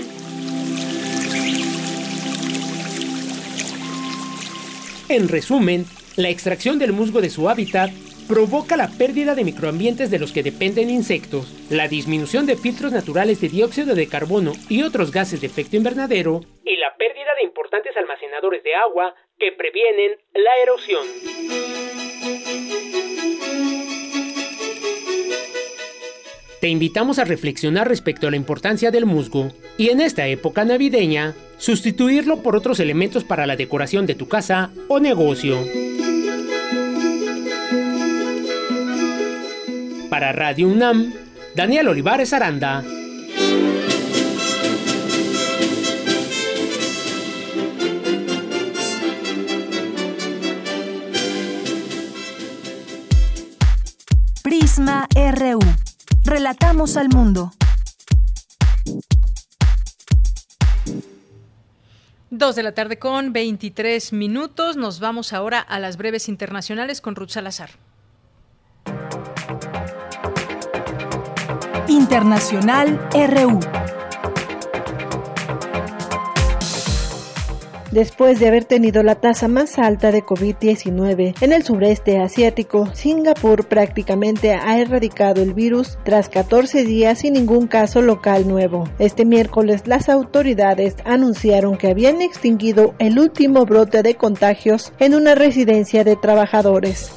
En 5.09 5.27
resumen, 5.27 5.85
la 6.15 6.29
extracción 6.29 6.77
del 6.77 6.93
musgo 6.93 7.21
de 7.21 7.29
su 7.29 7.49
hábitat 7.49 7.91
provoca 8.27 8.75
la 8.77 8.89
pérdida 8.89 9.35
de 9.35 9.43
microambientes 9.43 10.11
de 10.11 10.19
los 10.19 10.31
que 10.31 10.43
dependen 10.43 10.89
insectos, 10.89 11.53
la 11.69 11.87
disminución 11.87 12.45
de 12.45 12.57
filtros 12.57 12.91
naturales 12.91 13.39
de 13.41 13.49
dióxido 13.49 13.95
de 13.95 14.07
carbono 14.07 14.53
y 14.69 14.83
otros 14.83 15.11
gases 15.11 15.41
de 15.41 15.47
efecto 15.47 15.77
invernadero, 15.77 16.41
y 16.65 16.75
la 16.75 16.95
pérdida 16.97 17.33
de 17.37 17.43
importantes 17.43 17.95
almacenadores 17.95 18.63
de 18.63 18.75
agua 18.75 19.15
que 19.39 19.51
previenen 19.53 20.17
la 20.33 20.51
erosión. 20.61 21.07
Te 26.59 26.69
invitamos 26.69 27.19
a 27.19 27.23
reflexionar 27.23 27.87
respecto 27.87 28.27
a 28.27 28.31
la 28.31 28.35
importancia 28.35 28.89
del 28.89 29.05
musgo 29.05 29.51
y 29.77 29.89
en 29.89 30.01
esta 30.01 30.27
época 30.27 30.65
navideña, 30.65 31.35
sustituirlo 31.57 32.41
por 32.41 32.55
otros 32.55 32.79
elementos 32.79 33.23
para 33.23 33.45
la 33.45 33.55
decoración 33.55 34.07
de 34.07 34.15
tu 34.15 34.27
casa 34.27 34.71
o 34.87 34.99
negocio. 34.99 35.59
Para 40.09 40.31
Radio 40.31 40.69
UNAM, 40.69 41.13
Daniel 41.53 41.89
Olivares 41.89 42.31
Aranda. 42.31 42.83
Prisma 54.43 55.07
RU. 55.13 55.59
Relatamos 56.23 56.95
al 56.95 57.09
mundo. 57.09 57.51
Dos 62.29 62.55
de 62.55 62.63
la 62.63 62.73
tarde 62.73 62.97
con 62.97 63.33
23 63.33 64.13
minutos. 64.13 64.77
Nos 64.77 65.01
vamos 65.01 65.33
ahora 65.33 65.59
a 65.59 65.79
las 65.79 65.97
breves 65.97 66.29
internacionales 66.29 67.01
con 67.01 67.15
Ruth 67.15 67.29
Salazar. 67.31 67.71
Internacional 71.87 72.99
RU. 73.13 73.59
Después 77.91 78.39
de 78.39 78.47
haber 78.47 78.65
tenido 78.65 79.01
la 79.01 79.15
tasa 79.15 79.47
más 79.47 79.79
alta 79.79 80.11
de 80.11 80.21
COVID-19 80.21 81.35
en 81.39 81.53
el 81.53 81.63
sureste 81.63 82.19
asiático, 82.19 82.93
Singapur 82.93 83.67
prácticamente 83.67 84.53
ha 84.53 84.79
erradicado 84.79 85.41
el 85.41 85.53
virus 85.53 85.97
tras 86.03 86.27
14 86.27 86.83
días 86.83 87.19
sin 87.19 87.33
ningún 87.33 87.67
caso 87.67 88.01
local 88.01 88.47
nuevo. 88.47 88.83
Este 88.99 89.23
miércoles 89.23 89.87
las 89.87 90.09
autoridades 90.09 90.95
anunciaron 91.05 91.77
que 91.77 91.89
habían 91.89 92.21
extinguido 92.21 92.93
el 92.99 93.17
último 93.17 93.65
brote 93.65 94.03
de 94.03 94.15
contagios 94.15 94.91
en 94.99 95.15
una 95.15 95.35
residencia 95.35 96.03
de 96.03 96.17
trabajadores. 96.17 97.11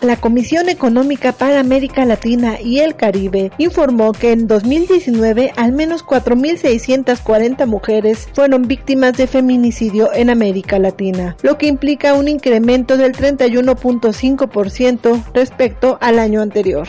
La 0.00 0.16
Comisión 0.16 0.68
Económica 0.68 1.32
para 1.32 1.58
América 1.58 2.04
Latina 2.04 2.60
y 2.60 2.80
el 2.80 2.96
Caribe 2.96 3.50
informó 3.56 4.12
que 4.12 4.32
en 4.32 4.46
2019 4.46 5.52
al 5.56 5.72
menos 5.72 6.04
4.640 6.04 7.64
mujeres 7.66 8.28
fueron 8.34 8.68
víctimas 8.68 9.14
de 9.14 9.26
feminicidio 9.26 10.12
en 10.12 10.28
América 10.28 10.78
Latina, 10.78 11.34
lo 11.42 11.56
que 11.56 11.66
implica 11.66 12.12
un 12.14 12.28
incremento 12.28 12.98
del 12.98 13.14
31.5% 13.14 15.24
respecto 15.32 15.96
al 16.00 16.18
año 16.18 16.42
anterior. 16.42 16.86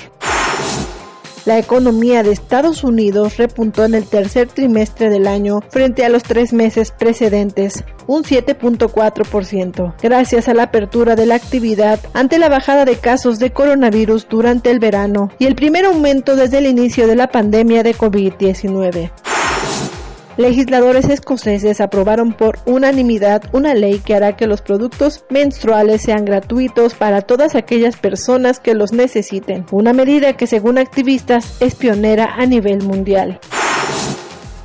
La 1.47 1.57
economía 1.57 2.23
de 2.23 2.33
Estados 2.33 2.83
Unidos 2.83 3.37
repuntó 3.37 3.85
en 3.85 3.95
el 3.95 4.05
tercer 4.05 4.49
trimestre 4.49 5.09
del 5.09 5.27
año 5.27 5.61
frente 5.69 6.03
a 6.03 6.09
los 6.09 6.23
tres 6.23 6.51
meses 6.51 6.91
precedentes, 6.91 7.85
un 8.05 8.23
7.4%, 8.23 9.93
gracias 10.03 10.49
a 10.49 10.53
la 10.53 10.63
apertura 10.63 11.15
de 11.15 11.25
la 11.25 11.35
actividad 11.35 12.01
ante 12.13 12.37
la 12.37 12.49
bajada 12.49 12.83
de 12.83 12.97
casos 12.97 13.39
de 13.39 13.53
coronavirus 13.53 14.27
durante 14.27 14.71
el 14.71 14.79
verano 14.79 15.31
y 15.39 15.45
el 15.45 15.55
primer 15.55 15.85
aumento 15.85 16.35
desde 16.35 16.57
el 16.57 16.65
inicio 16.65 17.07
de 17.07 17.15
la 17.15 17.31
pandemia 17.31 17.81
de 17.81 17.95
COVID-19 17.95 19.36
legisladores 20.37 21.09
escoceses 21.09 21.81
aprobaron 21.81 22.33
por 22.33 22.59
unanimidad 22.65 23.43
una 23.51 23.73
ley 23.73 23.99
que 23.99 24.15
hará 24.15 24.35
que 24.35 24.47
los 24.47 24.61
productos 24.61 25.25
menstruales 25.29 26.01
sean 26.01 26.25
gratuitos 26.25 26.93
para 26.93 27.21
todas 27.21 27.55
aquellas 27.55 27.97
personas 27.97 28.59
que 28.59 28.73
los 28.73 28.93
necesiten, 28.93 29.65
una 29.71 29.93
medida 29.93 30.33
que 30.33 30.47
según 30.47 30.77
activistas 30.77 31.61
es 31.61 31.75
pionera 31.75 32.35
a 32.37 32.45
nivel 32.45 32.83
mundial. 32.83 33.39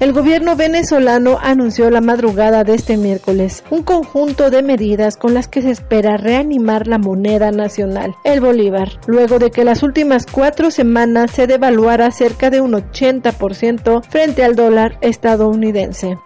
El 0.03 0.13
gobierno 0.13 0.57
venezolano 0.57 1.39
anunció 1.41 1.89
la 1.89 2.01
madrugada 2.01 2.65
de 2.65 2.75
este 2.75 2.97
miércoles 2.97 3.63
un 3.71 3.85
conjunto 3.85 4.51
de 4.51 4.61
medidas 4.61 5.17
con 5.17 5.33
las 5.33 5.47
que 5.47 5.63
se 5.63 5.71
espera 5.71 6.17
reanimar 6.17 6.89
la 6.89 6.99
moneda 6.99 7.53
nacional, 7.53 8.17
el 8.25 8.41
bolívar, 8.41 8.99
luego 9.07 9.39
de 9.39 9.53
que 9.53 9.63
las 9.63 9.85
últimas 9.85 10.27
cuatro 10.27 10.73
semanas 10.73 11.31
se 11.31 11.47
devaluara 11.47 12.11
cerca 12.11 12.51
de 12.51 12.61
un 12.61 12.73
80% 12.73 14.03
frente 14.03 14.43
al 14.43 14.57
dólar 14.57 14.99
estadounidense. 15.03 16.19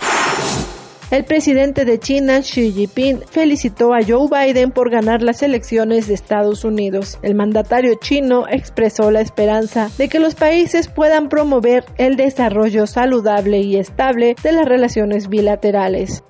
El 1.10 1.24
presidente 1.24 1.84
de 1.84 2.00
China, 2.00 2.40
Xi 2.40 2.72
Jinping, 2.72 3.20
felicitó 3.30 3.94
a 3.94 4.00
Joe 4.06 4.28
Biden 4.28 4.72
por 4.72 4.90
ganar 4.90 5.22
las 5.22 5.40
elecciones 5.42 6.08
de 6.08 6.14
Estados 6.14 6.64
Unidos. 6.64 7.20
El 7.22 7.36
mandatario 7.36 7.94
chino 8.00 8.46
expresó 8.50 9.12
la 9.12 9.20
esperanza 9.20 9.88
de 9.98 10.08
que 10.08 10.18
los 10.18 10.34
países 10.34 10.88
puedan 10.88 11.28
promover 11.28 11.84
el 11.96 12.16
desarrollo 12.16 12.88
saludable 12.88 13.60
y 13.60 13.76
estable 13.76 14.34
de 14.42 14.50
las 14.50 14.66
relaciones 14.66 15.28
bilaterales. 15.28 16.24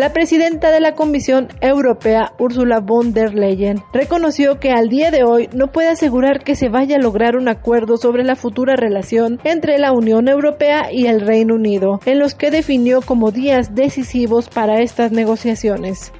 La 0.00 0.14
presidenta 0.14 0.72
de 0.72 0.80
la 0.80 0.94
Comisión 0.94 1.48
Europea, 1.60 2.32
Ursula 2.38 2.80
von 2.80 3.12
der 3.12 3.34
Leyen, 3.34 3.82
reconoció 3.92 4.58
que 4.58 4.70
al 4.70 4.88
día 4.88 5.10
de 5.10 5.24
hoy 5.24 5.50
no 5.52 5.66
puede 5.66 5.90
asegurar 5.90 6.42
que 6.42 6.56
se 6.56 6.70
vaya 6.70 6.96
a 6.96 6.98
lograr 6.98 7.36
un 7.36 7.48
acuerdo 7.48 7.98
sobre 7.98 8.24
la 8.24 8.34
futura 8.34 8.76
relación 8.76 9.40
entre 9.44 9.76
la 9.76 9.92
Unión 9.92 10.28
Europea 10.28 10.90
y 10.90 11.04
el 11.04 11.20
Reino 11.20 11.56
Unido, 11.56 12.00
en 12.06 12.18
los 12.18 12.34
que 12.34 12.50
definió 12.50 13.02
como 13.02 13.30
días 13.30 13.74
decisivos 13.74 14.48
para 14.48 14.80
estas 14.80 15.12
negociaciones. 15.12 16.14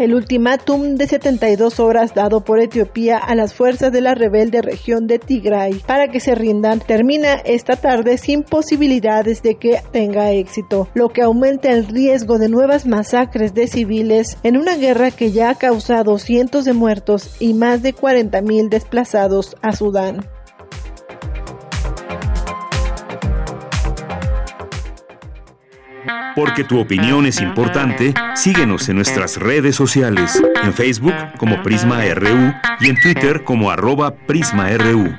El 0.00 0.14
ultimátum 0.14 0.94
de 0.94 1.06
72 1.06 1.78
horas 1.78 2.14
dado 2.14 2.40
por 2.40 2.58
Etiopía 2.58 3.18
a 3.18 3.34
las 3.34 3.52
fuerzas 3.52 3.92
de 3.92 4.00
la 4.00 4.14
rebelde 4.14 4.62
región 4.62 5.06
de 5.06 5.18
Tigray 5.18 5.74
para 5.86 6.08
que 6.08 6.20
se 6.20 6.34
rindan 6.34 6.80
termina 6.80 7.34
esta 7.34 7.76
tarde 7.76 8.16
sin 8.16 8.42
posibilidades 8.42 9.42
de 9.42 9.56
que 9.56 9.82
tenga 9.92 10.32
éxito, 10.32 10.88
lo 10.94 11.10
que 11.10 11.20
aumenta 11.20 11.70
el 11.70 11.86
riesgo 11.86 12.38
de 12.38 12.48
nuevas 12.48 12.86
masacres 12.86 13.52
de 13.52 13.66
civiles 13.66 14.38
en 14.42 14.56
una 14.56 14.74
guerra 14.74 15.10
que 15.10 15.32
ya 15.32 15.50
ha 15.50 15.54
causado 15.56 16.16
cientos 16.16 16.64
de 16.64 16.72
muertos 16.72 17.36
y 17.38 17.52
más 17.52 17.82
de 17.82 17.94
40.000 17.94 18.70
desplazados 18.70 19.54
a 19.60 19.72
Sudán. 19.72 20.26
Porque 26.34 26.64
tu 26.64 26.78
opinión 26.78 27.26
es 27.26 27.40
importante, 27.40 28.14
síguenos 28.34 28.88
en 28.88 28.96
nuestras 28.96 29.36
redes 29.36 29.76
sociales, 29.76 30.40
en 30.62 30.72
Facebook 30.72 31.14
como 31.38 31.62
Prisma 31.62 32.02
RU 32.14 32.52
y 32.80 32.88
en 32.88 33.00
Twitter 33.00 33.44
como 33.44 33.70
arroba 33.70 34.14
PrismaRU. 34.14 35.12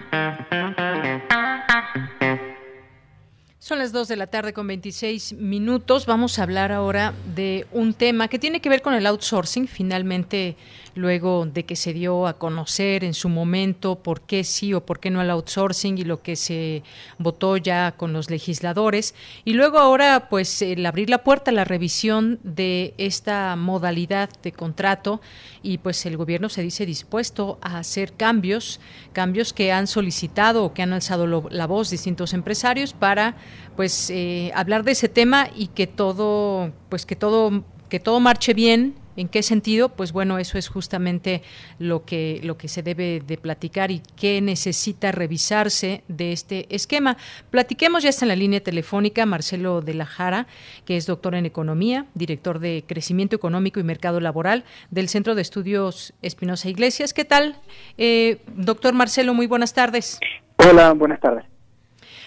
Son 3.59 3.79
las 3.79 3.91
2 3.91 4.07
de 4.07 4.15
la 4.17 4.27
tarde 4.27 4.53
con 4.53 4.67
26 4.67 5.33
minutos. 5.33 6.05
Vamos 6.05 6.39
a 6.39 6.43
hablar 6.43 6.71
ahora 6.71 7.13
de 7.35 7.67
un 7.71 7.93
tema 7.93 8.27
que 8.27 8.39
tiene 8.39 8.59
que 8.59 8.69
ver 8.69 8.81
con 8.81 8.93
el 8.93 9.05
outsourcing. 9.05 9.67
Finalmente, 9.67 10.57
luego 10.95 11.45
de 11.45 11.65
que 11.65 11.75
se 11.75 11.93
dio 11.93 12.27
a 12.27 12.37
conocer 12.37 13.03
en 13.03 13.13
su 13.13 13.29
momento 13.29 13.99
por 13.99 14.21
qué 14.21 14.43
sí 14.43 14.73
o 14.73 14.85
por 14.85 14.99
qué 14.99 15.09
no 15.09 15.21
el 15.21 15.29
outsourcing 15.29 15.97
y 15.97 16.03
lo 16.03 16.21
que 16.21 16.35
se 16.35 16.83
votó 17.17 17.57
ya 17.57 17.93
con 17.93 18.13
los 18.13 18.29
legisladores. 18.29 19.15
Y 19.45 19.53
luego 19.53 19.79
ahora, 19.79 20.27
pues, 20.29 20.61
el 20.61 20.85
abrir 20.85 21.09
la 21.09 21.23
puerta 21.23 21.51
a 21.51 21.53
la 21.53 21.63
revisión 21.63 22.39
de 22.43 22.93
esta 22.97 23.55
modalidad 23.55 24.29
de 24.41 24.51
contrato 24.51 25.21
y 25.63 25.77
pues 25.77 26.05
el 26.05 26.17
gobierno 26.17 26.49
se 26.49 26.61
dice 26.61 26.85
dispuesto 26.85 27.59
a 27.61 27.79
hacer 27.79 28.13
cambios, 28.13 28.79
cambios 29.13 29.53
que 29.53 29.71
han 29.71 29.87
solicitado 29.87 30.65
o 30.65 30.73
que 30.73 30.81
han 30.81 30.93
alzado 30.93 31.27
la 31.27 31.67
voz 31.67 31.89
distintos 31.89 32.33
empresarios 32.33 32.93
para 32.93 33.35
pues 33.75 34.09
eh, 34.09 34.51
hablar 34.55 34.83
de 34.83 34.91
ese 34.91 35.09
tema 35.09 35.49
y 35.55 35.67
que 35.67 35.87
todo 35.87 36.71
pues 36.89 37.05
que 37.05 37.15
todo 37.15 37.63
que 37.89 37.99
todo 37.99 38.19
marche 38.19 38.53
bien 38.53 38.95
¿En 39.15 39.27
qué 39.27 39.43
sentido? 39.43 39.89
Pues 39.89 40.11
bueno, 40.13 40.37
eso 40.37 40.57
es 40.57 40.69
justamente 40.69 41.41
lo 41.79 42.05
que, 42.05 42.39
lo 42.43 42.57
que 42.57 42.67
se 42.67 42.83
debe 42.83 43.21
de 43.25 43.37
platicar 43.37 43.91
y 43.91 44.01
qué 44.15 44.41
necesita 44.41 45.11
revisarse 45.11 46.03
de 46.07 46.31
este 46.31 46.73
esquema. 46.73 47.17
Platiquemos, 47.49 48.03
ya 48.03 48.09
está 48.09 48.25
en 48.25 48.29
la 48.29 48.35
línea 48.35 48.61
telefónica 48.61 49.25
Marcelo 49.25 49.81
de 49.81 49.93
la 49.93 50.05
Jara, 50.05 50.47
que 50.85 50.97
es 50.97 51.05
doctor 51.05 51.35
en 51.35 51.45
Economía, 51.45 52.05
director 52.13 52.59
de 52.59 52.83
Crecimiento 52.87 53.35
Económico 53.35 53.79
y 53.79 53.83
Mercado 53.83 54.19
Laboral 54.19 54.63
del 54.89 55.09
Centro 55.09 55.35
de 55.35 55.41
Estudios 55.41 56.13
Espinosa 56.21 56.69
Iglesias. 56.69 57.13
¿Qué 57.13 57.25
tal? 57.25 57.57
Eh, 57.97 58.39
doctor 58.55 58.93
Marcelo, 58.93 59.33
muy 59.33 59.47
buenas 59.47 59.73
tardes. 59.73 60.19
Hola, 60.57 60.93
buenas 60.93 61.19
tardes. 61.19 61.50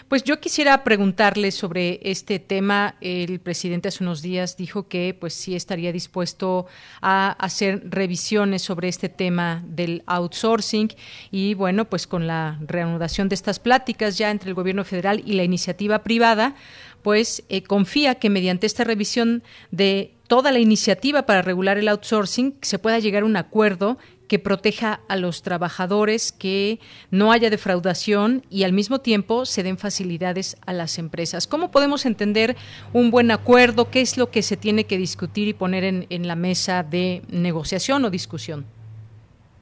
Pues 0.09 0.23
yo 0.23 0.39
quisiera 0.39 0.85
preguntarle 0.85 1.51
sobre 1.51 1.99
este 2.03 2.39
tema. 2.39 2.97
El 3.01 3.41
presidente 3.41 3.89
hace 3.89 4.05
unos 4.05 4.21
días 4.21 4.57
dijo 4.57 4.87
que 4.87 5.17
pues 5.19 5.33
sí 5.33 5.57
estaría 5.57 5.93
dispuesto 5.93 6.67
a 7.01 7.31
hacer 7.33 7.83
revisiones 7.89 8.61
sobre 8.61 8.89
este 8.89 9.09
tema 9.09 9.65
del 9.67 10.03
outsourcing 10.07 10.93
y 11.31 11.55
bueno, 11.55 11.87
pues 11.87 12.07
con 12.07 12.27
la 12.27 12.59
reanudación 12.61 13.31
de 13.31 13.35
estas 13.35 13.59
pláticas 13.59 14.19
ya 14.19 14.31
entre 14.31 14.51
el 14.51 14.55
gobierno 14.55 14.85
federal 14.85 15.23
y 15.25 15.33
la 15.33 15.43
iniciativa 15.43 16.03
privada, 16.03 16.55
pues 17.03 17.43
eh, 17.49 17.63
confía 17.63 18.17
que 18.17 18.29
mediante 18.29 18.67
esta 18.67 18.85
revisión 18.85 19.43
de 19.71 20.13
toda 20.27 20.53
la 20.53 20.59
iniciativa 20.59 21.27
para 21.27 21.43
regular 21.43 21.79
el 21.79 21.89
outsourcing 21.89 22.57
se 22.61 22.79
pueda 22.79 22.99
llegar 22.99 23.23
a 23.23 23.27
un 23.27 23.37
acuerdo 23.37 23.99
que 24.29 24.39
proteja 24.39 25.01
a 25.09 25.17
los 25.17 25.43
trabajadores, 25.43 26.33
que 26.33 26.79
no 27.11 27.33
haya 27.33 27.51
defraudación 27.51 28.43
y 28.51 28.65
al 28.65 28.73
mismo 28.73 29.01
tiempo 29.01 29.45
se 29.45 29.63
den 29.63 29.79
facilidades 29.79 30.57
a 30.67 30.73
las 30.73 30.99
empresas. 30.99 31.47
¿Cómo 31.47 31.71
podemos 31.71 32.07
entender 32.07 32.57
un 32.93 33.11
buen 33.11 33.31
acuerdo? 33.31 33.91
¿Qué 33.91 34.01
es 34.01 34.17
lo 34.17 34.31
que 34.31 34.43
se 34.43 34.57
tiene 34.57 34.85
que 34.85 34.99
discutir 34.99 35.49
y 35.49 35.55
poner 35.55 35.85
en, 35.85 36.07
en 36.11 36.27
la 36.27 36.37
mesa 36.37 36.83
de 36.83 37.23
negociación 37.31 38.05
o 38.05 38.11
discusión? 38.11 38.65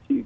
Sí, 0.07 0.25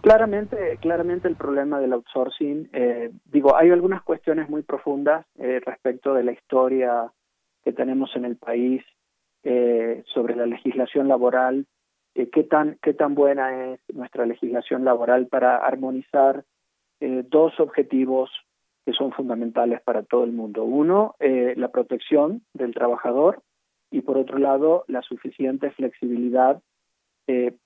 claramente, 0.00 0.78
claramente 0.80 1.28
el 1.28 1.34
problema 1.34 1.80
del 1.80 1.92
outsourcing, 1.92 2.68
eh, 2.72 3.10
digo, 3.24 3.56
hay 3.56 3.70
algunas 3.70 4.02
cuestiones 4.02 4.48
muy 4.48 4.62
profundas 4.62 5.26
eh, 5.38 5.60
respecto 5.64 6.14
de 6.14 6.24
la 6.24 6.32
historia 6.32 7.12
que 7.64 7.72
tenemos 7.72 8.14
en 8.14 8.24
el 8.24 8.36
país 8.36 8.82
eh, 9.42 10.04
sobre 10.14 10.36
la 10.36 10.46
legislación 10.46 11.08
laboral 11.08 11.66
eh, 12.16 12.28
qué, 12.30 12.44
tan, 12.44 12.78
qué 12.82 12.94
tan 12.94 13.14
buena 13.14 13.72
es 13.72 13.80
nuestra 13.92 14.26
legislación 14.26 14.84
laboral 14.84 15.26
para 15.26 15.56
armonizar 15.56 16.44
eh, 17.00 17.24
dos 17.28 17.58
objetivos 17.60 18.30
que 18.84 18.92
son 18.92 19.12
fundamentales 19.12 19.80
para 19.82 20.02
todo 20.02 20.24
el 20.24 20.32
mundo. 20.32 20.64
Uno, 20.64 21.14
eh, 21.18 21.54
la 21.56 21.68
protección 21.68 22.42
del 22.54 22.74
trabajador 22.74 23.42
y 23.90 24.00
por 24.00 24.16
otro 24.16 24.38
lado, 24.38 24.84
la 24.88 25.02
suficiente 25.02 25.70
flexibilidad 25.70 26.60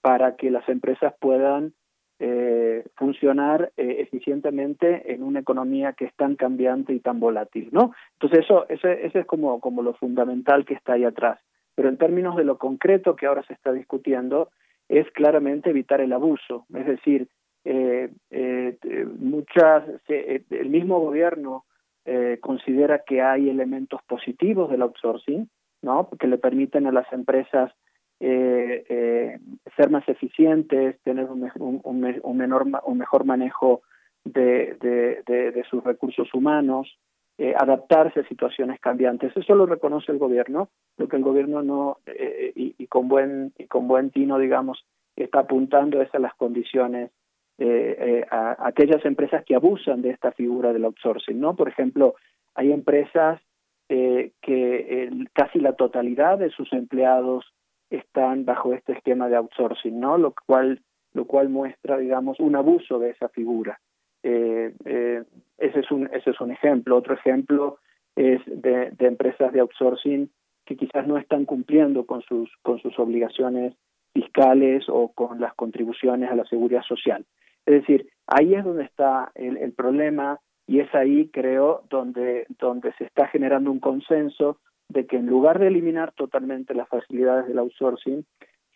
para 0.00 0.36
que 0.36 0.50
las 0.50 0.66
empresas 0.70 1.12
puedan 1.20 1.74
eh, 2.22 2.84
funcionar 2.96 3.72
eh, 3.78 3.96
eficientemente 4.00 5.10
en 5.14 5.22
una 5.22 5.40
economía 5.40 5.94
que 5.94 6.04
es 6.04 6.14
tan 6.16 6.36
cambiante 6.36 6.92
y 6.92 7.00
tan 7.00 7.18
volátil, 7.18 7.70
¿no? 7.72 7.94
Entonces 8.12 8.40
eso, 8.40 8.68
ese, 8.68 9.06
ese 9.06 9.20
es 9.20 9.26
como, 9.26 9.58
como 9.58 9.82
lo 9.82 9.94
fundamental 9.94 10.66
que 10.66 10.74
está 10.74 10.92
ahí 10.92 11.04
atrás. 11.04 11.40
Pero 11.74 11.88
en 11.88 11.96
términos 11.96 12.36
de 12.36 12.44
lo 12.44 12.58
concreto 12.58 13.16
que 13.16 13.26
ahora 13.26 13.42
se 13.44 13.54
está 13.54 13.72
discutiendo, 13.72 14.50
es 14.88 15.10
claramente 15.12 15.70
evitar 15.70 16.00
el 16.00 16.12
abuso. 16.12 16.66
Es 16.74 16.86
decir, 16.86 17.28
eh, 17.64 18.10
eh, 18.30 18.76
muchas, 19.18 19.84
el 20.08 20.68
mismo 20.68 21.00
gobierno 21.00 21.64
eh, 22.04 22.38
considera 22.40 23.02
que 23.06 23.22
hay 23.22 23.50
elementos 23.50 24.02
positivos 24.04 24.70
del 24.70 24.82
outsourcing, 24.82 25.48
¿no? 25.82 26.08
Que 26.18 26.26
le 26.26 26.38
permiten 26.38 26.86
a 26.86 26.92
las 26.92 27.10
empresas 27.12 27.72
eh, 28.20 28.84
eh, 28.88 29.38
ser 29.76 29.90
más 29.90 30.08
eficientes, 30.08 31.00
tener 31.02 31.26
un, 31.26 31.50
un, 31.56 32.20
un, 32.22 32.36
menor, 32.36 32.66
un 32.84 32.98
mejor 32.98 33.24
manejo 33.24 33.82
de, 34.24 34.76
de, 34.80 35.52
de 35.52 35.64
sus 35.70 35.82
recursos 35.84 36.32
humanos, 36.34 36.98
eh, 37.42 37.54
adaptarse 37.56 38.20
a 38.20 38.28
situaciones 38.28 38.78
cambiantes. 38.80 39.34
Eso 39.34 39.54
lo 39.54 39.64
reconoce 39.64 40.12
el 40.12 40.18
gobierno, 40.18 40.68
lo 40.98 41.08
que 41.08 41.16
el 41.16 41.22
gobierno 41.22 41.62
no, 41.62 41.96
eh, 42.04 42.52
y, 42.54 42.86
con 42.88 43.08
buen, 43.08 43.54
y 43.56 43.64
con 43.64 43.88
buen 43.88 44.10
tino, 44.10 44.38
digamos, 44.38 44.84
está 45.16 45.38
apuntando 45.38 46.02
es 46.02 46.14
a 46.14 46.18
las 46.18 46.34
condiciones, 46.34 47.10
eh, 47.56 48.26
a, 48.30 48.50
a, 48.50 48.68
aquellas 48.68 49.02
empresas 49.06 49.42
que 49.46 49.54
abusan 49.54 50.02
de 50.02 50.10
esta 50.10 50.32
figura 50.32 50.74
del 50.74 50.84
outsourcing, 50.84 51.40
¿no? 51.40 51.56
Por 51.56 51.70
ejemplo, 51.70 52.14
hay 52.54 52.72
empresas 52.72 53.40
que 53.88 54.34
el, 54.42 55.30
casi 55.32 55.60
la 55.60 55.72
totalidad 55.72 56.36
de 56.36 56.50
sus 56.50 56.70
empleados 56.74 57.54
están 57.88 58.44
bajo 58.44 58.74
este 58.74 58.92
esquema 58.92 59.30
de 59.30 59.36
outsourcing, 59.36 59.98
¿no? 59.98 60.18
Lo 60.18 60.34
cual, 60.46 60.82
lo 61.14 61.24
cual 61.24 61.48
muestra, 61.48 61.96
digamos, 61.96 62.38
un 62.38 62.54
abuso 62.54 62.98
de 62.98 63.12
esa 63.12 63.30
figura. 63.30 63.80
Eh, 64.22 64.74
eh, 64.84 65.24
ese 65.58 65.80
es 65.80 65.90
un 65.90 66.08
ese 66.12 66.30
es 66.30 66.40
un 66.40 66.50
ejemplo. 66.50 66.96
Otro 66.96 67.14
ejemplo 67.14 67.78
es 68.16 68.40
de, 68.46 68.92
empresas 68.98 69.52
de 69.52 69.60
outsourcing 69.60 70.30
que 70.64 70.76
quizás 70.76 71.06
no 71.06 71.16
están 71.16 71.44
cumpliendo 71.44 72.06
con 72.06 72.22
sus 72.22 72.50
con 72.62 72.78
sus 72.80 72.98
obligaciones 72.98 73.74
fiscales 74.12 74.84
o 74.88 75.12
con 75.12 75.40
las 75.40 75.54
contribuciones 75.54 76.30
a 76.30 76.36
la 76.36 76.44
seguridad 76.44 76.82
social. 76.82 77.24
Es 77.66 77.80
decir, 77.80 78.08
ahí 78.26 78.54
es 78.54 78.64
donde 78.64 78.84
está 78.84 79.30
el, 79.34 79.56
el 79.56 79.72
problema 79.72 80.38
y 80.66 80.80
es 80.80 80.94
ahí 80.94 81.28
creo 81.28 81.82
donde 81.88 82.46
donde 82.58 82.92
se 82.94 83.04
está 83.04 83.28
generando 83.28 83.70
un 83.70 83.80
consenso 83.80 84.58
de 84.90 85.06
que 85.06 85.16
en 85.16 85.26
lugar 85.26 85.58
de 85.58 85.68
eliminar 85.68 86.12
totalmente 86.12 86.74
las 86.74 86.88
facilidades 86.88 87.46
del 87.46 87.58
outsourcing, 87.58 88.24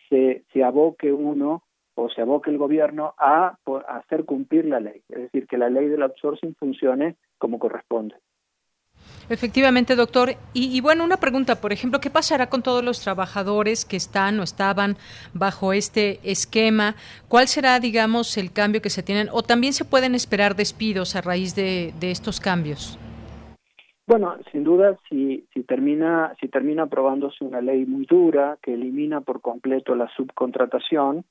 se, 0.09 0.43
se 0.53 0.63
aboque 0.63 1.11
uno 1.11 1.63
o 1.95 2.09
se 2.09 2.21
aboque 2.21 2.51
el 2.51 2.57
gobierno 2.57 3.13
a, 3.17 3.57
a 3.87 3.97
hacer 3.97 4.25
cumplir 4.25 4.65
la 4.65 4.79
ley, 4.79 5.01
es 5.09 5.23
decir, 5.23 5.47
que 5.47 5.57
la 5.57 5.69
ley 5.69 5.87
del 5.87 6.03
outsourcing 6.03 6.55
funcione 6.55 7.15
como 7.37 7.57
corresponde. 7.59 8.15
Efectivamente, 9.29 9.95
doctor. 9.95 10.31
Y, 10.53 10.75
y, 10.75 10.81
bueno, 10.81 11.03
una 11.03 11.17
pregunta, 11.17 11.59
por 11.59 11.73
ejemplo, 11.73 11.99
¿qué 11.99 12.09
pasará 12.09 12.47
con 12.47 12.61
todos 12.61 12.83
los 12.83 13.01
trabajadores 13.01 13.83
que 13.83 13.97
están 13.97 14.39
o 14.39 14.43
estaban 14.43 14.97
bajo 15.33 15.73
este 15.73 16.19
esquema? 16.23 16.95
¿Cuál 17.27 17.47
será, 17.47 17.79
digamos, 17.79 18.37
el 18.37 18.51
cambio 18.51 18.81
que 18.81 18.89
se 18.89 19.03
tienen? 19.03 19.29
¿O 19.31 19.41
también 19.41 19.73
se 19.73 19.85
pueden 19.85 20.15
esperar 20.15 20.55
despidos 20.55 21.15
a 21.15 21.21
raíz 21.21 21.55
de, 21.55 21.93
de 21.99 22.11
estos 22.11 22.39
cambios? 22.39 22.99
Bueno, 24.07 24.35
sin 24.51 24.63
duda, 24.63 24.97
si, 25.09 25.47
si 25.51 25.63
termina 25.63 26.35
si 26.39 26.47
termina 26.47 26.83
aprobándose 26.83 27.43
una 27.43 27.61
ley 27.61 27.87
muy 27.87 28.05
dura 28.05 28.57
que 28.61 28.75
elimina 28.75 29.21
por 29.21 29.41
completo 29.41 29.95
la 29.95 30.07
subcontratación, 30.15 31.25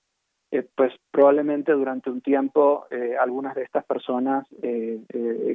eh, 0.54 0.64
pues 0.76 0.92
probablemente 1.10 1.72
durante 1.72 2.10
un 2.10 2.20
tiempo 2.20 2.86
eh, 2.88 3.16
algunas 3.20 3.56
de 3.56 3.64
estas 3.64 3.84
personas 3.84 4.46
eh, 4.62 5.00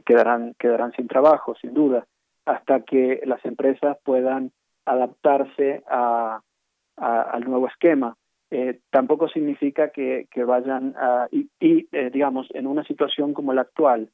quedarán 0.05 0.55
quedarán 0.59 0.91
sin 0.91 1.07
trabajo, 1.07 1.55
sin 1.55 1.73
duda, 1.73 2.05
hasta 2.45 2.81
que 2.81 3.21
las 3.25 3.43
empresas 3.45 3.97
puedan 4.03 4.51
adaptarse 4.83 5.83
a, 5.87 6.41
al 6.97 7.43
nuevo 7.45 7.67
esquema. 7.67 8.17
Tampoco 8.89 9.29
significa 9.29 9.89
que, 9.91 10.27
vayan 10.45 10.95
a, 10.97 11.27
y 11.31 11.87
digamos 12.11 12.47
en 12.53 12.67
una 12.67 12.83
situación 12.83 13.33
como 13.33 13.53
la 13.53 13.61
actual 13.61 14.09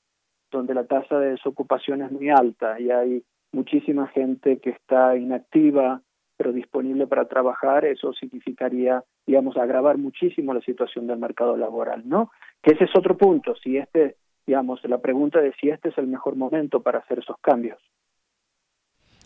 donde 0.51 0.75
la 0.75 0.85
tasa 0.85 1.17
de 1.17 1.31
desocupación 1.31 2.03
es 2.03 2.11
muy 2.11 2.29
alta 2.29 2.79
y 2.79 2.91
hay 2.91 3.23
muchísima 3.53 4.07
gente 4.07 4.59
que 4.59 4.71
está 4.71 5.15
inactiva 5.15 6.01
pero 6.37 6.51
disponible 6.51 7.07
para 7.07 7.25
trabajar, 7.25 7.85
eso 7.85 8.13
significaría, 8.13 9.03
digamos, 9.25 9.57
agravar 9.57 9.97
muchísimo 9.97 10.53
la 10.53 10.61
situación 10.61 11.07
del 11.07 11.17
mercado 11.17 11.57
laboral, 11.57 12.03
¿no? 12.07 12.31
Que 12.61 12.73
ese 12.73 12.85
es 12.85 12.91
otro 12.95 13.17
punto, 13.17 13.55
si 13.55 13.77
este, 13.77 14.15
digamos, 14.45 14.83
la 14.83 14.99
pregunta 14.99 15.39
de 15.39 15.53
si 15.59 15.69
este 15.69 15.89
es 15.89 15.97
el 15.97 16.07
mejor 16.07 16.35
momento 16.35 16.81
para 16.81 16.99
hacer 16.99 17.19
esos 17.19 17.37
cambios. 17.39 17.79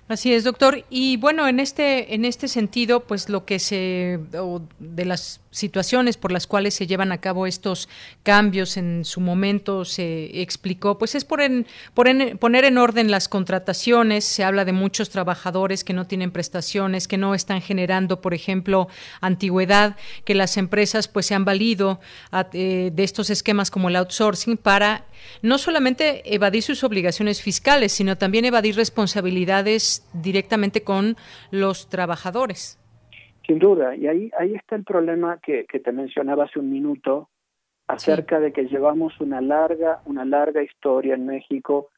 Así 0.09 0.33
es, 0.33 0.43
doctor. 0.43 0.83
Y 0.89 1.17
bueno, 1.17 1.47
en 1.47 1.59
este 1.59 2.15
en 2.15 2.25
este 2.25 2.47
sentido, 2.47 3.01
pues 3.01 3.29
lo 3.29 3.45
que 3.45 3.59
se 3.59 4.19
de 4.79 5.05
las 5.05 5.39
situaciones 5.51 6.17
por 6.17 6.31
las 6.31 6.47
cuales 6.47 6.73
se 6.73 6.87
llevan 6.87 7.11
a 7.11 7.19
cabo 7.19 7.47
estos 7.47 7.89
cambios 8.23 8.77
en 8.77 9.05
su 9.05 9.19
momento 9.19 9.85
se 9.85 10.41
explicó, 10.41 10.97
pues 10.97 11.15
es 11.15 11.25
por, 11.25 11.41
en, 11.41 11.65
por 11.93 12.07
en, 12.07 12.37
poner 12.37 12.65
en 12.65 12.77
orden 12.77 13.11
las 13.11 13.27
contrataciones. 13.27 14.25
Se 14.25 14.43
habla 14.43 14.65
de 14.65 14.73
muchos 14.73 15.09
trabajadores 15.09 15.83
que 15.83 15.93
no 15.93 16.05
tienen 16.05 16.31
prestaciones, 16.31 17.07
que 17.07 17.17
no 17.17 17.35
están 17.35 17.61
generando, 17.61 18.21
por 18.21 18.33
ejemplo, 18.33 18.87
antigüedad, 19.21 19.95
que 20.23 20.35
las 20.35 20.57
empresas 20.57 21.07
pues 21.07 21.25
se 21.25 21.35
han 21.35 21.45
valido 21.45 21.99
eh, 22.53 22.91
de 22.93 23.03
estos 23.03 23.29
esquemas 23.29 23.71
como 23.71 23.89
el 23.89 23.95
outsourcing 23.95 24.57
para 24.57 25.05
no 25.41 25.57
solamente 25.57 26.33
evadir 26.33 26.63
sus 26.63 26.83
obligaciones 26.83 27.41
fiscales, 27.41 27.91
sino 27.91 28.17
también 28.17 28.45
evadir 28.45 28.75
responsabilidades 28.75 30.03
directamente 30.13 30.83
con 30.83 31.17
los 31.51 31.89
trabajadores. 31.89 32.78
Sin 33.49 33.57
duda, 33.57 33.95
y 33.95 34.05
ahí, 34.05 34.31
ahí 34.37 34.53
está 34.53 34.75
el 34.75 34.83
problema 34.83 35.39
que, 35.41 35.65
que 35.65 35.79
te 35.79 35.91
mencionaba 35.91 36.43
hace 36.43 36.59
un 36.59 36.69
minuto 36.69 37.29
acerca 37.87 38.37
sí. 38.37 38.43
de 38.43 38.53
que 38.53 38.67
llevamos 38.67 39.19
una 39.19 39.41
larga, 39.41 40.03
una 40.05 40.23
larga 40.23 40.61
historia 40.61 41.15
en 41.15 41.25
México 41.25 41.89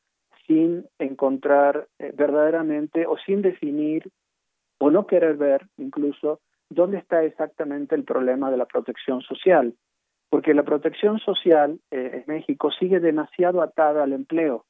sin 0.47 0.85
encontrar 0.97 1.89
eh, 1.99 2.13
verdaderamente 2.15 3.05
o 3.05 3.17
sin 3.17 3.41
definir 3.41 4.09
o 4.79 4.91
no 4.91 5.05
querer 5.05 5.35
ver 5.35 5.67
incluso 5.75 6.39
dónde 6.69 6.99
está 6.99 7.21
exactamente 7.25 7.95
el 7.95 8.05
problema 8.05 8.49
de 8.49 8.55
la 8.55 8.65
protección 8.65 9.19
social, 9.19 9.75
porque 10.29 10.53
la 10.53 10.63
protección 10.63 11.19
social 11.19 11.81
eh, 11.91 12.23
en 12.25 12.33
México 12.33 12.71
sigue 12.71 13.01
demasiado 13.01 13.61
atada 13.61 14.03
al 14.03 14.13
empleo. 14.13 14.63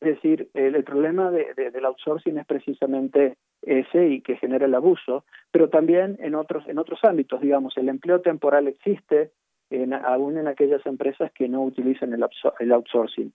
Es 0.00 0.14
decir, 0.14 0.48
el, 0.54 0.82
problema 0.82 1.30
de, 1.30 1.52
del 1.54 1.84
outsourcing 1.84 2.38
es 2.38 2.46
precisamente 2.46 3.36
ese 3.62 4.08
y 4.08 4.22
que 4.22 4.36
genera 4.36 4.64
el 4.64 4.74
abuso, 4.74 5.24
pero 5.50 5.68
también 5.68 6.16
en 6.20 6.34
otros 6.34 6.66
en 6.66 6.78
otros 6.78 7.00
ámbitos, 7.04 7.40
digamos, 7.42 7.76
el 7.76 7.90
empleo 7.90 8.22
temporal 8.22 8.66
existe 8.66 9.32
en, 9.68 9.92
aún 9.92 10.38
en 10.38 10.48
aquellas 10.48 10.84
empresas 10.86 11.30
que 11.32 11.48
no 11.48 11.62
utilizan 11.62 12.14
el, 12.14 12.24
el 12.60 12.72
outsourcing. 12.72 13.32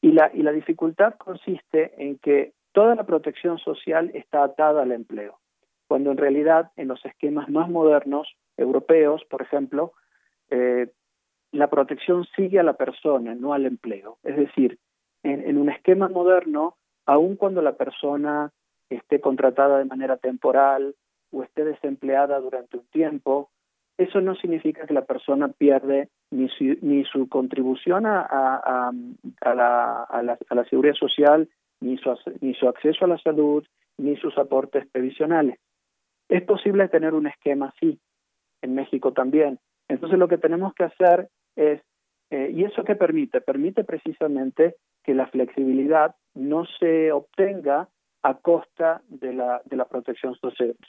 Y 0.00 0.10
la 0.10 0.30
y 0.34 0.42
la 0.42 0.50
dificultad 0.50 1.14
consiste 1.14 1.92
en 1.96 2.18
que 2.18 2.52
toda 2.72 2.96
la 2.96 3.04
protección 3.04 3.58
social 3.58 4.10
está 4.14 4.42
atada 4.42 4.82
al 4.82 4.90
empleo, 4.90 5.38
cuando 5.86 6.10
en 6.10 6.16
realidad 6.16 6.72
en 6.76 6.88
los 6.88 7.04
esquemas 7.04 7.48
más 7.48 7.68
modernos 7.68 8.26
europeos, 8.56 9.24
por 9.30 9.42
ejemplo, 9.42 9.92
eh, 10.50 10.88
la 11.52 11.68
protección 11.70 12.24
sigue 12.34 12.58
a 12.58 12.64
la 12.64 12.72
persona, 12.72 13.34
no 13.34 13.52
al 13.52 13.66
empleo. 13.66 14.18
Es 14.24 14.36
decir, 14.36 14.78
en, 15.22 15.56
un 15.56 15.70
esquema 15.70 16.08
moderno, 16.08 16.76
aun 17.06 17.36
cuando 17.36 17.62
la 17.62 17.76
persona 17.76 18.50
esté 18.90 19.20
contratada 19.20 19.78
de 19.78 19.84
manera 19.84 20.16
temporal 20.16 20.94
o 21.30 21.42
esté 21.42 21.64
desempleada 21.64 22.40
durante 22.40 22.76
un 22.76 22.86
tiempo, 22.86 23.50
eso 23.98 24.20
no 24.20 24.34
significa 24.34 24.86
que 24.86 24.94
la 24.94 25.04
persona 25.04 25.48
pierde 25.48 26.08
ni 26.30 26.48
su, 26.48 26.76
ni 26.80 27.04
su 27.04 27.28
contribución 27.28 28.06
a, 28.06 28.20
a, 28.22 28.92
a, 29.40 29.54
la, 29.54 30.02
a, 30.04 30.22
la, 30.22 30.38
a 30.48 30.54
la 30.54 30.64
seguridad 30.64 30.94
social, 30.94 31.48
ni 31.80 31.98
su, 31.98 32.14
ni 32.40 32.54
su 32.54 32.68
acceso 32.68 33.04
a 33.04 33.08
la 33.08 33.18
salud, 33.18 33.64
ni 33.98 34.16
sus 34.16 34.36
aportes 34.38 34.86
previsionales. 34.88 35.58
Es 36.28 36.42
posible 36.42 36.88
tener 36.88 37.14
un 37.14 37.26
esquema 37.26 37.72
así, 37.74 37.98
en 38.62 38.74
México 38.74 39.12
también. 39.12 39.58
Entonces 39.88 40.18
lo 40.18 40.28
que 40.28 40.38
tenemos 40.38 40.74
que 40.74 40.84
hacer 40.84 41.28
es, 41.56 41.82
eh, 42.30 42.50
¿y 42.54 42.64
eso 42.64 42.84
qué 42.84 42.94
permite? 42.94 43.40
Permite 43.40 43.84
precisamente 43.84 44.76
que 45.02 45.14
la 45.14 45.26
flexibilidad 45.26 46.14
no 46.34 46.64
se 46.78 47.12
obtenga 47.12 47.88
a 48.22 48.34
costa 48.34 49.02
de 49.08 49.32
la, 49.32 49.62
de 49.64 49.76
la 49.76 49.86
protección 49.86 50.36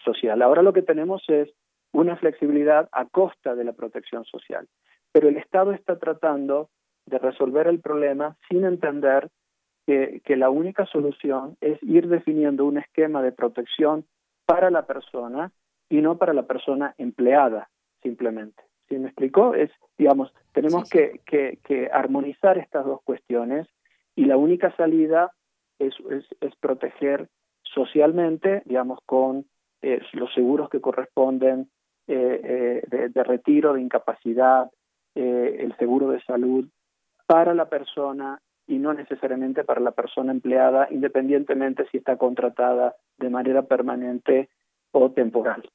social. 0.04 0.42
Ahora 0.42 0.62
lo 0.62 0.74
que 0.74 0.84
tenemos 0.84 1.24
es 1.28 1.50
una 1.92 2.16
flexibilidad 2.16 2.90
a 2.92 3.06
costa 3.06 3.56
de 3.56 3.64
la 3.64 3.74
protección 3.74 4.24
social, 4.26 4.68
pero 5.12 5.30
el 5.30 5.38
Estado 5.38 5.74
está 5.74 5.98
tratando 5.98 6.70
de 7.06 7.18
resolver 7.18 7.68
el 7.68 7.80
problema 7.80 8.38
sin 8.50 8.66
entender 8.66 9.30
que, 9.86 10.22
que 10.24 10.38
la 10.38 10.50
única 10.50 10.86
solución 10.86 11.58
es 11.60 11.82
ir 11.84 12.08
definiendo 12.08 12.66
un 12.66 12.78
esquema 12.78 13.22
de 13.22 13.32
protección 13.32 14.06
para 14.46 14.70
la 14.70 14.86
persona 14.86 15.52
y 15.90 16.02
no 16.02 16.18
para 16.18 16.34
la 16.34 16.44
persona 16.44 16.96
empleada, 16.98 17.70
simplemente. 18.02 18.64
¿Sí 18.90 18.98
me 18.98 19.08
explicó? 19.08 19.54
Es, 19.54 19.72
digamos, 19.98 20.34
tenemos 20.52 20.90
Que, 20.90 21.20
que, 21.26 21.60
que, 21.64 21.90
armonizar 21.92 22.58
estas 22.58 22.86
dos 22.86 23.02
cuestiones 23.04 23.68
y 24.16 24.26
la 24.26 24.38
única 24.38 24.76
salida 24.76 25.32
es, 25.80 25.94
es, 26.42 26.56
proteger 26.60 27.30
socialmente, 27.64 28.62
digamos, 28.66 29.00
con 29.06 29.46
eh, 29.82 30.02
los 30.14 30.34
seguros 30.34 30.70
que 30.70 30.82
corresponden 30.82 31.70
eh, 32.08 32.82
eh, 32.92 33.10
de, 33.10 33.24
retiro, 33.24 33.74
de 33.74 33.82
incapacidad, 33.82 34.70
el 35.16 35.76
seguro 35.78 36.10
de 36.10 36.22
salud 36.24 36.68
para 37.28 37.54
la 37.54 37.70
persona 37.70 38.42
y 38.68 38.80
no 38.80 38.94
necesariamente 38.94 39.64
para 39.64 39.80
la 39.80 39.92
persona 39.92 40.32
empleada, 40.32 40.88
independientemente 40.90 41.86
si 41.92 41.98
está 41.98 42.18
contratada 42.18 42.96
de 43.18 43.30
manera 43.30 43.62
permanente 43.64 44.50
o 44.92 45.12
temporal. 45.12 45.70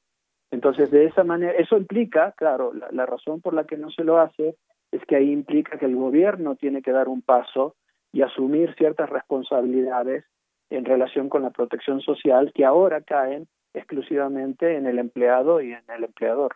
Entonces, 0.51 0.89
de 0.89 1.05
esa 1.05 1.23
manera, 1.23 1.53
eso 1.53 1.77
implica, 1.77 2.33
claro, 2.33 2.73
la, 2.73 3.05
razón 3.05 3.41
por 3.41 3.53
la 3.53 3.65
que 3.65 3.77
no 3.77 3.91
se 3.91 4.03
lo 4.03 4.19
hace 4.19 4.55
es 4.91 5.05
que 5.05 5.15
ahí 5.15 5.31
implica 5.31 5.77
que 5.77 5.85
el 5.85 5.95
gobierno 5.95 6.55
tiene 6.55 6.81
que 6.81 6.91
dar 6.91 7.07
un 7.07 7.21
paso 7.21 7.75
y 8.11 8.21
asumir 8.21 8.75
ciertas 8.75 9.09
responsabilidades 9.09 10.25
en 10.69 10.85
relación 10.85 11.29
con 11.29 11.43
la 11.43 11.49
protección 11.49 12.01
social 12.01 12.51
que 12.53 12.65
ahora 12.65 13.01
caen 13.01 13.47
exclusivamente 13.73 14.75
en 14.75 14.87
el 14.87 14.99
empleado 14.99 15.61
y 15.61 15.73
en 15.73 15.83
el 15.95 16.03
empleador. 16.03 16.55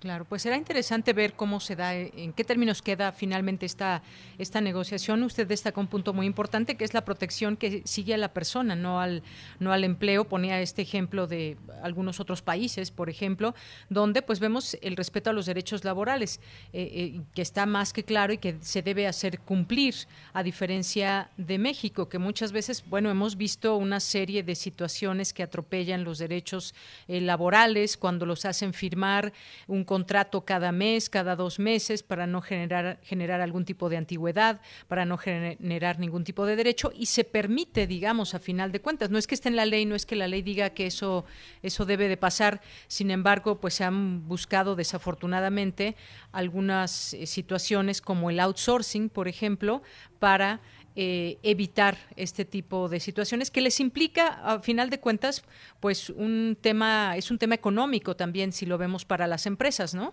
Claro, 0.00 0.24
pues 0.26 0.42
será 0.42 0.56
interesante 0.56 1.12
ver 1.12 1.32
cómo 1.32 1.58
se 1.58 1.74
da, 1.74 1.96
eh, 1.96 2.12
en 2.16 2.32
qué 2.32 2.44
términos 2.44 2.82
queda 2.82 3.10
finalmente 3.10 3.66
esta, 3.66 4.00
esta 4.38 4.60
negociación. 4.60 5.24
Usted 5.24 5.44
destaca 5.44 5.80
un 5.80 5.88
punto 5.88 6.12
muy 6.12 6.24
importante 6.24 6.76
que 6.76 6.84
es 6.84 6.94
la 6.94 7.04
protección 7.04 7.56
que 7.56 7.82
sigue 7.84 8.14
a 8.14 8.16
la 8.16 8.32
persona, 8.32 8.76
no 8.76 9.00
al, 9.00 9.24
no 9.58 9.72
al 9.72 9.82
empleo. 9.82 10.28
Ponía 10.28 10.60
este 10.60 10.82
ejemplo 10.82 11.26
de 11.26 11.56
algunos 11.82 12.20
otros 12.20 12.42
países, 12.42 12.92
por 12.92 13.10
ejemplo, 13.10 13.56
donde 13.90 14.22
pues 14.22 14.38
vemos 14.38 14.78
el 14.82 14.94
respeto 14.94 15.30
a 15.30 15.32
los 15.32 15.46
derechos 15.46 15.82
laborales, 15.82 16.38
eh, 16.72 16.90
eh, 16.92 17.20
que 17.34 17.42
está 17.42 17.66
más 17.66 17.92
que 17.92 18.04
claro 18.04 18.32
y 18.32 18.38
que 18.38 18.56
se 18.60 18.82
debe 18.82 19.08
hacer 19.08 19.40
cumplir, 19.40 19.96
a 20.32 20.44
diferencia 20.44 21.30
de 21.36 21.58
México, 21.58 22.08
que 22.08 22.18
muchas 22.18 22.52
veces, 22.52 22.84
bueno, 22.86 23.10
hemos 23.10 23.36
visto 23.36 23.74
una 23.74 23.98
serie 23.98 24.44
de 24.44 24.54
situaciones 24.54 25.32
que 25.32 25.42
atropellan 25.42 26.04
los 26.04 26.18
derechos 26.18 26.74
laborales 27.08 27.96
cuando 27.96 28.26
los 28.26 28.44
hacen 28.44 28.72
firmar 28.72 29.32
un 29.66 29.84
contrato 29.88 30.44
cada 30.44 30.70
mes, 30.70 31.08
cada 31.08 31.34
dos 31.34 31.58
meses, 31.58 32.02
para 32.02 32.26
no 32.26 32.42
generar, 32.42 33.00
generar 33.02 33.40
algún 33.40 33.64
tipo 33.64 33.88
de 33.88 33.96
antigüedad, 33.96 34.60
para 34.86 35.06
no 35.06 35.16
generar 35.16 35.98
ningún 35.98 36.24
tipo 36.24 36.44
de 36.44 36.56
derecho, 36.56 36.92
y 36.94 37.06
se 37.06 37.24
permite, 37.24 37.86
digamos, 37.86 38.34
a 38.34 38.38
final 38.38 38.70
de 38.70 38.82
cuentas. 38.82 39.08
No 39.08 39.16
es 39.16 39.26
que 39.26 39.34
esté 39.34 39.48
en 39.48 39.56
la 39.56 39.64
ley, 39.64 39.86
no 39.86 39.94
es 39.94 40.04
que 40.04 40.14
la 40.14 40.28
ley 40.28 40.42
diga 40.42 40.74
que 40.74 40.84
eso, 40.84 41.24
eso 41.62 41.86
debe 41.86 42.06
de 42.06 42.18
pasar, 42.18 42.60
sin 42.86 43.10
embargo, 43.10 43.60
pues 43.62 43.72
se 43.72 43.84
han 43.84 44.28
buscado 44.28 44.76
desafortunadamente 44.76 45.96
algunas 46.32 47.14
eh, 47.14 47.24
situaciones 47.24 48.02
como 48.02 48.28
el 48.28 48.40
outsourcing, 48.40 49.08
por 49.08 49.26
ejemplo, 49.26 49.80
para 50.18 50.60
eh, 51.00 51.38
evitar 51.44 51.94
este 52.16 52.44
tipo 52.44 52.88
de 52.88 52.98
situaciones 52.98 53.52
que 53.52 53.60
les 53.60 53.78
implica, 53.78 54.40
a 54.42 54.58
final 54.58 54.90
de 54.90 54.98
cuentas, 54.98 55.44
pues 55.78 56.10
un 56.10 56.56
tema, 56.60 57.16
es 57.16 57.30
un 57.30 57.38
tema 57.38 57.54
económico 57.54 58.16
también 58.16 58.50
si 58.50 58.66
lo 58.66 58.78
vemos 58.78 59.04
para 59.04 59.28
las 59.28 59.46
empresas, 59.46 59.94
¿no? 59.94 60.12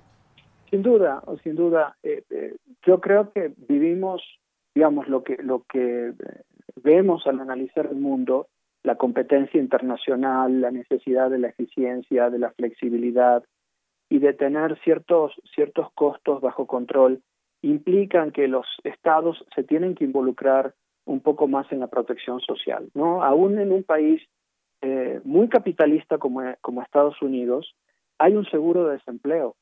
Sin 0.70 0.84
duda, 0.84 1.24
sin 1.44 1.56
duda. 1.56 1.98
Eh, 2.04 2.22
eh, 2.30 2.58
yo 2.86 3.02
creo 3.02 3.32
que 3.32 3.52
vivimos, 3.68 4.22
digamos, 4.76 5.08
lo 5.08 5.24
que, 5.24 5.38
lo 5.42 5.64
que 5.68 6.14
vemos 6.76 7.26
al 7.26 7.40
analizar 7.40 7.88
el 7.88 7.96
mundo, 7.98 8.48
la 8.84 8.96
competencia 8.96 9.60
internacional, 9.60 10.62
la 10.62 10.70
necesidad 10.70 11.32
de 11.32 11.40
la 11.40 11.48
eficiencia, 11.48 12.30
de 12.30 12.38
la 12.38 12.52
flexibilidad 12.52 13.44
y 14.08 14.20
de 14.20 14.34
tener 14.34 14.80
ciertos, 14.84 15.34
ciertos 15.56 15.92
costos 15.96 16.42
bajo 16.42 16.68
control 16.68 17.24
implican 17.66 18.32
que 18.32 18.48
los 18.48 18.68
estados 18.84 19.44
se 19.56 19.64
tienen 19.64 19.96
que 19.96 20.04
involucrar 20.04 20.76
un 21.06 21.20
poco 21.20 21.48
más 21.48 21.72
en 21.72 21.80
la 21.80 21.88
protección 21.88 22.40
social, 22.40 22.90
¿no? 22.94 23.24
Aún 23.24 23.60
en 23.60 23.72
un 23.72 23.84
país 23.84 24.22
eh, 24.82 25.20
muy 25.24 25.50
capitalista 25.50 26.18
como, 26.18 26.42
Estados 26.82 27.22
Unidos, 27.22 27.76
hay 28.20 28.36
un 28.36 28.46
seguro 28.46 28.86
de 28.86 28.94
desempleo, 28.94 29.56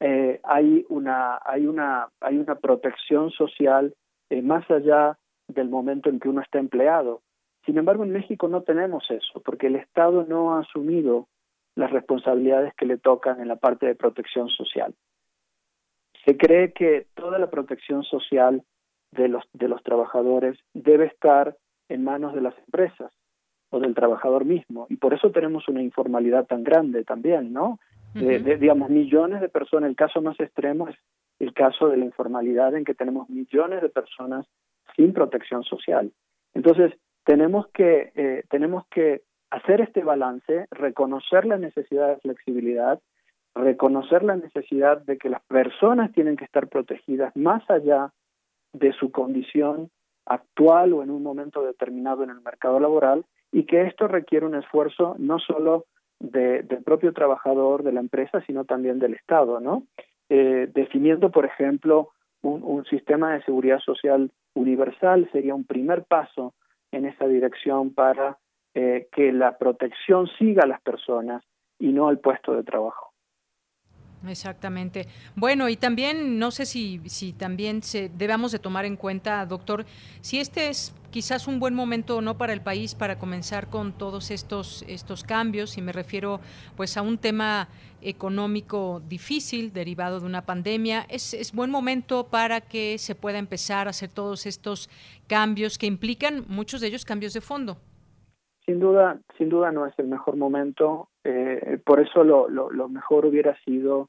eh, 0.00 0.40
hay 0.44 0.84
una 0.88 1.38
hay 1.44 1.66
una 1.66 2.08
hay 2.20 2.36
una 2.36 2.56
protección 2.56 3.30
social 3.30 3.94
eh, 4.30 4.42
más 4.42 4.70
allá 4.70 5.18
del 5.48 5.68
momento 5.68 6.10
en 6.10 6.20
que 6.20 6.28
uno 6.28 6.42
está 6.42 6.58
empleado. 6.58 7.22
Sin 7.64 7.78
embargo, 7.78 8.04
en 8.04 8.12
México 8.12 8.48
no 8.48 8.62
tenemos 8.62 9.10
eso, 9.10 9.40
porque 9.44 9.68
el 9.68 9.76
Estado 9.76 10.24
no 10.24 10.54
ha 10.54 10.60
asumido 10.60 11.28
las 11.74 11.90
responsabilidades 11.90 12.74
que 12.74 12.86
le 12.86 12.98
tocan 12.98 13.40
en 13.40 13.48
la 13.48 13.56
parte 13.56 13.86
de 13.86 13.94
protección 13.94 14.48
social. 14.48 14.94
Se 16.24 16.36
cree 16.36 16.72
que 16.72 17.06
toda 17.14 17.38
la 17.38 17.50
protección 17.50 18.02
social 18.02 18.62
de 19.12 19.28
los, 19.28 19.44
de 19.52 19.68
los 19.68 19.82
trabajadores 19.82 20.58
debe 20.72 21.06
estar 21.06 21.56
en 21.88 22.04
manos 22.04 22.34
de 22.34 22.40
las 22.40 22.56
empresas 22.58 23.12
o 23.70 23.80
del 23.80 23.94
trabajador 23.94 24.44
mismo. 24.44 24.86
Y 24.88 24.96
por 24.96 25.14
eso 25.14 25.30
tenemos 25.30 25.68
una 25.68 25.82
informalidad 25.82 26.46
tan 26.46 26.64
grande 26.64 27.04
también, 27.04 27.52
¿no? 27.52 27.78
de, 28.14 28.56
digamos, 28.56 28.90
millones 28.90 29.40
de 29.40 29.48
personas. 29.48 29.90
El 29.90 29.96
caso 29.96 30.22
más 30.22 30.38
extremo 30.38 30.88
es 30.88 30.96
el 31.40 31.52
caso 31.52 31.88
de 31.88 31.96
la 31.96 32.04
informalidad 32.04 32.74
en 32.74 32.84
que 32.84 32.94
tenemos 32.94 33.28
millones 33.28 33.82
de 33.82 33.88
personas 33.88 34.46
sin 34.96 35.12
protección 35.12 35.64
social. 35.64 36.12
Entonces, 36.54 36.92
tenemos 37.24 37.66
que, 37.68 38.12
eh, 38.14 38.44
tenemos 38.48 38.86
que 38.86 39.22
hacer 39.50 39.80
este 39.80 40.04
balance, 40.04 40.66
reconocer 40.70 41.44
la 41.44 41.58
necesidad 41.58 42.08
de 42.08 42.20
flexibilidad 42.20 43.00
reconocer 43.54 44.22
la 44.24 44.36
necesidad 44.36 45.00
de 45.02 45.16
que 45.18 45.28
las 45.28 45.42
personas 45.44 46.12
tienen 46.12 46.36
que 46.36 46.44
estar 46.44 46.68
protegidas 46.68 47.34
más 47.36 47.68
allá 47.70 48.12
de 48.72 48.92
su 48.92 49.12
condición 49.12 49.90
actual 50.26 50.92
o 50.92 51.02
en 51.02 51.10
un 51.10 51.22
momento 51.22 51.62
determinado 51.62 52.24
en 52.24 52.30
el 52.30 52.40
mercado 52.40 52.80
laboral 52.80 53.24
y 53.52 53.64
que 53.64 53.82
esto 53.82 54.08
requiere 54.08 54.46
un 54.46 54.56
esfuerzo 54.56 55.14
no 55.18 55.38
solo 55.38 55.84
del 56.18 56.82
propio 56.84 57.12
trabajador 57.12 57.82
de 57.82 57.92
la 57.92 58.00
empresa, 58.00 58.40
sino 58.46 58.64
también 58.64 58.98
del 58.98 59.14
Estado, 59.14 59.60
¿no? 59.60 59.84
Eh, 60.28 60.70
definiendo, 60.72 61.30
por 61.30 61.44
ejemplo, 61.44 62.10
un, 62.42 62.84
sistema 62.86 63.34
de 63.34 63.42
seguridad 63.44 63.78
social 63.78 64.30
universal 64.54 65.28
sería 65.32 65.54
un 65.54 65.64
primer 65.64 66.04
paso 66.04 66.54
en 66.92 67.06
esa 67.06 67.26
dirección 67.26 67.94
para 67.94 68.38
eh, 68.74 69.08
que 69.12 69.32
la 69.32 69.56
protección 69.56 70.26
siga 70.38 70.64
a 70.64 70.66
las 70.66 70.80
personas 70.82 71.42
y 71.78 71.92
no 71.92 72.08
al 72.08 72.18
puesto 72.18 72.54
de 72.54 72.62
trabajo. 72.62 73.13
Exactamente. 74.28 75.06
Bueno, 75.36 75.68
y 75.68 75.76
también 75.76 76.38
no 76.38 76.50
sé 76.50 76.66
si, 76.66 77.00
si 77.06 77.32
también 77.32 77.82
se, 77.82 78.08
debamos 78.08 78.52
de 78.52 78.58
tomar 78.58 78.84
en 78.84 78.96
cuenta, 78.96 79.44
doctor, 79.46 79.84
si 80.20 80.38
este 80.38 80.68
es 80.68 80.94
quizás 81.10 81.46
un 81.46 81.60
buen 81.60 81.74
momento 81.74 82.16
o 82.16 82.20
no 82.20 82.36
para 82.36 82.52
el 82.52 82.60
país 82.60 82.94
para 82.94 83.18
comenzar 83.18 83.68
con 83.68 83.92
todos 83.92 84.30
estos, 84.30 84.84
estos 84.88 85.22
cambios, 85.22 85.78
y 85.78 85.82
me 85.82 85.92
refiero 85.92 86.40
pues 86.76 86.96
a 86.96 87.02
un 87.02 87.18
tema 87.18 87.68
económico 88.02 89.00
difícil 89.08 89.72
derivado 89.72 90.20
de 90.20 90.26
una 90.26 90.42
pandemia, 90.42 91.06
es, 91.08 91.34
es 91.34 91.52
buen 91.52 91.70
momento 91.70 92.26
para 92.26 92.60
que 92.60 92.98
se 92.98 93.14
pueda 93.14 93.38
empezar 93.38 93.86
a 93.86 93.90
hacer 93.90 94.10
todos 94.10 94.46
estos 94.46 94.90
cambios 95.28 95.78
que 95.78 95.86
implican 95.86 96.44
muchos 96.48 96.80
de 96.80 96.88
ellos 96.88 97.04
cambios 97.04 97.32
de 97.32 97.40
fondo. 97.40 97.78
Sin 98.66 98.80
duda, 98.80 99.20
sin 99.36 99.50
duda 99.50 99.72
no 99.72 99.86
es 99.86 99.92
el 99.98 100.08
mejor 100.08 100.36
momento. 100.36 101.08
Eh, 101.22 101.78
por 101.84 102.00
eso 102.00 102.24
lo, 102.24 102.48
lo, 102.48 102.70
lo, 102.70 102.88
mejor 102.88 103.26
hubiera 103.26 103.56
sido 103.64 104.08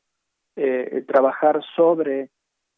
eh, 0.55 1.03
trabajar 1.07 1.61
sobre 1.75 2.29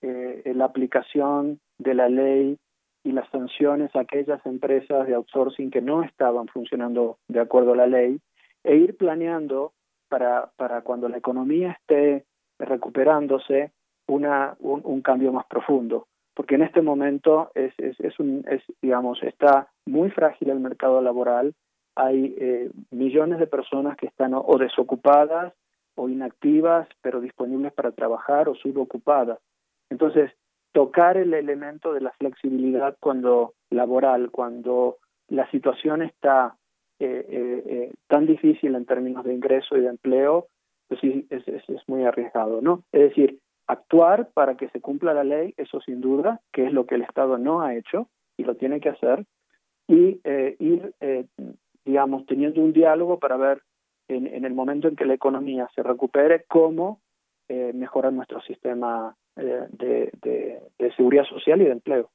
eh, 0.02 0.54
la 0.56 0.66
aplicación 0.66 1.60
de 1.78 1.94
la 1.94 2.10
ley 2.10 2.58
y 3.04 3.12
las 3.12 3.30
sanciones 3.30 3.96
a 3.96 4.02
aquellas 4.02 4.46
empresas 4.46 5.08
de 5.08 5.16
outsourcing 5.16 5.72
que 5.72 5.82
no 5.82 6.04
estaban 6.04 6.48
funcionando 6.48 7.18
de 7.28 7.40
acuerdo 7.40 7.74
a 7.74 7.78
la 7.78 7.88
ley 7.88 8.20
e 8.64 8.76
ir 8.76 8.98
planeando 8.98 9.74
para, 10.10 10.52
para 10.58 10.82
cuando 10.82 11.08
la 11.08 11.18
economía 11.18 11.72
esté 11.72 12.26
recuperándose 12.60 13.72
una, 14.08 14.56
un, 14.60 15.02
cambio 15.02 15.32
más 15.32 15.46
profundo. 15.46 16.08
Porque 16.34 16.56
en 16.56 16.64
este 16.64 16.82
momento 16.82 17.52
es, 17.56 17.74
es, 17.78 18.00
es, 18.00 18.20
un, 18.20 18.44
es, 18.50 18.62
digamos, 18.82 19.22
está 19.24 19.70
muy 19.86 20.10
frágil 20.12 20.50
el 20.50 20.60
mercado 20.60 21.02
laboral, 21.02 21.54
hay 21.96 22.36
eh, 22.38 22.70
millones 22.92 23.40
de 23.40 23.48
personas 23.48 23.98
que 23.98 24.06
están 24.06 24.34
o 24.34 24.58
desocupadas 24.58 25.54
o 25.98 26.08
inactivas, 26.08 26.88
pero 27.02 27.20
disponibles 27.20 27.74
para 27.74 27.92
trabajar 27.92 28.48
o 28.48 28.56
subocupadas. 28.56 29.40
Entonces, 29.90 30.32
tocar 30.72 31.18
el 31.18 31.34
elemento 31.34 31.92
de 31.92 32.02
la 32.02 32.12
flexibilidad 32.12 32.96
cuando 33.00 33.54
laboral, 33.70 34.32
cuando 34.32 34.98
la 35.28 35.50
situación 35.52 36.02
está 36.04 36.56
eh, 37.00 37.26
eh, 37.30 37.64
eh, 37.66 37.94
tan 38.08 38.26
difícil 38.26 38.76
en 38.76 38.86
términos 38.86 39.26
de 39.26 39.34
ingreso 39.34 39.78
y 39.78 39.82
de 39.82 39.90
empleo, 39.90 40.48
pues 40.88 41.00
sí, 41.02 41.28
es, 41.30 41.48
es, 41.48 41.64
muy 41.88 42.06
arriesgado, 42.06 42.62
¿no? 42.62 42.84
Es 42.92 43.10
decir, 43.10 43.40
actuar 43.68 44.30
para 44.34 44.56
que 44.56 44.70
se 44.70 44.80
cumpla 44.80 45.14
la 45.14 45.24
ley, 45.24 45.54
eso 45.58 45.82
sin 45.82 46.00
duda, 46.00 46.42
que 46.54 46.66
es 46.66 46.74
lo 46.74 46.86
que 46.86 46.96
el 46.96 47.02
Estado 47.02 47.38
no 47.38 47.62
ha 47.62 47.76
hecho 47.76 48.08
y 48.38 48.44
lo 48.44 48.56
tiene 48.56 48.80
que 48.80 48.90
hacer, 48.90 49.26
y 49.88 50.22
ir, 50.60 50.94
digamos, 51.86 52.26
teniendo 52.26 52.62
un 52.62 52.74
diálogo 52.74 53.20
para 53.20 53.38
ver 53.38 53.62
en, 54.08 54.46
el 54.46 54.54
momento 54.54 54.88
en 54.88 54.96
que 54.96 55.06
la 55.06 55.14
economía 55.14 55.70
se 55.76 55.84
recupere, 55.84 56.46
cómo 56.48 57.02
eh, 57.50 57.72
mejorar 57.74 58.14
nuestro 58.14 58.42
sistema 58.42 59.16
eh, 59.36 59.68
de, 59.72 60.62
seguridad 60.96 61.26
social 61.26 61.62
y 61.62 61.66
de 61.66 61.72
empleo. 61.72 62.10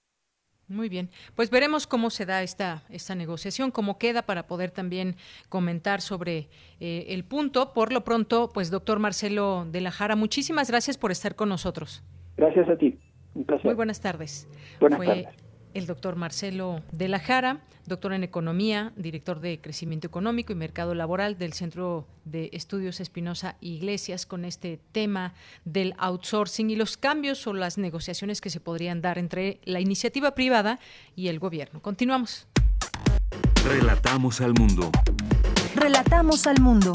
Muy 0.69 0.89
bien, 0.89 1.11
pues 1.37 1.51
veremos 1.51 1.87
cómo 1.87 2.09
se 2.09 2.25
da 2.25 2.43
esta, 2.43 2.83
esta 2.89 3.15
negociación, 3.15 3.71
cómo 3.71 3.99
queda 3.99 4.23
para 4.23 4.47
poder 4.47 4.71
también 4.71 5.17
comentar 5.49 6.01
sobre 6.01 6.49
eh, 6.81 7.07
el 7.09 7.25
punto. 7.25 7.73
Por 7.75 7.93
lo 7.93 8.03
pronto, 8.05 8.49
pues 8.53 8.71
doctor 8.71 8.99
Marcelo 8.99 9.67
de 9.71 9.83
la 9.83 9.91
Jara, 9.91 10.17
muchísimas 10.17 10.71
gracias 10.71 10.97
por 10.97 11.11
estar 11.11 11.35
con 11.35 11.49
nosotros. 11.49 12.03
Gracias 12.37 12.69
a 12.69 12.77
ti. 12.77 12.99
Muy 13.65 13.75
buenas 13.75 14.01
tardes. 14.01 14.49
Buenas 14.81 15.01
tardes 15.01 15.42
el 15.75 15.87
doctor 15.87 16.17
Marcelo 16.17 16.83
de 16.93 17.09
la 17.09 17.19
Jara, 17.19 17.61
doctor 17.87 18.13
en 18.13 18.25
Economía, 18.25 18.93
director 18.97 19.41
de 19.41 19.61
Crecimiento 19.61 20.07
Económico 20.07 20.53
y 20.53 20.57
Mercado 20.57 20.95
Laboral 20.95 21.39
del 21.39 21.53
Centro 21.53 22.07
de 22.25 22.51
Estudios 22.53 23.01
Espinosa 23.01 23.57
Iglesias, 23.61 24.27
con 24.27 24.45
este 24.45 24.79
tema 24.93 25.35
del 25.65 25.95
outsourcing 25.99 26.71
y 26.71 26.77
los 26.77 26.97
cambios 26.97 27.47
o 27.47 27.53
las 27.53 27.79
negociaciones 27.79 28.41
que 28.41 28.51
se 28.51 28.61
podrían 28.61 29.01
dar 29.01 29.19
entre 29.19 29.61
la 29.65 29.81
iniciativa 29.81 30.35
privada 30.35 30.79
y 31.17 31.29
el 31.29 31.39
gobierno. 31.39 31.81
Continuamos. 31.81 32.47
Relatamos 33.65 34.41
al 34.41 34.55
mundo. 34.55 34.91
Relatamos 35.75 36.47
al 36.47 36.61
mundo. 36.61 36.93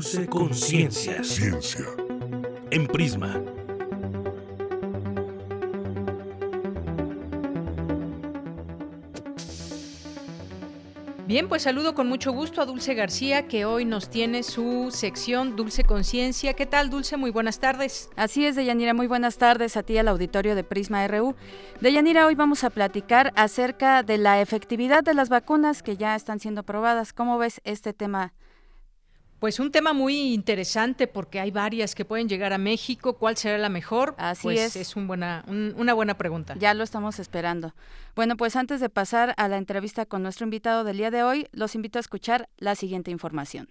Dulce 0.00 0.26
Conciencia. 0.28 1.22
Ciencia. 1.22 1.84
En 2.70 2.86
Prisma. 2.86 3.38
Bien, 11.26 11.50
pues 11.50 11.64
saludo 11.64 11.94
con 11.94 12.08
mucho 12.08 12.32
gusto 12.32 12.62
a 12.62 12.64
Dulce 12.64 12.94
García, 12.94 13.46
que 13.46 13.66
hoy 13.66 13.84
nos 13.84 14.08
tiene 14.08 14.42
su 14.42 14.88
sección 14.90 15.54
Dulce 15.54 15.84
Conciencia. 15.84 16.54
¿Qué 16.54 16.64
tal, 16.64 16.88
Dulce? 16.88 17.18
Muy 17.18 17.30
buenas 17.30 17.58
tardes. 17.58 18.08
Así 18.16 18.46
es, 18.46 18.56
Deyanira, 18.56 18.94
muy 18.94 19.06
buenas 19.06 19.36
tardes 19.36 19.76
a 19.76 19.82
ti 19.82 19.98
al 19.98 20.08
auditorio 20.08 20.54
de 20.54 20.64
Prisma 20.64 21.06
RU. 21.08 21.34
Deyanira, 21.82 22.26
hoy 22.26 22.34
vamos 22.34 22.64
a 22.64 22.70
platicar 22.70 23.34
acerca 23.36 24.02
de 24.02 24.16
la 24.16 24.40
efectividad 24.40 25.04
de 25.04 25.12
las 25.12 25.28
vacunas 25.28 25.82
que 25.82 25.98
ya 25.98 26.16
están 26.16 26.40
siendo 26.40 26.62
probadas. 26.62 27.12
¿Cómo 27.12 27.36
ves 27.36 27.60
este 27.64 27.92
tema 27.92 28.32
pues 29.40 29.58
un 29.58 29.72
tema 29.72 29.94
muy 29.94 30.34
interesante 30.34 31.06
porque 31.06 31.40
hay 31.40 31.50
varias 31.50 31.94
que 31.94 32.04
pueden 32.04 32.28
llegar 32.28 32.52
a 32.52 32.58
México. 32.58 33.14
¿Cuál 33.14 33.38
será 33.38 33.56
la 33.56 33.70
mejor? 33.70 34.14
Así 34.18 34.42
pues 34.42 34.76
es. 34.76 34.94
Es 34.94 35.06
buena, 35.06 35.44
una 35.48 35.94
buena 35.94 36.16
pregunta. 36.18 36.54
Ya 36.58 36.74
lo 36.74 36.84
estamos 36.84 37.18
esperando. 37.18 37.74
Bueno, 38.14 38.36
pues 38.36 38.54
antes 38.54 38.80
de 38.80 38.90
pasar 38.90 39.34
a 39.38 39.48
la 39.48 39.56
entrevista 39.56 40.04
con 40.04 40.22
nuestro 40.22 40.44
invitado 40.44 40.84
del 40.84 40.98
día 40.98 41.10
de 41.10 41.22
hoy, 41.22 41.48
los 41.52 41.74
invito 41.74 41.98
a 41.98 42.00
escuchar 42.00 42.50
la 42.58 42.74
siguiente 42.74 43.10
información. 43.10 43.68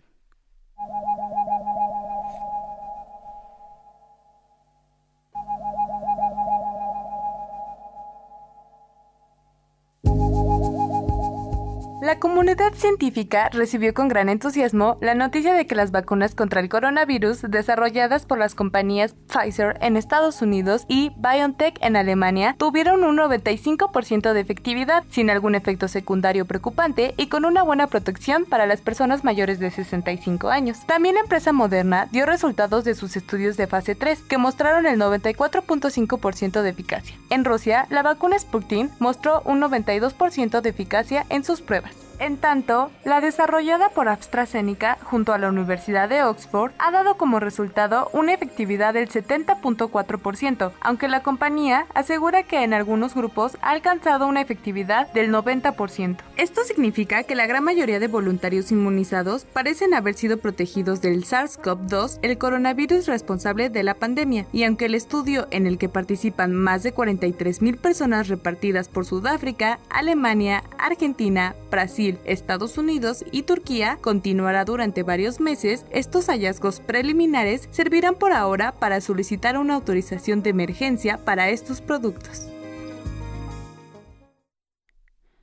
La 12.02 12.18
comunidad 12.18 12.74
científica 12.76 13.50
recibió 13.52 13.94
con 13.94 14.08
gran 14.08 14.30
entusiasmo 14.30 14.98
la 15.02 15.16
noticia 15.16 15.54
de 15.54 15.68
que 15.68 15.76
las 15.76 15.92
vacunas 15.92 16.34
contra 16.34 16.62
el 16.62 16.70
coronavirus 16.70 17.42
desarrolladas 17.42 18.26
por 18.26 18.38
las 18.38 18.56
compañías 18.56 19.16
Pfizer 19.28 19.78
en 19.82 19.98
Estados 19.98 20.42
Unidos 20.42 20.86
y 20.88 21.12
BioNTech 21.18 21.78
en 21.82 21.98
Alemania 21.98 22.56
tuvieron 22.58 23.04
un 23.04 23.18
95% 23.18 24.32
de 24.32 24.40
efectividad, 24.40 25.04
sin 25.12 25.30
algún 25.30 25.56
efecto 25.56 25.90
secundario 25.90 26.46
preocupante 26.46 27.16
y 27.18 27.28
con 27.28 27.44
una 27.44 27.64
buena 27.64 27.88
protección 27.88 28.46
para 28.46 28.66
las 28.66 28.80
personas 28.80 29.26
mayores 29.26 29.60
de 29.60 29.70
65 29.70 30.48
años. 30.48 30.86
También 30.86 31.16
la 31.16 31.22
empresa 31.22 31.52
Moderna 31.52 32.08
dio 32.14 32.26
resultados 32.26 32.86
de 32.86 32.96
sus 32.96 33.18
estudios 33.18 33.58
de 33.58 33.68
fase 33.68 33.96
3, 33.96 34.22
que 34.22 34.38
mostraron 34.38 34.86
el 34.86 34.98
94.5% 34.98 36.62
de 36.62 36.70
eficacia. 36.70 37.18
En 37.30 37.44
Rusia, 37.44 37.88
la 37.90 38.04
vacuna 38.04 38.40
Sputnik 38.40 38.90
mostró 39.00 39.42
un 39.44 39.60
92% 39.60 40.62
de 40.62 40.70
eficacia 40.70 41.26
en 41.28 41.44
sus 41.44 41.60
pruebas. 41.60 41.99
En 42.20 42.36
tanto, 42.36 42.92
la 43.06 43.22
desarrollada 43.22 43.90
por 43.90 44.10
AstraZeneca 44.10 44.98
junto 45.04 45.32
a 45.32 45.38
la 45.38 45.48
Universidad 45.48 46.10
de 46.10 46.22
Oxford 46.24 46.74
ha 46.78 46.92
dado 46.92 47.16
como 47.16 47.40
resultado 47.40 48.10
una 48.12 48.34
efectividad 48.34 48.94
del 48.94 49.08
70.4%, 49.08 50.72
aunque 50.82 51.08
la 51.08 51.24
compañía 51.24 51.86
asegura 51.94 52.44
que 52.44 52.64
en 52.64 52.74
algunos 52.74 53.16
grupos 53.16 53.58
ha 53.62 53.72
alcanzado 53.72 54.28
una 54.28 54.42
efectividad 54.42 55.12
del 55.14 55.32
90%. 55.32 56.18
Esto 56.36 56.64
significa 56.66 57.24
que 57.24 57.36
la 57.36 57.48
gran 57.48 57.64
mayoría 57.64 58.02
de 58.02 58.08
voluntarios 58.08 58.72
inmunizados 58.72 59.46
parecen 59.46 59.94
haber 59.94 60.16
sido 60.16 60.38
protegidos 60.38 61.02
del 61.02 61.24
SARS-CoV-2, 61.24 62.20
el 62.22 62.38
coronavirus 62.38 63.08
responsable 63.08 63.70
de 63.70 63.84
la 63.84 63.94
pandemia, 63.94 64.46
y 64.52 64.66
aunque 64.66 64.86
el 64.86 64.96
estudio 64.96 65.48
en 65.52 65.68
el 65.68 65.78
que 65.78 65.88
participan 65.88 66.54
más 66.54 66.84
de 66.84 66.94
43.000 66.94 67.78
personas 67.78 68.28
repartidas 68.28 68.90
por 68.90 69.06
Sudáfrica, 69.06 69.80
Alemania, 69.90 70.64
Argentina, 70.78 71.56
Brasil, 71.72 72.09
Estados 72.26 72.78
Unidos 72.78 73.24
y 73.32 73.44
Turquía 73.44 73.98
continuará 74.02 74.66
durante 74.66 75.04
varios 75.04 75.40
meses, 75.40 75.86
estos 75.92 76.28
hallazgos 76.28 76.80
preliminares 76.80 77.68
servirán 77.72 78.16
por 78.16 78.32
ahora 78.32 78.72
para 78.72 79.02
solicitar 79.02 79.58
una 79.58 79.76
autorización 79.76 80.42
de 80.42 80.50
emergencia 80.50 81.18
para 81.24 81.50
estos 81.50 81.82
productos. 81.82 82.50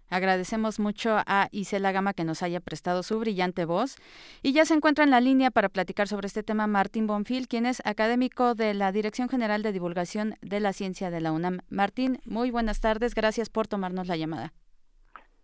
Agradecemos 0.09 0.79
mucho 0.79 1.17
a 1.27 1.49
Isela 1.51 1.93
Gama 1.93 2.15
que 2.15 2.25
nos 2.25 2.43
haya 2.43 2.61
prestado 2.61 3.03
su 3.03 3.19
brillante 3.19 3.65
voz. 3.65 3.97
Y 4.43 4.53
ya 4.53 4.65
se 4.65 4.75
encuentra 4.75 5.05
en 5.05 5.11
la 5.11 5.21
línea 5.21 5.51
para 5.51 5.69
platicar 5.69 6.09
sobre 6.09 6.27
este 6.27 6.43
tema 6.43 6.67
Martín 6.67 7.07
Bonfil, 7.07 7.49
quien 7.49 7.67
es 7.67 7.83
académico 7.85 8.55
de 8.55 8.73
la 8.75 8.93
Dirección 8.93 9.29
General 9.29 9.63
de 9.63 9.73
Divulgación 9.73 10.37
de 10.41 10.61
la 10.61 10.73
Ciencia 10.73 11.11
de 11.11 11.21
la 11.21 11.33
UNAM. 11.33 11.59
Martín, 11.69 12.21
muy 12.25 12.51
buenas 12.51 12.81
tardes. 12.81 13.15
Gracias 13.15 13.51
por 13.51 13.67
tomarnos 13.67 14.07
la 14.07 14.17
llamada. 14.17 14.53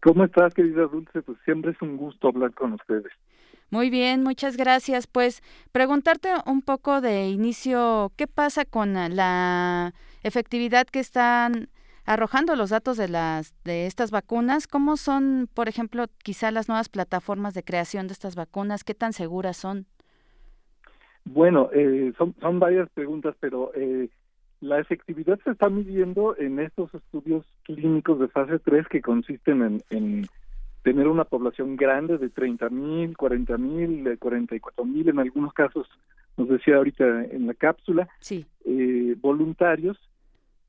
¿Cómo 0.03 0.25
estás, 0.25 0.53
querida 0.53 0.87
Dulce? 0.87 1.23
Pues 1.23 1.39
siempre 1.45 1.71
es 1.71 1.81
un 1.81 1.97
gusto 1.97 2.29
hablar 2.29 2.53
con 2.55 2.73
ustedes. 2.73 3.13
Muy 3.71 3.89
bien, 3.89 4.25
muchas 4.25 4.57
gracias. 4.57 5.07
Pues 5.07 5.43
preguntarte 5.71 6.29
un 6.45 6.61
poco 6.61 7.01
de 7.01 7.29
inicio, 7.29 8.11
¿qué 8.17 8.27
pasa 8.27 8.65
con 8.65 8.95
la 8.95 9.95
efectividad 10.25 10.87
que 10.89 10.99
están 10.99 11.69
arrojando 12.05 12.57
los 12.57 12.71
datos 12.71 12.97
de 12.97 13.09
las 13.09 13.55
de 13.63 13.87
estas 13.87 14.11
vacunas? 14.11 14.67
¿Cómo 14.67 14.97
son, 14.97 15.49
por 15.55 15.69
ejemplo, 15.69 16.07
quizá 16.25 16.51
las 16.51 16.69
nuevas 16.69 16.89
plataformas 16.89 17.55
de 17.55 17.63
creación 17.63 18.09
de 18.09 18.15
estas 18.15 18.35
vacunas? 18.35 18.83
¿Qué 18.83 18.95
tan 18.95 19.13
seguras 19.13 19.57
son? 19.57 19.87
Bueno, 21.25 21.71
eh, 21.73 22.13
son, 22.19 22.35
son 22.41 22.59
varias 22.59 22.91
preguntas, 22.91 23.37
pero 23.39 23.71
eh, 23.77 24.09
la 24.63 24.79
efectividad 24.79 25.41
se 25.43 25.51
está 25.51 25.69
midiendo 25.69 26.37
en 26.39 26.61
estos 26.61 26.95
estudios 26.95 27.45
clínicos 27.65 28.21
de 28.21 28.29
fase 28.29 28.61
3 28.61 28.87
que 28.87 29.03
consisten 29.03 29.83
en, 29.91 30.29
tener 30.85 31.09
una 31.09 31.25
población 31.25 31.75
grande 31.77 32.17
de 32.17 32.31
30 32.31 32.69
mil, 32.71 33.17
40 33.17 33.59
mil, 33.59 34.19
44 34.21 34.85
mil, 34.85 35.09
en 35.09 35.19
algunos 35.19 35.53
casos, 35.53 35.89
nos 36.37 36.49
decía 36.49 36.77
ahorita 36.77 37.25
en 37.25 37.49
la 37.49 37.55
cápsula, 37.55 38.09
sí. 38.21 38.47
eh, 38.65 39.17
voluntarios 39.21 39.99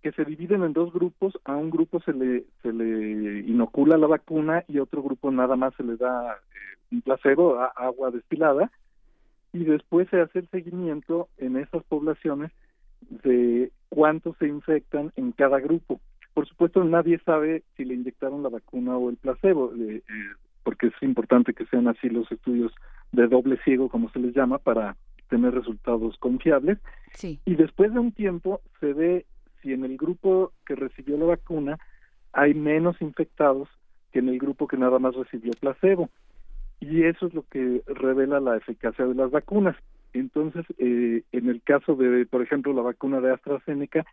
que 0.02 0.12
se 0.12 0.26
dividen 0.26 0.64
en 0.64 0.74
dos 0.74 0.92
grupos, 0.92 1.40
a 1.46 1.56
un 1.56 1.70
grupo 1.70 2.02
se 2.02 2.14
le, 2.14 2.46
se 2.64 2.74
le 2.74 3.42
inocula 3.42 3.96
la 3.98 4.08
vacuna 4.08 4.64
y 4.68 4.80
a 4.80 4.84
otro 4.84 5.04
grupo 5.04 5.30
nada 5.32 5.56
más 5.56 5.76
se 5.76 5.84
le 5.84 5.98
da 5.98 6.34
eh, 6.34 6.78
un 6.92 7.02
placebo, 7.04 7.60
agua 7.76 8.10
destilada, 8.10 8.72
y 9.54 9.66
después 9.66 10.10
se 10.10 10.20
hace 10.20 10.40
el 10.40 10.50
seguimiento 10.50 11.30
en 11.38 11.58
esas 11.58 11.84
poblaciones 11.84 12.52
de 13.24 13.72
cuántos 13.94 14.36
se 14.38 14.48
infectan 14.48 15.12
en 15.18 15.34
cada 15.34 15.60
grupo. 15.60 16.02
Por 16.34 16.48
supuesto, 16.48 16.84
nadie 16.84 17.20
sabe 17.24 17.62
si 17.78 17.86
le 17.86 17.94
inyectaron 17.94 18.42
la 18.42 18.50
vacuna 18.50 18.98
o 18.98 19.12
el 19.12 19.18
placebo, 19.18 19.72
eh, 19.76 19.98
eh, 19.98 20.02
porque 20.64 20.88
es 20.88 20.94
importante 21.02 21.54
que 21.54 21.68
sean 21.68 21.88
así 21.88 22.10
los 22.10 22.30
estudios 22.32 22.74
de 23.12 23.28
doble 23.28 23.60
ciego, 23.64 23.90
como 23.90 24.10
se 24.10 24.18
les 24.18 24.34
llama, 24.34 24.58
para 24.58 24.98
tener 25.30 25.54
resultados 25.54 26.18
confiables. 26.18 26.80
Sí. 27.14 27.40
Y 27.46 27.54
después 27.54 27.94
de 27.94 28.00
un 28.00 28.12
tiempo 28.12 28.62
se 28.80 28.94
ve 28.94 29.28
si 29.62 29.74
en 29.74 29.86
el 29.86 29.96
grupo 29.96 30.54
que 30.66 30.74
recibió 30.74 31.16
la 31.16 31.26
vacuna 31.26 31.78
hay 32.32 32.56
menos 32.56 33.00
infectados 33.00 33.70
que 34.12 34.20
en 34.20 34.30
el 34.30 34.40
grupo 34.40 34.68
que 34.68 34.78
nada 34.78 34.98
más 34.98 35.14
recibió 35.14 35.52
placebo. 35.60 36.10
Y 36.80 37.04
eso 37.04 37.28
es 37.28 37.36
lo 37.36 37.44
que 37.44 37.84
revela 37.86 38.40
la 38.40 38.58
eficacia 38.58 39.06
de 39.06 39.14
las 39.14 39.30
vacunas. 39.30 39.76
Entonces, 40.14 40.66
eh, 40.78 41.24
en 41.32 41.50
el 41.50 41.62
caso 41.62 41.96
de, 41.96 42.26
por 42.26 42.42
ejemplo, 42.42 42.74
la 42.74 42.82
vacuna 42.82 43.20
de 43.20 43.32
AstraZeneca, 43.34 44.06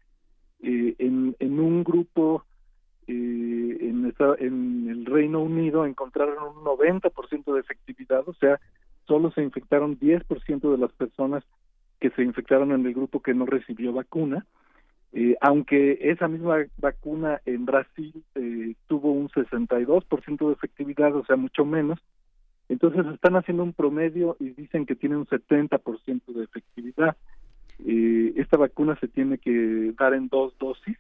eh, 0.63 0.95
en, 0.99 1.37
en 1.39 1.61
un 1.61 1.85
grupo 1.85 2.45
eh, 3.07 3.79
en, 3.81 4.89
el 4.89 5.07
Reino 5.07 5.41
Unido 5.41 5.87
encontraron 5.87 6.57
un 6.57 6.65
90% 6.65 7.55
de 7.55 7.61
efectividad, 7.61 8.29
o 8.29 8.35
sea, 8.35 8.61
solo 9.07 9.31
se 9.33 9.43
infectaron 9.43 9.99
10% 9.99 10.71
de 10.71 10.79
las 10.79 10.93
personas 10.93 11.45
que 11.99 12.11
se 12.11 12.23
infectaron 12.23 12.73
en 12.73 12.87
el 12.87 12.95
grupo 12.95 13.21
que 13.21 13.35
no 13.35 13.47
recibió 13.47 13.93
vacuna, 13.93 14.47
Eh, 15.13 15.35
aunque 15.41 15.99
esa 16.03 16.29
misma 16.29 16.65
vacuna 16.77 17.41
en 17.45 17.67
Brasil 17.67 18.13
eh, 18.37 18.77
tuvo 18.87 19.11
un 19.11 19.29
62% 19.29 20.47
de 20.47 20.53
efectividad, 20.53 21.17
o 21.17 21.25
sea, 21.25 21.35
mucho 21.35 21.65
menos, 21.65 21.99
entonces 22.71 23.05
están 23.13 23.35
haciendo 23.35 23.65
un 23.65 23.73
promedio 23.73 24.37
y 24.39 24.51
dicen 24.51 24.87
que 24.87 24.95
tiene 24.95 25.17
un 25.17 25.27
70% 25.27 26.23
de 26.33 26.45
efectividad. 26.45 27.17
Eh, 27.85 28.33
esta 28.37 28.57
vacuna 28.57 28.97
se 29.01 29.09
tiene 29.09 29.39
que 29.39 29.93
dar 29.99 30.15
en 30.15 30.29
dos 30.29 30.57
dosis 30.59 30.97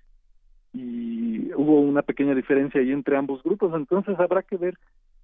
y 0.73 1.53
hubo 1.55 1.81
una 1.81 2.03
pequeña 2.03 2.35
diferencia 2.35 2.81
ahí 2.81 2.91
entre 2.91 3.17
ambos 3.17 3.43
grupos, 3.45 3.73
entonces 3.75 4.19
habrá 4.19 4.43
que 4.43 4.57
ver 4.57 4.75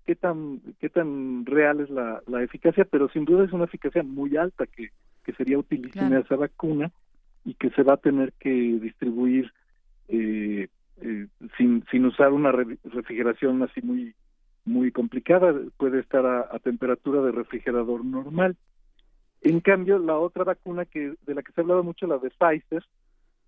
qué 0.05 0.14
tan 0.14 0.60
qué 0.78 0.89
tan 0.89 1.44
real 1.47 1.81
es 1.81 1.90
la, 1.90 2.23
la 2.28 2.44
eficacia, 2.44 2.85
pero 2.85 3.09
sin 3.09 3.24
duda 3.24 3.44
es 3.44 3.52
una 3.52 3.64
eficacia 3.64 4.05
muy 4.05 4.36
alta 4.36 4.66
que, 4.66 4.90
que 5.24 5.32
sería 5.32 5.59
utilísima 5.59 6.18
esa 6.18 6.36
vacuna 6.36 6.93
y 7.44 7.55
que 7.55 7.70
se 7.70 7.82
va 7.82 7.94
a 7.94 7.98
tener 7.98 8.32
que 8.35 8.51
distribuir 8.51 9.52
eh, 10.09 10.68
eh, 11.01 11.27
sin, 11.59 11.85
sin 11.90 12.06
usar 12.06 12.32
una 12.32 12.52
refrigeración 12.52 13.64
así 13.64 13.82
muy 13.82 14.14
muy 14.66 14.90
complicada, 14.90 15.55
puede 15.78 16.01
estar 16.01 16.26
a, 16.26 16.59
temperatura 16.59 17.22
de 17.22 17.32
refrigerador 17.32 18.05
normal. 18.05 18.56
En 19.40 19.60
cambio, 19.60 19.98
la 19.98 20.18
otra 20.18 20.44
vacuna 20.44 20.84
que 20.84 21.14
de 21.24 21.34
la 21.34 21.43
que 21.43 21.52
se 21.52 21.60
ha 21.60 21.62
hablado 21.62 21.84
mucho, 21.84 22.06
la 22.06 22.18
de 22.18 22.30
Pfizer, 22.30 22.84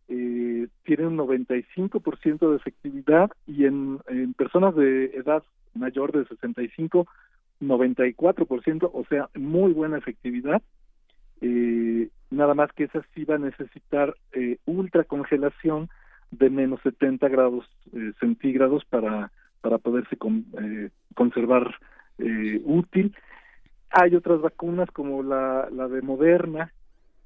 eh, 0.09 0.69
tiene 0.85 1.07
un 1.07 1.19
95% 1.19 2.51
de 2.51 2.57
efectividad 2.57 3.31
y 3.47 3.67
en, 3.67 3.99
personas 4.37 4.75
de 4.75 5.07
edad 5.07 5.43
mayor 5.75 6.13
de 6.13 6.25
65, 6.27 7.07
94%, 7.61 8.91
o 8.93 9.05
sea, 9.07 9.29
muy 9.35 9.73
buena 9.73 9.99
efectividad. 9.99 10.63
Eh, 11.41 12.09
nada 12.31 12.55
más 12.55 12.73
que 12.73 12.85
esa 12.85 13.05
sí 13.15 13.25
va 13.25 13.35
a 13.35 13.39
necesitar 13.39 14.15
eh, 14.33 14.59
ultra 14.67 15.05
congelación 15.05 15.89
de 16.31 16.51
menos 16.51 16.81
70 16.83 17.29
grados 17.29 17.65
eh, 17.93 18.13
centígrados 18.21 18.85
para, 18.85 19.33
para 19.61 19.79
poderse 19.79 20.17
eh, 20.61 20.91
conservar 21.15 21.75
eh, 22.19 22.61
útil. 22.65 23.15
Hay 23.91 24.15
otras 24.15 24.41
vacunas 24.41 24.91
como 24.91 25.23
la, 25.23 25.69
la 25.71 25.89
de 25.89 26.03
Moderna, 26.03 26.73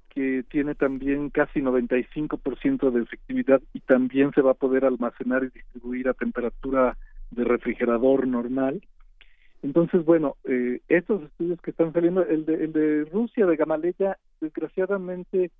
que 0.08 0.44
tiene 0.50 0.74
también 0.74 1.30
casi 1.30 1.60
95% 1.60 2.90
de 2.90 3.02
efectividad 3.02 3.62
y 3.72 3.80
también 3.80 4.30
se 4.32 4.42
va 4.42 4.50
a 4.50 4.54
poder 4.54 4.84
almacenar 4.84 5.42
y 5.44 5.48
distribuir 5.48 6.08
a 6.08 6.14
temperatura 6.14 6.98
de 7.30 7.44
refrigerador 7.44 8.26
normal. 8.26 8.82
Entonces, 9.62 10.04
bueno, 10.04 10.36
eh, 10.44 10.80
estos 10.88 11.22
estudios 11.22 11.60
que 11.62 11.70
están 11.70 11.92
saliendo, 11.92 12.26
el 12.26 12.44
de, 12.44 12.64
el 12.64 12.72
de 12.72 13.04
Rusia, 13.10 13.46
de 13.46 13.56
Gamaleya, 13.56 14.18
desgraciadamente 14.40 15.50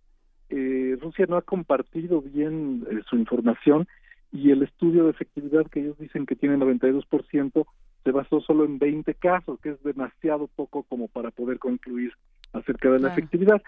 eh, 0.51 0.99
Rusia 1.01 1.25
no 1.29 1.37
ha 1.37 1.43
compartido 1.43 2.21
bien 2.21 2.85
eh, 2.91 3.01
su 3.09 3.17
información 3.17 3.89
y 4.33 4.51
el 4.51 4.63
estudio 4.63 5.05
de 5.05 5.11
efectividad 5.11 5.67
que 5.67 5.81
ellos 5.81 5.99
dicen 5.99 6.27
que 6.27 6.37
tiene 6.37 6.57
92% 6.57 7.67
se 8.03 8.11
basó 8.11 8.41
solo 8.41 8.65
en 8.65 8.79
20 8.79 9.15
casos, 9.15 9.61
que 9.61 9.71
es 9.71 9.83
demasiado 9.83 10.49
poco 10.49 10.83
como 10.85 11.09
para 11.09 11.31
poder 11.31 11.59
concluir 11.59 12.13
acerca 12.53 12.91
de 12.91 12.99
la 12.99 13.13
efectividad. 13.13 13.63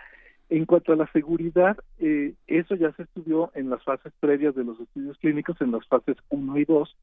En 0.49 0.67
cuanto 0.67 0.93
a 0.93 0.97
la 0.97 1.11
seguridad, 1.13 1.77
eh, 1.99 2.35
eso 2.47 2.75
ya 2.75 2.93
se 2.93 3.05
estudió 3.05 3.51
en 3.55 3.71
las 3.71 3.83
fases 3.85 4.13
previas 4.21 4.55
de 4.55 4.65
los 4.65 4.81
estudios 4.81 5.17
clínicos, 5.19 5.61
en 5.61 5.71
las 5.71 5.87
fases 5.87 6.17
1 6.31 6.59
y 6.59 6.65
2, 6.65 6.97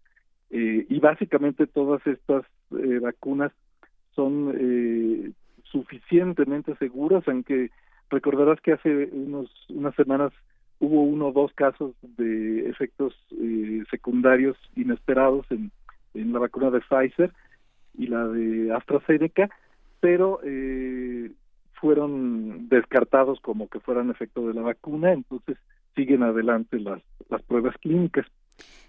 eh, 0.52 0.86
y 0.90 1.00
básicamente 1.00 1.66
todas 1.66 2.06
estas 2.06 2.44
eh, 2.72 3.00
vacunas 3.00 3.54
son 4.14 4.54
eh, 4.58 5.32
suficientemente 5.64 6.76
seguras, 6.76 7.24
aunque 7.28 7.72
recordarás 8.10 8.60
que 8.60 8.74
hace 8.74 9.10
unos 9.14 9.50
unas 9.70 9.96
semanas 9.96 10.34
hubo 10.82 11.04
uno 11.04 11.28
o 11.28 11.32
dos 11.32 11.54
casos 11.54 11.94
de 12.02 12.68
efectos 12.68 13.14
eh, 13.40 13.84
secundarios 13.90 14.58
inesperados 14.76 15.46
en, 15.52 15.72
en 16.16 16.34
la 16.34 16.40
vacuna 16.40 16.72
de 16.72 16.82
Pfizer 16.82 17.32
y 17.98 18.08
la 18.08 18.28
de 18.28 18.74
AstraZeneca, 18.74 19.50
pero 20.00 20.40
eh, 20.44 21.32
fueron 21.74 22.68
descartados 22.68 23.40
como 23.42 23.70
que 23.70 23.80
fueran 23.80 24.10
efecto 24.10 24.48
de 24.48 24.56
la 24.56 24.64
vacuna, 24.64 25.14
entonces 25.14 25.58
siguen 25.96 26.24
adelante 26.24 26.80
las, 26.80 27.02
las 27.30 27.44
pruebas 27.44 27.76
clínicas. 27.78 28.26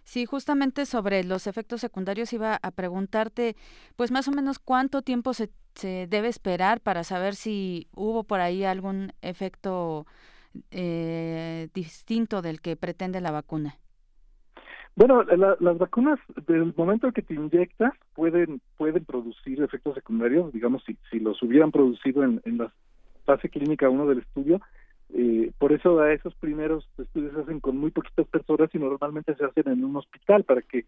Sí, 0.05 0.25
justamente 0.25 0.87
sobre 0.87 1.25
los 1.25 1.47
efectos 1.47 1.83
secundarios 1.83 2.33
iba 2.33 2.59
a 2.63 2.71
preguntarte, 2.71 3.55
pues 3.97 4.11
más 4.11 4.29
o 4.29 4.33
menos 4.33 4.59
cuánto 4.59 5.03
tiempo 5.03 5.35
se, 5.35 5.51
se 5.75 6.07
debe 6.09 6.29
esperar 6.29 6.81
para 6.81 7.05
saber 7.05 7.35
si 7.35 7.87
hubo 7.95 8.25
por 8.25 8.41
ahí 8.41 8.65
algún 8.65 9.13
efecto 9.21 10.07
eh, 10.71 11.69
distinto 11.75 12.43
del 12.43 12.61
que 12.61 12.77
pretende 12.77 13.21
la 13.21 13.31
vacuna. 13.31 13.77
Bueno, 14.95 15.23
las 15.25 15.79
vacunas, 15.79 16.19
del 16.47 16.75
momento 16.77 17.07
en 17.07 17.15
que 17.15 17.23
te 17.23 17.33
inyectas, 17.33 17.95
pueden 18.15 18.61
pueden 18.77 19.05
producir 19.07 19.63
efectos 19.63 19.95
secundarios. 19.95 20.53
Digamos, 20.53 20.85
si, 20.85 20.99
si 21.11 21.19
los 21.19 21.43
hubieran 21.43 21.73
producido 21.73 22.23
en, 22.25 22.43
en 22.45 22.59
la 22.59 22.73
fase 23.25 23.49
clínica 23.49 23.89
1 23.89 24.07
del 24.07 24.19
estudio, 24.19 24.61
eh, 25.15 25.53
por 25.59 25.73
eso 25.73 26.01
a 26.01 26.13
esos 26.13 26.35
primeros 26.35 26.89
estudios 26.99 27.35
se 27.35 27.41
hacen 27.41 27.61
con 27.61 27.77
muy 27.77 27.91
poquitas 27.91 28.27
personas 28.29 28.71
y 28.75 28.79
normalmente 28.79 29.35
se 29.35 29.45
hacen 29.45 29.65
en 29.69 29.85
un 29.85 29.97
hospital 29.97 30.45
para 30.45 30.63
que 30.63 30.87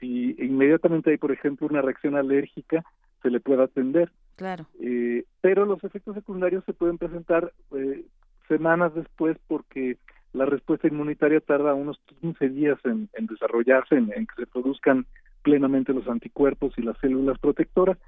si 0.00 0.36
inmediatamente 0.38 1.10
hay, 1.10 1.18
por 1.18 1.32
ejemplo, 1.32 1.66
una 1.66 1.82
reacción 1.82 2.16
alérgica, 2.16 2.84
se 3.22 3.30
le 3.30 3.40
pueda 3.40 3.64
atender. 3.64 4.10
Claro. 4.36 4.66
Eh, 4.80 5.24
pero 5.40 5.66
los 5.66 5.82
efectos 5.84 6.14
secundarios 6.14 6.64
se 6.64 6.72
pueden 6.72 6.96
presentar 6.96 7.52
eh, 7.76 8.04
semanas 8.48 8.94
después 8.94 9.36
porque 9.46 9.96
la 10.32 10.44
respuesta 10.44 10.88
inmunitaria 10.88 11.40
tarda 11.40 11.74
unos 11.74 11.98
15 12.20 12.48
días 12.50 12.78
en, 12.84 13.08
desarrollarse, 13.26 13.96
en, 13.96 14.12
en, 14.14 14.26
que 14.26 14.44
se 14.44 14.46
produzcan 14.46 15.06
plenamente 15.42 15.92
los 15.92 16.08
anticuerpos 16.08 16.74
y 16.76 16.82
las 16.82 16.98
células 16.98 17.38
protectoras. 17.38 17.98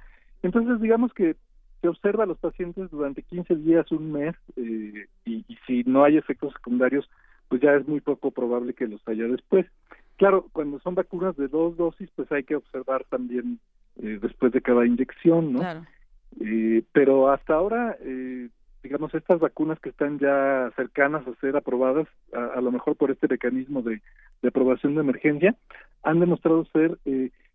Entonces, 0.42 0.80
digamos 0.80 1.12
que 1.14 1.36
se 1.80 1.88
observa 1.88 2.24
a 2.24 2.26
los 2.26 2.38
pacientes 2.38 2.90
durante 2.90 3.22
15 3.22 3.56
días, 3.56 3.90
un 3.90 4.12
mes, 4.12 4.34
eh, 4.56 5.06
y, 5.24 5.44
si 5.66 5.82
no 5.84 6.04
hay 6.04 6.16
efectos 6.16 6.52
secundarios, 6.52 7.08
pues 7.48 7.62
ya 7.62 7.74
es 7.74 7.88
muy 7.88 8.00
poco 8.00 8.30
probable 8.30 8.74
que 8.74 8.86
los 8.86 9.00
haya 9.08 9.24
después. 9.24 9.66
Claro, 10.16 10.46
cuando 10.52 10.78
son 10.80 10.94
vacunas 10.94 11.36
de 11.36 11.48
dos 11.48 11.76
dosis, 11.76 12.10
pues 12.14 12.30
hay 12.32 12.44
que 12.44 12.56
observar 12.56 13.04
también 13.04 13.58
eh, 14.02 14.18
después 14.20 14.52
de 14.52 14.60
cada 14.60 14.86
inyección, 14.86 15.54
¿no? 15.54 15.62
Eh, 16.40 16.84
pero 16.92 17.30
hasta 17.30 17.54
ahora, 17.54 17.96
digamos, 18.82 19.15
estas 19.15 19.40
vacunas 19.40 19.78
que 19.81 19.90
están 19.90 20.19
ya 20.19 20.70
cercanas 20.77 21.27
a 21.27 21.35
ser 21.40 21.57
aprobadas, 21.57 22.09
a, 22.32 22.61
lo 22.61 22.73
mejor 22.73 22.97
por 22.97 23.11
este 23.11 23.28
mecanismo 23.28 23.82
de, 23.82 24.01
de, 24.43 24.48
aprobación 24.48 24.94
de 24.94 25.01
emergencia, 25.01 25.55
han 26.02 26.20
demostrado 26.20 26.65
ser 26.73 26.98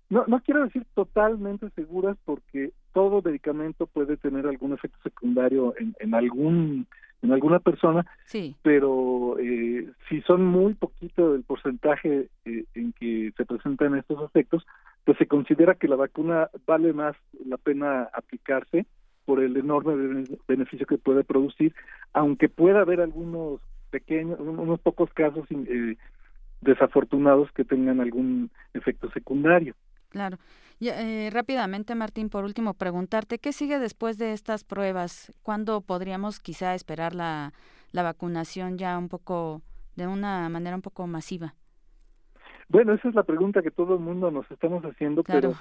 no, 0.10 0.24
no 0.28 0.40
quiero 0.42 0.64
decir 0.64 0.86
totalmente 0.94 1.70
seguras 1.72 2.16
porque 2.26 2.72
todo 2.94 3.22
medicamento 3.24 3.88
puede 3.88 4.18
tener 4.18 4.46
algún 4.46 4.74
efecto 4.74 4.98
secundario 5.04 5.74
en, 5.80 5.96
en 6.00 6.14
algún 6.14 6.88
en 7.22 7.32
alguna 7.32 7.58
persona, 7.58 8.06
sí. 8.26 8.56
pero 8.62 9.40
eh, 9.40 9.90
si 10.08 10.22
son 10.24 10.46
muy 10.46 10.76
poquito 10.76 11.34
el 11.34 11.42
porcentaje 11.42 12.28
eh, 12.44 12.66
en 12.76 12.94
que 12.94 13.34
se 13.36 13.46
presentan 13.46 13.96
estos 13.96 14.22
efectos, 14.24 14.68
pues 15.06 15.18
se 15.18 15.26
considera 15.26 15.74
que 15.74 15.88
la 15.88 15.96
vacuna 15.96 16.52
vale 16.68 16.94
más 16.94 17.16
la 17.48 17.58
pena 17.58 18.10
aplicarse 18.14 18.86
por 19.26 19.42
el 19.42 19.58
enorme 19.58 20.26
beneficio 20.48 20.86
que 20.86 20.98
puede 20.98 21.24
producir, 21.24 21.74
aunque 22.14 22.50
pueda 22.50 22.82
haber 22.82 23.02
algunos 23.02 23.60
pequeños, 23.90 24.40
unos 24.40 24.80
pocos 24.80 25.12
casos 25.14 25.46
eh, 25.52 25.98
desafortunados 26.62 27.52
que 27.52 27.66
tengan 27.66 28.00
algún 28.00 28.52
efecto 28.74 29.10
secundario. 29.12 29.76
Claro. 30.10 30.38
Eh, 30.82 31.30
rápidamente, 31.32 31.96
Martín, 31.96 32.30
por 32.30 32.44
último, 32.44 32.74
preguntarte, 32.74 33.40
¿qué 33.40 33.54
sigue 33.54 33.80
después 33.80 34.18
de 34.18 34.34
estas 34.34 34.64
pruebas? 34.64 35.32
¿Cuándo 35.42 35.82
podríamos 35.82 36.40
quizá 36.40 36.76
esperar 36.76 37.16
la, 37.16 37.54
la 37.92 38.04
vacunación 38.04 38.78
ya 38.78 38.98
un 38.98 39.10
poco, 39.10 39.62
de 39.96 40.08
una 40.08 40.48
manera 40.50 40.76
un 40.76 40.82
poco 40.82 41.08
masiva? 41.08 41.56
Bueno, 42.68 42.94
esa 42.94 43.10
es 43.10 43.16
la 43.16 43.24
pregunta 43.24 43.62
que 43.62 43.72
todo 43.72 43.94
el 43.94 44.00
mundo 44.00 44.32
nos 44.32 44.50
estamos 44.52 44.84
haciendo, 44.84 45.24
pero 45.24 45.54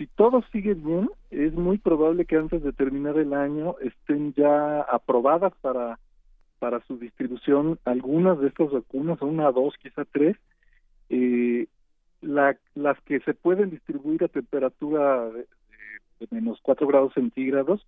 si 0.00 0.06
todo 0.06 0.42
sigue 0.50 0.72
bien, 0.72 1.10
es 1.30 1.52
muy 1.52 1.76
probable 1.76 2.24
que 2.24 2.36
antes 2.36 2.62
de 2.62 2.72
terminar 2.72 3.18
el 3.18 3.34
año 3.34 3.74
estén 3.82 4.32
ya 4.32 4.80
aprobadas 4.80 5.52
para, 5.60 5.98
para 6.58 6.80
su 6.86 6.96
distribución 6.96 7.78
algunas 7.84 8.40
de 8.40 8.48
estas 8.48 8.70
vacunas, 8.70 9.20
una, 9.20 9.52
dos, 9.52 9.74
quizá 9.76 10.06
tres. 10.10 10.38
Eh, 11.10 11.66
la, 12.22 12.56
las 12.74 12.98
que 13.02 13.20
se 13.20 13.34
pueden 13.34 13.68
distribuir 13.68 14.24
a 14.24 14.28
temperatura 14.28 15.28
de, 15.28 15.46
menos 16.30 16.60
4 16.62 16.86
grados 16.86 17.12
centígrados, 17.12 17.86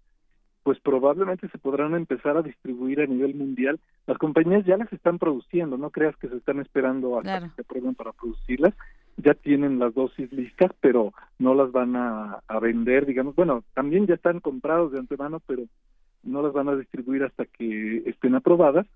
pues 0.64 0.78
probablemente 0.80 1.48
se 1.48 1.56
podrán 1.56 1.94
empezar 1.94 2.36
a 2.36 2.42
distribuir 2.42 3.00
a 3.00 3.06
nivel 3.06 3.34
mundial. 3.34 3.80
Las 4.06 4.18
compañías 4.18 4.66
ya 4.66 4.76
las 4.76 4.92
están 4.92 5.18
produciendo, 5.18 5.78
no 5.78 5.88
creas 5.88 6.14
que 6.16 6.28
se 6.28 6.36
están 6.36 6.60
esperando 6.60 7.18
a 7.18 7.22
que 7.22 7.48
se 7.56 7.62
aprueben 7.62 7.94
para 7.94 8.12
producirlas. 8.12 8.74
Ya 9.16 9.34
tienen 9.34 9.78
las 9.78 9.94
dosis 9.94 10.32
listas, 10.32 10.70
pero 10.80 11.12
no 11.38 11.54
las 11.54 11.70
van 11.70 11.96
a, 11.96 12.42
vender, 12.60 13.06
digamos. 13.06 13.34
Bueno, 13.34 13.64
también 13.74 14.06
ya 14.06 14.14
están 14.14 14.40
comprados 14.40 14.92
de 14.92 14.98
antemano, 14.98 15.40
pero 15.46 15.64
no 16.22 16.42
las 16.42 16.52
van 16.52 16.68
a 16.68 16.76
distribuir 16.76 17.24
hasta 17.24 17.44
que 17.46 18.02
estén 18.06 18.34
aprobadas. 18.34 18.86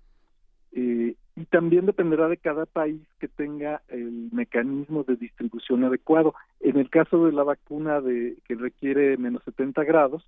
Eh, 0.73 1.15
y 1.35 1.45
también 1.45 1.85
dependerá 1.85 2.27
de 2.27 2.37
cada 2.37 2.65
país 2.65 3.01
que 3.19 3.27
tenga 3.27 3.81
el 3.87 4.29
mecanismo 4.31 5.03
de 5.03 5.15
distribución 5.15 5.83
adecuado. 5.83 6.33
En 6.59 6.77
el 6.77 6.89
caso 6.89 7.25
de 7.25 7.31
la 7.31 7.43
vacuna 7.43 8.01
de 8.01 8.37
que 8.45 8.55
requiere 8.55 9.17
menos 9.17 9.43
70 9.43 9.83
grados, 9.83 10.27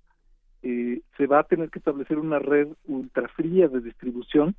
eh, 0.62 1.00
se 1.16 1.26
va 1.26 1.40
a 1.40 1.44
tener 1.44 1.70
que 1.70 1.78
establecer 1.78 2.18
una 2.18 2.38
red 2.38 2.68
ultrafría 2.86 3.68
de 3.68 3.80
distribución, 3.80 4.54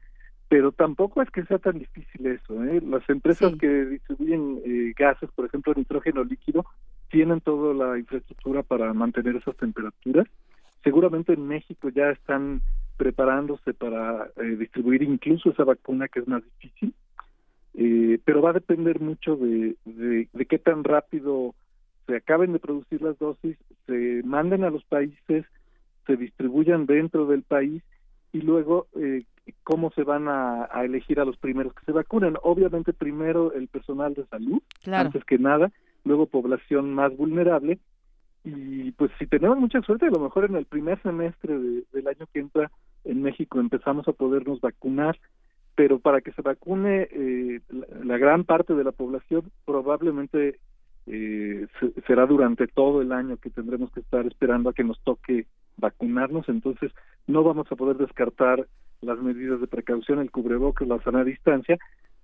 pero 0.51 0.73
tampoco 0.73 1.21
es 1.21 1.29
que 1.29 1.45
sea 1.45 1.59
tan 1.59 1.79
difícil 1.79 2.25
eso. 2.25 2.61
¿eh? 2.65 2.81
Las 2.85 3.09
empresas 3.09 3.53
que 3.55 3.85
distribuyen 3.85 4.59
eh, 4.65 4.93
gases, 4.97 5.29
por 5.31 5.45
ejemplo, 5.45 5.73
nitrógeno 5.73 6.25
líquido, 6.25 6.65
tienen 7.09 7.39
toda 7.39 7.73
la 7.73 7.97
infraestructura 7.97 8.61
para 8.61 8.93
mantener 8.93 9.37
esas 9.37 9.55
temperaturas. 9.55 10.27
Seguramente 10.83 11.31
en 11.31 11.47
México 11.47 11.87
ya 11.87 12.09
están 12.09 12.61
preparándose 12.97 13.73
para 13.73 14.29
eh, 14.35 14.57
distribuir 14.59 15.03
incluso 15.03 15.51
esa 15.51 15.63
vacuna 15.63 16.09
que 16.09 16.19
es 16.19 16.27
más 16.27 16.43
difícil, 16.43 16.93
eh, 17.75 18.19
pero 18.25 18.41
va 18.41 18.49
a 18.49 18.59
depender 18.59 18.99
mucho 18.99 19.37
de, 19.37 19.77
de, 19.85 20.45
qué 20.47 20.59
tan 20.59 20.83
rápido 20.83 21.55
se 22.07 22.17
acaben 22.17 22.51
de 22.51 22.59
producir 22.59 23.01
las 23.01 23.17
dosis, 23.19 23.55
se 23.87 24.21
manden 24.25 24.65
a 24.65 24.69
los 24.69 24.83
países, 24.83 25.45
se 26.05 26.17
distribuyan 26.17 26.87
dentro 26.87 27.25
del 27.25 27.43
país 27.43 27.81
y 28.33 28.41
luego 28.41 28.87
eh, 28.99 29.23
cómo 29.63 29.91
se 29.91 30.03
van 30.03 30.27
a, 30.27 30.67
elegir 30.83 31.19
a 31.19 31.25
los 31.25 31.37
primeros 31.37 31.73
que 31.73 31.85
se 31.85 31.91
vacunen. 31.91 32.35
Obviamente 32.43 32.93
primero 32.93 33.53
el 33.53 33.67
personal 33.67 34.13
de 34.13 34.25
salud, 34.25 34.61
antes 34.91 35.23
que 35.25 35.37
nada, 35.37 35.71
luego 36.03 36.25
población 36.25 36.93
más 36.93 37.15
vulnerable. 37.15 37.79
Y 38.43 38.91
pues 38.93 39.11
si 39.19 39.27
tenemos 39.27 39.59
mucha 39.59 39.81
suerte, 39.81 40.07
a 40.07 40.11
lo 40.11 40.19
mejor 40.19 40.45
en 40.45 40.55
el 40.55 40.65
primer 40.65 41.01
semestre 41.03 41.57
del 41.91 42.07
año 42.07 42.25
que 42.33 42.39
entra 42.39 42.71
en 43.03 43.21
México 43.21 43.59
empezamos 43.59 44.07
a 44.07 44.13
podernos 44.13 44.61
vacunar, 44.61 45.17
pero 45.75 45.99
para 45.99 46.21
que 46.21 46.31
se 46.33 46.41
vacune 46.41 47.07
eh, 47.11 47.61
la, 48.03 48.17
gran 48.17 48.43
parte 48.43 48.73
de 48.73 48.83
la 48.83 48.91
población 48.91 49.51
probablemente 49.65 50.59
eh, 51.07 51.67
será 52.05 52.25
durante 52.25 52.67
todo 52.67 53.01
el 53.01 53.11
año 53.11 53.37
que 53.37 53.49
tendremos 53.49 53.91
que 53.91 54.01
estar 54.01 54.25
esperando 54.27 54.69
a 54.69 54.73
que 54.73 54.83
nos 54.83 54.99
toque 55.01 55.47
vacunarnos, 55.77 56.47
entonces 56.49 56.91
no 57.27 57.43
vamos 57.43 57.71
a 57.71 57.75
poder 57.75 57.97
descartar 57.97 58.67
las 59.01 59.19
medidas 59.19 59.59
de 59.59 59.67
precaución, 59.67 60.19
el 60.19 60.31
cubrebocas, 60.31 60.87
la 60.87 61.01
sana 61.03 61.23
distancia, 61.23 61.77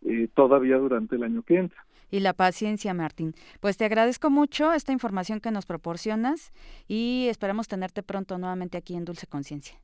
eh, 0.04 0.28
todavía 0.34 0.78
durante 0.78 1.16
el 1.16 1.24
año 1.24 1.42
que 1.44 1.58
entra. 1.58 1.84
Y 2.10 2.22
la 2.22 2.34
paciencia, 2.34 2.94
Martín. 2.94 3.34
Pues 3.60 3.78
te 3.78 3.86
agradezco 3.86 4.30
mucho 4.30 4.72
esta 4.72 4.94
información 4.94 5.42
que 5.42 5.52
nos 5.52 5.66
proporcionas 5.66 6.54
y 6.88 7.28
esperamos 7.30 7.68
tenerte 7.68 8.02
pronto 8.02 8.38
nuevamente 8.38 8.78
aquí 8.78 8.96
en 8.96 9.04
Dulce 9.04 9.28
Conciencia. 9.28 9.78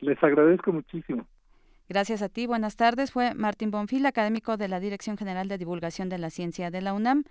Les 0.00 0.22
agradezco 0.22 0.72
muchísimo. 0.72 1.26
Gracias 1.88 2.22
a 2.22 2.28
ti. 2.28 2.46
Buenas 2.46 2.76
tardes. 2.76 3.12
Fue 3.12 3.34
Martín 3.34 3.70
Bonfil, 3.70 4.04
académico 4.06 4.56
de 4.56 4.68
la 4.68 4.80
Dirección 4.80 5.16
General 5.16 5.48
de 5.48 5.58
Divulgación 5.58 6.08
de 6.08 6.18
la 6.18 6.30
Ciencia 6.30 6.70
de 6.70 6.80
la 6.80 6.92
UNAM. 6.92 7.24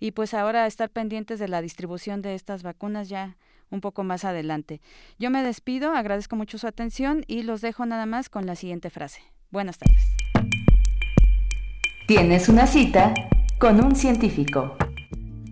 Y 0.00 0.12
pues 0.12 0.34
ahora 0.34 0.66
estar 0.66 0.90
pendientes 0.90 1.38
de 1.38 1.48
la 1.48 1.62
distribución 1.62 2.22
de 2.22 2.34
estas 2.34 2.62
vacunas 2.62 3.08
ya 3.08 3.36
un 3.70 3.80
poco 3.80 4.04
más 4.04 4.24
adelante. 4.24 4.80
Yo 5.18 5.30
me 5.30 5.42
despido, 5.42 5.92
agradezco 5.92 6.36
mucho 6.36 6.58
su 6.58 6.66
atención 6.66 7.24
y 7.26 7.42
los 7.42 7.60
dejo 7.60 7.86
nada 7.86 8.06
más 8.06 8.28
con 8.28 8.46
la 8.46 8.54
siguiente 8.54 8.90
frase. 8.90 9.20
Buenas 9.50 9.78
tardes. 9.78 10.06
Tienes 12.06 12.48
una 12.48 12.66
cita 12.66 13.14
con 13.58 13.84
un 13.84 13.96
científico. 13.96 14.76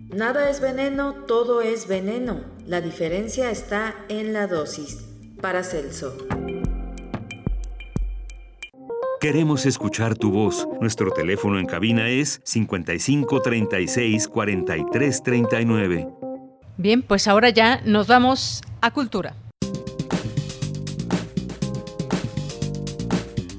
Nada 0.09 0.49
es 0.49 0.61
veneno, 0.61 1.25
todo 1.25 1.61
es 1.61 1.87
veneno. 1.87 2.41
La 2.65 2.79
diferencia 2.79 3.51
está 3.51 3.95
en 4.07 4.31
la 4.31 4.47
dosis. 4.47 5.03
Paracelso. 5.41 6.15
Queremos 9.19 9.65
escuchar 9.65 10.15
tu 10.17 10.31
voz. 10.31 10.67
Nuestro 10.79 11.11
teléfono 11.11 11.59
en 11.59 11.65
cabina 11.65 12.09
es 12.09 12.39
55 12.45 13.41
36 13.41 14.27
43 14.27 15.23
39. 15.23 16.24
Bien, 16.77 17.01
pues 17.01 17.27
ahora 17.27 17.49
ya 17.49 17.81
nos 17.85 18.07
vamos 18.07 18.61
a 18.81 18.91
cultura. 18.91 19.35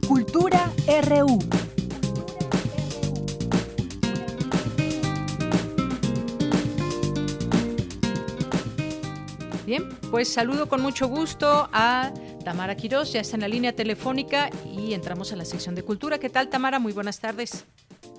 Cultura 0.06 0.70
RU. 0.86 1.38
Bien, 9.64 9.88
pues 10.10 10.32
saludo 10.32 10.68
con 10.68 10.82
mucho 10.82 11.08
gusto 11.08 11.68
a 11.72 12.12
Tamara 12.44 12.76
Quirós, 12.76 13.12
ya 13.12 13.20
está 13.20 13.36
en 13.36 13.40
la 13.40 13.48
línea 13.48 13.72
telefónica 13.72 14.50
y 14.64 14.92
entramos 14.92 15.32
a 15.32 15.36
la 15.36 15.44
sección 15.44 15.74
de 15.74 15.82
cultura. 15.82 16.18
¿Qué 16.18 16.28
tal, 16.28 16.48
Tamara? 16.48 16.78
Muy 16.78 16.92
buenas 16.92 17.18
tardes. 17.18 17.64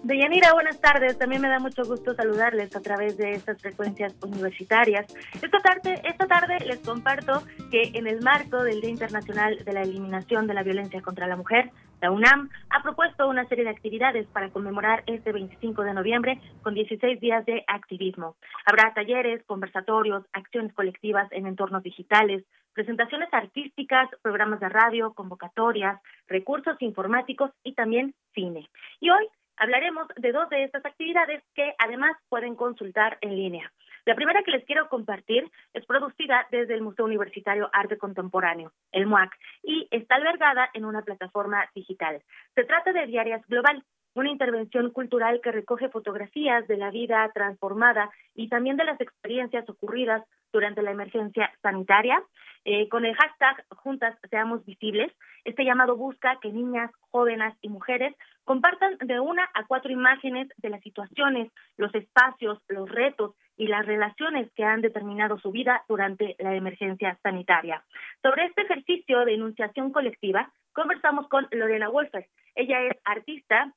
Deyanira, 0.03 0.53
buenas 0.53 0.79
tardes. 0.79 1.17
También 1.17 1.41
me 1.41 1.49
da 1.49 1.59
mucho 1.59 1.83
gusto 1.83 2.13
saludarles 2.13 2.75
a 2.75 2.81
través 2.81 3.17
de 3.17 3.31
estas 3.31 3.59
frecuencias 3.59 4.15
universitarias. 4.21 5.05
Esta 5.41 5.59
tarde, 5.59 6.01
esta 6.03 6.27
tarde 6.27 6.59
les 6.65 6.79
comparto 6.79 7.43
que 7.71 7.91
en 7.93 8.07
el 8.07 8.21
marco 8.21 8.63
del 8.63 8.79
Día 8.79 8.91
Internacional 8.91 9.63
de 9.63 9.73
la 9.73 9.81
Eliminación 9.81 10.47
de 10.47 10.53
la 10.53 10.63
Violencia 10.63 11.01
contra 11.01 11.27
la 11.27 11.35
Mujer, 11.35 11.71
la 11.99 12.11
UNAM 12.11 12.49
ha 12.69 12.83
propuesto 12.83 13.27
una 13.27 13.47
serie 13.47 13.63
de 13.63 13.71
actividades 13.71 14.27
para 14.27 14.49
conmemorar 14.49 15.03
este 15.07 15.31
25 15.31 15.81
de 15.81 15.93
noviembre 15.95 16.39
con 16.61 16.75
16 16.75 17.19
días 17.19 17.43
de 17.45 17.63
activismo. 17.67 18.35
Habrá 18.65 18.93
talleres, 18.93 19.43
conversatorios, 19.45 20.23
acciones 20.31 20.73
colectivas 20.73 21.27
en 21.31 21.47
entornos 21.47 21.81
digitales, 21.81 22.43
presentaciones 22.73 23.29
artísticas, 23.31 24.09
programas 24.21 24.59
de 24.59 24.69
radio, 24.69 25.13
convocatorias, 25.13 25.99
recursos 26.27 26.77
informáticos 26.81 27.49
y 27.63 27.73
también 27.73 28.13
cine. 28.35 28.69
Y 28.99 29.09
hoy 29.09 29.27
hablaremos 29.57 30.07
de 30.15 30.31
dos 30.31 30.49
de 30.49 30.63
estas 30.63 30.85
actividades 30.85 31.43
que 31.53 31.73
además 31.77 32.15
pueden 32.29 32.55
consultar 32.55 33.17
en 33.21 33.35
línea. 33.35 33.71
La 34.05 34.15
primera 34.15 34.41
que 34.43 34.51
les 34.51 34.63
quiero 34.65 34.87
compartir 34.87 35.51
es 35.73 35.85
producida 35.85 36.47
desde 36.49 36.73
el 36.73 36.81
Museo 36.81 37.05
Universitario 37.05 37.69
Arte 37.73 37.97
Contemporáneo, 37.97 38.71
el 38.93 39.05
MUAC, 39.05 39.35
y 39.63 39.87
está 39.91 40.15
albergada 40.15 40.69
en 40.73 40.85
una 40.85 41.01
plataforma 41.01 41.69
digital. 41.75 42.21
Se 42.55 42.63
trata 42.63 42.93
de 42.93 43.05
Diarias 43.05 43.45
Global, 43.47 43.83
una 44.15 44.31
intervención 44.31 44.91
cultural 44.91 45.41
que 45.43 45.51
recoge 45.51 45.89
fotografías 45.89 46.65
de 46.67 46.77
la 46.77 46.89
vida 46.89 47.29
transformada 47.33 48.09
y 48.33 48.49
también 48.49 48.77
de 48.77 48.85
las 48.85 48.99
experiencias 49.01 49.69
ocurridas 49.69 50.23
durante 50.53 50.81
la 50.81 50.91
emergencia 50.91 51.51
sanitaria. 51.61 52.23
Eh, 52.65 52.89
con 52.89 53.05
el 53.05 53.15
hashtag 53.15 53.65
Juntas 53.75 54.17
Seamos 54.29 54.65
Visibles, 54.65 55.11
este 55.43 55.63
llamado 55.63 55.95
busca 55.95 56.39
que 56.41 56.51
niñas, 56.51 56.91
jóvenes 57.11 57.53
y 57.61 57.69
mujeres 57.69 58.15
compartan 58.47 58.97
de 58.99 59.19
una 59.19 59.43
a 59.53 59.65
cuatro 59.65 59.91
imágenes 59.91 60.47
de 60.55 60.69
las 60.69 60.81
situaciones, 60.81 61.51
los 61.75 61.93
espacios, 61.93 62.59
los 62.69 62.89
retos 62.89 63.35
y 63.57 63.67
las 63.67 63.85
relaciones 63.85 64.49
que 64.53 64.63
han 64.63 64.79
determinado 64.79 65.37
su 65.37 65.51
vida 65.51 65.83
durante 65.89 66.37
la 66.39 66.55
emergencia 66.55 67.19
sanitaria. 67.21 67.83
Sobre 68.21 68.45
este 68.45 68.61
ejercicio 68.61 69.25
de 69.25 69.33
enunciación 69.33 69.91
colectiva, 69.91 70.49
conversamos 70.71 71.27
con 71.27 71.45
Lorena 71.51 71.89
Wolfer. 71.89 72.27
Ella 72.55 72.83
es 72.83 72.97
artista 73.03 73.73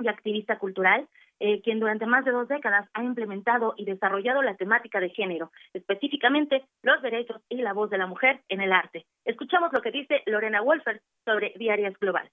y 0.00 0.08
activista 0.08 0.58
cultural, 0.58 1.06
eh, 1.38 1.60
quien 1.60 1.78
durante 1.78 2.06
más 2.06 2.24
de 2.24 2.30
dos 2.30 2.48
décadas 2.48 2.88
ha 2.94 3.04
implementado 3.04 3.74
y 3.76 3.84
desarrollado 3.84 4.40
la 4.40 4.56
temática 4.56 5.00
de 5.00 5.10
género, 5.10 5.52
específicamente 5.74 6.64
los 6.82 7.02
derechos 7.02 7.42
y 7.50 7.56
la 7.56 7.74
voz 7.74 7.90
de 7.90 7.98
la 7.98 8.06
mujer 8.06 8.40
en 8.48 8.62
el 8.62 8.72
arte. 8.72 9.04
Escuchamos 9.26 9.70
lo 9.70 9.82
que 9.82 9.90
dice 9.90 10.22
Lorena 10.24 10.62
Wolfer 10.62 11.02
sobre 11.26 11.52
Diarias 11.58 11.98
Global. 12.00 12.30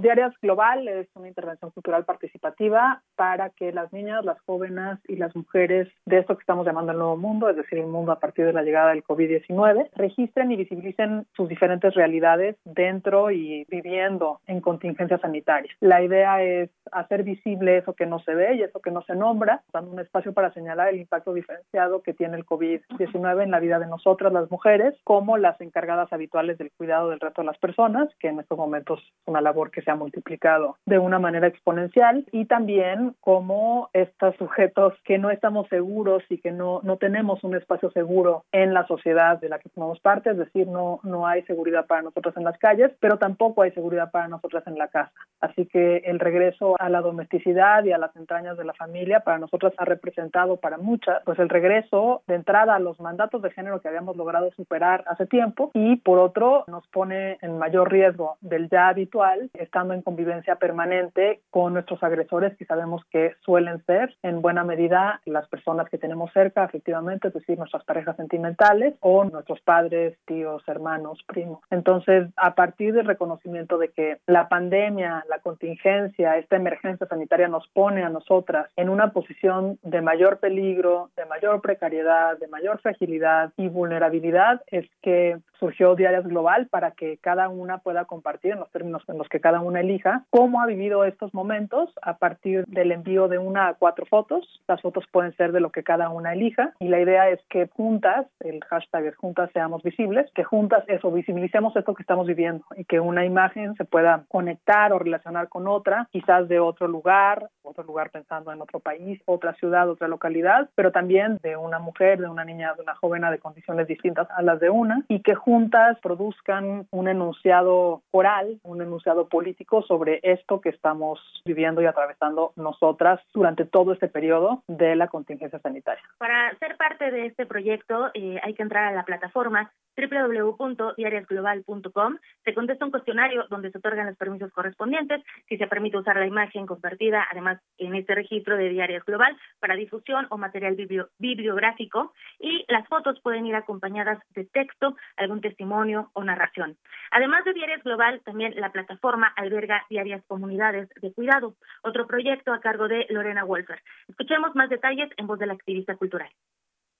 Diarias 0.00 0.34
Global 0.40 0.88
es 0.88 1.08
una 1.14 1.28
intervención 1.28 1.70
cultural 1.70 2.04
participativa 2.04 3.02
para 3.16 3.50
que 3.50 3.72
las 3.72 3.92
niñas, 3.92 4.24
las 4.24 4.40
jóvenes 4.42 4.98
y 5.06 5.16
las 5.16 5.34
mujeres 5.36 5.88
de 6.06 6.18
esto 6.18 6.36
que 6.36 6.40
estamos 6.40 6.66
llamando 6.66 6.92
el 6.92 6.98
nuevo 6.98 7.16
mundo, 7.16 7.48
es 7.48 7.56
decir, 7.56 7.78
el 7.78 7.86
mundo 7.86 8.12
a 8.12 8.18
partir 8.18 8.46
de 8.46 8.52
la 8.52 8.62
llegada 8.62 8.90
del 8.90 9.04
COVID-19, 9.04 9.90
registren 9.94 10.52
y 10.52 10.56
visibilicen 10.56 11.26
sus 11.36 11.48
diferentes 11.48 11.94
realidades 11.94 12.56
dentro 12.64 13.30
y 13.30 13.64
viviendo 13.68 14.40
en 14.46 14.60
contingencias 14.60 15.20
sanitarias. 15.20 15.76
La 15.80 16.02
idea 16.02 16.42
es 16.42 16.70
hacer 16.92 17.22
visible 17.22 17.78
eso 17.78 17.94
que 17.94 18.06
no 18.06 18.20
se 18.20 18.34
ve 18.34 18.54
y 18.54 18.62
eso 18.62 18.80
que 18.80 18.90
no 18.90 19.02
se 19.02 19.14
nombra, 19.14 19.62
dando 19.72 19.92
un 19.92 20.00
espacio 20.00 20.32
para 20.32 20.52
señalar 20.52 20.88
el 20.88 21.00
impacto 21.00 21.34
diferenciado 21.34 22.02
que 22.02 22.14
tiene 22.14 22.36
el 22.36 22.46
COVID-19 22.46 23.42
en 23.42 23.50
la 23.50 23.60
vida 23.60 23.78
de 23.78 23.86
nosotras, 23.86 24.32
las 24.32 24.50
mujeres, 24.50 24.94
como 25.04 25.36
las 25.36 25.60
encargadas 25.60 26.12
habituales 26.12 26.58
del 26.58 26.72
cuidado 26.72 27.10
del 27.10 27.20
resto 27.20 27.42
de 27.42 27.46
las 27.46 27.58
personas, 27.58 28.08
que 28.18 28.28
en 28.28 28.40
estos 28.40 28.58
momentos 28.58 29.00
es 29.00 29.28
una 29.28 29.40
labor 29.40 29.70
que 29.70 29.82
se 29.82 29.89
ha 29.90 29.96
multiplicado 29.96 30.76
de 30.86 30.98
una 30.98 31.18
manera 31.18 31.46
exponencial 31.46 32.26
y 32.32 32.46
también 32.46 33.14
como 33.20 33.90
estos 33.92 34.36
sujetos 34.36 34.94
que 35.04 35.18
no 35.18 35.30
estamos 35.30 35.68
seguros 35.68 36.22
y 36.28 36.38
que 36.38 36.52
no, 36.52 36.80
no 36.82 36.96
tenemos 36.96 37.44
un 37.44 37.54
espacio 37.54 37.90
seguro 37.90 38.44
en 38.52 38.74
la 38.74 38.86
sociedad 38.86 39.40
de 39.40 39.48
la 39.48 39.58
que 39.58 39.68
formamos 39.68 40.00
parte, 40.00 40.30
es 40.30 40.38
decir, 40.38 40.66
no, 40.66 41.00
no 41.02 41.26
hay 41.26 41.42
seguridad 41.42 41.86
para 41.86 42.02
nosotros 42.02 42.36
en 42.36 42.44
las 42.44 42.58
calles, 42.58 42.90
pero 43.00 43.18
tampoco 43.18 43.62
hay 43.62 43.72
seguridad 43.72 44.10
para 44.10 44.28
nosotras 44.28 44.66
en 44.66 44.78
la 44.78 44.88
casa. 44.88 45.12
Así 45.40 45.66
que 45.66 45.98
el 45.98 46.18
regreso 46.18 46.76
a 46.78 46.88
la 46.88 47.00
domesticidad 47.00 47.84
y 47.84 47.92
a 47.92 47.98
las 47.98 48.14
entrañas 48.16 48.56
de 48.56 48.64
la 48.64 48.74
familia 48.74 49.20
para 49.20 49.38
nosotras 49.38 49.72
ha 49.78 49.84
representado 49.84 50.58
para 50.58 50.78
muchas, 50.78 51.22
pues 51.24 51.38
el 51.38 51.48
regreso 51.48 52.22
de 52.26 52.34
entrada 52.34 52.74
a 52.74 52.78
los 52.78 53.00
mandatos 53.00 53.42
de 53.42 53.50
género 53.50 53.80
que 53.80 53.88
habíamos 53.88 54.16
logrado 54.16 54.50
superar 54.52 55.04
hace 55.06 55.26
tiempo 55.26 55.70
y 55.74 55.96
por 55.96 56.18
otro 56.18 56.64
nos 56.66 56.86
pone 56.88 57.38
en 57.42 57.58
mayor 57.58 57.90
riesgo 57.90 58.36
del 58.40 58.68
ya 58.68 58.88
habitual. 58.88 59.50
Está 59.54 59.79
estando 59.80 59.94
en 59.94 60.02
convivencia 60.02 60.56
permanente 60.56 61.40
con 61.48 61.72
nuestros 61.72 62.02
agresores, 62.02 62.54
que 62.58 62.66
sabemos 62.66 63.02
que 63.10 63.32
suelen 63.40 63.82
ser 63.86 64.14
en 64.22 64.42
buena 64.42 64.62
medida 64.62 65.22
las 65.24 65.48
personas 65.48 65.88
que 65.88 65.96
tenemos 65.96 66.30
cerca, 66.34 66.64
efectivamente, 66.64 67.28
es 67.28 67.34
decir, 67.34 67.56
nuestras 67.56 67.82
parejas 67.84 68.16
sentimentales 68.16 68.94
o 69.00 69.24
nuestros 69.24 69.58
padres, 69.62 70.18
tíos, 70.26 70.62
hermanos, 70.66 71.18
primos. 71.26 71.60
Entonces, 71.70 72.28
a 72.36 72.54
partir 72.54 72.92
del 72.92 73.06
reconocimiento 73.06 73.78
de 73.78 73.88
que 73.88 74.18
la 74.26 74.50
pandemia, 74.50 75.24
la 75.30 75.38
contingencia, 75.38 76.36
esta 76.36 76.56
emergencia 76.56 77.06
sanitaria 77.06 77.48
nos 77.48 77.66
pone 77.68 78.02
a 78.02 78.10
nosotras 78.10 78.68
en 78.76 78.90
una 78.90 79.12
posición 79.12 79.78
de 79.82 80.02
mayor 80.02 80.40
peligro, 80.40 81.08
de 81.16 81.24
mayor 81.24 81.62
precariedad, 81.62 82.38
de 82.38 82.48
mayor 82.48 82.80
fragilidad 82.80 83.54
y 83.56 83.68
vulnerabilidad, 83.68 84.60
es 84.66 84.86
que 85.00 85.38
surgió 85.58 85.94
Diarias 85.94 86.26
Global 86.26 86.66
para 86.68 86.90
que 86.90 87.18
cada 87.18 87.48
una 87.48 87.78
pueda 87.78 88.06
compartir 88.06 88.52
en 88.52 88.60
los 88.60 88.70
términos 88.70 89.02
en 89.08 89.18
los 89.18 89.28
que 89.28 89.40
cada 89.40 89.60
una 89.60 89.69
elija 89.76 90.24
cómo 90.30 90.60
ha 90.60 90.66
vivido 90.66 91.04
estos 91.04 91.32
momentos 91.32 91.90
a 92.02 92.16
partir 92.16 92.64
del 92.66 92.90
envío 92.90 93.28
de 93.28 93.38
una 93.38 93.68
a 93.68 93.74
cuatro 93.74 94.06
fotos. 94.06 94.60
Las 94.66 94.80
fotos 94.80 95.04
pueden 95.12 95.34
ser 95.36 95.52
de 95.52 95.60
lo 95.60 95.70
que 95.70 95.84
cada 95.84 96.08
una 96.08 96.32
elija 96.32 96.72
y 96.80 96.88
la 96.88 97.00
idea 97.00 97.28
es 97.28 97.40
que 97.48 97.68
juntas, 97.68 98.26
el 98.40 98.62
hashtag 98.64 99.06
es 99.06 99.16
juntas 99.16 99.50
seamos 99.52 99.82
visibles, 99.82 100.30
que 100.34 100.44
juntas 100.44 100.84
eso, 100.88 101.12
visibilicemos 101.12 101.76
esto 101.76 101.94
que 101.94 102.02
estamos 102.02 102.26
viviendo 102.26 102.64
y 102.76 102.84
que 102.84 103.00
una 103.00 103.24
imagen 103.24 103.74
se 103.76 103.84
pueda 103.84 104.24
conectar 104.28 104.92
o 104.92 104.98
relacionar 104.98 105.48
con 105.48 105.68
otra, 105.68 106.08
quizás 106.10 106.48
de 106.48 106.58
otro 106.58 106.88
lugar, 106.88 107.48
otro 107.62 107.84
lugar 107.84 108.10
pensando 108.10 108.52
en 108.52 108.60
otro 108.60 108.80
país, 108.80 109.20
otra 109.26 109.54
ciudad, 109.54 109.88
otra 109.88 110.08
localidad, 110.08 110.68
pero 110.74 110.90
también 110.90 111.38
de 111.42 111.56
una 111.56 111.78
mujer, 111.78 112.18
de 112.18 112.28
una 112.28 112.44
niña, 112.44 112.74
de 112.74 112.82
una 112.82 112.94
joven 112.94 113.20
de 113.30 113.38
condiciones 113.38 113.86
distintas 113.86 114.28
a 114.30 114.40
las 114.40 114.60
de 114.60 114.70
una 114.70 115.04
y 115.08 115.20
que 115.20 115.34
juntas 115.34 115.98
produzcan 116.00 116.86
un 116.90 117.08
enunciado 117.08 118.02
oral, 118.12 118.58
un 118.62 118.80
enunciado 118.80 119.28
político 119.28 119.49
sobre 119.86 120.20
esto 120.22 120.60
que 120.60 120.70
estamos 120.70 121.20
viviendo 121.44 121.82
y 121.82 121.86
atravesando 121.86 122.52
nosotras 122.56 123.20
durante 123.32 123.64
todo 123.64 123.92
este 123.92 124.08
periodo 124.08 124.62
de 124.66 124.96
la 124.96 125.08
contingencia 125.08 125.60
sanitaria. 125.60 126.02
Para 126.18 126.56
ser 126.58 126.76
parte 126.76 127.10
de 127.10 127.26
este 127.26 127.46
proyecto 127.46 128.10
eh, 128.14 128.40
hay 128.42 128.54
que 128.54 128.62
entrar 128.62 128.84
a 128.84 128.92
la 128.92 129.04
plataforma 129.04 129.70
www.diariasglobal.com. 129.96 132.16
Se 132.44 132.54
contesta 132.54 132.84
un 132.84 132.90
cuestionario 132.90 133.46
donde 133.50 133.70
se 133.70 133.78
otorgan 133.78 134.06
los 134.06 134.16
permisos 134.16 134.50
correspondientes, 134.52 135.22
si 135.48 135.56
se 135.56 135.66
permite 135.66 135.98
usar 135.98 136.16
la 136.16 136.26
imagen 136.26 136.66
compartida, 136.66 137.26
además 137.30 137.60
en 137.78 137.94
este 137.94 138.14
registro 138.14 138.56
de 138.56 138.70
Diarias 138.70 139.04
Global 139.04 139.36
para 139.58 139.76
difusión 139.76 140.26
o 140.30 140.38
material 140.38 140.76
bibliográfico 141.18 142.12
y 142.38 142.64
las 142.68 142.86
fotos 142.88 143.20
pueden 143.20 143.46
ir 143.46 143.54
acompañadas 143.54 144.18
de 144.30 144.44
texto, 144.44 144.96
algún 145.16 145.40
testimonio 145.40 146.10
o 146.14 146.24
narración. 146.24 146.76
Además 147.10 147.44
de 147.44 147.52
Diarias 147.52 147.82
Global, 147.82 148.20
también 148.24 148.54
la 148.56 148.72
plataforma 148.72 149.32
alberga 149.40 149.84
diarias 149.88 150.22
comunidades 150.26 150.88
de 151.00 151.12
cuidado, 151.12 151.56
otro 151.82 152.06
proyecto 152.06 152.52
a 152.52 152.60
cargo 152.60 152.88
de 152.88 153.06
Lorena 153.10 153.44
Wolfer. 153.44 153.82
Escuchemos 154.08 154.54
más 154.54 154.68
detalles 154.68 155.10
en 155.16 155.26
voz 155.26 155.38
de 155.38 155.46
la 155.46 155.54
activista 155.54 155.96
cultural. 155.96 156.30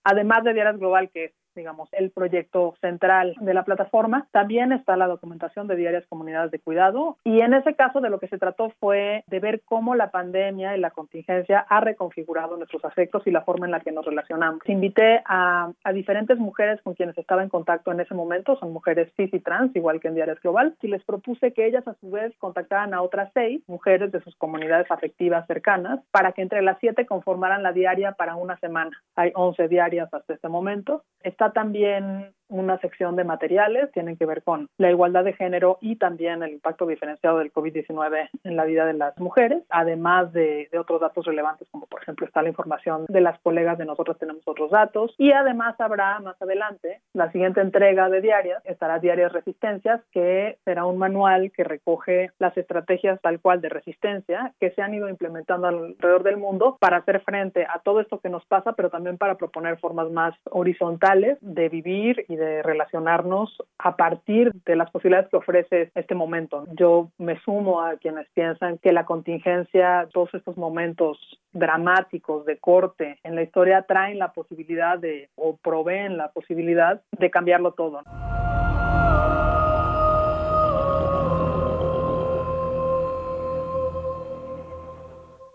Además 0.05 0.45
de 0.45 0.55
Diarias 0.55 0.79
Global, 0.79 1.11
que 1.13 1.35
digamos, 1.55 1.89
el 1.93 2.11
proyecto 2.11 2.75
central 2.81 3.35
de 3.41 3.55
la 3.55 3.65
plataforma. 3.65 4.27
También 4.31 4.73
está 4.73 4.97
la 4.97 5.07
documentación 5.07 5.67
de 5.67 5.77
diarias 5.77 6.07
comunidades 6.09 6.51
de 6.51 6.59
cuidado 6.59 7.17
y 7.25 7.41
en 7.41 7.55
ese 7.55 7.75
caso 7.75 8.01
de 8.01 8.11
lo 8.11 8.19
que 8.19 8.29
se 8.29 8.39
trató 8.39 8.71
fue 8.81 9.25
de 9.27 9.41
ver 9.41 9.63
cómo 9.65 9.95
la 9.95 10.11
pandemia 10.11 10.77
y 10.77 10.81
la 10.81 10.91
contingencia 10.91 11.67
ha 11.69 11.81
reconfigurado 11.81 12.57
nuestros 12.57 12.85
afectos 12.85 13.27
y 13.27 13.31
la 13.31 13.43
forma 13.43 13.67
en 13.67 13.73
la 13.73 13.81
que 13.81 13.93
nos 13.93 14.05
relacionamos. 14.05 14.61
Invité 14.67 15.23
a, 15.27 15.71
a 15.85 15.93
diferentes 15.93 16.39
mujeres 16.39 16.81
con 16.83 16.95
quienes 16.95 17.17
estaba 17.19 17.43
en 17.43 17.49
contacto 17.49 17.93
en 17.93 18.01
ese 18.01 18.15
momento, 18.15 18.57
son 18.57 18.73
mujeres 18.73 19.13
cis 19.17 19.33
y 19.33 19.41
trans, 19.41 19.75
igual 19.75 20.01
que 20.01 20.09
en 20.09 20.15
Diarias 20.15 20.41
Global, 20.41 20.77
y 20.81 20.89
les 20.89 21.05
propuse 21.05 21.53
que 21.53 21.67
ellas 21.67 21.87
a 21.87 21.95
su 21.95 22.11
vez 22.11 22.37
contactaran 22.39 22.95
a 22.95 23.03
otras 23.03 23.31
seis 23.35 23.63
mujeres 23.67 24.13
de 24.13 24.21
sus 24.23 24.37
comunidades 24.37 24.91
afectivas 24.91 25.47
cercanas 25.47 26.01
para 26.11 26.33
que 26.33 26.43
entre 26.43 26.63
las 26.63 26.79
siete 26.81 27.07
conformaran 27.07 27.63
la 27.63 27.73
diaria 27.73 28.13
para 28.13 28.37
una 28.37 28.59
semana. 28.59 28.91
Hay 29.17 29.33
11 29.35 29.69
diarias 29.69 30.13
hasta 30.13 30.35
este 30.35 30.49
momento. 30.49 31.05
Está 31.41 31.55
también 31.55 32.35
una 32.51 32.79
sección 32.79 33.17
de 33.17 33.25
materiales, 33.25 33.91
tienen 33.93 34.17
que 34.17 34.27
ver 34.27 34.43
con 34.43 34.69
la 34.77 34.91
igualdad 34.91 35.25
de 35.25 35.33
género 35.33 35.79
y 35.81 35.97
también 35.97 36.43
el 36.43 36.53
impacto 36.53 36.87
diferenciado 36.87 37.39
del 37.39 37.53
COVID-19 37.53 38.29
en 38.45 38.57
la 38.57 38.65
vida 38.65 38.85
de 38.85 38.95
las 38.95 39.19
mujeres, 39.19 39.63
además 39.71 40.33
de, 40.33 40.69
de, 40.71 40.79
otros 40.79 41.01
datos 41.01 41.25
relevantes, 41.25 41.69
como 41.71 41.87
por 41.87 42.03
ejemplo 42.03 42.27
está 42.27 42.43
la 42.43 42.49
información 42.49 43.07
de 43.09 43.21
las 43.21 43.39
colegas 43.41 43.79
de 43.79 43.85
nosotros 43.85 44.19
tenemos 44.19 44.43
otros 44.47 44.71
datos, 44.71 45.15
y 45.19 45.33
además 45.33 45.81
habrá 45.81 46.19
más 46.21 46.41
adelante 46.43 47.01
la 47.13 47.31
siguiente 47.33 47.61
entrega 47.61 48.09
de 48.09 48.21
diarias, 48.21 48.63
estará 48.65 48.99
Diarias 48.99 49.33
Resistencias, 49.33 50.01
que 50.13 50.59
será 50.65 50.85
un 50.85 50.99
manual 50.99 51.53
que 51.53 51.65
recoge 51.65 52.31
las 52.39 52.57
estrategias 52.57 53.21
tal 53.23 53.41
cual 53.41 53.61
de 53.61 53.69
resistencia 53.69 54.53
que 54.61 54.71
se 54.73 54.83
han 54.83 54.95
ido 54.95 55.09
implementando 55.09 55.69
alrededor 55.69 56.23
del 56.23 56.37
mundo 56.37 56.77
para 56.81 56.99
hacer 56.99 57.21
frente 57.21 57.65
a 57.65 57.81
todo 57.81 58.01
esto 58.01 58.21
que 58.21 58.29
nos 58.29 58.45
pasa, 58.47 58.73
pero 58.73 58.91
también 58.91 59.19
para 59.19 59.37
proponer 59.37 59.79
formas 59.79 60.11
más 60.11 60.35
horizontales 60.51 61.39
de 61.41 61.69
vivir 61.69 62.25
y 62.29 62.37
de 62.41 62.63
relacionarnos 62.63 63.63
a 63.79 63.97
partir 63.97 64.51
de 64.65 64.75
las 64.75 64.91
posibilidades 64.91 65.29
que 65.29 65.37
ofrece 65.37 65.93
este 65.95 66.15
momento. 66.15 66.65
Yo 66.73 67.11
me 67.19 67.39
sumo 67.41 67.83
a 67.83 67.97
quienes 67.97 68.27
piensan 68.31 68.79
que 68.79 68.93
la 68.93 69.05
contingencia, 69.05 70.09
todos 70.13 70.33
estos 70.35 70.57
momentos 70.57 71.19
dramáticos 71.53 72.47
de 72.47 72.59
corte 72.59 73.19
en 73.23 73.35
la 73.37 73.43
historia 73.43 73.83
traen 73.83 74.19
la 74.19 74.33
posibilidad 74.33 74.99
de 74.99 75.29
o 75.37 75.57
proveen 75.57 76.17
la 76.17 76.31
posibilidad 76.33 77.03
de 77.19 77.31
cambiarlo 77.31 77.73
todo. 77.73 78.03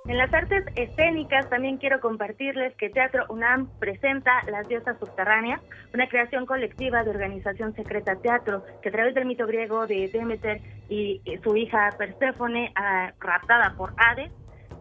En 0.07 0.19
las 0.19 0.31
artes 0.31 0.63
escénicas 0.75 1.49
también 1.49 1.77
quiero 1.77 1.99
compartirles 1.99 2.75
que 2.75 2.91
Teatro 2.91 3.25
UNAM 3.29 3.69
presenta 3.79 4.43
Las 4.51 4.67
Diosas 4.67 4.99
Subterráneas, 4.99 5.59
una 5.95 6.07
creación 6.07 6.45
colectiva 6.45 7.03
de 7.03 7.09
organización 7.09 7.73
secreta 7.73 8.15
teatro 8.17 8.63
que 8.83 8.89
a 8.89 8.91
través 8.91 9.15
del 9.15 9.25
mito 9.25 9.47
griego 9.47 9.87
de 9.87 10.07
Demeter 10.09 10.61
y 10.89 11.21
su 11.43 11.57
hija 11.57 11.89
Perséfone, 11.97 12.71
ah, 12.75 13.13
raptada 13.19 13.73
por 13.75 13.93
Hades, 13.97 14.31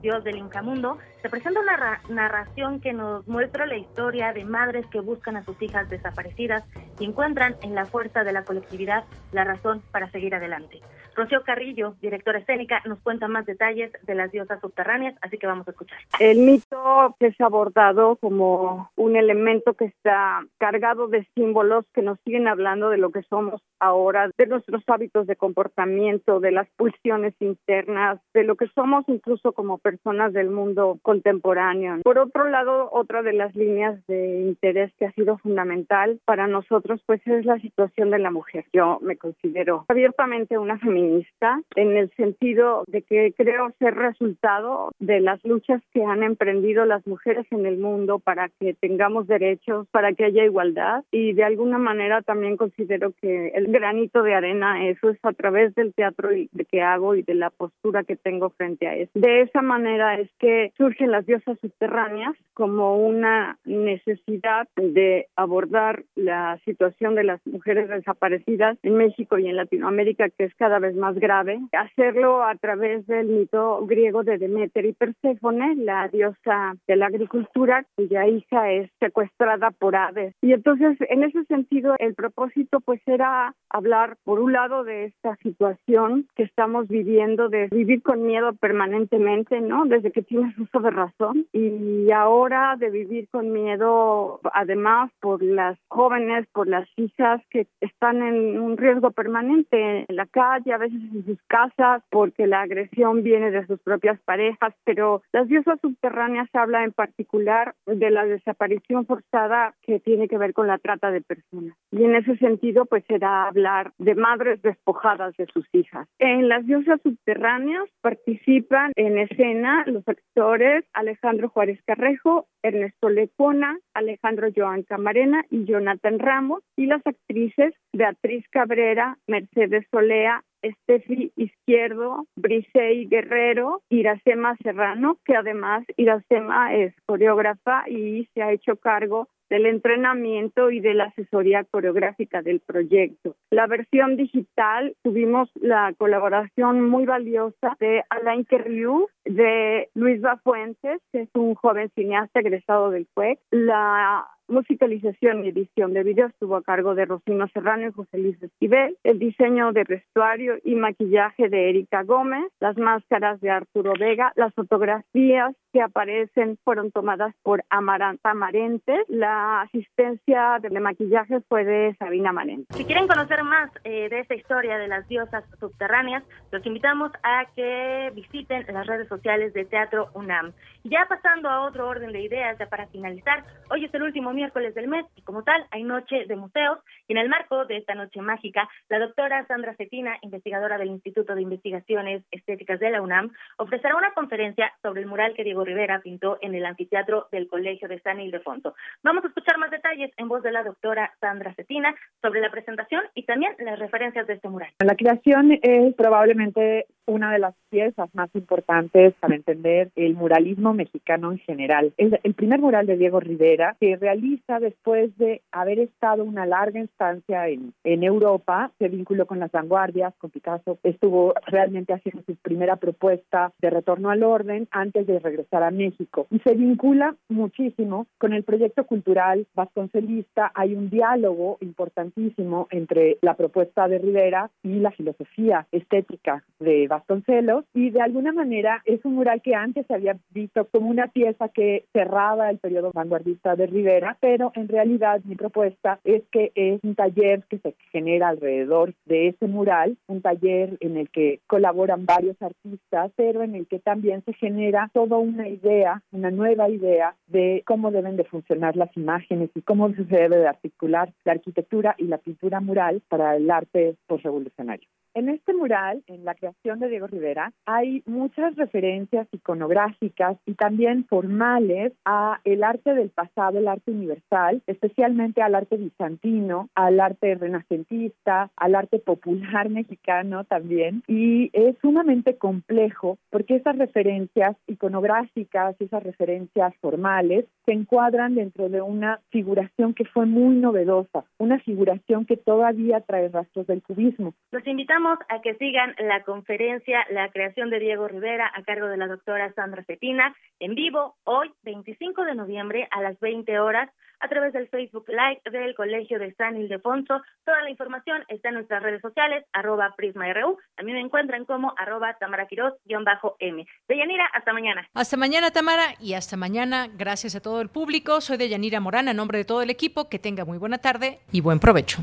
dios 0.05 0.23
del 0.23 0.37
inframundo, 0.37 0.99
se 1.23 1.31
presenta 1.31 1.61
una 1.61 2.01
narración 2.11 2.81
que 2.81 2.93
nos 2.93 3.27
muestra 3.27 3.65
la 3.65 3.79
historia 3.79 4.35
de 4.35 4.45
madres 4.45 4.87
que 4.89 5.01
buscan 5.01 5.37
a 5.39 5.45
sus 5.45 5.61
hijas 5.63 5.89
desaparecidas 5.89 6.63
y 7.01 7.07
encuentran 7.07 7.57
en 7.63 7.75
la 7.75 7.87
fuerza 7.87 8.23
de 8.23 8.33
la 8.33 8.45
colectividad 8.45 9.05
la 9.33 9.45
razón 9.45 9.83
para 9.91 10.11
seguir 10.11 10.35
adelante. 10.35 10.81
Rocío 11.17 11.43
Carrillo, 11.43 11.95
directora 12.03 12.41
escénica, 12.41 12.83
nos 12.85 12.99
cuenta 13.01 13.29
más 13.29 13.47
detalles 13.47 13.93
de 14.03 14.15
las 14.15 14.31
diosas 14.31 14.61
subterráneas, 14.61 15.15
así 15.23 15.39
que 15.39 15.47
vamos 15.47 15.67
a 15.67 15.71
escuchar. 15.71 15.99
El 16.21 16.39
mito 16.39 17.17
es 17.21 17.41
abordado 17.41 18.17
como 18.17 18.91
un 18.97 19.17
elemento 19.17 19.75
que 19.75 19.87
está 19.87 20.45
cargado 20.59 21.09
de 21.09 21.27
símbolos 21.35 21.87
que 21.95 22.03
nos 22.03 22.19
siguen 22.25 22.49
hablando 22.49 22.91
de 22.91 22.99
lo 22.99 23.11
que 23.11 23.23
somos 23.23 23.63
ahora, 23.85 24.31
de 24.37 24.47
nuestros 24.47 24.83
hábitos 24.87 25.27
de 25.27 25.37
comportamiento, 25.37 26.41
de 26.41 26.53
las 26.53 26.69
pulsiones 26.77 27.35
internas, 27.41 28.21
de 28.33 28.45
lo 28.45 28.57
que 28.57 28.69
somos 28.75 29.05
incluso 29.09 29.53
como 29.53 29.79
personas 29.79 30.33
del 30.33 30.51
mundo 30.51 30.99
contemporáneo. 31.03 31.99
Por 32.03 32.19
otro 32.19 32.49
lado, 32.49 32.89
otra 32.93 33.23
de 33.23 33.33
las 33.33 33.55
líneas 33.55 34.05
de 34.07 34.41
interés 34.41 34.93
que 34.99 35.07
ha 35.07 35.13
sido 35.13 35.39
fundamental 35.39 36.21
para 36.25 36.47
nosotros 36.47 37.01
pues 37.07 37.21
es 37.27 37.45
la 37.45 37.59
situación 37.59 38.11
de 38.11 38.19
la 38.19 38.31
mujer. 38.31 38.65
Yo 38.73 38.99
me 39.03 39.17
considero 39.17 39.85
abiertamente 39.89 40.59
una 40.59 40.79
feminista 40.79 41.61
en 41.77 41.97
el 41.97 42.11
sentido 42.17 42.85
de 42.87 43.03
que 43.03 43.33
creo 43.37 43.73
ser 43.79 43.95
resultado 43.95 44.93
de 44.99 45.21
las 45.21 45.45
luchas 45.45 45.83
que 45.93 46.05
han 46.05 46.23
emprendido 46.23 46.85
las 46.85 47.07
mujeres 47.07 47.47
en 47.51 47.67
el 47.67 47.79
mundo 47.79 48.19
para 48.19 48.49
que 48.61 48.75
tengamos 48.75 49.27
derechos, 49.27 49.87
para 49.91 50.13
que 50.13 50.25
haya 50.25 50.45
igualdad 50.45 51.05
y 51.11 51.33
de 51.33 51.45
alguna 51.45 51.79
manera 51.79 52.23
también 52.23 52.57
considero 52.57 53.13
que 53.21 53.49
el 53.49 53.67
granito 53.75 54.23
de 54.23 54.35
arena 54.35 54.87
eso 54.89 55.11
es 55.11 55.19
a 55.25 55.33
través 55.33 55.75
del 55.75 55.93
teatro 55.95 56.29
que 56.71 56.81
hago 56.81 57.17
y 57.17 57.23
de 57.23 57.35
la 57.35 57.51
postura 57.51 58.05
que 58.05 58.15
tengo 58.15 58.51
frente 58.51 58.87
a 58.87 58.95
eso. 58.95 59.11
De 59.15 59.41
esa 59.41 59.63
manera 59.63 60.19
es 60.19 60.31
que 60.39 60.73
surgen 60.77 61.11
las 61.11 61.27
diosas 61.27 61.59
subterráneas 61.61 62.37
como 62.55 62.97
una 62.97 63.59
necesidad 63.65 64.69
de 64.77 65.27
abordar 65.35 66.05
la 66.15 66.59
situación 66.65 67.17
de 67.17 67.25
las 67.25 67.45
mujeres 67.47 67.89
desaparecidas 67.89 68.79
en 68.85 68.95
México 68.95 69.39
y 69.39 69.49
en 69.49 69.57
Latinoamérica, 69.57 70.29
que 70.31 70.45
es 70.45 70.55
cada 70.55 70.79
vez 70.79 70.95
más 70.95 71.17
grave. 71.17 71.59
Hacerlo 71.73 72.45
a 72.45 72.55
través 72.55 73.05
del 73.09 73.27
mito 73.27 73.85
griego 73.87 74.23
de 74.23 74.39
Demeter 74.39 74.85
y 74.87 74.93
Perséfone, 74.93 75.75
la 75.77 76.07
diosa 76.09 76.77
de 76.87 76.97
la 76.97 77.07
agricultura, 77.07 77.85
cuya 77.97 78.29
hija 78.29 78.71
es 78.71 78.89
secuestrada 79.01 79.73
por 79.73 79.97
Hades. 79.97 80.35
Y 80.41 80.53
entonces, 80.53 80.97
en 81.09 81.25
ese 81.25 81.45
sentido, 81.47 81.97
el 81.99 82.15
propósito 82.15 82.81
pues 82.81 83.01
era 83.07 83.55
hablar, 83.71 84.17
por 84.25 84.41
un 84.41 84.53
lado, 84.53 84.85
de 84.85 85.07
esta 85.07 85.37
situación 85.37 86.29
que 86.37 86.45
estamos 86.45 86.89
viviendo, 86.89 87.49
de 87.49 87.69
vivir 87.69 88.03
con 88.03 88.27
miedo 88.27 88.53
permanentemente, 88.55 89.61
¿no? 89.61 89.85
Desde 89.85 90.13
que 90.13 90.23
tienes 90.23 90.57
uso 90.59 90.81
de 90.81 90.91
razón. 90.91 91.47
Y 91.53 92.11
ahora 92.11 92.77
de 92.79 92.91
vivir 92.91 93.29
con 93.31 93.53
miedo, 93.53 94.41
además, 94.53 95.11
por 95.21 95.43
las 95.43 95.79
jóvenes, 95.89 96.47
por 96.53 96.69
las 96.69 96.89
hijas 96.97 97.41
que 97.51 97.67
están 97.81 98.23
en 98.23 98.61
un 98.61 98.77
riesgo 98.77 99.11
permanente 99.11 100.05
en 100.09 100.17
la 100.17 100.27
calle, 100.27 100.73
a 100.73 100.79
veces 100.79 101.01
en 101.13 101.25
sus 101.25 101.43
casas, 101.47 102.03
porque 102.11 102.47
la 102.47 102.63
agresión 102.63 103.23
viene 103.23 103.51
de 103.51 103.67
sus 103.67 103.81
propias 103.81 104.21
parejas. 104.21 104.75
Pero 104.85 105.23
las 105.33 105.49
diosas 105.49 105.81
subterráneas 105.81 106.49
habla 106.55 106.85
en 106.85 106.93
particular 106.93 107.75
de 107.87 108.11
la 108.11 108.25
desaparición 108.25 109.07
forzada 109.07 109.75
que 109.83 110.01
tiene 110.01 110.29
que 110.29 110.39
ver 110.39 110.53
con 110.53 110.67
la 110.67 110.79
trata 110.79 111.11
de 111.11 111.21
personas. 111.21 111.77
Y 111.91 112.05
en 112.05 112.15
ese 112.15 112.37
sentido, 112.37 112.87
pues 112.87 113.05
será 113.07 113.44
hablar 113.49 113.93
de 113.99 114.15
madres 114.15 114.63
despojadas 114.63 115.37
de 115.37 115.47
sus 115.47 115.67
hijas. 115.73 116.09
En 116.19 116.49
las 116.49 116.67
diosas 116.67 117.01
subterráneas 117.03 117.89
participan 118.01 118.93
en 118.97 119.19
escena 119.19 119.85
los 119.87 120.07
actores 120.09 120.85
Alejandro 120.93 121.49
Juárez 121.49 121.81
Carrejo, 121.87 122.47
Ernesto 122.63 123.09
Lecona, 123.09 123.79
Alejandro 123.95 124.49
Joan 124.55 124.83
Camarena 124.83 125.45
y 125.51 125.65
Jonathan 125.65 126.19
Ramos, 126.19 126.63
y 126.77 126.87
las 126.87 127.07
actrices 127.07 127.75
Beatriz 127.93 128.45
Cabrera, 128.51 129.19
Mercedes 129.27 129.87
Solea, 129.91 130.43
Estefi 130.65 131.31
Izquierdo, 131.37 132.27
Brisey 132.37 133.07
Guerrero, 133.07 133.83
Iracema 133.91 134.57
Serrano, 134.63 135.19
que 135.25 135.37
además 135.37 135.85
Iracema 135.97 136.75
es 136.75 136.95
coreógrafa 137.07 137.85
y 137.89 138.27
se 138.33 138.43
ha 138.43 138.53
hecho 138.53 138.77
cargo 138.77 139.29
del 139.51 139.67
entrenamiento 139.67 140.71
y 140.71 140.81
de 140.81 140.95
la 140.95 141.05
asesoría 141.05 141.65
coreográfica 141.65 142.43
del 142.43 142.61
proyecto. 142.61 143.37
La 143.51 143.67
versión 143.67 144.17
digital 144.17 144.97
tuvimos 145.03 145.51
la 145.55 145.93
colaboración 145.97 146.89
muy 146.89 147.07
valiosa 147.07 147.77
de 147.81 148.03
Alain 148.11 148.45
Querriou, 148.45 149.09
de 149.25 149.89
Luis 149.95 150.21
Bafuentes, 150.21 151.01
que 151.13 151.23
es 151.23 151.29
un 151.35 151.55
joven 151.55 151.91
cineasta 151.95 152.41
egresado 152.41 152.91
del 152.91 153.07
CUEC, 153.15 153.39
la 153.51 154.27
musicalización 154.49 155.45
y 155.45 155.49
edición 155.49 155.93
de 155.93 156.03
video 156.03 156.27
estuvo 156.27 156.57
a 156.57 156.63
cargo 156.63 156.95
de 156.95 157.07
Rosino 157.07 157.49
Serrano 157.49 157.89
y 157.89 157.93
José 157.93 158.19
Luis 158.19 158.43
Esquivel, 158.43 158.97
el 159.03 159.19
diseño 159.19 159.73
de 159.73 159.85
vestuario 159.85 160.55
y 160.63 160.75
maquillaje 160.75 161.49
de 161.49 161.71
Erika 161.71 162.03
Gómez, 162.03 162.45
las 162.61 162.77
máscaras 162.77 163.41
de 163.41 163.51
Arturo 163.51 163.93
Vega, 163.99 164.33
las 164.37 164.53
fotografías 164.55 165.55
que 165.73 165.83
aparecen 165.83 166.59
fueron 166.63 166.93
tomadas 166.93 167.35
por 167.43 167.65
Amaranta 167.69 168.31
Amarente, 168.31 169.05
la 169.09 169.63
asistencia 169.63 170.59
de 170.61 170.71
maquillaje 170.85 171.41
fue 171.49 171.65
de 171.65 171.97
Sabina 171.99 172.33
Marente. 172.33 172.73
Si 172.75 172.85
quieren 172.85 173.09
conocer 173.09 173.43
más 173.43 173.71
eh, 173.85 174.09
de 174.09 174.21
esta 174.21 174.35
historia 174.35 174.79
de 174.79 174.87
las 174.87 175.09
diosas 175.09 175.45
subterráneas, 175.59 176.23
los 176.53 176.65
invitamos 176.67 177.11
a 177.23 177.47
que 177.57 178.13
visiten 178.15 178.65
las 178.73 178.87
redes 178.87 179.09
sociales 179.09 179.53
de 179.55 179.65
Teatro 179.65 180.11
UNAM. 180.15 180.53
Ya 180.85 181.07
pasando 181.09 181.49
a 181.49 181.63
otro 181.63 181.89
orden 181.89 182.13
de 182.13 182.21
ideas, 182.21 182.59
ya 182.59 182.67
para 182.67 182.87
finalizar, 182.89 183.43
hoy 183.71 183.87
es 183.87 183.95
el 183.95 184.03
último 184.03 184.34
miércoles 184.35 184.75
del 184.75 184.89
mes 184.89 185.07
y 185.17 185.23
como 185.23 185.43
tal 185.43 185.65
hay 185.71 185.85
noche 185.85 186.27
de 186.27 186.37
museos 186.37 186.79
y 187.09 187.13
en 187.13 187.19
el 187.19 187.29
marco 187.29 187.65
de 187.67 187.77
esta 187.77 187.95
noche 187.95 188.21
mágica, 188.21 188.69
la 188.89 188.99
doctora 188.99 189.47
Sandra 189.47 189.75
Cetina, 189.77 190.17
investigadora 190.23 190.79
del 190.79 190.89
Instituto 190.89 191.35
de 191.35 191.43
Investigaciones 191.43 192.23
Estéticas 192.31 192.81
de 192.81 192.91
la 192.91 193.03
UNAM, 193.03 193.33
ofrecerá 193.59 193.97
una 193.97 194.13
conferencia 194.13 194.73
sobre 194.83 195.03
el 195.03 195.07
mural 195.07 195.35
que 195.35 195.45
Diego 195.45 195.65
Rivera 195.65 196.01
pintó 196.01 196.39
en 196.41 196.55
el 196.55 196.65
anfiteatro 196.65 197.29
del 197.31 197.49
Colegio 197.49 197.89
de 197.89 198.01
San 198.01 198.21
Ildefonso. 198.21 198.75
Vamos 199.03 199.25
a 199.25 199.29
escuchar 199.29 199.59
más 199.59 199.71
detalles 199.71 200.11
en 200.17 200.29
voz 200.29 200.43
de 200.43 200.53
la 200.53 200.63
doctora 200.63 201.13
Sandra 201.21 201.55
Cetina 201.55 201.95
sobre 202.21 202.41
la 202.41 202.51
presentación 202.51 203.03
y 203.15 203.25
también 203.25 203.55
las 203.59 203.79
referencias 203.79 204.27
de 204.27 204.35
este 204.35 204.49
mural. 204.49 204.71
La 204.81 204.97
creación 204.97 205.59
es 205.63 205.95
probablemente 205.95 206.87
una 207.07 207.33
de 207.33 207.39
las 207.39 207.55
piezas 207.71 208.09
más 208.15 208.31
importantes 208.35 209.15
para 209.21 209.35
entender 209.35 209.91
el 209.95 210.15
muralismo 210.15 210.73
mexicano 210.73 211.33
en 211.33 211.39
general. 211.39 211.93
Es 211.97 212.13
el 212.23 212.35
primer 212.35 212.61
mural 212.61 212.87
de 212.87 212.97
Diego 212.97 213.21
Rivera 213.21 213.77
que 213.79 213.97
realiza 213.97 214.24
después 214.61 215.17
de 215.19 215.43
haber 215.53 215.79
estado 215.79 216.25
una 216.25 216.47
larga 216.47 216.81
instancia 216.81 217.49
en, 217.49 217.73
en 217.83 218.03
Europa, 218.03 218.71
se 218.79 218.89
vinculó 218.89 219.27
con 219.27 219.39
las 219.39 219.51
vanguardias, 219.51 220.15
con 220.19 220.31
Picasso, 220.31 220.79
estuvo 220.83 221.35
realmente 221.47 221.93
haciendo 221.93 222.23
su 222.27 222.37
primera 222.37 222.77
propuesta 222.77 223.53
de 223.61 223.71
retorno 223.71 224.11
al 224.11 224.23
orden 224.23 224.69
antes 224.71 225.07
de 225.07 225.19
regresar 225.19 225.63
a 225.63 225.71
México 225.71 226.27
y 226.31 226.39
se 226.41 226.55
vincula 226.55 227.17
muchísimo 227.29 228.07
con 228.19 228.33
el 228.33 228.45
proyecto 228.45 228.85
cultural 228.85 229.47
vasconcelista. 229.55 230.53
Hay 230.55 230.75
un 230.75 230.91
diálogo 230.91 231.59
importantísimo 231.61 232.69
entre 232.71 233.19
la 233.23 233.35
propuesta 233.35 233.89
de 233.89 233.99
Rivera 233.99 234.51
y 234.63 234.81
la 234.81 234.91
filosofía 234.91 235.67
estética 235.73 236.45
de 236.61 236.87
Vasconcelos 236.87 237.65
y 237.75 237.91
de 237.91 238.03
alguna 238.03 238.33
manera 238.33 238.83
es 238.85 239.05
un 239.05 239.15
mural 239.15 239.43
que 239.43 239.55
antes 239.55 239.87
se 239.87 239.95
había 239.95 240.17
visto 240.31 240.67
como 240.67 240.91
una 240.91 241.09
pieza 241.09 241.49
que 241.49 241.85
cerraba 241.93 242.51
el 242.51 242.59
periodo 242.59 242.91
vanguardista 242.93 243.57
de 243.57 243.67
Rivera, 243.67 244.14
pero 244.21 244.53
en 244.55 244.69
realidad 244.69 245.21
mi 245.25 245.37
propuesta 245.37 246.01
es 246.05 246.23
que 246.31 246.53
es 246.55 246.81
un 246.83 246.95
taller 246.95 247.45
que 247.49 247.59
se 247.59 247.75
genera 247.93 248.29
alrededor 248.29 248.95
de 249.05 249.29
ese 249.29 249.47
mural, 249.47 249.97
un 250.07 250.23
taller 250.23 250.77
en 250.81 250.97
el 250.97 251.11
que 251.11 251.41
colaboran 251.47 252.07
varios 252.07 252.41
artistas, 252.41 253.13
pero 253.17 253.43
en 253.43 253.55
el 253.55 253.67
que 253.67 253.79
también 253.79 254.23
se 254.25 254.33
genera 254.35 254.91
toda 254.93 255.19
una 255.19 255.49
idea, 255.49 256.03
una 256.13 256.31
nueva 256.31 256.69
idea 256.69 257.15
de 257.27 257.63
cómo 257.67 257.91
deben 257.91 258.17
de 258.17 258.25
funcionar 258.25 258.77
las 258.77 258.95
imágenes 258.97 259.51
y 259.55 259.63
cómo 259.63 259.93
se 259.95 260.05
debe 260.05 260.37
de 260.37 260.49
articular 260.49 261.13
la 261.25 261.33
arquitectura 261.33 261.95
y 261.99 262.05
la 262.05 262.19
pintura 262.19 262.61
mural 262.61 263.03
para 263.09 263.37
el 263.37 263.51
arte 263.51 263.97
postrevolucionario. 264.07 264.89
En 265.17 265.29
este 265.29 265.55
mural, 265.55 266.03
en 266.09 266.25
la 266.25 266.35
creación 266.35 266.81
de 266.81 266.89
Diego 266.89 267.07
Rivera, 267.07 267.53
hay 267.67 268.03
muchas 268.05 268.57
referencias 268.57 269.29
iconográficas 269.31 270.39
y 270.45 270.55
también 270.55 271.07
formales 271.07 271.93
a 272.05 272.41
el 272.43 272.65
arte 272.65 272.95
del 272.95 273.11
pasado, 273.11 273.61
el 273.61 273.69
arte 273.69 273.93
universal, 273.93 274.61
especialmente 274.67 275.41
al 275.41 275.55
arte 275.55 275.77
bizantino, 275.77 276.69
al 276.75 276.99
arte 276.99 277.37
renacentista, 277.37 278.51
al 278.57 278.75
arte 278.75 278.99
popular 278.99 279.69
mexicano 279.71 280.43
también. 280.43 281.05
Y 281.07 281.49
es 281.53 281.77
sumamente 281.81 282.37
complejo 282.37 283.17
porque 283.31 283.55
esas 283.55 283.79
referencias 283.79 284.57
iconográficas, 284.67 285.77
esas 285.81 286.03
referencias 286.03 286.75
formales, 286.81 287.45
se 287.67 287.73
encuadran 287.73 288.35
dentro 288.35 288.69
de 288.69 288.83
una 288.83 289.21
figuración 289.31 289.95
que 289.95 290.07
fue 290.07 290.27
muy 290.27 290.57
novedosa, 290.57 291.25
una 291.39 291.61
figuración 291.61 292.27
que 292.27 292.37
todavía 292.37 293.01
trae 293.01 293.29
rastros 293.29 293.69
del 293.69 293.81
cubismo. 293.81 294.35
Los 294.51 294.67
invitamos 294.67 295.04
a 295.05 295.43
que 295.43 295.55
sigan 295.57 295.95
la 295.99 296.23
conferencia 296.23 297.05
La 297.11 297.31
creación 297.31 297.69
de 297.69 297.79
Diego 297.79 298.09
Rivera 298.09 298.51
a 298.55 298.63
cargo 298.63 298.87
de 298.87 298.97
la 298.97 299.07
doctora 299.07 299.53
Sandra 299.53 299.85
Cetina 299.85 300.35
en 300.61 300.75
vivo 300.75 301.17
hoy 301.25 301.53
25 301.63 302.25
de 302.25 302.35
noviembre 302.35 302.89
a 302.91 303.03
las 303.03 303.21
20 303.21 303.59
horas 303.59 303.91
a 304.21 304.29
través 304.29 304.55
del 304.55 304.69
Facebook 304.69 305.05
Live 305.09 305.43
del 305.51 305.75
Colegio 305.75 306.19
de 306.19 306.33
San 306.35 306.57
Ildefonso. 306.57 307.21
Toda 307.45 307.61
la 307.63 307.69
información 307.69 308.25
está 308.29 308.49
en 308.49 308.55
nuestras 308.55 308.83
redes 308.83 309.03
sociales, 309.03 309.45
arroba 309.53 309.93
PrismaRU. 309.95 310.57
También 310.77 310.97
me 310.97 311.05
encuentran 311.05 311.45
como 311.45 311.75
arroba 311.77 312.17
tamaraquiros-m. 312.19 313.67
Deyanira, 313.89 314.27
hasta 314.33 314.53
mañana. 314.55 314.89
Hasta 314.95 315.19
mañana, 315.19 315.51
Tamara, 315.51 315.95
y 316.01 316.15
hasta 316.15 316.39
mañana. 316.39 316.89
Gracias 316.97 317.37
a 317.37 317.41
todo 317.41 317.61
el 317.61 317.69
público. 317.69 318.23
Soy 318.23 318.39
Deyanira 318.39 318.81
Morán, 318.81 319.09
a 319.09 319.13
nombre 319.13 319.37
de 319.37 319.45
todo 319.45 319.61
el 319.61 319.69
equipo. 319.69 320.09
Que 320.09 320.19
tenga 320.19 320.47
muy 320.47 320.57
buena 320.57 320.79
tarde 320.79 321.19
y 321.31 321.43
buen 321.43 321.61
provecho. 321.61 322.03